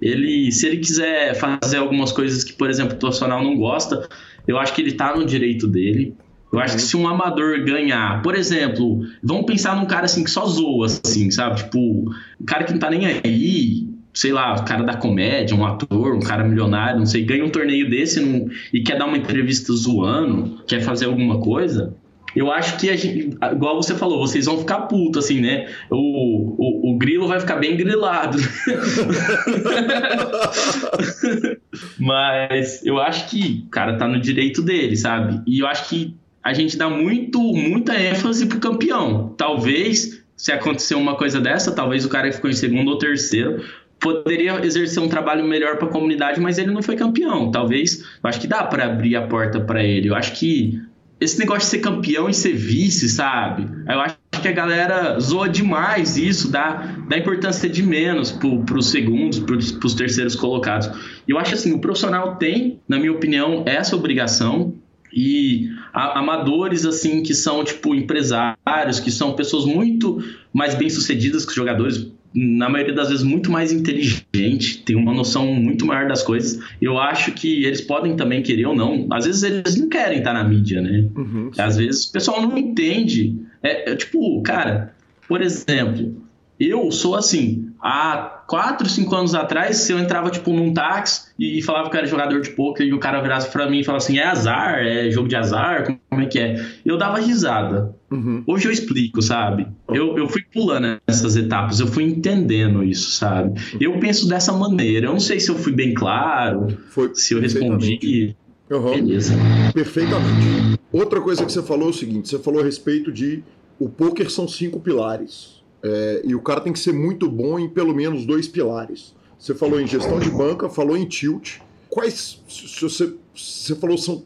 ele, 0.05 0.52
se 0.52 0.66
ele 0.66 0.76
quiser 0.76 1.35
fazer 1.35 1.78
algumas 1.78 2.12
coisas 2.12 2.44
que, 2.44 2.52
por 2.52 2.68
exemplo, 2.68 2.94
o 2.94 2.98
profissional 2.98 3.43
não 3.43 3.56
gosta, 3.56 4.06
eu 4.47 4.59
acho 4.59 4.74
que 4.74 4.82
ele 4.82 4.93
tá 4.93 5.16
no 5.16 5.24
direito 5.24 5.66
dele. 5.66 6.14
Eu 6.52 6.60
acho 6.60 6.76
que 6.76 6.82
se 6.82 6.97
um 6.97 7.09
amador 7.09 7.64
ganhar, 7.64 8.22
por 8.22 8.36
exemplo, 8.36 9.01
vamos 9.22 9.47
pensar 9.47 9.74
num 9.74 9.86
cara 9.86 10.05
assim 10.05 10.22
que 10.22 10.31
só 10.31 10.47
zoa, 10.47 10.86
assim, 10.86 11.31
sabe? 11.31 11.56
Tipo, 11.56 11.78
um 11.81 12.44
cara 12.47 12.64
que 12.64 12.72
não 12.72 12.78
tá 12.78 12.90
nem 12.90 13.06
aí, 13.06 13.89
sei 14.12 14.31
lá, 14.31 14.55
o 14.55 14.64
cara 14.64 14.85
da 14.85 14.94
comédia, 14.94 15.56
um 15.56 15.66
ator, 15.66 16.14
um 16.14 16.20
cara 16.20 16.44
milionário, 16.44 16.98
não 16.98 17.06
sei, 17.06 17.24
ganha 17.24 17.44
um 17.44 17.51
torneio 17.51 17.90
desse 17.90 18.20
não, 18.20 18.47
e 18.72 18.82
quer 18.82 18.98
dar 18.98 19.06
uma 19.06 19.16
entrevista 19.16 19.72
zoando, 19.72 20.62
quer 20.68 20.81
fazer 20.82 21.06
alguma 21.06 21.40
coisa, 21.40 21.97
eu 22.35 22.51
acho 22.51 22.78
que 22.78 22.97
gente, 22.97 23.36
igual 23.52 23.77
você 23.77 23.94
falou, 23.94 24.19
vocês 24.19 24.47
vão 24.47 24.59
ficar 24.59 24.82
puto, 24.82 25.19
assim, 25.19 25.40
né? 25.40 25.69
O, 25.90 25.97
o, 25.97 26.93
o 26.93 26.98
grilo 26.98 27.28
vai 27.28 27.40
ficar 27.40 27.56
bem 27.56 27.77
grilado. 27.77 28.39
Mas 31.98 32.85
eu 32.85 32.98
acho 32.98 33.31
que 33.31 33.66
cara 33.70 33.97
tá 33.97 34.09
no 34.09 34.20
direito 34.20 34.62
dele, 34.62 34.97
sabe? 34.97 35.40
E 35.47 35.61
eu 35.61 35.66
acho 35.66 35.89
que 35.89 36.16
a 36.43 36.52
gente 36.52 36.77
dá 36.77 36.90
muito, 36.90 37.40
muita 37.40 37.98
ênfase 37.98 38.47
pro 38.47 38.59
campeão. 38.59 39.35
Talvez, 39.36 40.24
se 40.36 40.52
acontecer 40.52 40.94
uma 40.94 41.16
coisa 41.16 41.40
dessa, 41.40 41.73
talvez 41.73 42.05
o 42.05 42.09
cara 42.09 42.28
que 42.28 42.36
ficou 42.36 42.51
em 42.51 42.55
segundo 42.55 42.89
ou 42.89 42.98
terceiro 42.98 43.65
poderia 43.98 44.65
exercer 44.65 45.02
um 45.02 45.09
trabalho 45.09 45.44
melhor 45.44 45.78
para 45.78 45.89
a 45.89 45.90
comunidade, 45.90 46.39
mas 46.39 46.59
ele 46.59 46.70
não 46.70 46.82
foi 46.82 46.97
campeão. 46.97 47.51
Talvez, 47.51 48.01
eu 48.01 48.28
acho 48.28 48.40
que 48.40 48.47
dá 48.47 48.62
para 48.62 48.85
abrir 48.85 49.16
a 49.16 49.27
porta 49.27 49.61
para 49.61 49.82
ele. 49.82 50.09
Eu 50.09 50.15
acho 50.15 50.39
que 50.39 50.78
esse 51.24 51.38
negócio 51.38 51.62
de 51.62 51.66
ser 51.66 51.78
campeão 51.78 52.28
e 52.28 52.34
ser 52.34 52.52
vice, 52.52 53.09
sabe? 53.09 53.66
Eu 53.88 54.01
acho 54.01 54.16
que 54.42 54.48
a 54.48 54.52
galera 54.52 55.18
zoa 55.18 55.48
demais 55.48 56.16
isso, 56.16 56.51
dá, 56.51 56.96
dá 57.09 57.16
importância 57.16 57.68
de 57.68 57.82
menos 57.82 58.30
para 58.30 58.78
os 58.78 58.90
segundos, 58.90 59.38
para 59.38 59.56
os 59.56 59.94
terceiros 59.94 60.36
colocados. 60.36 60.90
Eu 61.26 61.38
acho 61.38 61.55
assim, 61.55 61.72
o 61.72 61.78
profissional 61.78 62.36
tem, 62.36 62.80
na 62.88 62.98
minha 62.98 63.12
opinião, 63.12 63.62
essa 63.66 63.96
obrigação 63.96 64.74
e 65.12 65.70
amadores 65.92 66.84
assim 66.84 67.22
que 67.22 67.34
são 67.34 67.62
tipo 67.62 67.94
empresários, 67.94 68.98
que 68.98 69.10
são 69.10 69.34
pessoas 69.34 69.64
muito 69.64 70.22
mais 70.52 70.74
bem 70.74 70.90
sucedidas 70.90 71.44
que 71.44 71.51
os 71.51 71.56
jogadores, 71.56 72.10
na 72.35 72.69
maioria 72.69 72.94
das 72.94 73.11
vezes, 73.11 73.23
muito 73.23 73.51
mais 73.51 73.70
inteligente, 73.70 74.82
tem 74.85 74.97
uma 74.97 75.15
noção 75.15 75.47
muito 75.55 75.86
maior 75.86 76.09
das 76.09 76.23
coisas. 76.23 76.61
Eu 76.82 76.98
acho 76.98 77.31
que 77.32 77.65
eles 77.65 77.81
podem 77.81 78.16
também 78.16 78.43
querer 78.43 78.66
ou 78.66 78.74
não. 78.74 79.06
Às 79.12 79.24
vezes 79.24 79.44
eles 79.44 79.77
não 79.77 79.89
querem 79.89 80.19
estar 80.19 80.32
na 80.32 80.43
mídia, 80.43 80.81
né? 80.81 81.09
Uhum, 81.15 81.51
Às 81.56 81.77
vezes 81.77 82.06
o 82.06 82.12
pessoal 82.12 82.43
não 82.43 82.59
entende. 82.59 83.36
É, 83.62 83.93
é, 83.93 83.94
tipo, 83.94 84.43
cara, 84.43 84.94
por 85.28 85.40
exemplo, 85.40 86.24
eu 86.59 86.90
sou 86.90 87.15
assim, 87.15 87.70
há 87.85 88.43
4, 88.47 88.89
5 88.89 89.15
anos 89.15 89.35
atrás, 89.35 89.77
se 89.77 89.93
eu 89.93 89.98
entrava, 89.98 90.31
tipo, 90.31 90.51
num 90.55 90.73
táxi 90.73 91.27
e 91.39 91.61
falava 91.61 91.90
que 91.90 91.97
era 91.98 92.06
jogador 92.06 92.40
de 92.40 92.51
poker 92.51 92.86
e 92.86 92.94
o 92.94 92.98
cara 92.98 93.20
virasse 93.20 93.51
pra 93.51 93.69
mim 93.69 93.81
e 93.81 93.85
falava 93.85 94.02
assim, 94.02 94.16
é 94.16 94.24
azar, 94.24 94.78
é 94.78 95.11
jogo 95.11 95.28
de 95.28 95.36
azar, 95.36 95.85
como 96.09 96.23
é 96.23 96.27
que 96.27 96.39
é? 96.39 96.65
Eu 96.82 96.97
dava 96.97 97.20
risada. 97.20 97.94
Uhum. 98.11 98.43
Hoje 98.47 98.69
eu 98.69 98.73
explico, 98.73 99.20
sabe? 99.20 99.66
Eu, 99.89 100.16
eu 100.16 100.27
fui 100.27 100.43
pulando 100.51 100.98
essas 101.06 101.36
etapas, 101.36 101.78
eu 101.78 101.86
fui 101.86 102.05
entendendo 102.05 102.82
isso, 102.82 103.11
sabe? 103.11 103.61
Eu 103.78 103.98
penso 103.98 104.27
dessa 104.27 104.52
maneira. 104.52 105.06
Eu 105.06 105.12
não 105.12 105.20
sei 105.20 105.39
se 105.39 105.51
eu 105.51 105.56
fui 105.56 105.73
bem 105.73 105.93
claro, 105.93 106.69
Foi 106.89 107.15
se 107.15 107.35
eu 107.35 107.40
respondi. 107.40 108.35
Uhum. 108.70 108.93
Beleza. 108.93 109.35
Perfeitamente. 109.74 110.81
Outra 110.90 111.20
coisa 111.20 111.44
que 111.44 111.52
você 111.52 111.62
falou 111.62 111.89
é 111.89 111.90
o 111.90 111.94
seguinte: 111.94 112.28
você 112.28 112.39
falou 112.39 112.62
a 112.62 112.65
respeito 112.65 113.12
de 113.12 113.43
o 113.78 113.90
poker 113.90 114.31
são 114.31 114.48
cinco 114.48 114.81
pilares. 114.81 115.53
É, 115.86 116.23
e 116.24 116.35
o 116.35 116.40
cara 116.40 116.62
tem 116.62 116.73
que 116.73 116.78
ser 116.78 116.94
muito 116.94 117.31
bom 117.31 117.59
em 117.59 117.69
pelo 117.69 117.94
menos 117.94 118.24
dois 118.24 118.48
pilares. 118.48 119.15
Você 119.39 119.55
falou 119.55 119.78
em 119.78 119.86
gestão 119.86 120.19
de 120.19 120.31
banca, 120.31 120.70
falou 120.70 120.97
em 120.97 121.05
tilt. 121.05 121.59
Quais, 121.90 122.43
se 122.48 122.81
você, 122.81 123.15
você 123.36 123.74
falou, 123.74 123.98
são, 123.98 124.24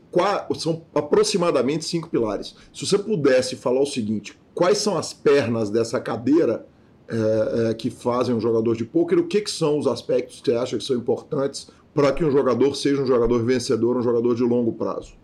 são 0.56 0.82
aproximadamente 0.94 1.84
cinco 1.84 2.08
pilares. 2.08 2.54
Se 2.72 2.86
você 2.86 2.96
pudesse 2.96 3.56
falar 3.56 3.80
o 3.80 3.86
seguinte, 3.86 4.38
quais 4.54 4.78
são 4.78 4.96
as 4.96 5.12
pernas 5.12 5.68
dessa 5.68 6.00
cadeira 6.00 6.64
é, 7.08 7.70
é, 7.70 7.74
que 7.74 7.90
fazem 7.90 8.32
um 8.32 8.40
jogador 8.40 8.76
de 8.76 8.84
pôquer? 8.84 9.18
O 9.18 9.26
que, 9.26 9.40
que 9.40 9.50
são 9.50 9.76
os 9.80 9.88
aspectos 9.88 10.40
que 10.40 10.52
você 10.52 10.56
acha 10.56 10.78
que 10.78 10.84
são 10.84 10.96
importantes 10.96 11.68
para 11.92 12.12
que 12.12 12.24
um 12.24 12.30
jogador 12.30 12.76
seja 12.76 13.02
um 13.02 13.06
jogador 13.06 13.44
vencedor, 13.44 13.96
um 13.96 14.02
jogador 14.02 14.36
de 14.36 14.44
longo 14.44 14.72
prazo? 14.72 15.14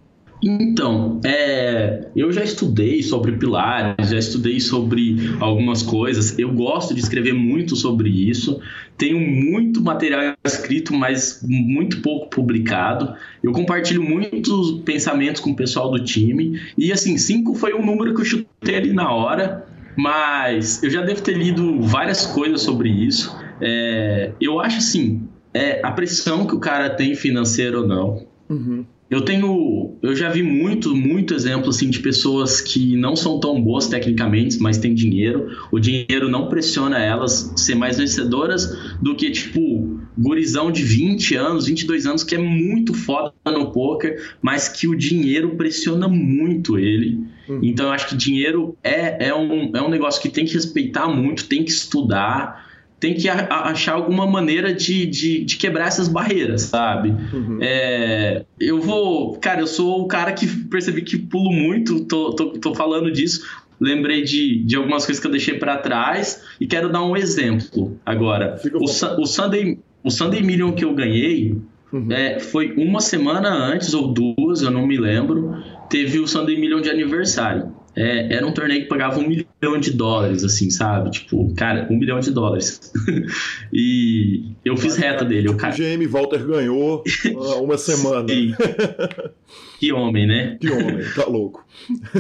Então, 0.47 1.21
é, 1.25 2.09
eu 2.15 2.31
já 2.31 2.45
estudei 2.45 3.03
sobre 3.03 3.33
pilares, 3.33 4.11
já 4.11 4.19
estudei 4.19 4.61
sobre 4.61 5.17
algumas 5.41 5.83
coisas. 5.83 6.39
Eu 6.39 6.53
gosto 6.53 6.93
de 6.93 7.01
escrever 7.01 7.33
muito 7.33 7.75
sobre 7.75 8.11
isso. 8.11 8.61
Tenho 8.99 9.19
muito 9.19 9.83
material 9.83 10.35
escrito, 10.45 10.93
mas 10.93 11.41
muito 11.43 12.03
pouco 12.03 12.29
publicado. 12.29 13.15
Eu 13.43 13.53
compartilho 13.53 14.03
muitos 14.03 14.83
pensamentos 14.83 15.41
com 15.41 15.51
o 15.51 15.57
pessoal 15.57 15.91
do 15.91 16.05
time. 16.05 16.61
E 16.77 16.93
assim, 16.93 17.17
cinco 17.17 17.55
foi 17.55 17.73
um 17.75 17.85
número 17.85 18.15
que 18.15 18.21
eu 18.21 18.27
chutei 18.27 18.77
ali 18.77 18.93
na 18.93 19.11
hora. 19.11 19.67
Mas 19.97 20.83
eu 20.83 20.91
já 20.91 21.01
devo 21.01 21.23
ter 21.23 21.39
lido 21.39 21.81
várias 21.81 22.27
coisas 22.27 22.61
sobre 22.61 22.91
isso. 22.91 23.35
É, 23.63 24.33
eu 24.41 24.61
acho 24.61 24.79
assim, 24.79 25.23
é, 25.55 25.81
a 25.83 25.91
pressão 25.91 26.47
que 26.47 26.55
o 26.55 26.61
cara 26.61 26.91
tem 26.91 27.15
financeira 27.15 27.79
ou 27.79 27.87
não. 27.87 28.27
Uhum 28.51 28.85
eu 29.15 29.21
tenho. 29.21 29.97
Eu 30.03 30.15
já 30.15 30.29
vi 30.29 30.43
muito, 30.43 30.95
muito 30.95 31.35
exemplo 31.35 31.71
assim, 31.71 31.89
de 31.89 32.01
pessoas 32.01 32.61
que 32.61 32.97
não 32.97 33.15
são 33.15 33.39
tão 33.39 33.63
boas 33.63 33.87
tecnicamente, 33.87 34.59
mas 34.59 34.77
têm 34.77 34.93
dinheiro. 34.93 35.57
O 35.71 35.79
dinheiro 35.79 36.29
não 36.29 36.49
pressiona 36.49 36.99
elas 36.99 37.53
ser 37.57 37.77
mais 37.77 37.97
vencedoras 37.97 38.77
do 39.01 39.15
que, 39.15 39.31
tipo, 39.31 40.01
gurizão 40.19 40.71
de 40.71 40.83
20 40.83 41.37
anos, 41.37 41.67
22 41.67 42.07
anos, 42.07 42.25
que 42.25 42.35
é 42.35 42.39
muito 42.39 42.93
foda 42.93 43.33
no 43.47 43.71
poker, 43.71 44.37
mas 44.43 44.69
que 44.69 44.89
o 44.89 44.97
dinheiro 44.97 45.57
pressiona 45.57 46.09
muito 46.09 46.77
ele. 46.77 47.21
Hum. 47.49 47.61
Então 47.63 47.87
eu 47.87 47.93
acho 47.93 48.09
que 48.09 48.17
dinheiro 48.17 48.77
é, 48.83 49.29
é, 49.29 49.35
um, 49.35 49.71
é 49.77 49.81
um 49.81 49.89
negócio 49.89 50.21
que 50.21 50.29
tem 50.29 50.45
que 50.45 50.55
respeitar 50.55 51.07
muito, 51.07 51.47
tem 51.47 51.63
que 51.63 51.71
estudar 51.71 52.64
tem 53.05 53.13
que 53.13 53.29
achar 53.29 53.93
alguma 53.93 54.27
maneira 54.27 54.73
de, 54.73 55.05
de, 55.05 55.45
de 55.45 55.57
quebrar 55.59 55.89
essas 55.89 56.09
barreiras, 56.09 56.63
sabe? 56.63 57.11
Uhum. 57.11 57.59
É, 57.61 58.47
eu 58.59 58.81
vou. 58.81 59.37
Cara, 59.37 59.61
eu 59.61 59.67
sou 59.67 60.01
o 60.01 60.09
cara 60.09 60.33
que 60.33 60.47
percebi 60.47 61.03
que 61.03 61.19
pulo 61.19 61.53
muito, 61.53 62.07
tô, 62.07 62.35
tô, 62.35 62.53
tô 62.53 62.75
falando 62.75 63.13
disso. 63.13 63.47
Lembrei 63.79 64.23
de, 64.23 64.65
de 64.65 64.75
algumas 64.75 65.05
coisas 65.05 65.21
que 65.21 65.27
eu 65.27 65.31
deixei 65.31 65.59
para 65.59 65.77
trás 65.77 66.43
e 66.59 66.67
quero 66.67 66.91
dar 66.91 67.03
um 67.03 67.15
exemplo 67.15 68.01
agora. 68.07 68.59
O, 68.73 68.85
o, 68.85 69.27
Sunday, 69.27 69.79
o 70.03 70.11
Sunday 70.11 70.43
Million 70.43 70.73
que 70.73 70.87
eu 70.87 70.95
ganhei 70.95 71.59
uhum. 71.93 72.11
é, 72.11 72.41
foi 72.41 72.73
uma 72.73 73.03
semana 73.03 73.51
antes 73.51 73.93
ou 73.93 74.15
duas, 74.15 74.63
eu 74.63 74.71
não 74.71 74.87
me 74.87 74.97
lembro. 74.97 75.63
Teve 75.91 76.21
o 76.21 76.27
Sunday 76.27 76.59
Million 76.59 76.81
de 76.81 76.89
aniversário 76.89 77.71
é, 77.97 78.35
era 78.35 78.47
um 78.47 78.53
torneio 78.53 78.83
que 78.83 78.89
pagava 78.89 79.19
um 79.21 79.29
milhão 79.29 79.79
de 79.81 79.93
dólares, 79.93 80.45
assim, 80.45 80.71
sabe? 80.71 81.11
Tipo, 81.11 81.55
cara, 81.55 81.87
um 81.91 81.97
milhão 81.97 82.19
de 82.19 82.31
dólares. 82.31 82.93
e 83.73 84.53
eu 84.65 84.77
fiz 84.77 84.97
reta 84.97 85.25
dele. 85.25 85.49
Tipo, 85.49 85.55
o 85.55 85.57
cara... 85.57 85.75
GM 85.75 86.07
Walter 86.07 86.45
ganhou 86.45 87.05
uma 87.63 87.79
semana. 87.79 88.27
que 89.79 89.93
homem, 89.93 90.27
né? 90.27 90.57
Que 90.61 90.71
homem, 90.71 91.05
tá 91.15 91.27
louco. 91.27 91.65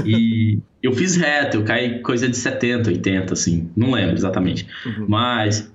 e 0.04 0.58
eu 0.82 0.92
fiz 0.92 1.16
reta, 1.16 1.56
eu 1.56 1.64
caí 1.64 2.00
coisa 2.00 2.28
de 2.28 2.36
70, 2.36 2.90
80, 2.90 3.32
assim, 3.32 3.70
não 3.76 3.92
lembro 3.92 4.14
exatamente. 4.14 4.66
Uhum. 4.86 5.06
Mas 5.08 5.72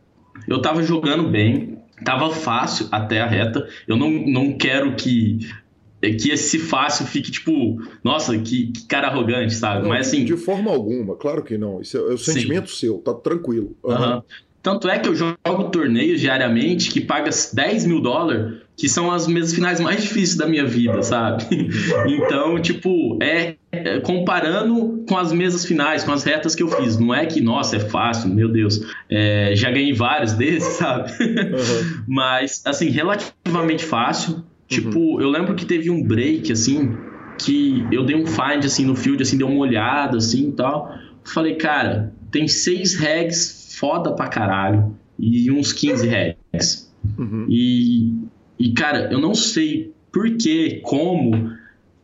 eu 0.47 0.61
tava 0.61 0.81
jogando 0.81 1.27
bem, 1.27 1.77
tava 2.05 2.31
fácil 2.31 2.87
até 2.91 3.19
a 3.19 3.27
reta. 3.27 3.67
Eu 3.87 3.97
não, 3.97 4.09
não 4.09 4.57
quero 4.57 4.95
que 4.95 5.39
que 6.01 6.31
esse 6.31 6.59
fácil 6.59 7.05
fique 7.05 7.31
tipo, 7.31 7.77
nossa, 8.03 8.37
que, 8.37 8.67
que 8.71 8.85
cara 8.87 9.07
arrogante, 9.07 9.53
sabe? 9.53 9.83
Não, 9.83 9.89
Mas 9.89 10.07
assim. 10.07 10.23
De 10.23 10.37
forma 10.37 10.71
alguma, 10.71 11.15
claro 11.15 11.43
que 11.43 11.57
não. 11.57 11.81
Isso 11.81 11.97
é, 11.97 11.99
é 11.99 12.13
o 12.13 12.17
sentimento 12.17 12.69
sim. 12.69 12.87
seu, 12.87 12.97
tá 12.99 13.13
tranquilo. 13.13 13.75
Uhum. 13.83 13.93
Uhum. 13.93 14.21
Tanto 14.61 14.89
é 14.89 14.99
que 14.99 15.07
eu 15.07 15.15
jogo 15.15 15.37
torneios 15.71 16.19
diariamente 16.19 16.91
que 16.91 16.99
paga 16.99 17.29
10 17.53 17.85
mil 17.85 18.01
dólares, 18.01 18.57
que 18.75 18.89
são 18.89 19.11
as 19.11 19.25
mesas 19.25 19.53
finais 19.53 19.79
mais 19.79 20.01
difíceis 20.01 20.35
da 20.35 20.47
minha 20.47 20.65
vida, 20.65 21.01
sabe? 21.01 21.45
então, 22.07 22.61
tipo, 22.61 23.17
é, 23.21 23.55
é, 23.71 23.99
comparando 23.99 25.03
com 25.07 25.17
as 25.17 25.31
mesas 25.31 25.65
finais, 25.65 26.03
com 26.03 26.11
as 26.11 26.23
retas 26.23 26.55
que 26.55 26.63
eu 26.63 26.67
fiz. 26.67 26.97
Não 26.97 27.13
é 27.13 27.25
que, 27.25 27.39
nossa, 27.39 27.77
é 27.77 27.79
fácil, 27.79 28.29
meu 28.29 28.49
Deus. 28.49 28.81
É, 29.09 29.53
já 29.55 29.71
ganhei 29.71 29.93
vários 29.93 30.33
desses, 30.39 30.73
sabe? 30.73 31.11
Uhum. 31.11 32.03
Mas, 32.07 32.61
assim, 32.65 32.89
relativamente 32.89 33.85
fácil. 33.85 34.43
Tipo, 34.69 34.99
uhum. 34.99 35.21
eu 35.21 35.29
lembro 35.29 35.55
que 35.55 35.65
teve 35.65 35.89
um 35.89 36.01
break, 36.01 36.51
assim, 36.51 36.95
que 37.39 37.85
eu 37.91 38.05
dei 38.05 38.15
um 38.15 38.27
find, 38.27 38.63
assim, 38.63 38.85
no 38.85 38.95
field, 38.95 39.21
assim, 39.21 39.37
dei 39.37 39.45
uma 39.45 39.59
olhada, 39.59 40.17
assim, 40.17 40.49
e 40.49 40.51
tal. 40.51 40.95
Falei, 41.23 41.55
cara, 41.55 42.13
tem 42.31 42.47
seis 42.47 42.93
regs 42.93 43.75
foda 43.79 44.13
pra 44.13 44.27
caralho 44.27 44.95
e 45.17 45.51
uns 45.51 45.73
15 45.73 46.07
regs. 46.07 46.93
Uhum. 47.17 47.45
E, 47.49 48.13
e, 48.59 48.73
cara, 48.73 49.09
eu 49.11 49.19
não 49.19 49.33
sei 49.33 49.91
por 50.11 50.29
que, 50.37 50.81
como, 50.83 51.51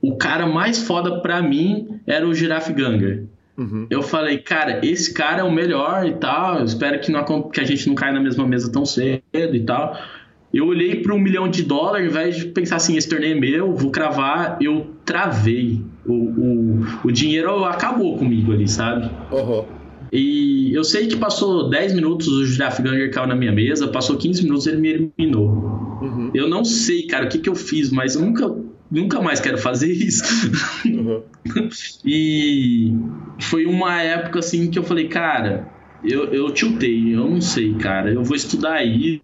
o 0.01 0.15
cara 0.15 0.47
mais 0.47 0.79
foda 0.81 1.19
pra 1.21 1.41
mim 1.41 1.99
era 2.07 2.27
o 2.27 2.33
Giraffe 2.33 2.73
Ganger. 2.73 3.25
Uhum. 3.57 3.87
Eu 3.89 4.01
falei, 4.01 4.37
cara, 4.39 4.85
esse 4.85 5.13
cara 5.13 5.41
é 5.41 5.43
o 5.43 5.51
melhor 5.51 6.05
e 6.05 6.13
tal. 6.13 6.59
Eu 6.59 6.65
espero 6.65 6.99
que, 6.99 7.11
não, 7.11 7.23
que 7.49 7.59
a 7.59 7.63
gente 7.63 7.87
não 7.87 7.95
caia 7.95 8.13
na 8.13 8.19
mesma 8.19 8.45
mesa 8.45 8.71
tão 8.71 8.85
cedo 8.85 9.21
e 9.33 9.59
tal. 9.61 9.97
Eu 10.55 10.67
olhei 10.67 11.01
para 11.01 11.13
um 11.13 11.19
milhão 11.19 11.49
de 11.49 11.63
dólares, 11.63 12.07
ao 12.07 12.11
invés 12.11 12.37
de 12.37 12.45
pensar 12.45 12.77
assim, 12.77 12.95
esse 12.95 13.09
torneio 13.09 13.35
é 13.35 13.39
meu, 13.39 13.75
vou 13.75 13.91
cravar, 13.91 14.57
eu 14.61 14.87
travei. 15.03 15.81
O, 16.05 16.13
o, 16.13 16.85
o 17.03 17.11
dinheiro 17.11 17.65
acabou 17.65 18.17
comigo 18.17 18.53
ali, 18.53 18.65
sabe? 18.65 19.11
Uhum. 19.33 19.65
E 20.13 20.73
eu 20.73 20.85
sei 20.85 21.07
que 21.07 21.17
passou 21.17 21.69
10 21.69 21.95
minutos, 21.95 22.29
o 22.29 22.45
Giraffe 22.45 22.81
Ganger 22.81 23.11
caiu 23.11 23.27
na 23.27 23.35
minha 23.35 23.51
mesa, 23.51 23.89
passou 23.89 24.15
15 24.15 24.43
minutos 24.43 24.65
ele 24.65 24.77
me 24.77 24.87
eliminou. 24.87 25.49
Uhum. 26.01 26.31
Eu 26.33 26.47
não 26.47 26.63
sei, 26.63 27.05
cara, 27.05 27.25
o 27.25 27.27
que, 27.29 27.39
que 27.39 27.49
eu 27.49 27.55
fiz, 27.55 27.91
mas 27.91 28.15
eu 28.15 28.21
nunca, 28.21 28.49
nunca 28.89 29.21
mais 29.21 29.41
quero 29.41 29.57
fazer 29.57 29.91
isso. 29.91 30.23
Uhum. 30.85 31.21
e 32.05 32.93
foi 33.41 33.65
uma 33.65 34.01
época 34.01 34.39
assim 34.39 34.71
que 34.71 34.79
eu 34.79 34.83
falei, 34.83 35.09
cara, 35.09 35.67
eu, 36.01 36.25
eu 36.25 36.49
tiltei, 36.51 37.13
eu 37.13 37.29
não 37.29 37.41
sei, 37.41 37.73
cara, 37.73 38.13
eu 38.13 38.23
vou 38.23 38.37
estudar 38.37 38.79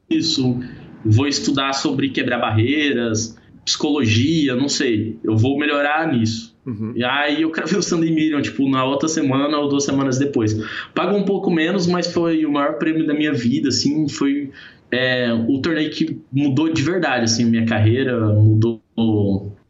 isso 0.09 0.59
vou 1.05 1.27
estudar 1.27 1.73
sobre 1.73 2.09
quebrar 2.09 2.39
barreiras, 2.39 3.37
psicologia, 3.65 4.55
não 4.55 4.69
sei. 4.69 5.17
Eu 5.23 5.37
vou 5.37 5.57
melhorar 5.57 6.11
nisso. 6.11 6.55
Uhum. 6.65 6.93
E 6.95 7.03
aí 7.03 7.41
eu 7.41 7.51
ver 7.65 7.77
o 7.77 7.81
Sunday 7.81 8.11
Million, 8.11 8.41
tipo, 8.41 8.69
na 8.69 8.83
outra 8.85 9.07
semana 9.07 9.57
ou 9.57 9.67
duas 9.67 9.83
semanas 9.83 10.19
depois. 10.19 10.55
Pago 10.93 11.15
um 11.15 11.23
pouco 11.23 11.49
menos, 11.49 11.87
mas 11.87 12.07
foi 12.11 12.45
o 12.45 12.51
maior 12.51 12.77
prêmio 12.77 13.05
da 13.05 13.13
minha 13.13 13.33
vida, 13.33 13.69
assim, 13.69 14.07
foi 14.07 14.51
é, 14.91 15.33
o 15.33 15.59
torneio 15.59 15.89
que 15.89 16.19
mudou 16.31 16.71
de 16.71 16.81
verdade, 16.83 17.23
assim, 17.23 17.45
minha 17.45 17.65
carreira, 17.65 18.19
mudou 18.33 18.81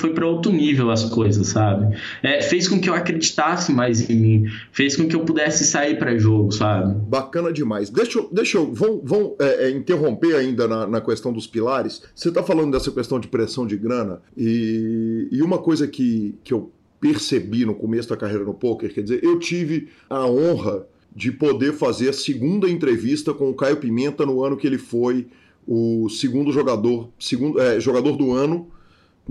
foi 0.02 0.14
para 0.14 0.26
outro 0.26 0.52
nível 0.52 0.90
as 0.90 1.06
coisas, 1.06 1.48
sabe? 1.48 1.95
É, 2.23 2.41
fez 2.41 2.68
com 2.68 2.82
que 2.82 2.90
eu 2.90 2.94
acreditasse 2.94 3.72
mais 3.72 4.10
em 4.10 4.15
mim, 4.15 4.45
fez 4.72 4.95
com 4.95 5.07
que 5.07 5.15
eu 5.15 5.22
pudesse 5.22 5.64
sair 5.64 5.98
para 5.98 6.18
jogo, 6.18 6.52
sabe? 6.52 6.94
Bacana 7.07 7.53
demais. 7.53 7.90
Deixa 7.90 8.18
eu, 8.18 8.30
deixa 8.32 8.57
eu 8.57 8.73
vão, 8.73 8.99
vão 9.03 9.36
é, 9.40 9.68
é, 9.68 9.72
interromper 9.72 10.36
ainda 10.36 10.68
na, 10.68 10.88
na, 10.88 11.02
questão 11.02 11.32
dos 11.32 11.45
pilares. 11.45 12.02
Você 12.15 12.30
está 12.30 12.41
falando 12.41 12.72
dessa 12.72 12.91
questão 12.91 13.19
de 13.19 13.28
pressão 13.28 13.68
de 13.68 13.78
grana 13.78 14.22
e, 14.36 15.28
e 15.32 15.41
uma 15.41 15.60
coisa 15.60 15.88
que, 15.88 16.36
que 16.44 16.53
eu 16.53 16.72
percebi 16.99 17.65
no 17.65 17.76
começo 17.76 18.10
da 18.10 18.18
carreira 18.18 18.44
no 18.44 18.53
poker, 18.53 18.94
quer 18.94 19.02
dizer, 19.02 19.23
eu 19.23 19.40
tive 19.40 19.88
a 20.10 20.26
honra 20.26 20.86
de 21.15 21.32
poder 21.32 21.73
fazer 21.73 22.10
a 22.10 22.14
segunda 22.14 22.69
entrevista 22.69 23.34
com 23.34 23.49
o 23.49 23.53
Caio 23.53 23.78
Pimenta 23.78 24.26
no 24.26 24.44
ano 24.44 24.56
que 24.57 24.65
ele 24.65 24.78
foi 24.78 25.28
o 25.68 26.10
segundo 26.10 26.52
jogador, 26.52 27.10
segundo, 27.19 27.60
é, 27.60 27.80
jogador 27.80 28.15
do 28.15 28.34
ano 28.34 28.68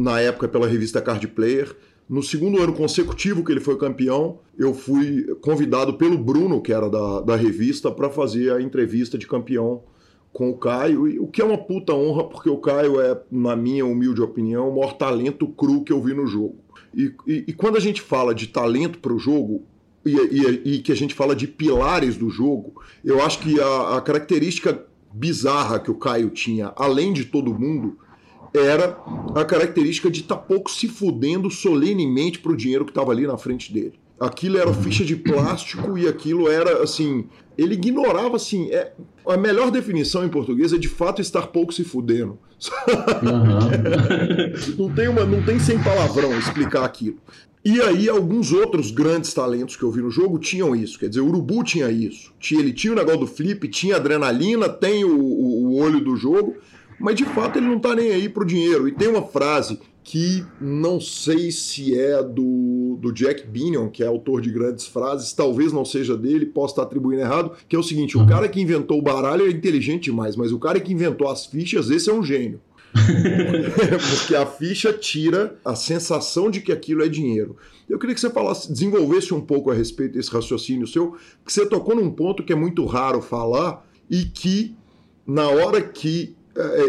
na 0.01 0.19
época 0.19 0.49
pela 0.49 0.67
revista 0.67 1.01
Card 1.03 1.29
Player. 1.29 1.77
No 2.09 2.23
segundo 2.23 2.61
ano 2.61 2.73
consecutivo 2.73 3.45
que 3.45 3.53
ele 3.53 3.61
foi 3.61 3.77
campeão, 3.77 4.39
eu 4.59 4.73
fui 4.73 5.25
convidado 5.43 5.95
pelo 5.95 6.17
Bruno, 6.17 6.63
que 6.63 6.73
era 6.73 6.89
da, 6.89 7.21
da 7.21 7.37
revista, 7.37 7.91
para 7.91 8.09
fazer 8.09 8.51
a 8.53 8.63
entrevista 8.63 9.19
de 9.19 9.27
campeão 9.27 9.83
com 10.33 10.49
o 10.49 10.57
Caio, 10.57 11.23
o 11.23 11.29
que 11.29 11.43
é 11.43 11.45
uma 11.45 11.59
puta 11.59 11.93
honra, 11.93 12.25
porque 12.25 12.49
o 12.49 12.57
Caio 12.57 13.01
é, 13.01 13.21
na 13.31 13.55
minha 13.55 13.85
humilde 13.85 14.23
opinião, 14.23 14.71
o 14.71 14.77
maior 14.77 14.95
talento 14.95 15.47
cru 15.49 15.83
que 15.83 15.93
eu 15.93 16.01
vi 16.01 16.15
no 16.15 16.27
jogo. 16.27 16.57
E, 16.95 17.13
e, 17.27 17.45
e 17.49 17.53
quando 17.53 17.77
a 17.77 17.81
gente 17.81 18.01
fala 18.01 18.35
de 18.35 18.47
talento 18.47 19.01
para 19.01 19.13
o 19.13 19.19
jogo, 19.19 19.65
e, 20.05 20.77
e, 20.77 20.79
que 20.79 20.93
a 20.93 20.97
gente 20.97 21.15
fala 21.15 21.37
de 21.37 21.47
pilares 21.47 22.17
do 22.17 22.31
jogo, 22.31 22.81
eu 23.05 23.23
acho 23.23 23.41
que 23.41 23.61
a, 23.61 23.99
a 23.99 24.01
característica 24.01 24.87
bizarra 25.13 25.79
que 25.79 25.91
o 25.91 25.95
Caio 25.95 26.31
tinha, 26.31 26.73
além 26.75 27.13
de 27.13 27.27
todo 27.27 27.53
mundo, 27.53 27.99
era 28.55 28.99
a 29.35 29.45
característica 29.45 30.11
de 30.11 30.21
estar 30.21 30.37
tá 30.37 30.43
pouco 30.43 30.71
se 30.71 30.89
fudendo 30.89 31.51
solenemente 31.51 32.39
pro 32.39 32.57
dinheiro 32.57 32.85
que 32.85 32.91
estava 32.91 33.13
ali 33.13 33.27
na 33.27 33.39
frente 33.39 33.73
dele. 33.73 33.95
Aquilo 34.19 34.59
era 34.59 34.73
ficha 34.75 35.05
de 35.05 35.17
plástico 35.17 35.97
e 35.97 36.07
aquilo 36.07 36.49
era 36.49 36.83
assim. 36.83 37.25
Ele 37.57 37.75
ignorava 37.75 38.37
assim. 38.37 38.71
É, 38.71 38.93
a 39.27 39.37
melhor 39.37 39.71
definição 39.71 40.25
em 40.25 40.29
português 40.29 40.75
é 40.75 40.79
de 40.79 40.89
fato 40.89 41.23
estar 41.23 41.47
pouco 41.47 41.73
se 41.73 41.85
fudendo. 41.85 42.39
Uhum. 43.23 44.77
não, 44.79 44.95
tem 44.95 45.09
uma, 45.09 45.25
não 45.25 45.43
tem 45.43 45.59
sem 45.59 45.83
palavrão 45.83 46.39
explicar 46.39 46.85
aquilo. 46.85 47.17
E 47.65 47.81
aí, 47.81 48.09
alguns 48.09 48.53
outros 48.53 48.91
grandes 48.91 49.35
talentos 49.35 49.77
que 49.77 49.83
eu 49.83 49.91
vi 49.91 50.01
no 50.01 50.11
jogo 50.11 50.39
tinham 50.39 50.75
isso. 50.75 50.99
Quer 50.99 51.09
dizer, 51.09 51.21
o 51.21 51.27
Urubu 51.27 51.63
tinha 51.63 51.91
isso. 51.91 52.33
Ele 52.53 52.73
tinha 52.73 52.93
o 52.93 52.97
negócio 52.97 53.21
do 53.21 53.27
flip, 53.27 53.69
tinha 53.69 53.97
adrenalina, 53.97 54.69
tem 54.69 55.05
o, 55.05 55.19
o, 55.19 55.67
o 55.67 55.77
olho 55.77 56.01
do 56.01 56.17
jogo, 56.17 56.57
mas 57.01 57.17
de 57.17 57.25
fato 57.25 57.59
ele 57.59 57.67
não 57.67 57.79
está 57.79 57.95
nem 57.95 58.13
aí 58.13 58.29
pro 58.29 58.45
dinheiro. 58.45 58.87
E 58.87 58.93
tem 58.93 59.09
uma 59.09 59.23
frase 59.23 59.79
que 60.05 60.45
não 60.61 61.01
sei 61.01 61.51
se 61.51 61.99
é 61.99 62.23
do, 62.23 62.99
do 63.01 63.13
Jack 63.13 63.47
Binion, 63.47 63.89
que 63.89 64.03
é 64.03 64.07
autor 64.07 64.41
de 64.41 64.51
grandes 64.51 64.87
frases, 64.87 65.33
talvez 65.33 65.73
não 65.73 65.85
seja 65.85 66.17
dele, 66.17 66.47
posso 66.47 66.73
estar 66.73 66.83
atribuindo 66.83 67.23
errado, 67.23 67.53
que 67.69 67.77
é 67.77 67.79
o 67.79 67.83
seguinte: 67.83 68.19
o 68.19 68.27
cara 68.27 68.49
que 68.49 68.61
inventou 68.61 68.99
o 68.99 69.03
baralho 69.03 69.47
é 69.47 69.51
inteligente 69.51 70.05
demais, 70.05 70.37
mas 70.37 70.53
o 70.53 70.59
cara 70.59 70.81
que 70.81 70.93
inventou 70.93 71.29
as 71.29 71.47
fichas, 71.47 71.91
esse 71.91 72.11
é 72.11 72.13
um 72.13 72.23
gênio. 72.23 72.61
Porque 74.19 74.35
a 74.35 74.45
ficha 74.45 74.93
tira 74.93 75.57
a 75.65 75.77
sensação 75.77 76.51
de 76.51 76.61
que 76.61 76.73
aquilo 76.73 77.05
é 77.05 77.09
dinheiro. 77.09 77.57
Eu 77.89 77.99
queria 77.99 78.15
que 78.15 78.21
você 78.21 78.31
falasse, 78.31 78.73
desenvolvesse 78.73 79.33
um 79.33 79.41
pouco 79.41 79.71
a 79.71 79.75
respeito 79.75 80.15
desse 80.15 80.31
raciocínio 80.31 80.87
seu, 80.87 81.17
porque 81.43 81.53
você 81.53 81.67
tocou 81.67 81.95
num 81.95 82.11
ponto 82.11 82.43
que 82.43 82.53
é 82.53 82.57
muito 82.57 82.85
raro 82.85 83.21
falar 83.23 83.87
e 84.09 84.25
que, 84.25 84.75
na 85.27 85.49
hora 85.49 85.81
que 85.81 86.37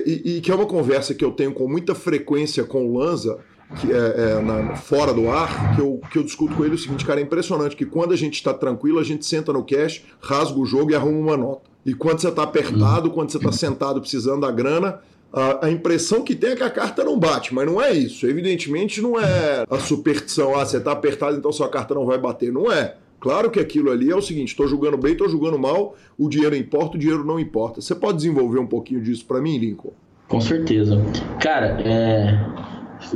e, 0.05 0.37
e, 0.37 0.41
que 0.41 0.51
é 0.51 0.55
uma 0.55 0.65
conversa 0.65 1.13
que 1.13 1.23
eu 1.23 1.31
tenho 1.31 1.53
com 1.53 1.67
muita 1.67 1.93
frequência 1.93 2.63
com 2.63 2.87
o 2.87 2.97
Lanza, 2.97 3.39
que 3.79 3.91
é, 3.91 3.95
é, 3.95 4.41
na, 4.41 4.75
fora 4.75 5.13
do 5.13 5.29
ar, 5.29 5.75
que 5.75 5.81
eu, 5.81 6.01
que 6.11 6.17
eu 6.17 6.23
discuto 6.23 6.55
com 6.55 6.65
ele 6.65 6.75
o 6.75 6.77
seguinte, 6.77 7.05
cara, 7.05 7.19
é 7.19 7.23
impressionante 7.23 7.75
que 7.75 7.85
quando 7.85 8.13
a 8.13 8.17
gente 8.17 8.35
está 8.35 8.53
tranquilo, 8.53 8.99
a 8.99 9.03
gente 9.03 9.25
senta 9.25 9.53
no 9.53 9.63
cash, 9.63 10.03
rasga 10.19 10.59
o 10.59 10.65
jogo 10.65 10.91
e 10.91 10.95
arruma 10.95 11.17
uma 11.17 11.37
nota. 11.37 11.69
E 11.85 11.93
quando 11.93 12.19
você 12.19 12.27
está 12.27 12.43
apertado, 12.43 13.09
quando 13.11 13.31
você 13.31 13.37
está 13.37 13.51
sentado 13.51 14.01
precisando 14.01 14.41
da 14.41 14.51
grana, 14.51 14.99
a, 15.33 15.65
a, 15.65 15.71
impressão 15.71 16.21
que 16.21 16.35
tem 16.35 16.51
é 16.51 16.55
que 16.55 16.63
a 16.63 16.69
carta 16.69 17.03
não 17.03 17.17
bate, 17.17 17.53
mas 17.53 17.65
não 17.65 17.81
é 17.81 17.93
isso. 17.93 18.27
Evidentemente 18.27 19.01
não 19.01 19.19
é 19.19 19.65
a 19.69 19.79
superstição, 19.79 20.55
ah, 20.55 20.65
você 20.65 20.77
está 20.77 20.91
apertado, 20.91 21.37
então 21.37 21.51
sua 21.51 21.69
carta 21.69 21.93
não 21.93 22.05
vai 22.05 22.17
bater. 22.17 22.51
Não 22.51 22.71
é. 22.71 22.95
Claro 23.21 23.51
que 23.51 23.59
aquilo 23.59 23.91
ali 23.91 24.09
é 24.09 24.15
o 24.15 24.21
seguinte: 24.21 24.49
estou 24.49 24.67
jogando 24.67 24.97
bem, 24.97 25.13
estou 25.13 25.29
jogando 25.29 25.57
mal, 25.57 25.95
o 26.17 26.27
dinheiro 26.27 26.55
importa, 26.55 26.97
o 26.97 26.99
dinheiro 26.99 27.23
não 27.23 27.39
importa. 27.39 27.79
Você 27.79 27.95
pode 27.95 28.17
desenvolver 28.17 28.59
um 28.59 28.65
pouquinho 28.65 28.99
disso 28.99 29.23
para 29.25 29.39
mim, 29.39 29.59
Lincoln? 29.59 29.93
Com 30.27 30.41
certeza. 30.41 30.99
Cara, 31.39 31.79
é... 31.85 32.39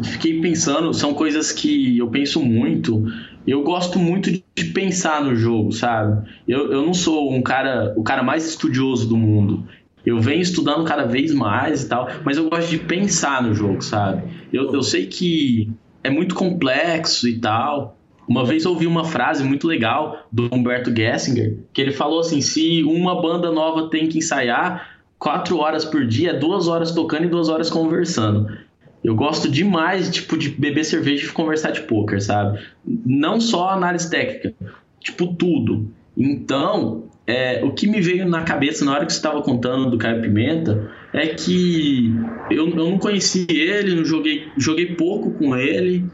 fiquei 0.04 0.40
pensando, 0.40 0.94
são 0.94 1.14
coisas 1.14 1.52
que 1.52 1.98
eu 1.98 2.08
penso 2.08 2.40
muito. 2.40 3.04
Eu 3.48 3.64
gosto 3.64 3.98
muito 3.98 4.32
de 4.32 4.66
pensar 4.74 5.24
no 5.24 5.36
jogo, 5.36 5.72
sabe? 5.72 6.30
Eu, 6.48 6.72
eu 6.72 6.86
não 6.86 6.94
sou 6.94 7.34
um 7.34 7.42
cara, 7.42 7.94
o 7.98 8.04
cara 8.04 8.22
mais 8.22 8.48
estudioso 8.48 9.08
do 9.08 9.18
mundo. 9.18 9.68
Eu 10.06 10.20
venho 10.20 10.42
estudando 10.42 10.84
cada 10.84 11.06
vez 11.06 11.34
mais 11.34 11.84
e 11.84 11.90
tal, 11.90 12.08
mas 12.24 12.38
eu 12.38 12.48
gosto 12.48 12.70
de 12.70 12.78
pensar 12.78 13.42
no 13.42 13.56
jogo, 13.56 13.82
sabe? 13.82 14.24
Eu, 14.54 14.72
eu 14.72 14.84
sei 14.84 15.08
que 15.08 15.72
é 16.04 16.12
muito 16.12 16.36
complexo 16.36 17.28
e 17.28 17.40
tal. 17.40 17.98
Uma 18.28 18.44
vez 18.44 18.66
ouvi 18.66 18.88
uma 18.88 19.04
frase 19.04 19.44
muito 19.44 19.68
legal 19.68 20.28
do 20.32 20.50
Humberto 20.52 20.96
Gessinger, 20.96 21.58
que 21.72 21.82
ele 21.82 21.92
falou 21.92 22.20
assim: 22.20 22.42
se 22.42 22.84
uma 22.84 23.22
banda 23.22 23.52
nova 23.52 23.90
tem 23.90 24.08
que 24.08 24.18
ensaiar, 24.18 25.00
quatro 25.20 25.58
horas 25.58 25.86
por 25.86 26.06
dia, 26.06 26.34
duas 26.34 26.68
horas 26.68 26.92
tocando 26.92 27.26
e 27.26 27.30
duas 27.30 27.50
horas 27.50 27.70
conversando. 27.70 28.48
Eu 29.04 29.16
gosto 29.16 29.50
demais, 29.50 30.10
tipo, 30.10 30.36
de 30.36 30.50
beber 30.50 30.84
cerveja 30.84 31.28
e 31.28 31.32
conversar 31.32 31.70
de 31.72 31.82
poker, 31.82 32.20
sabe? 32.20 32.60
Não 32.84 33.40
só 33.40 33.70
análise 33.70 34.10
técnica, 34.10 34.54
tipo, 35.00 35.28
tudo. 35.28 35.88
Então, 36.18 37.04
é, 37.28 37.64
o 37.64 37.72
que 37.72 37.86
me 37.86 38.02
veio 38.02 38.28
na 38.28 38.42
cabeça 38.42 38.84
na 38.84 38.94
hora 38.94 39.06
que 39.06 39.14
você 39.14 39.20
estava 39.20 39.44
contando 39.44 39.92
do 39.92 39.98
Caio 39.98 40.22
Pimenta 40.22 40.92
é 41.14 41.28
que 41.28 42.16
eu, 42.50 42.70
eu 42.70 42.76
não 42.76 42.98
conheci 42.98 43.46
ele, 43.50 43.96
não 43.96 44.06
joguei, 44.06 44.48
joguei 44.58 44.96
pouco 44.96 45.32
com 45.32 45.56
ele 45.56 46.06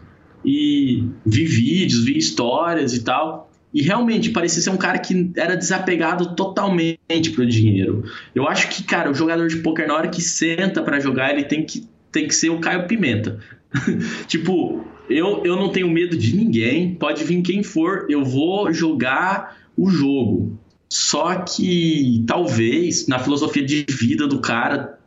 e 0.44 1.04
vi 1.26 1.46
vídeos, 1.46 2.04
vi 2.04 2.18
histórias 2.18 2.94
e 2.94 3.04
tal. 3.04 3.52
E 3.74 3.82
realmente 3.82 4.32
parecia 4.32 4.62
ser 4.62 4.70
um 4.70 4.78
cara 4.78 5.00
que 5.00 5.32
era 5.36 5.56
desapegado 5.56 6.36
totalmente 6.36 7.32
pro 7.34 7.46
dinheiro. 7.46 8.04
Eu 8.36 8.48
acho 8.48 8.68
que, 8.70 8.84
cara, 8.84 9.10
o 9.10 9.14
jogador 9.14 9.48
de 9.48 9.58
poker 9.58 9.88
na 9.88 9.96
hora 9.96 10.10
que 10.10 10.22
senta 10.22 10.82
para 10.82 11.00
jogar, 11.00 11.32
ele 11.32 11.44
tem 11.44 11.64
que, 11.66 11.88
tem 12.12 12.28
que 12.28 12.36
ser 12.36 12.50
o 12.50 12.60
Caio 12.60 12.86
Pimenta. 12.86 13.40
tipo, 14.28 14.86
eu, 15.10 15.42
eu 15.46 15.56
não 15.56 15.70
tenho 15.70 15.90
medo 15.90 16.18
de 16.18 16.36
ninguém, 16.36 16.96
pode 16.96 17.24
vir 17.24 17.42
quem 17.42 17.64
for, 17.64 18.06
eu 18.10 18.26
vou 18.26 18.74
jogar 18.74 19.58
o 19.78 19.90
jogo. 19.90 20.60
Só 20.90 21.36
que 21.36 22.24
talvez 22.28 23.08
na 23.08 23.18
filosofia 23.18 23.64
de 23.64 23.86
vida 23.90 24.28
do 24.28 24.42
cara 24.42 25.00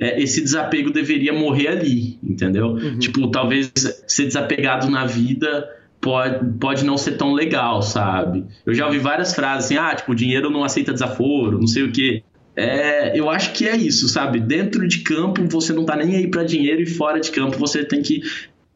é, 0.00 0.20
esse 0.20 0.40
desapego 0.40 0.90
deveria 0.90 1.32
morrer 1.32 1.68
ali, 1.68 2.18
entendeu? 2.22 2.68
Uhum. 2.68 2.98
Tipo, 2.98 3.30
talvez 3.30 3.70
ser 4.08 4.24
desapegado 4.24 4.88
na 4.88 5.04
vida 5.04 5.68
pode, 6.00 6.58
pode 6.58 6.84
não 6.84 6.96
ser 6.96 7.12
tão 7.12 7.34
legal, 7.34 7.82
sabe? 7.82 8.46
Eu 8.64 8.72
já 8.72 8.86
ouvi 8.86 8.98
várias 8.98 9.34
frases 9.34 9.66
assim, 9.66 9.76
ah, 9.76 9.94
tipo, 9.94 10.12
o 10.12 10.14
dinheiro 10.14 10.48
não 10.48 10.64
aceita 10.64 10.92
desaforo, 10.92 11.58
não 11.58 11.66
sei 11.66 11.82
o 11.82 11.92
quê. 11.92 12.22
É, 12.56 13.18
eu 13.18 13.28
acho 13.28 13.52
que 13.52 13.68
é 13.68 13.76
isso, 13.76 14.08
sabe? 14.08 14.40
Dentro 14.40 14.88
de 14.88 15.00
campo 15.00 15.46
você 15.48 15.72
não 15.72 15.84
tá 15.84 15.94
nem 15.94 16.16
aí 16.16 16.28
para 16.28 16.42
dinheiro 16.44 16.80
e 16.80 16.86
fora 16.86 17.20
de 17.20 17.30
campo 17.30 17.58
você 17.58 17.84
tem 17.84 18.00
que 18.00 18.22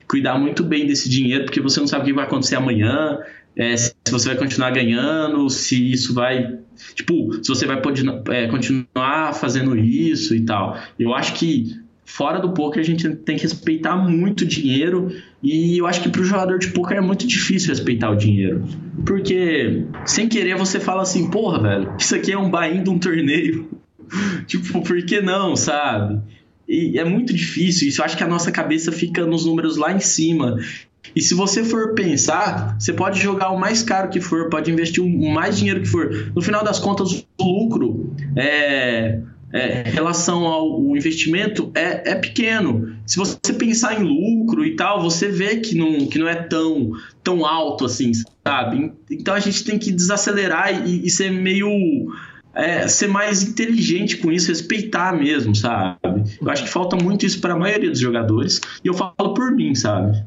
cuidar 0.06 0.38
muito 0.38 0.62
bem 0.62 0.86
desse 0.86 1.08
dinheiro 1.08 1.44
porque 1.44 1.60
você 1.60 1.80
não 1.80 1.86
sabe 1.86 2.02
o 2.02 2.06
que 2.06 2.12
vai 2.12 2.24
acontecer 2.24 2.56
amanhã, 2.56 3.18
é, 3.56 3.76
se 3.76 3.94
você 4.10 4.28
vai 4.28 4.36
continuar 4.36 4.70
ganhando, 4.70 5.48
se 5.48 5.92
isso 5.92 6.12
vai. 6.12 6.58
Tipo, 6.94 7.32
se 7.34 7.48
você 7.48 7.66
vai 7.66 7.80
é, 8.30 8.48
continuar 8.48 9.32
fazendo 9.34 9.76
isso 9.76 10.34
e 10.34 10.40
tal. 10.40 10.76
Eu 10.98 11.14
acho 11.14 11.34
que 11.34 11.76
fora 12.04 12.38
do 12.38 12.52
poker 12.52 12.80
a 12.80 12.84
gente 12.84 13.08
tem 13.08 13.36
que 13.36 13.42
respeitar 13.42 13.96
muito 13.96 14.42
o 14.42 14.46
dinheiro 14.46 15.10
e 15.42 15.78
eu 15.78 15.86
acho 15.86 16.02
que 16.02 16.08
para 16.08 16.20
o 16.20 16.24
jogador 16.24 16.58
de 16.58 16.68
poker 16.68 16.96
é 16.96 17.00
muito 17.00 17.26
difícil 17.26 17.70
respeitar 17.70 18.10
o 18.10 18.16
dinheiro. 18.16 18.64
Porque 19.06 19.84
sem 20.04 20.28
querer 20.28 20.56
você 20.56 20.80
fala 20.80 21.02
assim, 21.02 21.30
porra, 21.30 21.62
velho, 21.62 21.94
isso 21.98 22.14
aqui 22.14 22.32
é 22.32 22.38
um 22.38 22.50
buy 22.50 22.82
de 22.82 22.90
um 22.90 22.98
torneio. 22.98 23.68
tipo, 24.46 24.82
por 24.82 25.04
que 25.04 25.20
não, 25.20 25.56
sabe? 25.56 26.20
E 26.68 26.98
é 26.98 27.04
muito 27.04 27.32
difícil, 27.32 27.88
isso 27.88 28.00
eu 28.00 28.04
acho 28.04 28.16
que 28.16 28.24
a 28.24 28.28
nossa 28.28 28.50
cabeça 28.50 28.90
fica 28.90 29.24
nos 29.26 29.44
números 29.44 29.76
lá 29.76 29.92
em 29.92 30.00
cima. 30.00 30.58
E 31.14 31.20
se 31.20 31.34
você 31.34 31.64
for 31.64 31.94
pensar, 31.94 32.76
você 32.78 32.92
pode 32.92 33.20
jogar 33.20 33.50
o 33.50 33.58
mais 33.58 33.82
caro 33.82 34.08
que 34.08 34.20
for, 34.20 34.48
pode 34.48 34.70
investir 34.70 35.02
o 35.02 35.32
mais 35.32 35.58
dinheiro 35.58 35.80
que 35.80 35.88
for. 35.88 36.32
No 36.34 36.42
final 36.42 36.64
das 36.64 36.78
contas, 36.78 37.24
o 37.38 37.44
lucro 37.44 38.14
é, 38.36 39.20
é, 39.54 39.88
em 39.88 39.92
relação 39.92 40.44
ao 40.44 40.96
investimento 40.96 41.70
é, 41.74 42.10
é 42.10 42.14
pequeno. 42.16 42.96
Se 43.06 43.16
você 43.16 43.52
pensar 43.52 44.00
em 44.00 44.02
lucro 44.02 44.64
e 44.64 44.74
tal, 44.74 45.00
você 45.00 45.28
vê 45.28 45.58
que 45.58 45.76
não, 45.76 46.06
que 46.08 46.18
não 46.18 46.28
é 46.28 46.34
tão, 46.34 46.90
tão 47.22 47.46
alto 47.46 47.84
assim, 47.84 48.10
sabe? 48.44 48.92
Então 49.08 49.32
a 49.32 49.38
gente 49.38 49.64
tem 49.64 49.78
que 49.78 49.92
desacelerar 49.92 50.86
e, 50.86 51.06
e 51.06 51.10
ser 51.10 51.30
meio. 51.30 51.68
É, 52.56 52.86
ser 52.86 53.08
mais 53.08 53.42
inteligente 53.42 54.18
com 54.18 54.30
isso, 54.30 54.46
respeitar 54.46 55.12
mesmo, 55.12 55.56
sabe? 55.56 56.22
Eu 56.40 56.48
acho 56.48 56.62
que 56.62 56.70
falta 56.70 56.94
muito 56.94 57.26
isso 57.26 57.40
para 57.40 57.52
a 57.52 57.58
maioria 57.58 57.90
dos 57.90 57.98
jogadores. 57.98 58.60
E 58.84 58.86
eu 58.86 58.94
falo 58.94 59.34
por 59.34 59.50
mim, 59.50 59.74
sabe? 59.74 60.22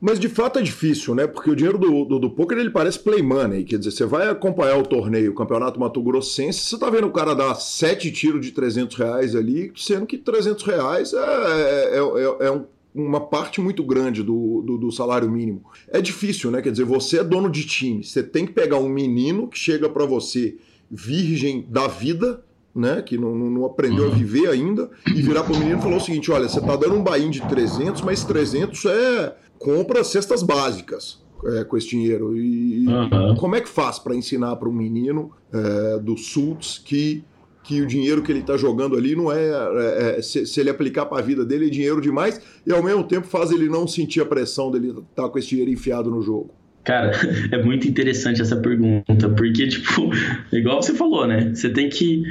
Mas 0.00 0.18
de 0.18 0.28
fato 0.28 0.58
é 0.58 0.62
difícil, 0.62 1.14
né? 1.14 1.26
Porque 1.26 1.50
o 1.50 1.54
dinheiro 1.54 1.76
do, 1.76 2.04
do, 2.04 2.18
do 2.18 2.30
poker 2.30 2.56
ele 2.56 2.70
parece 2.70 2.98
play 2.98 3.22
money. 3.22 3.64
Quer 3.64 3.78
dizer, 3.78 3.90
você 3.90 4.06
vai 4.06 4.28
acompanhar 4.28 4.78
o 4.78 4.86
torneio, 4.86 5.32
o 5.32 5.34
campeonato 5.34 5.78
Mato 5.78 6.02
Grossense, 6.02 6.60
você 6.60 6.78
tá 6.78 6.88
vendo 6.88 7.06
o 7.06 7.12
cara 7.12 7.34
dar 7.34 7.54
sete 7.56 8.10
tiros 8.10 8.44
de 8.44 8.52
300 8.52 8.96
reais 8.96 9.36
ali, 9.36 9.70
sendo 9.76 10.06
que 10.06 10.16
300 10.16 10.64
reais 10.64 11.12
é, 11.12 11.18
é, 11.18 11.98
é, 11.98 12.46
é 12.46 12.50
um, 12.50 12.64
uma 12.94 13.20
parte 13.20 13.60
muito 13.60 13.84
grande 13.84 14.22
do, 14.22 14.62
do, 14.62 14.78
do, 14.78 14.90
salário 14.90 15.30
mínimo. 15.30 15.64
É 15.88 16.00
difícil, 16.00 16.50
né? 16.50 16.62
Quer 16.62 16.70
dizer, 16.70 16.84
você 16.84 17.18
é 17.18 17.24
dono 17.24 17.50
de 17.50 17.66
time, 17.66 18.02
você 18.02 18.22
tem 18.22 18.46
que 18.46 18.52
pegar 18.52 18.78
um 18.78 18.88
menino 18.88 19.48
que 19.48 19.58
chega 19.58 19.88
para 19.88 20.06
você 20.06 20.56
virgem 20.90 21.64
da 21.68 21.86
vida, 21.86 22.42
né, 22.74 23.02
que 23.02 23.18
não, 23.18 23.34
não 23.34 23.64
aprendeu 23.64 24.04
uhum. 24.04 24.12
a 24.12 24.14
viver 24.14 24.48
ainda, 24.48 24.90
e 25.06 25.20
virar 25.20 25.42
pro 25.42 25.56
menino 25.56 25.78
e 25.78 25.82
falar 25.82 25.96
o 25.96 26.00
seguinte: 26.00 26.30
olha, 26.30 26.48
você 26.48 26.60
tá 26.60 26.74
dando 26.76 26.94
um 26.94 27.02
bain 27.02 27.30
de 27.30 27.40
300, 27.42 28.02
mas 28.02 28.24
300 28.24 28.84
é 28.86 29.36
compra 29.60 30.02
cestas 30.02 30.42
básicas 30.42 31.22
é, 31.44 31.64
com 31.64 31.76
esse 31.76 31.90
dinheiro. 31.90 32.36
E 32.36 32.86
uhum. 32.88 33.36
como 33.36 33.54
é 33.54 33.60
que 33.60 33.68
faz 33.68 33.98
para 33.98 34.16
ensinar 34.16 34.56
para 34.56 34.68
um 34.68 34.72
menino 34.72 35.30
é, 35.52 35.98
do 36.00 36.16
SULTS 36.16 36.78
que, 36.78 37.22
que 37.62 37.82
o 37.82 37.86
dinheiro 37.86 38.22
que 38.22 38.32
ele 38.32 38.40
está 38.40 38.56
jogando 38.56 38.96
ali 38.96 39.14
não 39.14 39.30
é. 39.30 39.38
é, 39.38 40.16
é 40.18 40.22
se, 40.22 40.46
se, 40.46 40.60
ele 40.60 40.70
aplicar 40.70 41.06
para 41.06 41.18
a 41.18 41.22
vida 41.22 41.44
dele, 41.44 41.66
é 41.66 41.70
dinheiro 41.70 42.00
demais 42.00 42.40
e 42.66 42.72
ao 42.72 42.82
mesmo 42.82 43.04
tempo 43.04 43.26
faz 43.26 43.52
ele 43.52 43.68
não 43.68 43.86
sentir 43.86 44.22
a 44.22 44.26
pressão 44.26 44.70
dele 44.70 44.88
estar 44.88 45.04
tá 45.24 45.28
com 45.28 45.38
esse 45.38 45.50
dinheiro 45.50 45.70
enfiado 45.70 46.10
no 46.10 46.22
jogo? 46.22 46.50
Cara, 46.82 47.12
é 47.52 47.62
muito 47.62 47.86
interessante 47.86 48.40
essa 48.40 48.56
pergunta, 48.56 49.28
porque, 49.36 49.68
tipo, 49.68 50.10
igual 50.50 50.82
você 50.82 50.94
falou, 50.94 51.26
né? 51.26 51.52
Você 51.54 51.68
tem 51.68 51.90
que 51.90 52.24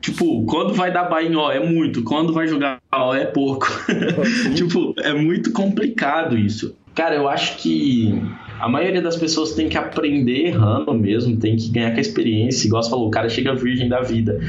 Tipo, 0.00 0.44
quando 0.44 0.74
vai 0.74 0.92
dar 0.92 1.04
buy 1.04 1.34
ó, 1.34 1.50
é 1.50 1.60
muito. 1.60 2.02
Quando 2.02 2.32
vai 2.32 2.46
jogar 2.46 2.80
ó, 2.92 3.14
é 3.14 3.24
pouco. 3.24 3.66
tipo, 4.54 4.94
é 4.98 5.12
muito 5.12 5.52
complicado 5.52 6.36
isso. 6.36 6.76
Cara, 6.94 7.14
eu 7.14 7.28
acho 7.28 7.58
que 7.58 8.20
a 8.60 8.68
maioria 8.68 9.00
das 9.00 9.16
pessoas 9.16 9.52
tem 9.54 9.68
que 9.68 9.78
aprender 9.78 10.46
errando 10.46 10.92
mesmo, 10.94 11.36
tem 11.36 11.56
que 11.56 11.68
ganhar 11.70 11.92
com 11.92 11.98
a 11.98 12.00
experiência. 12.00 12.66
Igual 12.66 12.82
você 12.82 12.90
falou, 12.90 13.08
o 13.08 13.10
cara 13.10 13.28
chega 13.28 13.54
virgem 13.54 13.88
da 13.88 14.00
vida. 14.00 14.40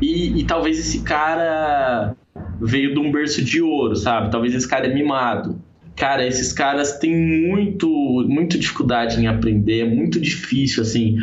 E, 0.00 0.40
e 0.40 0.44
talvez 0.44 0.78
esse 0.78 1.02
cara 1.02 2.14
veio 2.60 2.92
de 2.92 3.00
um 3.00 3.10
berço 3.10 3.42
de 3.42 3.60
ouro, 3.60 3.96
sabe? 3.96 4.30
Talvez 4.30 4.54
esse 4.54 4.68
cara 4.68 4.86
é 4.86 4.94
mimado. 4.94 5.60
Cara, 5.96 6.26
esses 6.26 6.52
caras 6.52 6.98
têm 6.98 7.14
muito, 7.14 7.88
muito 8.28 8.56
dificuldade 8.56 9.20
em 9.20 9.26
aprender, 9.26 9.80
é 9.80 9.84
muito 9.84 10.20
difícil, 10.20 10.82
assim. 10.82 11.16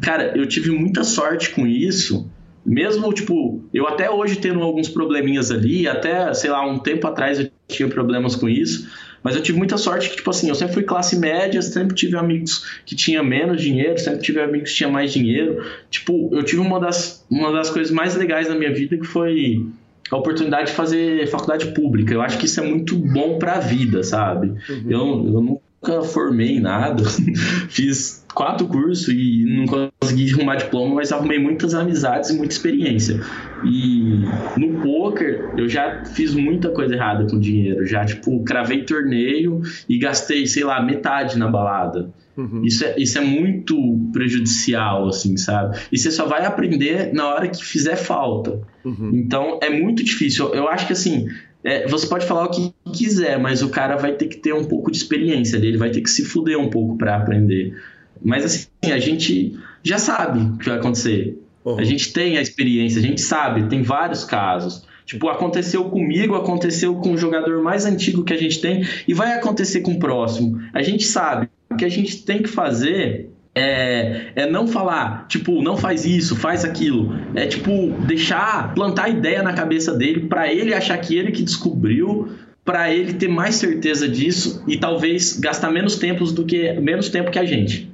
Cara, 0.00 0.36
eu 0.36 0.46
tive 0.46 0.70
muita 0.70 1.04
sorte 1.04 1.50
com 1.50 1.66
isso, 1.66 2.28
mesmo, 2.66 3.12
tipo, 3.12 3.64
eu 3.72 3.86
até 3.86 4.10
hoje 4.10 4.36
tendo 4.36 4.60
alguns 4.60 4.88
probleminhas 4.88 5.52
ali, 5.52 5.86
até, 5.86 6.34
sei 6.34 6.50
lá, 6.50 6.66
um 6.66 6.78
tempo 6.78 7.06
atrás 7.06 7.38
eu 7.38 7.48
tinha 7.68 7.88
problemas 7.88 8.34
com 8.34 8.48
isso, 8.48 8.90
mas 9.22 9.36
eu 9.36 9.42
tive 9.42 9.56
muita 9.56 9.78
sorte 9.78 10.10
que, 10.10 10.16
tipo 10.16 10.30
assim, 10.30 10.48
eu 10.48 10.54
sempre 10.54 10.74
fui 10.74 10.82
classe 10.82 11.16
média, 11.16 11.62
sempre 11.62 11.94
tive 11.94 12.16
amigos 12.16 12.80
que 12.84 12.94
tinham 12.94 13.24
menos 13.24 13.62
dinheiro, 13.62 13.98
sempre 13.98 14.20
tive 14.20 14.40
amigos 14.40 14.70
que 14.70 14.76
tinham 14.76 14.90
mais 14.90 15.12
dinheiro. 15.12 15.64
Tipo, 15.90 16.30
eu 16.32 16.44
tive 16.44 16.60
uma 16.60 16.78
das, 16.78 17.24
uma 17.30 17.52
das 17.52 17.70
coisas 17.70 17.92
mais 17.92 18.14
legais 18.14 18.48
na 18.48 18.54
minha 18.54 18.72
vida 18.72 18.96
que 18.96 19.06
foi 19.06 19.66
a 20.10 20.16
oportunidade 20.16 20.68
de 20.68 20.74
fazer 20.74 21.26
faculdade 21.28 21.72
pública. 21.72 22.14
Eu 22.14 22.22
acho 22.22 22.38
que 22.38 22.46
isso 22.46 22.60
é 22.60 22.62
muito 22.64 22.96
bom 22.96 23.38
para 23.38 23.54
a 23.54 23.60
vida, 23.60 24.02
sabe? 24.04 24.48
Uhum. 24.68 24.84
Eu, 24.88 25.00
eu 25.34 25.40
nunca 25.40 26.02
formei 26.02 26.60
nada, 26.60 27.02
fiz 27.68 28.24
quatro 28.36 28.68
cursos 28.68 29.08
e 29.08 29.44
não 29.46 29.64
consegui 29.64 30.30
arrumar 30.34 30.56
diploma, 30.56 30.96
mas 30.96 31.10
arrumei 31.10 31.38
muitas 31.38 31.72
amizades 31.72 32.28
e 32.28 32.36
muita 32.36 32.52
experiência. 32.52 33.18
E 33.64 34.20
no 34.58 34.78
poker 34.82 35.54
eu 35.56 35.66
já 35.66 36.04
fiz 36.04 36.34
muita 36.34 36.68
coisa 36.68 36.94
errada 36.94 37.26
com 37.26 37.40
dinheiro. 37.40 37.86
Já, 37.86 38.04
tipo, 38.04 38.44
cravei 38.44 38.84
torneio 38.84 39.62
e 39.88 39.98
gastei, 39.98 40.46
sei 40.46 40.64
lá, 40.64 40.82
metade 40.82 41.38
na 41.38 41.48
balada. 41.48 42.10
Uhum. 42.36 42.62
Isso, 42.62 42.84
é, 42.84 42.94
isso 42.98 43.16
é 43.16 43.22
muito 43.22 43.74
prejudicial, 44.12 45.08
assim, 45.08 45.38
sabe? 45.38 45.78
E 45.90 45.96
você 45.96 46.10
só 46.10 46.26
vai 46.26 46.44
aprender 46.44 47.14
na 47.14 47.28
hora 47.28 47.48
que 47.48 47.64
fizer 47.64 47.96
falta. 47.96 48.60
Uhum. 48.84 49.12
Então 49.14 49.58
é 49.62 49.70
muito 49.70 50.04
difícil. 50.04 50.52
Eu 50.52 50.68
acho 50.68 50.86
que 50.86 50.92
assim, 50.92 51.26
é, 51.64 51.88
você 51.88 52.06
pode 52.06 52.26
falar 52.26 52.44
o 52.44 52.50
que 52.50 52.74
quiser, 52.92 53.38
mas 53.38 53.62
o 53.62 53.70
cara 53.70 53.96
vai 53.96 54.12
ter 54.12 54.26
que 54.26 54.36
ter 54.36 54.52
um 54.52 54.64
pouco 54.64 54.90
de 54.90 54.98
experiência 54.98 55.58
dele, 55.58 55.78
vai 55.78 55.90
ter 55.90 56.02
que 56.02 56.10
se 56.10 56.22
fuder 56.22 56.58
um 56.58 56.68
pouco 56.68 56.98
para 56.98 57.16
aprender. 57.16 57.74
Mas 58.22 58.44
assim, 58.44 58.92
a 58.92 58.98
gente 58.98 59.58
já 59.82 59.98
sabe 59.98 60.40
o 60.40 60.58
que 60.58 60.68
vai 60.68 60.78
acontecer. 60.78 61.38
Uhum. 61.64 61.78
A 61.78 61.84
gente 61.84 62.12
tem 62.12 62.38
a 62.38 62.40
experiência, 62.40 62.98
a 62.98 63.02
gente 63.02 63.20
sabe, 63.20 63.68
tem 63.68 63.82
vários 63.82 64.24
casos. 64.24 64.84
Tipo, 65.04 65.28
aconteceu 65.28 65.84
comigo, 65.84 66.34
aconteceu 66.34 66.96
com 66.96 67.12
o 67.12 67.18
jogador 67.18 67.62
mais 67.62 67.86
antigo 67.86 68.24
que 68.24 68.32
a 68.32 68.36
gente 68.36 68.60
tem 68.60 68.84
e 69.06 69.14
vai 69.14 69.34
acontecer 69.34 69.80
com 69.80 69.92
o 69.92 69.98
próximo. 69.98 70.60
A 70.74 70.82
gente 70.82 71.04
sabe. 71.04 71.48
O 71.70 71.76
que 71.76 71.84
a 71.84 71.88
gente 71.88 72.24
tem 72.24 72.42
que 72.42 72.48
fazer 72.48 73.30
é, 73.54 74.32
é, 74.34 74.50
não 74.50 74.66
falar, 74.66 75.26
tipo, 75.28 75.62
não 75.62 75.76
faz 75.76 76.04
isso, 76.04 76.36
faz 76.36 76.64
aquilo. 76.64 77.12
É 77.34 77.46
tipo, 77.46 77.70
deixar, 78.06 78.74
plantar 78.74 79.04
a 79.04 79.08
ideia 79.08 79.42
na 79.42 79.52
cabeça 79.52 79.94
dele 79.94 80.26
para 80.28 80.52
ele 80.52 80.74
achar 80.74 80.98
que 80.98 81.16
ele 81.16 81.32
que 81.32 81.42
descobriu, 81.42 82.28
para 82.64 82.92
ele 82.92 83.14
ter 83.14 83.28
mais 83.28 83.54
certeza 83.54 84.08
disso 84.08 84.62
e 84.66 84.76
talvez 84.76 85.38
gastar 85.38 85.70
menos 85.70 85.96
tempo 85.96 86.24
do 86.26 86.44
que 86.44 86.72
menos 86.74 87.08
tempo 87.08 87.30
que 87.30 87.38
a 87.38 87.44
gente. 87.44 87.90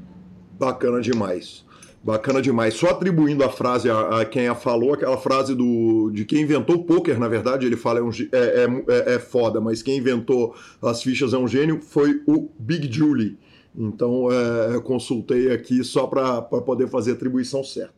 Bacana 0.62 1.00
demais. 1.00 1.64
Bacana 2.04 2.40
demais. 2.40 2.74
Só 2.74 2.90
atribuindo 2.90 3.42
a 3.42 3.48
frase 3.48 3.90
a, 3.90 4.20
a, 4.20 4.24
quem 4.24 4.46
a 4.46 4.54
falou, 4.54 4.94
aquela 4.94 5.18
frase 5.18 5.56
do 5.56 6.08
de 6.14 6.24
quem 6.24 6.42
inventou 6.42 6.76
o 6.76 6.84
poker, 6.84 7.18
na 7.18 7.26
verdade, 7.26 7.66
ele 7.66 7.76
fala 7.76 7.98
é, 7.98 8.02
um, 8.02 8.10
é, 8.10 8.28
é, 8.32 9.14
é, 9.14 9.18
foda, 9.18 9.60
mas 9.60 9.82
quem 9.82 9.98
inventou 9.98 10.54
as 10.80 11.02
fichas 11.02 11.34
é 11.34 11.38
um 11.38 11.48
gênio, 11.48 11.80
foi 11.82 12.22
o 12.28 12.48
Big 12.56 12.92
Julie. 12.92 13.36
Então, 13.76 14.28
é, 14.30 14.80
consultei 14.82 15.50
aqui 15.50 15.82
só 15.82 16.06
para 16.06 16.42
poder 16.42 16.86
fazer 16.86 17.10
a 17.10 17.14
atribuição 17.14 17.64
certa. 17.64 17.92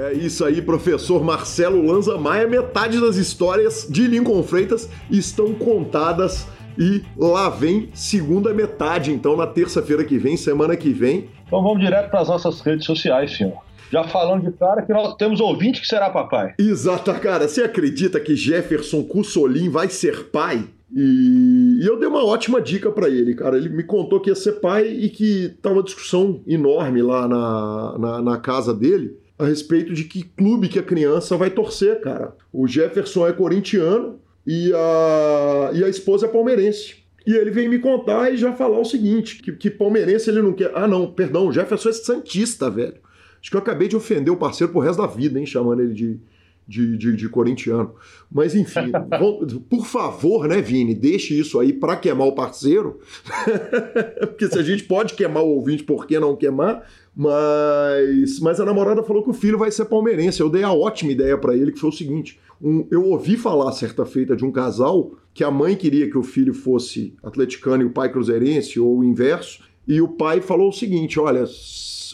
É 0.00 0.14
isso 0.14 0.46
aí, 0.46 0.62
professor 0.62 1.22
Marcelo 1.22 1.84
Lanza 1.84 2.16
Maia. 2.16 2.46
Metade 2.46 2.98
das 2.98 3.16
histórias 3.16 3.86
de 3.86 4.06
Lincoln 4.06 4.42
Freitas 4.42 4.88
estão 5.10 5.52
contadas 5.52 6.48
e 6.78 7.02
lá 7.14 7.50
vem 7.50 7.90
segunda 7.92 8.54
metade, 8.54 9.12
então, 9.12 9.36
na 9.36 9.46
terça-feira 9.46 10.02
que 10.02 10.16
vem, 10.16 10.38
semana 10.38 10.74
que 10.74 10.90
vem. 10.90 11.28
Então 11.46 11.62
vamos 11.62 11.80
direto 11.80 12.08
para 12.08 12.20
as 12.20 12.28
nossas 12.28 12.62
redes 12.62 12.86
sociais, 12.86 13.36
senhor. 13.36 13.58
Já 13.92 14.02
falando 14.04 14.50
de 14.50 14.56
cara 14.56 14.80
que 14.80 14.90
nós 14.90 15.14
temos 15.16 15.38
ouvinte 15.38 15.82
que 15.82 15.86
será 15.86 16.08
papai. 16.08 16.54
Exato, 16.58 17.12
cara. 17.20 17.46
Você 17.46 17.62
acredita 17.62 18.18
que 18.18 18.34
Jefferson 18.34 19.02
Cussolin 19.02 19.68
vai 19.68 19.90
ser 19.90 20.30
pai? 20.30 20.64
E, 20.90 21.78
e 21.82 21.86
eu 21.86 21.98
dei 21.98 22.08
uma 22.08 22.24
ótima 22.24 22.58
dica 22.58 22.90
para 22.90 23.10
ele, 23.10 23.34
cara. 23.34 23.58
Ele 23.58 23.68
me 23.68 23.82
contou 23.82 24.18
que 24.18 24.30
ia 24.30 24.34
ser 24.34 24.60
pai 24.60 24.86
e 24.86 25.10
que 25.10 25.50
tava 25.60 25.74
uma 25.74 25.82
discussão 25.82 26.40
enorme 26.46 27.02
lá 27.02 27.28
na, 27.28 27.98
na, 27.98 28.22
na 28.22 28.38
casa 28.38 28.72
dele 28.72 29.19
a 29.40 29.46
respeito 29.46 29.92
de 29.92 30.04
que 30.04 30.22
clube 30.22 30.68
que 30.68 30.78
a 30.78 30.82
criança 30.82 31.36
vai 31.36 31.50
torcer, 31.50 32.00
cara. 32.00 32.34
O 32.52 32.66
Jefferson 32.66 33.26
é 33.26 33.32
corintiano, 33.32 34.20
e 34.46 34.72
a, 34.74 35.70
e 35.74 35.84
a 35.84 35.88
esposa 35.88 36.26
é 36.26 36.28
palmeirense. 36.28 36.96
E 37.26 37.34
ele 37.34 37.50
vem 37.50 37.68
me 37.68 37.78
contar 37.78 38.32
e 38.32 38.36
já 38.36 38.52
falar 38.52 38.78
o 38.78 38.84
seguinte: 38.84 39.42
que, 39.42 39.52
que 39.52 39.70
palmeirense 39.70 40.30
ele 40.30 40.42
não 40.42 40.52
quer. 40.52 40.72
Ah, 40.74 40.88
não, 40.88 41.10
perdão, 41.10 41.46
o 41.46 41.52
Jefferson 41.52 41.90
é 41.90 41.92
Santista, 41.92 42.70
velho. 42.70 42.96
Acho 43.40 43.50
que 43.50 43.56
eu 43.56 43.60
acabei 43.60 43.88
de 43.88 43.96
ofender 43.96 44.32
o 44.32 44.36
parceiro 44.36 44.72
pro 44.72 44.82
resto 44.82 45.00
da 45.00 45.06
vida, 45.06 45.38
hein, 45.38 45.46
chamando 45.46 45.82
ele 45.82 45.94
de, 45.94 46.20
de, 46.66 46.96
de, 46.96 47.16
de 47.16 47.28
corintiano. 47.28 47.94
Mas 48.30 48.54
enfim, 48.54 48.92
por 49.68 49.86
favor, 49.86 50.46
né, 50.46 50.60
Vini, 50.60 50.94
deixe 50.94 51.38
isso 51.38 51.58
aí 51.58 51.72
para 51.72 51.96
queimar 51.96 52.26
o 52.26 52.34
parceiro. 52.34 53.00
Porque 54.20 54.48
se 54.48 54.58
a 54.58 54.62
gente 54.62 54.84
pode 54.84 55.14
queimar 55.14 55.42
o 55.42 55.48
ouvinte, 55.48 55.82
por 55.82 56.06
que 56.06 56.18
não 56.18 56.36
queimar? 56.36 56.84
Mas, 57.14 58.38
mas 58.40 58.60
a 58.60 58.64
namorada 58.64 59.02
falou 59.02 59.22
que 59.22 59.30
o 59.30 59.34
filho 59.34 59.58
vai 59.58 59.70
ser 59.70 59.84
palmeirense. 59.86 60.40
Eu 60.40 60.48
dei 60.48 60.62
a 60.62 60.72
ótima 60.72 61.12
ideia 61.12 61.36
para 61.36 61.56
ele, 61.56 61.72
que 61.72 61.80
foi 61.80 61.90
o 61.90 61.92
seguinte: 61.92 62.38
um, 62.62 62.86
eu 62.90 63.04
ouvi 63.04 63.36
falar 63.36 63.72
certa 63.72 64.06
feita 64.06 64.36
de 64.36 64.44
um 64.44 64.52
casal 64.52 65.12
que 65.34 65.42
a 65.42 65.50
mãe 65.50 65.76
queria 65.76 66.08
que 66.08 66.18
o 66.18 66.22
filho 66.22 66.54
fosse 66.54 67.14
atleticano 67.22 67.82
e 67.82 67.86
o 67.86 67.90
pai 67.90 68.10
cruzeirense, 68.10 68.78
ou 68.78 68.98
o 68.98 69.04
inverso, 69.04 69.62
e 69.86 70.00
o 70.00 70.08
pai 70.08 70.40
falou 70.40 70.68
o 70.68 70.72
seguinte: 70.72 71.18
olha, 71.18 71.44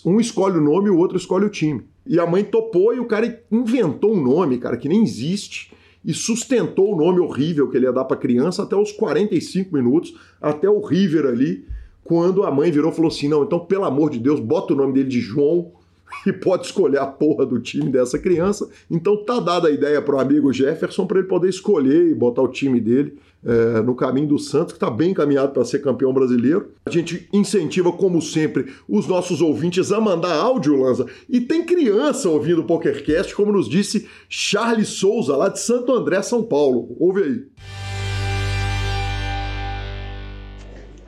um 0.04 0.20
escolhe 0.20 0.58
o 0.58 0.62
nome 0.62 0.88
e 0.88 0.90
o 0.90 0.98
outro 0.98 1.16
escolhe 1.16 1.44
o 1.44 1.50
time. 1.50 1.84
E 2.06 2.20
a 2.20 2.26
mãe 2.26 2.44
topou 2.44 2.94
e 2.94 3.00
o 3.00 3.06
cara 3.06 3.42
inventou 3.50 4.14
um 4.14 4.22
nome, 4.22 4.58
cara, 4.58 4.76
que 4.76 4.88
nem 4.88 5.02
existe, 5.02 5.72
e 6.04 6.14
sustentou 6.14 6.94
o 6.94 6.96
nome 6.96 7.18
horrível 7.18 7.68
que 7.68 7.76
ele 7.76 7.86
ia 7.86 7.92
dar 7.92 8.04
para 8.04 8.16
criança 8.16 8.62
até 8.62 8.76
os 8.76 8.92
45 8.92 9.74
minutos, 9.74 10.14
até 10.40 10.70
o 10.70 10.80
River 10.80 11.26
ali, 11.26 11.66
quando 12.04 12.44
a 12.44 12.50
mãe 12.50 12.70
virou 12.70 12.92
e 12.92 12.94
falou 12.94 13.10
assim: 13.10 13.28
não, 13.28 13.42
então 13.42 13.58
pelo 13.58 13.84
amor 13.84 14.10
de 14.10 14.20
Deus, 14.20 14.38
bota 14.38 14.72
o 14.72 14.76
nome 14.76 14.92
dele 14.92 15.08
de 15.08 15.20
João 15.20 15.72
e 16.24 16.32
pode 16.32 16.66
escolher 16.66 17.00
a 17.00 17.06
porra 17.06 17.44
do 17.44 17.58
time 17.58 17.90
dessa 17.90 18.18
criança. 18.18 18.68
Então 18.88 19.24
tá 19.24 19.40
dada 19.40 19.66
a 19.66 19.72
ideia 19.72 20.00
pro 20.00 20.20
amigo 20.20 20.52
Jefferson 20.52 21.06
para 21.06 21.18
ele 21.18 21.28
poder 21.28 21.48
escolher 21.48 22.08
e 22.08 22.14
botar 22.14 22.42
o 22.42 22.48
time 22.48 22.80
dele 22.80 23.18
é, 23.44 23.80
no 23.80 23.94
caminho 23.94 24.28
do 24.28 24.38
Santos, 24.38 24.72
que 24.72 24.76
está 24.76 24.90
bem 24.90 25.10
encaminhado 25.10 25.52
para 25.52 25.64
ser 25.64 25.80
campeão 25.80 26.12
brasileiro. 26.12 26.70
A 26.84 26.90
gente 26.90 27.28
incentiva, 27.32 27.92
como 27.92 28.20
sempre, 28.20 28.72
os 28.88 29.06
nossos 29.06 29.40
ouvintes 29.40 29.92
a 29.92 30.00
mandar 30.00 30.34
áudio, 30.34 30.80
Lanza. 30.80 31.06
E 31.28 31.40
tem 31.40 31.64
criança 31.64 32.28
ouvindo 32.28 32.62
o 32.62 32.64
PokerCast, 32.64 33.34
como 33.34 33.52
nos 33.52 33.68
disse 33.68 34.08
Charles 34.28 34.88
Souza, 34.88 35.36
lá 35.36 35.48
de 35.48 35.60
Santo 35.60 35.92
André, 35.92 36.22
São 36.22 36.42
Paulo. 36.42 36.96
Ouve 36.98 37.22
aí. 37.22 37.44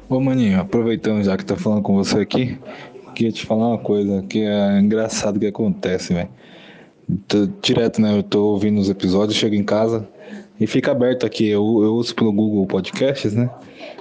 Ô 0.08 0.20
Maninho, 0.20 0.60
aproveitando 0.60 1.22
já 1.22 1.36
que 1.36 1.44
tá 1.44 1.56
falando 1.56 1.82
com 1.82 1.96
você 1.96 2.20
aqui, 2.20 2.58
queria 3.14 3.32
te 3.32 3.44
falar 3.44 3.68
uma 3.68 3.78
coisa 3.78 4.22
que 4.22 4.40
é 4.40 4.80
engraçado 4.80 5.38
que 5.38 5.46
acontece, 5.46 6.14
velho. 6.14 6.30
Direto, 7.60 8.00
né? 8.00 8.16
Eu 8.16 8.22
tô 8.22 8.44
ouvindo 8.44 8.80
os 8.80 8.88
episódios, 8.88 9.36
chego 9.36 9.54
em 9.54 9.64
casa 9.64 10.08
e 10.60 10.66
fica 10.66 10.90
aberto 10.90 11.24
aqui. 11.24 11.48
Eu, 11.48 11.62
eu 11.82 11.94
uso 11.94 12.14
pelo 12.14 12.32
Google 12.32 12.66
Podcasts, 12.66 13.34
né? 13.34 13.50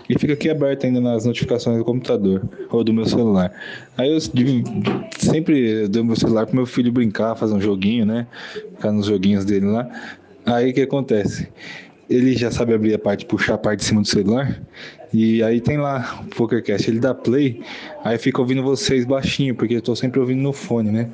E 0.10 0.18
fica 0.18 0.34
aqui 0.34 0.50
aberto 0.50 0.86
ainda 0.86 1.00
nas 1.00 1.26
notificações 1.26 1.78
do 1.78 1.86
computador 1.86 2.48
ou 2.72 2.84
do 2.84 2.94
meu 2.94 3.06
celular. 3.06 3.52
Aí 3.98 4.12
eu 4.12 4.20
sempre 4.20 5.88
dou 5.88 6.04
meu 6.04 6.16
celular 6.16 6.46
pro 6.46 6.56
meu 6.56 6.66
filho 6.66 6.92
brincar, 6.92 7.36
fazer 7.36 7.54
um 7.54 7.62
joguinho, 7.62 8.06
né? 8.06 8.26
Ficar 8.76 8.92
nos 8.92 9.06
joguinhos 9.06 9.46
dele 9.46 9.66
lá. 9.66 9.88
Aí 10.46 10.72
o 10.72 10.74
que 10.74 10.82
acontece? 10.82 11.48
Ele 12.10 12.36
já 12.38 12.50
sabe 12.50 12.74
abrir 12.74 12.94
a 12.94 13.00
parte, 13.00 13.26
puxar 13.26 13.56
a 13.56 13.58
parte 13.58 13.80
de 13.82 13.86
cima 13.86 14.02
do 14.02 14.08
celular. 14.08 14.62
E 15.14 15.42
aí 15.42 15.62
tem 15.62 15.78
lá 15.78 16.22
o 16.22 16.36
PokerCast, 16.36 16.90
ele 16.90 17.00
dá 17.00 17.14
play, 17.14 17.62
aí 18.04 18.18
fica 18.18 18.42
ouvindo 18.42 18.62
vocês 18.62 19.06
baixinho, 19.06 19.56
porque 19.56 19.76
eu 19.76 19.82
tô 19.82 19.96
sempre 19.96 20.20
ouvindo 20.20 20.42
no 20.42 20.52
fone, 20.52 20.92
né? 20.92 21.10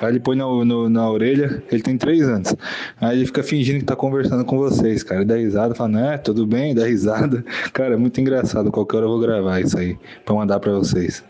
Aí 0.00 0.08
ele 0.08 0.20
põe 0.20 0.36
na, 0.36 0.44
no, 0.44 0.88
na 0.88 1.10
orelha, 1.10 1.62
ele 1.70 1.82
tem 1.82 1.96
três 1.96 2.22
anos. 2.22 2.54
Aí 3.00 3.18
ele 3.18 3.26
fica 3.26 3.42
fingindo 3.42 3.78
que 3.78 3.84
tá 3.84 3.94
conversando 3.94 4.44
com 4.44 4.58
vocês, 4.58 5.02
cara. 5.02 5.20
Ele 5.20 5.28
dá 5.28 5.36
risada, 5.36 5.74
fala, 5.74 5.90
né, 5.90 6.18
tudo 6.18 6.46
bem, 6.46 6.74
dá 6.74 6.86
risada. 6.86 7.44
Cara, 7.72 7.94
é 7.94 7.96
muito 7.96 8.20
engraçado. 8.20 8.70
Qualquer 8.70 8.98
hora 8.98 9.06
eu 9.06 9.10
vou 9.10 9.20
gravar 9.20 9.60
isso 9.60 9.78
aí, 9.78 9.96
pra 10.24 10.34
mandar 10.34 10.58
pra 10.60 10.72
vocês. 10.72 11.22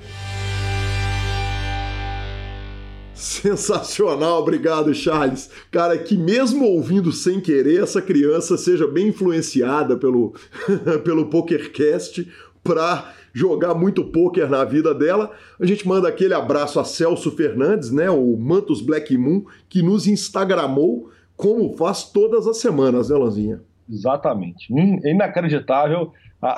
Sensacional, 3.26 4.40
obrigado, 4.40 4.94
Charles. 4.94 5.50
Cara, 5.72 5.98
que 5.98 6.16
mesmo 6.16 6.64
ouvindo 6.64 7.10
sem 7.10 7.40
querer, 7.40 7.82
essa 7.82 8.00
criança 8.00 8.56
seja 8.56 8.86
bem 8.86 9.08
influenciada 9.08 9.96
pelo, 9.96 10.32
pelo 11.04 11.26
PokerCast 11.26 12.30
para 12.62 13.12
jogar 13.34 13.74
muito 13.74 14.04
poker 14.04 14.48
na 14.48 14.64
vida 14.64 14.94
dela. 14.94 15.32
A 15.60 15.66
gente 15.66 15.86
manda 15.86 16.08
aquele 16.08 16.34
abraço 16.34 16.78
a 16.78 16.84
Celso 16.84 17.32
Fernandes, 17.32 17.90
né, 17.90 18.08
o 18.08 18.36
Mantos 18.36 18.80
Black 18.80 19.18
Moon, 19.18 19.44
que 19.68 19.82
nos 19.82 20.06
instagramou 20.06 21.10
como 21.36 21.76
faz 21.76 22.04
todas 22.04 22.46
as 22.46 22.58
semanas, 22.58 23.10
né, 23.10 23.16
Lanzinha? 23.16 23.60
Exatamente. 23.90 24.72
Hum, 24.72 25.00
inacreditável 25.04 26.12
a, 26.40 26.48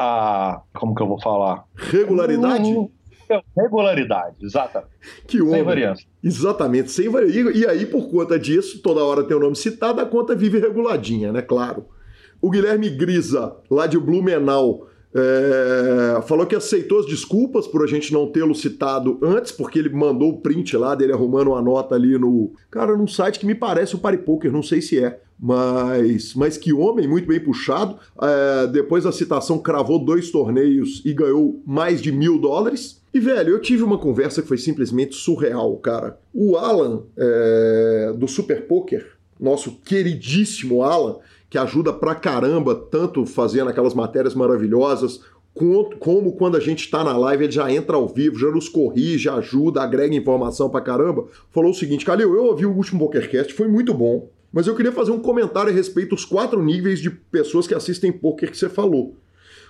a, 0.53 0.61
Como 0.75 0.95
que 0.95 1.03
eu 1.03 1.09
vou 1.09 1.21
falar? 1.21 1.65
Regularidade? 1.75 2.71
Hum, 2.71 2.91
regularidade, 3.57 4.37
exatamente. 4.43 4.93
Que 5.27 5.41
homem. 5.41 5.55
Sem 5.55 5.63
variância. 5.65 6.07
Exatamente, 6.23 6.91
sem 6.91 7.09
variância. 7.09 7.51
E 7.57 7.67
aí, 7.67 7.87
por 7.87 8.11
conta 8.11 8.39
disso, 8.39 8.81
toda 8.83 9.05
hora 9.05 9.25
tem 9.25 9.37
o 9.37 9.41
nome 9.41 9.57
citado, 9.57 10.01
a 10.01 10.07
conta 10.07 10.35
vive 10.35 10.59
reguladinha, 10.59 11.33
né? 11.33 11.43
Claro. 11.43 11.87
O 12.41 12.51
Guilherme 12.51 12.89
Grisa, 12.91 13.57
lá 13.71 13.87
de 13.87 13.99
Blumenau, 13.99 14.87
É, 15.15 16.21
falou 16.27 16.45
que 16.45 16.55
aceitou 16.55 17.01
as 17.01 17.07
desculpas 17.07 17.67
por 17.67 17.83
a 17.83 17.87
gente 17.87 18.13
não 18.13 18.31
tê-lo 18.31 18.55
citado 18.55 19.19
antes, 19.23 19.51
porque 19.51 19.79
ele 19.79 19.89
mandou 19.89 20.29
o 20.29 20.41
print 20.43 20.77
lá 20.77 20.95
dele 20.95 21.15
arrumando 21.15 21.49
uma 21.49 21.63
nota 21.63 21.95
ali 21.95 22.19
no. 22.19 22.53
Cara, 22.71 22.95
num 22.95 23.07
site 23.07 23.39
que 23.39 23.47
me 23.47 23.55
parece 23.55 23.95
o 23.95 23.99
Party 23.99 24.19
Poker, 24.19 24.53
não 24.53 24.63
sei 24.63 24.83
se 24.83 25.03
é. 25.03 25.19
Mas, 25.41 26.35
mas 26.35 26.59
que 26.59 26.75
homem, 26.75 27.09
muito 27.09 27.27
bem 27.27 27.41
puxado. 27.41 27.97
É, 28.21 28.67
depois 28.67 29.05
da 29.05 29.11
citação, 29.11 29.59
cravou 29.59 29.99
dois 29.99 30.31
torneios 30.31 31.01
e 31.07 31.15
ganhou 31.15 31.63
mais 31.67 32.03
de 32.03 32.13
mil 32.13 32.39
dólares. 32.39 32.98
E, 33.13 33.21
velho, 33.21 33.51
eu 33.51 33.61
tive 33.61 33.83
uma 33.83 33.99
conversa 33.99 34.43
que 34.43 34.49
foi 34.49 34.59
simplesmente 34.59 35.15
surreal, 35.15 35.77
cara. 35.77 36.19
O 36.33 36.57
Alan, 36.57 37.05
é, 37.17 38.13
do 38.17 38.29
Super 38.29 38.67
Poker, 38.67 39.07
nosso 39.41 39.77
queridíssimo 39.85 40.83
Alan, 40.83 41.17
que 41.49 41.57
ajuda 41.57 41.93
pra 41.93 42.15
caramba, 42.15 42.75
tanto 42.75 43.25
fazendo 43.25 43.71
aquelas 43.71 43.95
matérias 43.95 44.35
maravilhosas, 44.35 45.21
como 45.99 46.33
quando 46.33 46.57
a 46.57 46.61
gente 46.61 46.85
está 46.85 47.03
na 47.03 47.17
live, 47.17 47.45
ele 47.45 47.53
já 47.53 47.73
entra 47.73 47.97
ao 47.97 48.07
vivo, 48.07 48.39
já 48.39 48.49
nos 48.49 48.69
corrige, 48.69 49.29
ajuda, 49.29 49.83
agrega 49.83 50.15
informação 50.15 50.71
pra 50.71 50.81
caramba. 50.81 51.27
Falou 51.51 51.73
o 51.73 51.75
seguinte, 51.75 52.05
Calil, 52.05 52.35
eu 52.35 52.45
ouvi 52.45 52.65
o 52.65 52.73
último 52.73 53.01
PokerCast, 53.01 53.53
foi 53.55 53.67
muito 53.67 53.93
bom, 53.93 54.29
mas 54.53 54.67
eu 54.67 54.77
queria 54.77 54.93
fazer 54.93 55.11
um 55.11 55.19
comentário 55.19 55.71
a 55.71 55.75
respeito 55.75 56.15
dos 56.15 56.25
quatro 56.25 56.63
níveis 56.63 57.01
de 57.01 57.11
pessoas 57.11 57.67
que 57.67 57.75
assistem 57.75 58.13
poker 58.13 58.51
que 58.51 58.57
você 58.57 58.69
falou. 58.69 59.17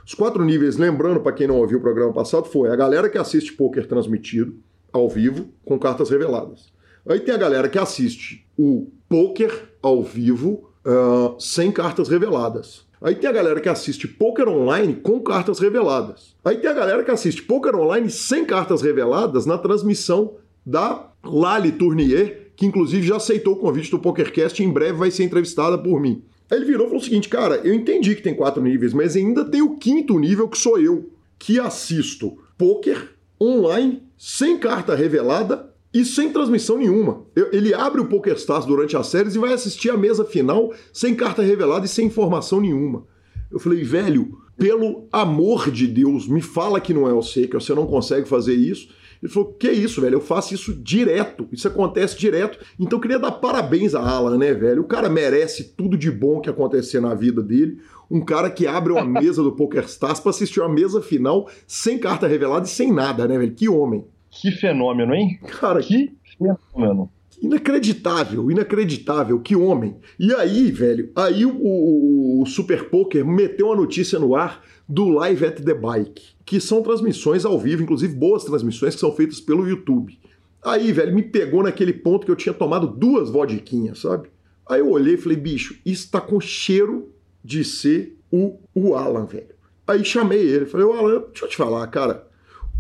Os 0.09 0.15
quatro 0.15 0.43
níveis, 0.43 0.79
lembrando 0.79 1.21
para 1.21 1.33
quem 1.33 1.47
não 1.47 1.59
ouviu 1.59 1.77
o 1.77 1.83
programa 1.83 2.15
passado, 2.15 2.47
foi 2.47 2.71
a 2.71 2.77
galera 2.77 3.11
que 3.11 3.19
assiste 3.19 3.53
poker 3.53 3.87
transmitido 3.87 4.57
ao 4.91 5.07
vivo 5.07 5.51
com 5.67 5.79
cartas 5.79 6.09
reveladas. 6.09 6.73
Aí 7.07 7.21
tem 7.21 7.35
a 7.35 7.37
galera 7.37 7.69
que 7.69 7.79
assiste 7.79 8.47
o 8.57 8.91
poker 9.07 9.69
ao 9.83 10.03
vivo 10.03 10.71
uh, 10.83 11.39
sem 11.39 11.71
cartas 11.71 12.09
reveladas. 12.09 12.87
Aí 13.03 13.17
tem 13.17 13.29
a 13.29 13.33
galera 13.35 13.61
que 13.61 13.69
assiste 13.69 14.09
poker 14.09 14.49
online 14.49 14.95
com 14.95 15.21
cartas 15.21 15.59
reveladas. 15.59 16.35
Aí 16.43 16.57
tem 16.57 16.71
a 16.71 16.75
galera 16.75 17.05
que 17.05 17.11
assiste 17.11 17.43
poker 17.43 17.77
online 17.77 18.09
sem 18.09 18.47
cartas 18.47 18.81
reveladas 18.81 19.45
na 19.45 19.59
transmissão 19.59 20.37
da 20.65 21.13
Lali 21.23 21.73
Tournier, 21.73 22.53
que 22.57 22.65
inclusive 22.65 23.07
já 23.07 23.17
aceitou 23.17 23.53
o 23.53 23.59
convite 23.59 23.91
do 23.91 23.99
PokerCast 23.99 24.63
e 24.63 24.65
em 24.65 24.73
breve 24.73 24.95
vai 24.95 25.11
ser 25.11 25.25
entrevistada 25.25 25.77
por 25.77 26.01
mim. 26.01 26.25
Aí 26.51 26.59
ele 26.59 26.65
virou 26.65 26.87
e 26.87 26.89
falou 26.89 27.03
o 27.03 27.05
seguinte, 27.05 27.29
cara, 27.29 27.57
eu 27.57 27.75
entendi 27.75 28.15
que 28.15 28.23
tem 28.23 28.35
quatro 28.35 28.63
níveis, 28.63 28.95
mas 28.95 29.17
ainda 29.17 29.45
tem 29.45 29.63
o 29.63 29.77
quinto 29.77 30.19
nível 30.19 30.49
que 30.49 30.59
sou 30.59 30.79
eu, 30.79 31.11
que 31.39 31.61
assisto 31.61 32.39
poker 32.57 33.11
online 33.41 34.03
sem 34.17 34.59
carta 34.59 34.95
revelada 34.95 35.73
e 35.93 36.05
sem 36.05 36.33
transmissão 36.33 36.79
nenhuma. 36.79 37.25
Ele 37.53 37.73
abre 37.73 38.01
o 38.01 38.07
PokerStars 38.07 38.67
durante 38.67 38.97
as 38.97 39.07
séries 39.07 39.35
e 39.35 39.39
vai 39.39 39.53
assistir 39.53 39.91
a 39.91 39.97
mesa 39.97 40.25
final 40.25 40.73
sem 40.93 41.15
carta 41.15 41.43
revelada 41.43 41.87
e 41.87 41.89
sem 41.89 42.07
informação 42.07 42.61
nenhuma. 42.61 43.07
Eu 43.51 43.59
falei, 43.59 43.83
velho, 43.83 44.39
pelo 44.57 45.07
amor 45.13 45.71
de 45.71 45.87
Deus, 45.87 46.27
me 46.27 46.43
fala 46.43 46.81
que 46.81 46.93
não 46.93 47.09
é 47.09 47.13
você, 47.13 47.47
que 47.47 47.55
você 47.55 47.75
não 47.75 47.87
consegue 47.87 48.29
fazer 48.29 48.55
isso. 48.55 48.89
Ele 49.23 49.33
falou, 49.33 49.53
que 49.53 49.71
isso, 49.71 50.01
velho, 50.01 50.17
eu 50.17 50.21
faço 50.21 50.55
isso 50.55 50.73
direto, 50.75 51.49
isso 51.53 51.67
acontece 51.67 52.19
direto. 52.19 52.59
Então 52.79 52.99
eu 52.99 53.01
queria 53.01 53.19
dar 53.19 53.33
parabéns 53.33 53.95
a 53.95 54.01
Alan, 54.01 54.39
né, 54.39 54.55
velho? 54.55 54.83
O 54.83 54.87
cara 54.87 55.09
merece 55.09 55.75
tudo 55.77 55.97
de 55.97 56.11
bom 56.11 56.41
que 56.41 56.49
acontecer 56.49 57.01
na 57.01 57.15
vida 57.15 57.43
dele. 57.43 57.81
Um 58.11 58.25
cara 58.25 58.51
que 58.51 58.67
abre 58.67 58.93
uma 58.93 59.05
mesa 59.21 59.43
do 59.43 59.53
PokerStars 59.53 60.21
para 60.21 60.31
assistir 60.31 60.61
uma 60.61 60.69
mesa 60.69 61.03
final 61.03 61.49
sem 61.67 61.99
carta 61.99 62.27
revelada 62.27 62.67
e 62.67 62.71
sem 62.71 62.93
nada, 62.93 63.27
né, 63.27 63.39
velho? 63.39 63.53
Que 63.53 63.69
homem. 63.69 64.05
Que 64.31 64.51
fenômeno, 64.51 65.15
hein? 65.15 65.39
Cara, 65.61 65.81
que 65.81 66.13
fenômeno. 66.39 67.11
Inacreditável, 67.41 68.51
inacreditável, 68.51 69.39
que 69.39 69.55
homem. 69.55 69.97
E 70.19 70.35
aí, 70.35 70.73
velho, 70.73 71.11
aí 71.15 71.47
o, 71.47 71.57
o, 71.57 72.43
o, 72.43 72.47
Super 72.47 72.89
Poker 72.91 73.25
meteu 73.25 73.73
a 73.73 73.77
notícia 73.77 74.19
no 74.19 74.35
ar 74.35 74.61
do 74.89 75.09
Live 75.09 75.45
at 75.45 75.61
the 75.61 75.75
Bike, 75.75 76.23
que 76.47 76.61
são 76.61 76.83
transmissões 76.83 77.45
ao 77.45 77.59
vivo, 77.59 77.83
inclusive 77.83 78.15
boas 78.15 78.45
transmissões 78.45 78.95
que 78.95 79.01
são 79.01 79.13
feitas 79.13 79.41
pelo 79.41 79.69
YouTube. 79.69 80.19
Aí, 80.65 80.91
velho, 80.93 81.15
me 81.15 81.23
pegou 81.23 81.63
naquele 81.63 81.93
ponto 81.93 82.25
que 82.25 82.33
eu 82.33 82.37
tinha 82.37 82.55
tomado 82.55 82.87
duas 82.87 83.31
vodiquinhas, 83.31 84.01
sabe? 84.01 84.31
Aí 84.69 84.81
eu 84.81 84.91
olhei 84.91 85.15
e 85.15 85.19
falei, 85.19 85.37
bicho, 85.37 85.79
isso 85.85 86.11
tá 86.11 86.21
com 86.21 86.41
cheiro 86.41 87.13
de 87.45 87.65
ser 87.65 88.19
o, 88.31 88.59
o 88.75 88.95
Alan, 88.95 89.25
velho. 89.25 89.55
Aí 89.87 90.05
chamei 90.05 90.41
ele, 90.41 90.67
falei, 90.67 90.87
ô 90.87 90.93
Alan, 90.93 91.25
deixa 91.29 91.45
eu 91.45 91.49
te 91.49 91.57
falar, 91.57 91.87
cara, 91.89 92.27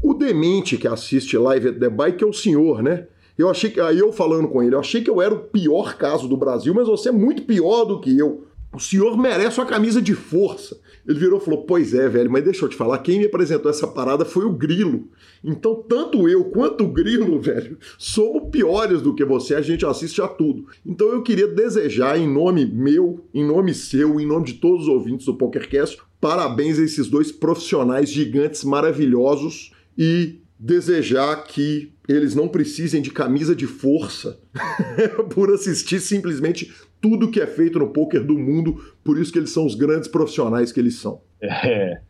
o 0.02 0.14
demente 0.14 0.76
que 0.76 0.86
assiste 0.86 1.36
Live 1.36 1.68
at 1.68 1.78
the 1.78 1.88
Bike 1.88 2.22
é 2.22 2.26
o 2.26 2.32
senhor, 2.32 2.82
né? 2.82 3.06
Eu 3.36 3.48
achei 3.48 3.70
que. 3.70 3.80
Aí 3.80 3.98
eu 3.98 4.12
falando 4.12 4.48
com 4.48 4.62
ele, 4.62 4.74
eu 4.74 4.80
achei 4.80 5.00
que 5.00 5.08
eu 5.08 5.22
era 5.22 5.32
o 5.32 5.38
pior 5.38 5.96
caso 5.96 6.26
do 6.26 6.36
Brasil, 6.36 6.74
mas 6.74 6.88
você 6.88 7.08
é 7.08 7.12
muito 7.12 7.42
pior 7.42 7.84
do 7.84 8.00
que 8.00 8.16
eu. 8.18 8.47
O 8.72 8.78
senhor 8.78 9.16
merece 9.16 9.58
uma 9.58 9.66
camisa 9.66 10.00
de 10.00 10.14
força. 10.14 10.78
Ele 11.06 11.18
virou 11.18 11.40
e 11.40 11.44
falou: 11.44 11.64
Pois 11.64 11.94
é, 11.94 12.06
velho, 12.08 12.30
mas 12.30 12.44
deixa 12.44 12.64
eu 12.64 12.68
te 12.68 12.76
falar, 12.76 12.98
quem 12.98 13.18
me 13.18 13.24
apresentou 13.24 13.70
essa 13.70 13.86
parada 13.86 14.24
foi 14.26 14.44
o 14.44 14.52
Grilo. 14.52 15.08
Então, 15.42 15.82
tanto 15.88 16.28
eu 16.28 16.44
quanto 16.44 16.84
o 16.84 16.92
Grilo, 16.92 17.40
velho, 17.40 17.78
somos 17.96 18.50
piores 18.50 19.00
do 19.00 19.14
que 19.14 19.24
você, 19.24 19.54
a 19.54 19.62
gente 19.62 19.86
assiste 19.86 20.20
a 20.20 20.28
tudo. 20.28 20.66
Então, 20.84 21.08
eu 21.08 21.22
queria 21.22 21.48
desejar, 21.48 22.18
em 22.18 22.28
nome 22.30 22.66
meu, 22.66 23.24
em 23.32 23.44
nome 23.44 23.72
seu, 23.72 24.20
em 24.20 24.26
nome 24.26 24.46
de 24.46 24.54
todos 24.54 24.82
os 24.82 24.88
ouvintes 24.88 25.24
do 25.24 25.34
PokerCast, 25.34 25.98
parabéns 26.20 26.78
a 26.78 26.82
esses 26.82 27.08
dois 27.08 27.32
profissionais 27.32 28.10
gigantes 28.10 28.64
maravilhosos 28.64 29.72
e 29.96 30.40
desejar 30.58 31.44
que 31.44 31.92
eles 32.08 32.34
não 32.34 32.48
precisem 32.48 33.00
de 33.00 33.10
camisa 33.10 33.54
de 33.54 33.66
força 33.66 34.40
por 35.32 35.52
assistir 35.52 36.00
simplesmente 36.00 36.72
tudo 37.00 37.30
que 37.30 37.40
é 37.40 37.46
feito 37.46 37.78
no 37.78 37.88
poker 37.88 38.24
do 38.24 38.38
mundo, 38.38 38.94
por 39.04 39.18
isso 39.18 39.32
que 39.32 39.38
eles 39.38 39.50
são 39.50 39.66
os 39.66 39.74
grandes 39.74 40.08
profissionais 40.08 40.72
que 40.72 40.80
eles 40.80 40.96
são. 40.96 41.20
É, 41.40 42.00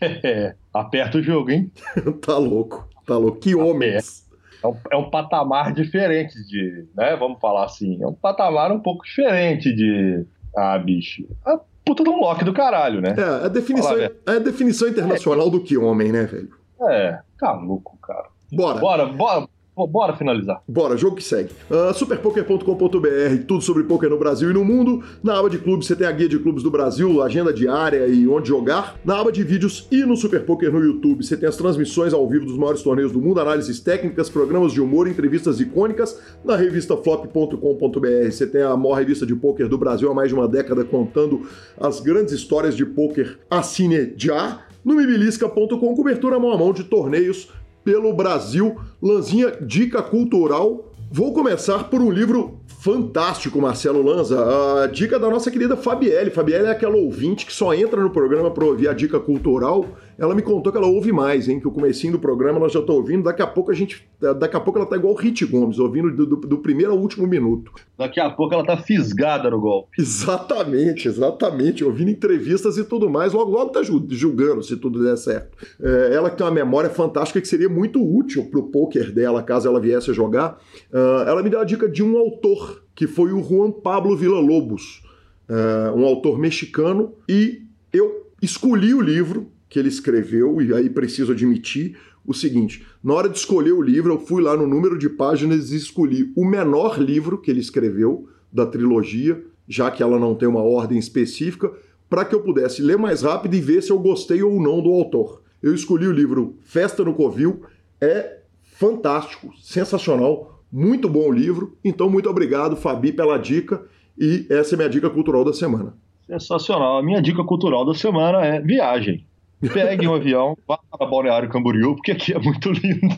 é. 0.02 0.54
aperta 0.72 1.18
o 1.18 1.22
jogo, 1.22 1.50
hein? 1.50 1.70
tá 2.24 2.36
louco, 2.38 2.88
tá 3.06 3.16
louco. 3.16 3.38
Que 3.38 3.54
homens! 3.54 4.26
É 4.62 4.66
um, 4.66 4.76
é 4.90 4.96
um, 4.96 5.08
patamar 5.08 5.72
diferente 5.72 6.34
de, 6.48 6.84
né? 6.96 7.14
Vamos 7.16 7.38
falar 7.40 7.64
assim, 7.64 8.02
é 8.02 8.06
um 8.06 8.14
patamar 8.14 8.72
um 8.72 8.80
pouco 8.80 9.04
diferente 9.04 9.72
de, 9.72 10.26
ah, 10.56 10.76
bicho, 10.78 11.24
a 11.44 11.60
puta 11.84 12.02
de 12.02 12.10
um 12.10 12.18
lock 12.18 12.44
do 12.44 12.52
caralho, 12.52 13.00
né? 13.00 13.14
É, 13.16 13.46
a 13.46 13.48
definição, 13.48 13.96
é 13.96 14.10
a 14.26 14.38
definição 14.38 14.88
internacional 14.88 15.48
do 15.48 15.62
que 15.62 15.78
homem, 15.78 16.10
né, 16.10 16.24
velho? 16.24 16.50
É, 16.90 17.20
tá 17.38 17.52
louco, 17.52 17.96
cara. 17.98 18.26
Bora. 18.52 18.80
Bora, 18.80 19.06
bora. 19.06 19.48
Bora 19.86 20.16
finalizar. 20.16 20.62
Bora, 20.66 20.96
jogo 20.96 21.16
que 21.16 21.24
segue. 21.24 21.50
Uh, 21.70 21.94
superpoker.com.br, 21.94 23.44
tudo 23.46 23.62
sobre 23.62 23.84
poker 23.84 24.10
no 24.10 24.18
Brasil 24.18 24.50
e 24.50 24.54
no 24.54 24.64
mundo. 24.64 25.02
Na 25.22 25.38
aba 25.38 25.48
de 25.48 25.58
clubes 25.58 25.86
você 25.86 25.94
tem 25.94 26.06
a 26.06 26.12
guia 26.12 26.28
de 26.28 26.38
clubes 26.38 26.62
do 26.62 26.70
Brasil, 26.70 27.22
agenda 27.22 27.52
diária 27.52 28.06
e 28.06 28.26
onde 28.26 28.48
jogar. 28.48 28.96
Na 29.04 29.20
aba 29.20 29.30
de 29.30 29.42
vídeos 29.42 29.86
e 29.90 30.04
no 30.04 30.16
Super 30.16 30.44
Poker 30.44 30.72
no 30.72 30.80
YouTube 30.80 31.24
você 31.24 31.36
tem 31.36 31.48
as 31.48 31.56
transmissões 31.56 32.12
ao 32.12 32.28
vivo 32.28 32.46
dos 32.46 32.56
maiores 32.56 32.82
torneios 32.82 33.12
do 33.12 33.20
mundo, 33.20 33.40
análises 33.40 33.80
técnicas, 33.80 34.28
programas 34.28 34.72
de 34.72 34.80
humor, 34.80 35.08
entrevistas 35.08 35.60
icônicas. 35.60 36.20
Na 36.44 36.56
revista 36.56 36.96
flop.com.br 36.96 38.30
você 38.30 38.46
tem 38.46 38.62
a 38.62 38.76
maior 38.76 38.94
revista 38.94 39.26
de 39.26 39.34
poker 39.34 39.68
do 39.68 39.78
Brasil 39.78 40.10
há 40.10 40.14
mais 40.14 40.28
de 40.28 40.34
uma 40.34 40.48
década 40.48 40.84
contando 40.84 41.46
as 41.78 42.00
grandes 42.00 42.32
histórias 42.32 42.76
de 42.76 42.84
poker. 42.84 43.38
Assine 43.50 44.14
já 44.16 44.64
no 44.84 44.94
mibilisca.com, 44.94 45.94
cobertura 45.94 46.38
mão 46.38 46.52
a 46.52 46.56
mão 46.56 46.72
de 46.72 46.84
torneios 46.84 47.48
pelo 47.88 48.12
Brasil. 48.12 48.78
Lanzinha, 49.00 49.50
dica 49.62 50.02
cultural. 50.02 50.92
Vou 51.10 51.32
começar 51.32 51.84
por 51.84 52.02
um 52.02 52.10
livro 52.10 52.57
fantástico, 52.68 53.60
Marcelo 53.60 54.02
Lanza. 54.02 54.82
A 54.82 54.86
dica 54.86 55.18
da 55.18 55.28
nossa 55.28 55.50
querida 55.50 55.76
Fabielle. 55.76 56.30
Fabielle 56.30 56.66
é 56.66 56.70
aquela 56.70 56.96
ouvinte 56.96 57.46
que 57.46 57.52
só 57.52 57.74
entra 57.74 58.00
no 58.00 58.10
programa 58.10 58.50
para 58.50 58.64
ouvir 58.64 58.88
a 58.88 58.92
dica 58.92 59.18
cultural 59.18 59.84
ela 60.18 60.34
me 60.34 60.42
contou 60.42 60.72
que 60.72 60.76
ela 60.76 60.88
ouve 60.88 61.12
mais, 61.12 61.48
hein? 61.48 61.60
Que 61.60 61.68
o 61.68 61.70
comecinho 61.70 62.14
do 62.14 62.18
programa 62.18 62.58
ela 62.58 62.68
já 62.68 62.82
tá 62.82 62.92
ouvindo. 62.92 63.22
Daqui 63.22 63.40
a 63.40 63.46
pouco 63.46 63.70
a 63.70 63.74
gente. 63.74 64.04
Daqui 64.36 64.56
a 64.56 64.60
pouco 64.60 64.80
ela 64.80 64.88
tá 64.88 64.96
igual 64.96 65.14
o 65.14 65.16
Rit 65.16 65.46
Gomes, 65.46 65.78
ouvindo 65.78 66.10
do, 66.10 66.26
do, 66.26 66.36
do, 66.36 66.58
primeiro 66.58 66.90
ao 66.90 66.98
último 66.98 67.24
minuto. 67.24 67.70
Daqui 67.96 68.18
a 68.18 68.28
pouco 68.28 68.52
ela 68.52 68.66
tá 68.66 68.76
fisgada 68.76 69.48
no 69.48 69.60
golpe. 69.60 69.90
Exatamente, 69.96 71.06
exatamente. 71.06 71.84
Ouvindo 71.84 72.10
entrevistas 72.10 72.76
e 72.76 72.82
tudo 72.82 73.08
mais. 73.08 73.32
Logo, 73.32 73.52
logo 73.52 73.70
tá 73.70 73.80
julgando 73.84 74.60
se 74.60 74.76
tudo 74.76 75.04
der 75.04 75.16
certo. 75.16 75.56
É, 75.80 76.14
ela 76.14 76.30
que 76.30 76.36
tem 76.36 76.44
uma 76.44 76.52
memória 76.52 76.90
fantástica 76.90 77.40
que 77.40 77.46
seria 77.46 77.68
muito 77.68 78.02
útil 78.02 78.50
pro 78.50 78.64
poker 78.64 79.12
dela, 79.12 79.40
caso 79.40 79.68
ela 79.68 79.78
viesse 79.78 80.10
a 80.10 80.14
jogar. 80.14 80.58
Uh, 80.92 81.28
ela 81.28 81.44
me 81.44 81.50
deu 81.50 81.60
a 81.60 81.64
dica 81.64 81.88
de 81.88 82.02
um 82.02 82.18
autor, 82.18 82.57
que 82.94 83.06
foi 83.06 83.32
o 83.32 83.42
Juan 83.42 83.70
Pablo 83.70 84.16
Villa-Lobos, 84.16 85.02
uh, 85.48 85.96
um 85.96 86.04
autor 86.04 86.38
mexicano, 86.38 87.14
e 87.28 87.62
eu 87.92 88.26
escolhi 88.42 88.94
o 88.94 89.00
livro 89.00 89.50
que 89.68 89.78
ele 89.78 89.88
escreveu, 89.88 90.60
e 90.60 90.74
aí 90.74 90.88
preciso 90.90 91.32
admitir 91.32 91.96
o 92.26 92.34
seguinte: 92.34 92.86
na 93.02 93.14
hora 93.14 93.28
de 93.28 93.38
escolher 93.38 93.72
o 93.72 93.82
livro, 93.82 94.12
eu 94.12 94.20
fui 94.20 94.42
lá 94.42 94.56
no 94.56 94.66
número 94.66 94.98
de 94.98 95.08
páginas 95.08 95.72
e 95.72 95.76
escolhi 95.76 96.32
o 96.36 96.44
menor 96.44 97.00
livro 97.00 97.38
que 97.38 97.50
ele 97.50 97.60
escreveu 97.60 98.28
da 98.52 98.66
trilogia, 98.66 99.42
já 99.66 99.90
que 99.90 100.02
ela 100.02 100.18
não 100.18 100.34
tem 100.34 100.48
uma 100.48 100.62
ordem 100.62 100.98
específica, 100.98 101.72
para 102.08 102.24
que 102.24 102.34
eu 102.34 102.40
pudesse 102.40 102.82
ler 102.82 102.96
mais 102.96 103.22
rápido 103.22 103.54
e 103.54 103.60
ver 103.60 103.82
se 103.82 103.90
eu 103.90 103.98
gostei 103.98 104.42
ou 104.42 104.60
não 104.60 104.82
do 104.82 104.90
autor. 104.90 105.42
Eu 105.62 105.74
escolhi 105.74 106.06
o 106.06 106.12
livro 106.12 106.56
Festa 106.62 107.04
no 107.04 107.14
Covil, 107.14 107.62
é 108.00 108.38
fantástico, 108.62 109.52
sensacional, 109.60 110.57
muito 110.72 111.08
bom 111.08 111.28
o 111.28 111.32
livro. 111.32 111.76
Então, 111.84 112.08
muito 112.10 112.28
obrigado, 112.28 112.76
Fabi, 112.76 113.12
pela 113.12 113.38
dica, 113.38 113.82
e 114.18 114.46
essa 114.50 114.74
é 114.74 114.76
minha 114.76 114.88
dica 114.88 115.08
cultural 115.08 115.44
da 115.44 115.52
semana. 115.52 115.94
Sensacional. 116.26 116.98
A 116.98 117.02
minha 117.02 117.22
dica 117.22 117.42
cultural 117.44 117.84
da 117.84 117.94
semana 117.94 118.44
é 118.44 118.60
viagem 118.60 119.24
pegue 119.66 120.06
um 120.06 120.14
avião, 120.14 120.56
vá 120.66 120.78
para 120.90 121.06
Balneário 121.06 121.48
Camboriú, 121.48 121.96
porque 121.96 122.12
aqui 122.12 122.32
é 122.32 122.38
muito 122.38 122.70
lindo. 122.70 123.16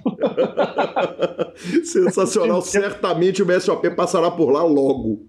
Sensacional. 1.84 2.62
Certamente 2.62 3.42
o 3.42 3.46
BSOP 3.46 3.90
passará 3.90 4.30
por 4.30 4.50
lá 4.50 4.62
logo. 4.62 5.26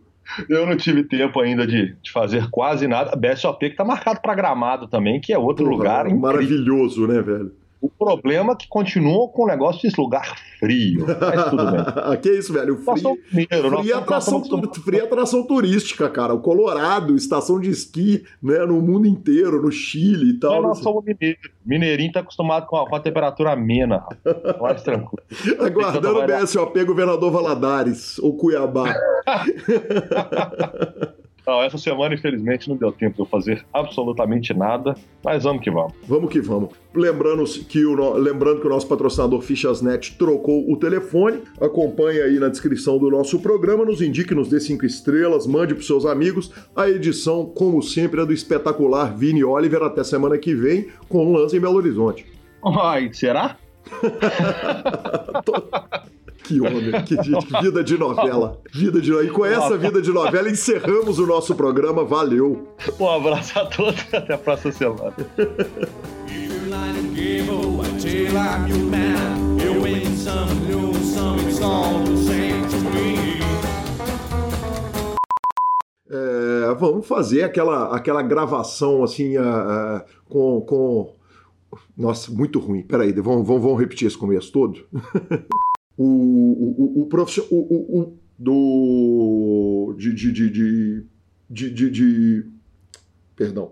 Eu 0.48 0.66
não 0.66 0.78
tive 0.78 1.04
tempo 1.04 1.42
ainda 1.42 1.68
de, 1.68 1.96
de 2.02 2.12
fazer 2.12 2.50
quase 2.50 2.88
nada. 2.88 3.16
BSOP 3.16 3.60
que 3.60 3.74
está 3.74 3.84
marcado 3.84 4.22
para 4.22 4.36
Gramado 4.36 4.88
também, 4.88 5.20
que 5.20 5.34
é 5.34 5.38
outro 5.38 5.66
Porra, 5.66 5.78
lugar. 5.78 6.16
Maravilhoso, 6.16 7.04
incrível. 7.04 7.08
né, 7.08 7.38
velho? 7.40 7.61
O 7.82 7.90
problema 7.90 8.54
é 8.54 8.56
que 8.56 8.68
continuam 8.68 9.28
com 9.30 9.44
o 9.44 9.48
negócio 9.48 9.90
de 9.90 10.00
lugar 10.00 10.36
frio. 10.60 11.08
Mas 11.20 11.50
tudo 11.50 11.72
bem. 11.72 11.82
que 12.22 12.30
isso, 12.30 12.54
velho? 12.54 12.78
Frio, 12.78 13.18
mineiro, 13.34 13.80
frio, 13.80 13.98
atração, 13.98 14.44
atração 15.04 15.48
turística, 15.48 16.08
cara. 16.08 16.36
O 16.36 16.42
Colorado, 16.42 17.16
estação 17.16 17.60
de 17.60 17.72
esqui, 17.72 18.24
né? 18.42 18.60
No 18.68 18.80
mundo 18.82 19.08
inteiro, 19.08 19.62
no 19.62 19.72
Chile 19.72 20.32
e 20.32 20.40
tal. 20.40 20.62
nós 20.62 20.78
somos 20.78 21.04
mineiros. 21.04 21.50
Mineirinho 21.66 22.12
tá 22.12 22.20
acostumado 22.20 22.68
com 22.68 22.78
a, 22.78 22.88
com 22.88 22.96
a 22.96 23.00
temperatura 23.00 23.54
amena. 23.54 24.06
Mais 24.60 24.84
tranquilo. 24.84 25.24
Aguardando 25.60 26.20
o 26.20 26.28
BSOP, 26.28 26.86
governador 26.86 27.32
Valadares, 27.32 28.20
ou 28.20 28.38
Cuiabá. 28.38 28.94
Não, 31.46 31.62
essa 31.62 31.78
semana, 31.78 32.14
infelizmente, 32.14 32.70
não 32.70 32.76
deu 32.76 32.92
tempo 32.92 33.16
de 33.16 33.22
eu 33.22 33.26
fazer 33.26 33.66
absolutamente 33.74 34.54
nada, 34.54 34.96
mas 35.24 35.44
vamos 35.44 35.64
que 35.64 35.72
vamos. 35.72 35.94
Vamos 36.08 36.32
que 36.32 36.40
vamos. 36.40 36.70
Lembrando 36.94 37.44
que 37.68 37.84
o, 37.84 38.14
lembrando 38.14 38.62
que 38.62 38.68
o 38.68 38.70
nosso 38.70 38.88
patrocinador 38.88 39.42
Fichasnet 39.42 40.18
trocou 40.18 40.72
o 40.72 40.78
telefone. 40.78 41.42
Acompanhe 41.60 42.22
aí 42.22 42.40
na 42.40 42.48
descrição 42.48 42.98
do 43.00 43.10
nosso 43.10 43.40
programa, 43.40 43.84
nos 43.84 44.02
indique, 44.02 44.36
nos 44.36 44.50
dê 44.50 44.60
cinco 44.60 44.86
estrelas, 44.86 45.48
mande 45.48 45.74
para 45.74 45.84
seus 45.84 46.06
amigos. 46.06 46.52
A 46.76 46.90
edição, 46.90 47.46
como 47.46 47.82
sempre, 47.82 48.22
é 48.22 48.26
do 48.26 48.34
espetacular 48.34 49.16
Vini 49.16 49.44
Oliver. 49.44 49.82
Até 49.82 50.04
semana 50.04 50.38
que 50.38 50.54
vem, 50.54 50.90
com 51.10 51.34
Lança 51.34 51.58
em 51.58 51.60
Belo 51.60 51.78
Horizonte. 51.78 52.26
Ai, 52.64 53.12
será? 53.14 53.58
Que 56.44 56.60
homem, 56.60 56.92
que, 57.06 57.16
que 57.16 57.62
vida 57.62 57.84
de 57.84 57.98
novela. 57.98 58.60
Vida 58.74 59.00
de 59.00 59.14
E 59.14 59.30
com 59.30 59.46
essa 59.46 59.78
vida 59.78 60.02
de 60.02 60.12
novela 60.12 60.50
encerramos 60.50 61.18
o 61.18 61.26
nosso 61.26 61.56
programa. 61.56 62.04
Valeu. 62.04 62.68
Um 63.00 63.10
abraço 63.10 63.58
a 63.58 63.66
todos 63.68 64.02
e 64.12 64.16
até 64.16 64.34
a 64.34 64.38
próxima 64.38 64.74
semana. 64.74 65.14
É, 76.10 76.76
vamos 76.76 77.08
fazer 77.08 77.44
aquela, 77.44 77.96
aquela 77.96 78.22
gravação 78.22 79.04
assim 79.04 79.38
uh, 79.38 79.42
uh, 79.42 80.02
com, 80.28 80.62
com. 80.62 81.21
Nossa, 81.98 82.32
muito 82.32 82.60
ruim. 82.60 82.84
Peraí, 82.84 83.12
vamos, 83.14 83.48
vamos, 83.48 83.64
vamos 83.64 83.80
repetir 83.80 84.08
esse 84.08 84.18
começo 84.18 84.52
todo? 84.52 84.86
o, 85.98 86.04
o, 86.06 87.02
o, 87.02 87.06
profissional 87.08 87.50
o, 87.52 88.18
do 88.38 89.96
de, 89.98 90.14
de, 90.14 90.32
de, 90.32 90.50
de, 91.50 91.70
de, 91.70 91.92
de 91.92 92.46
perdão 93.36 93.72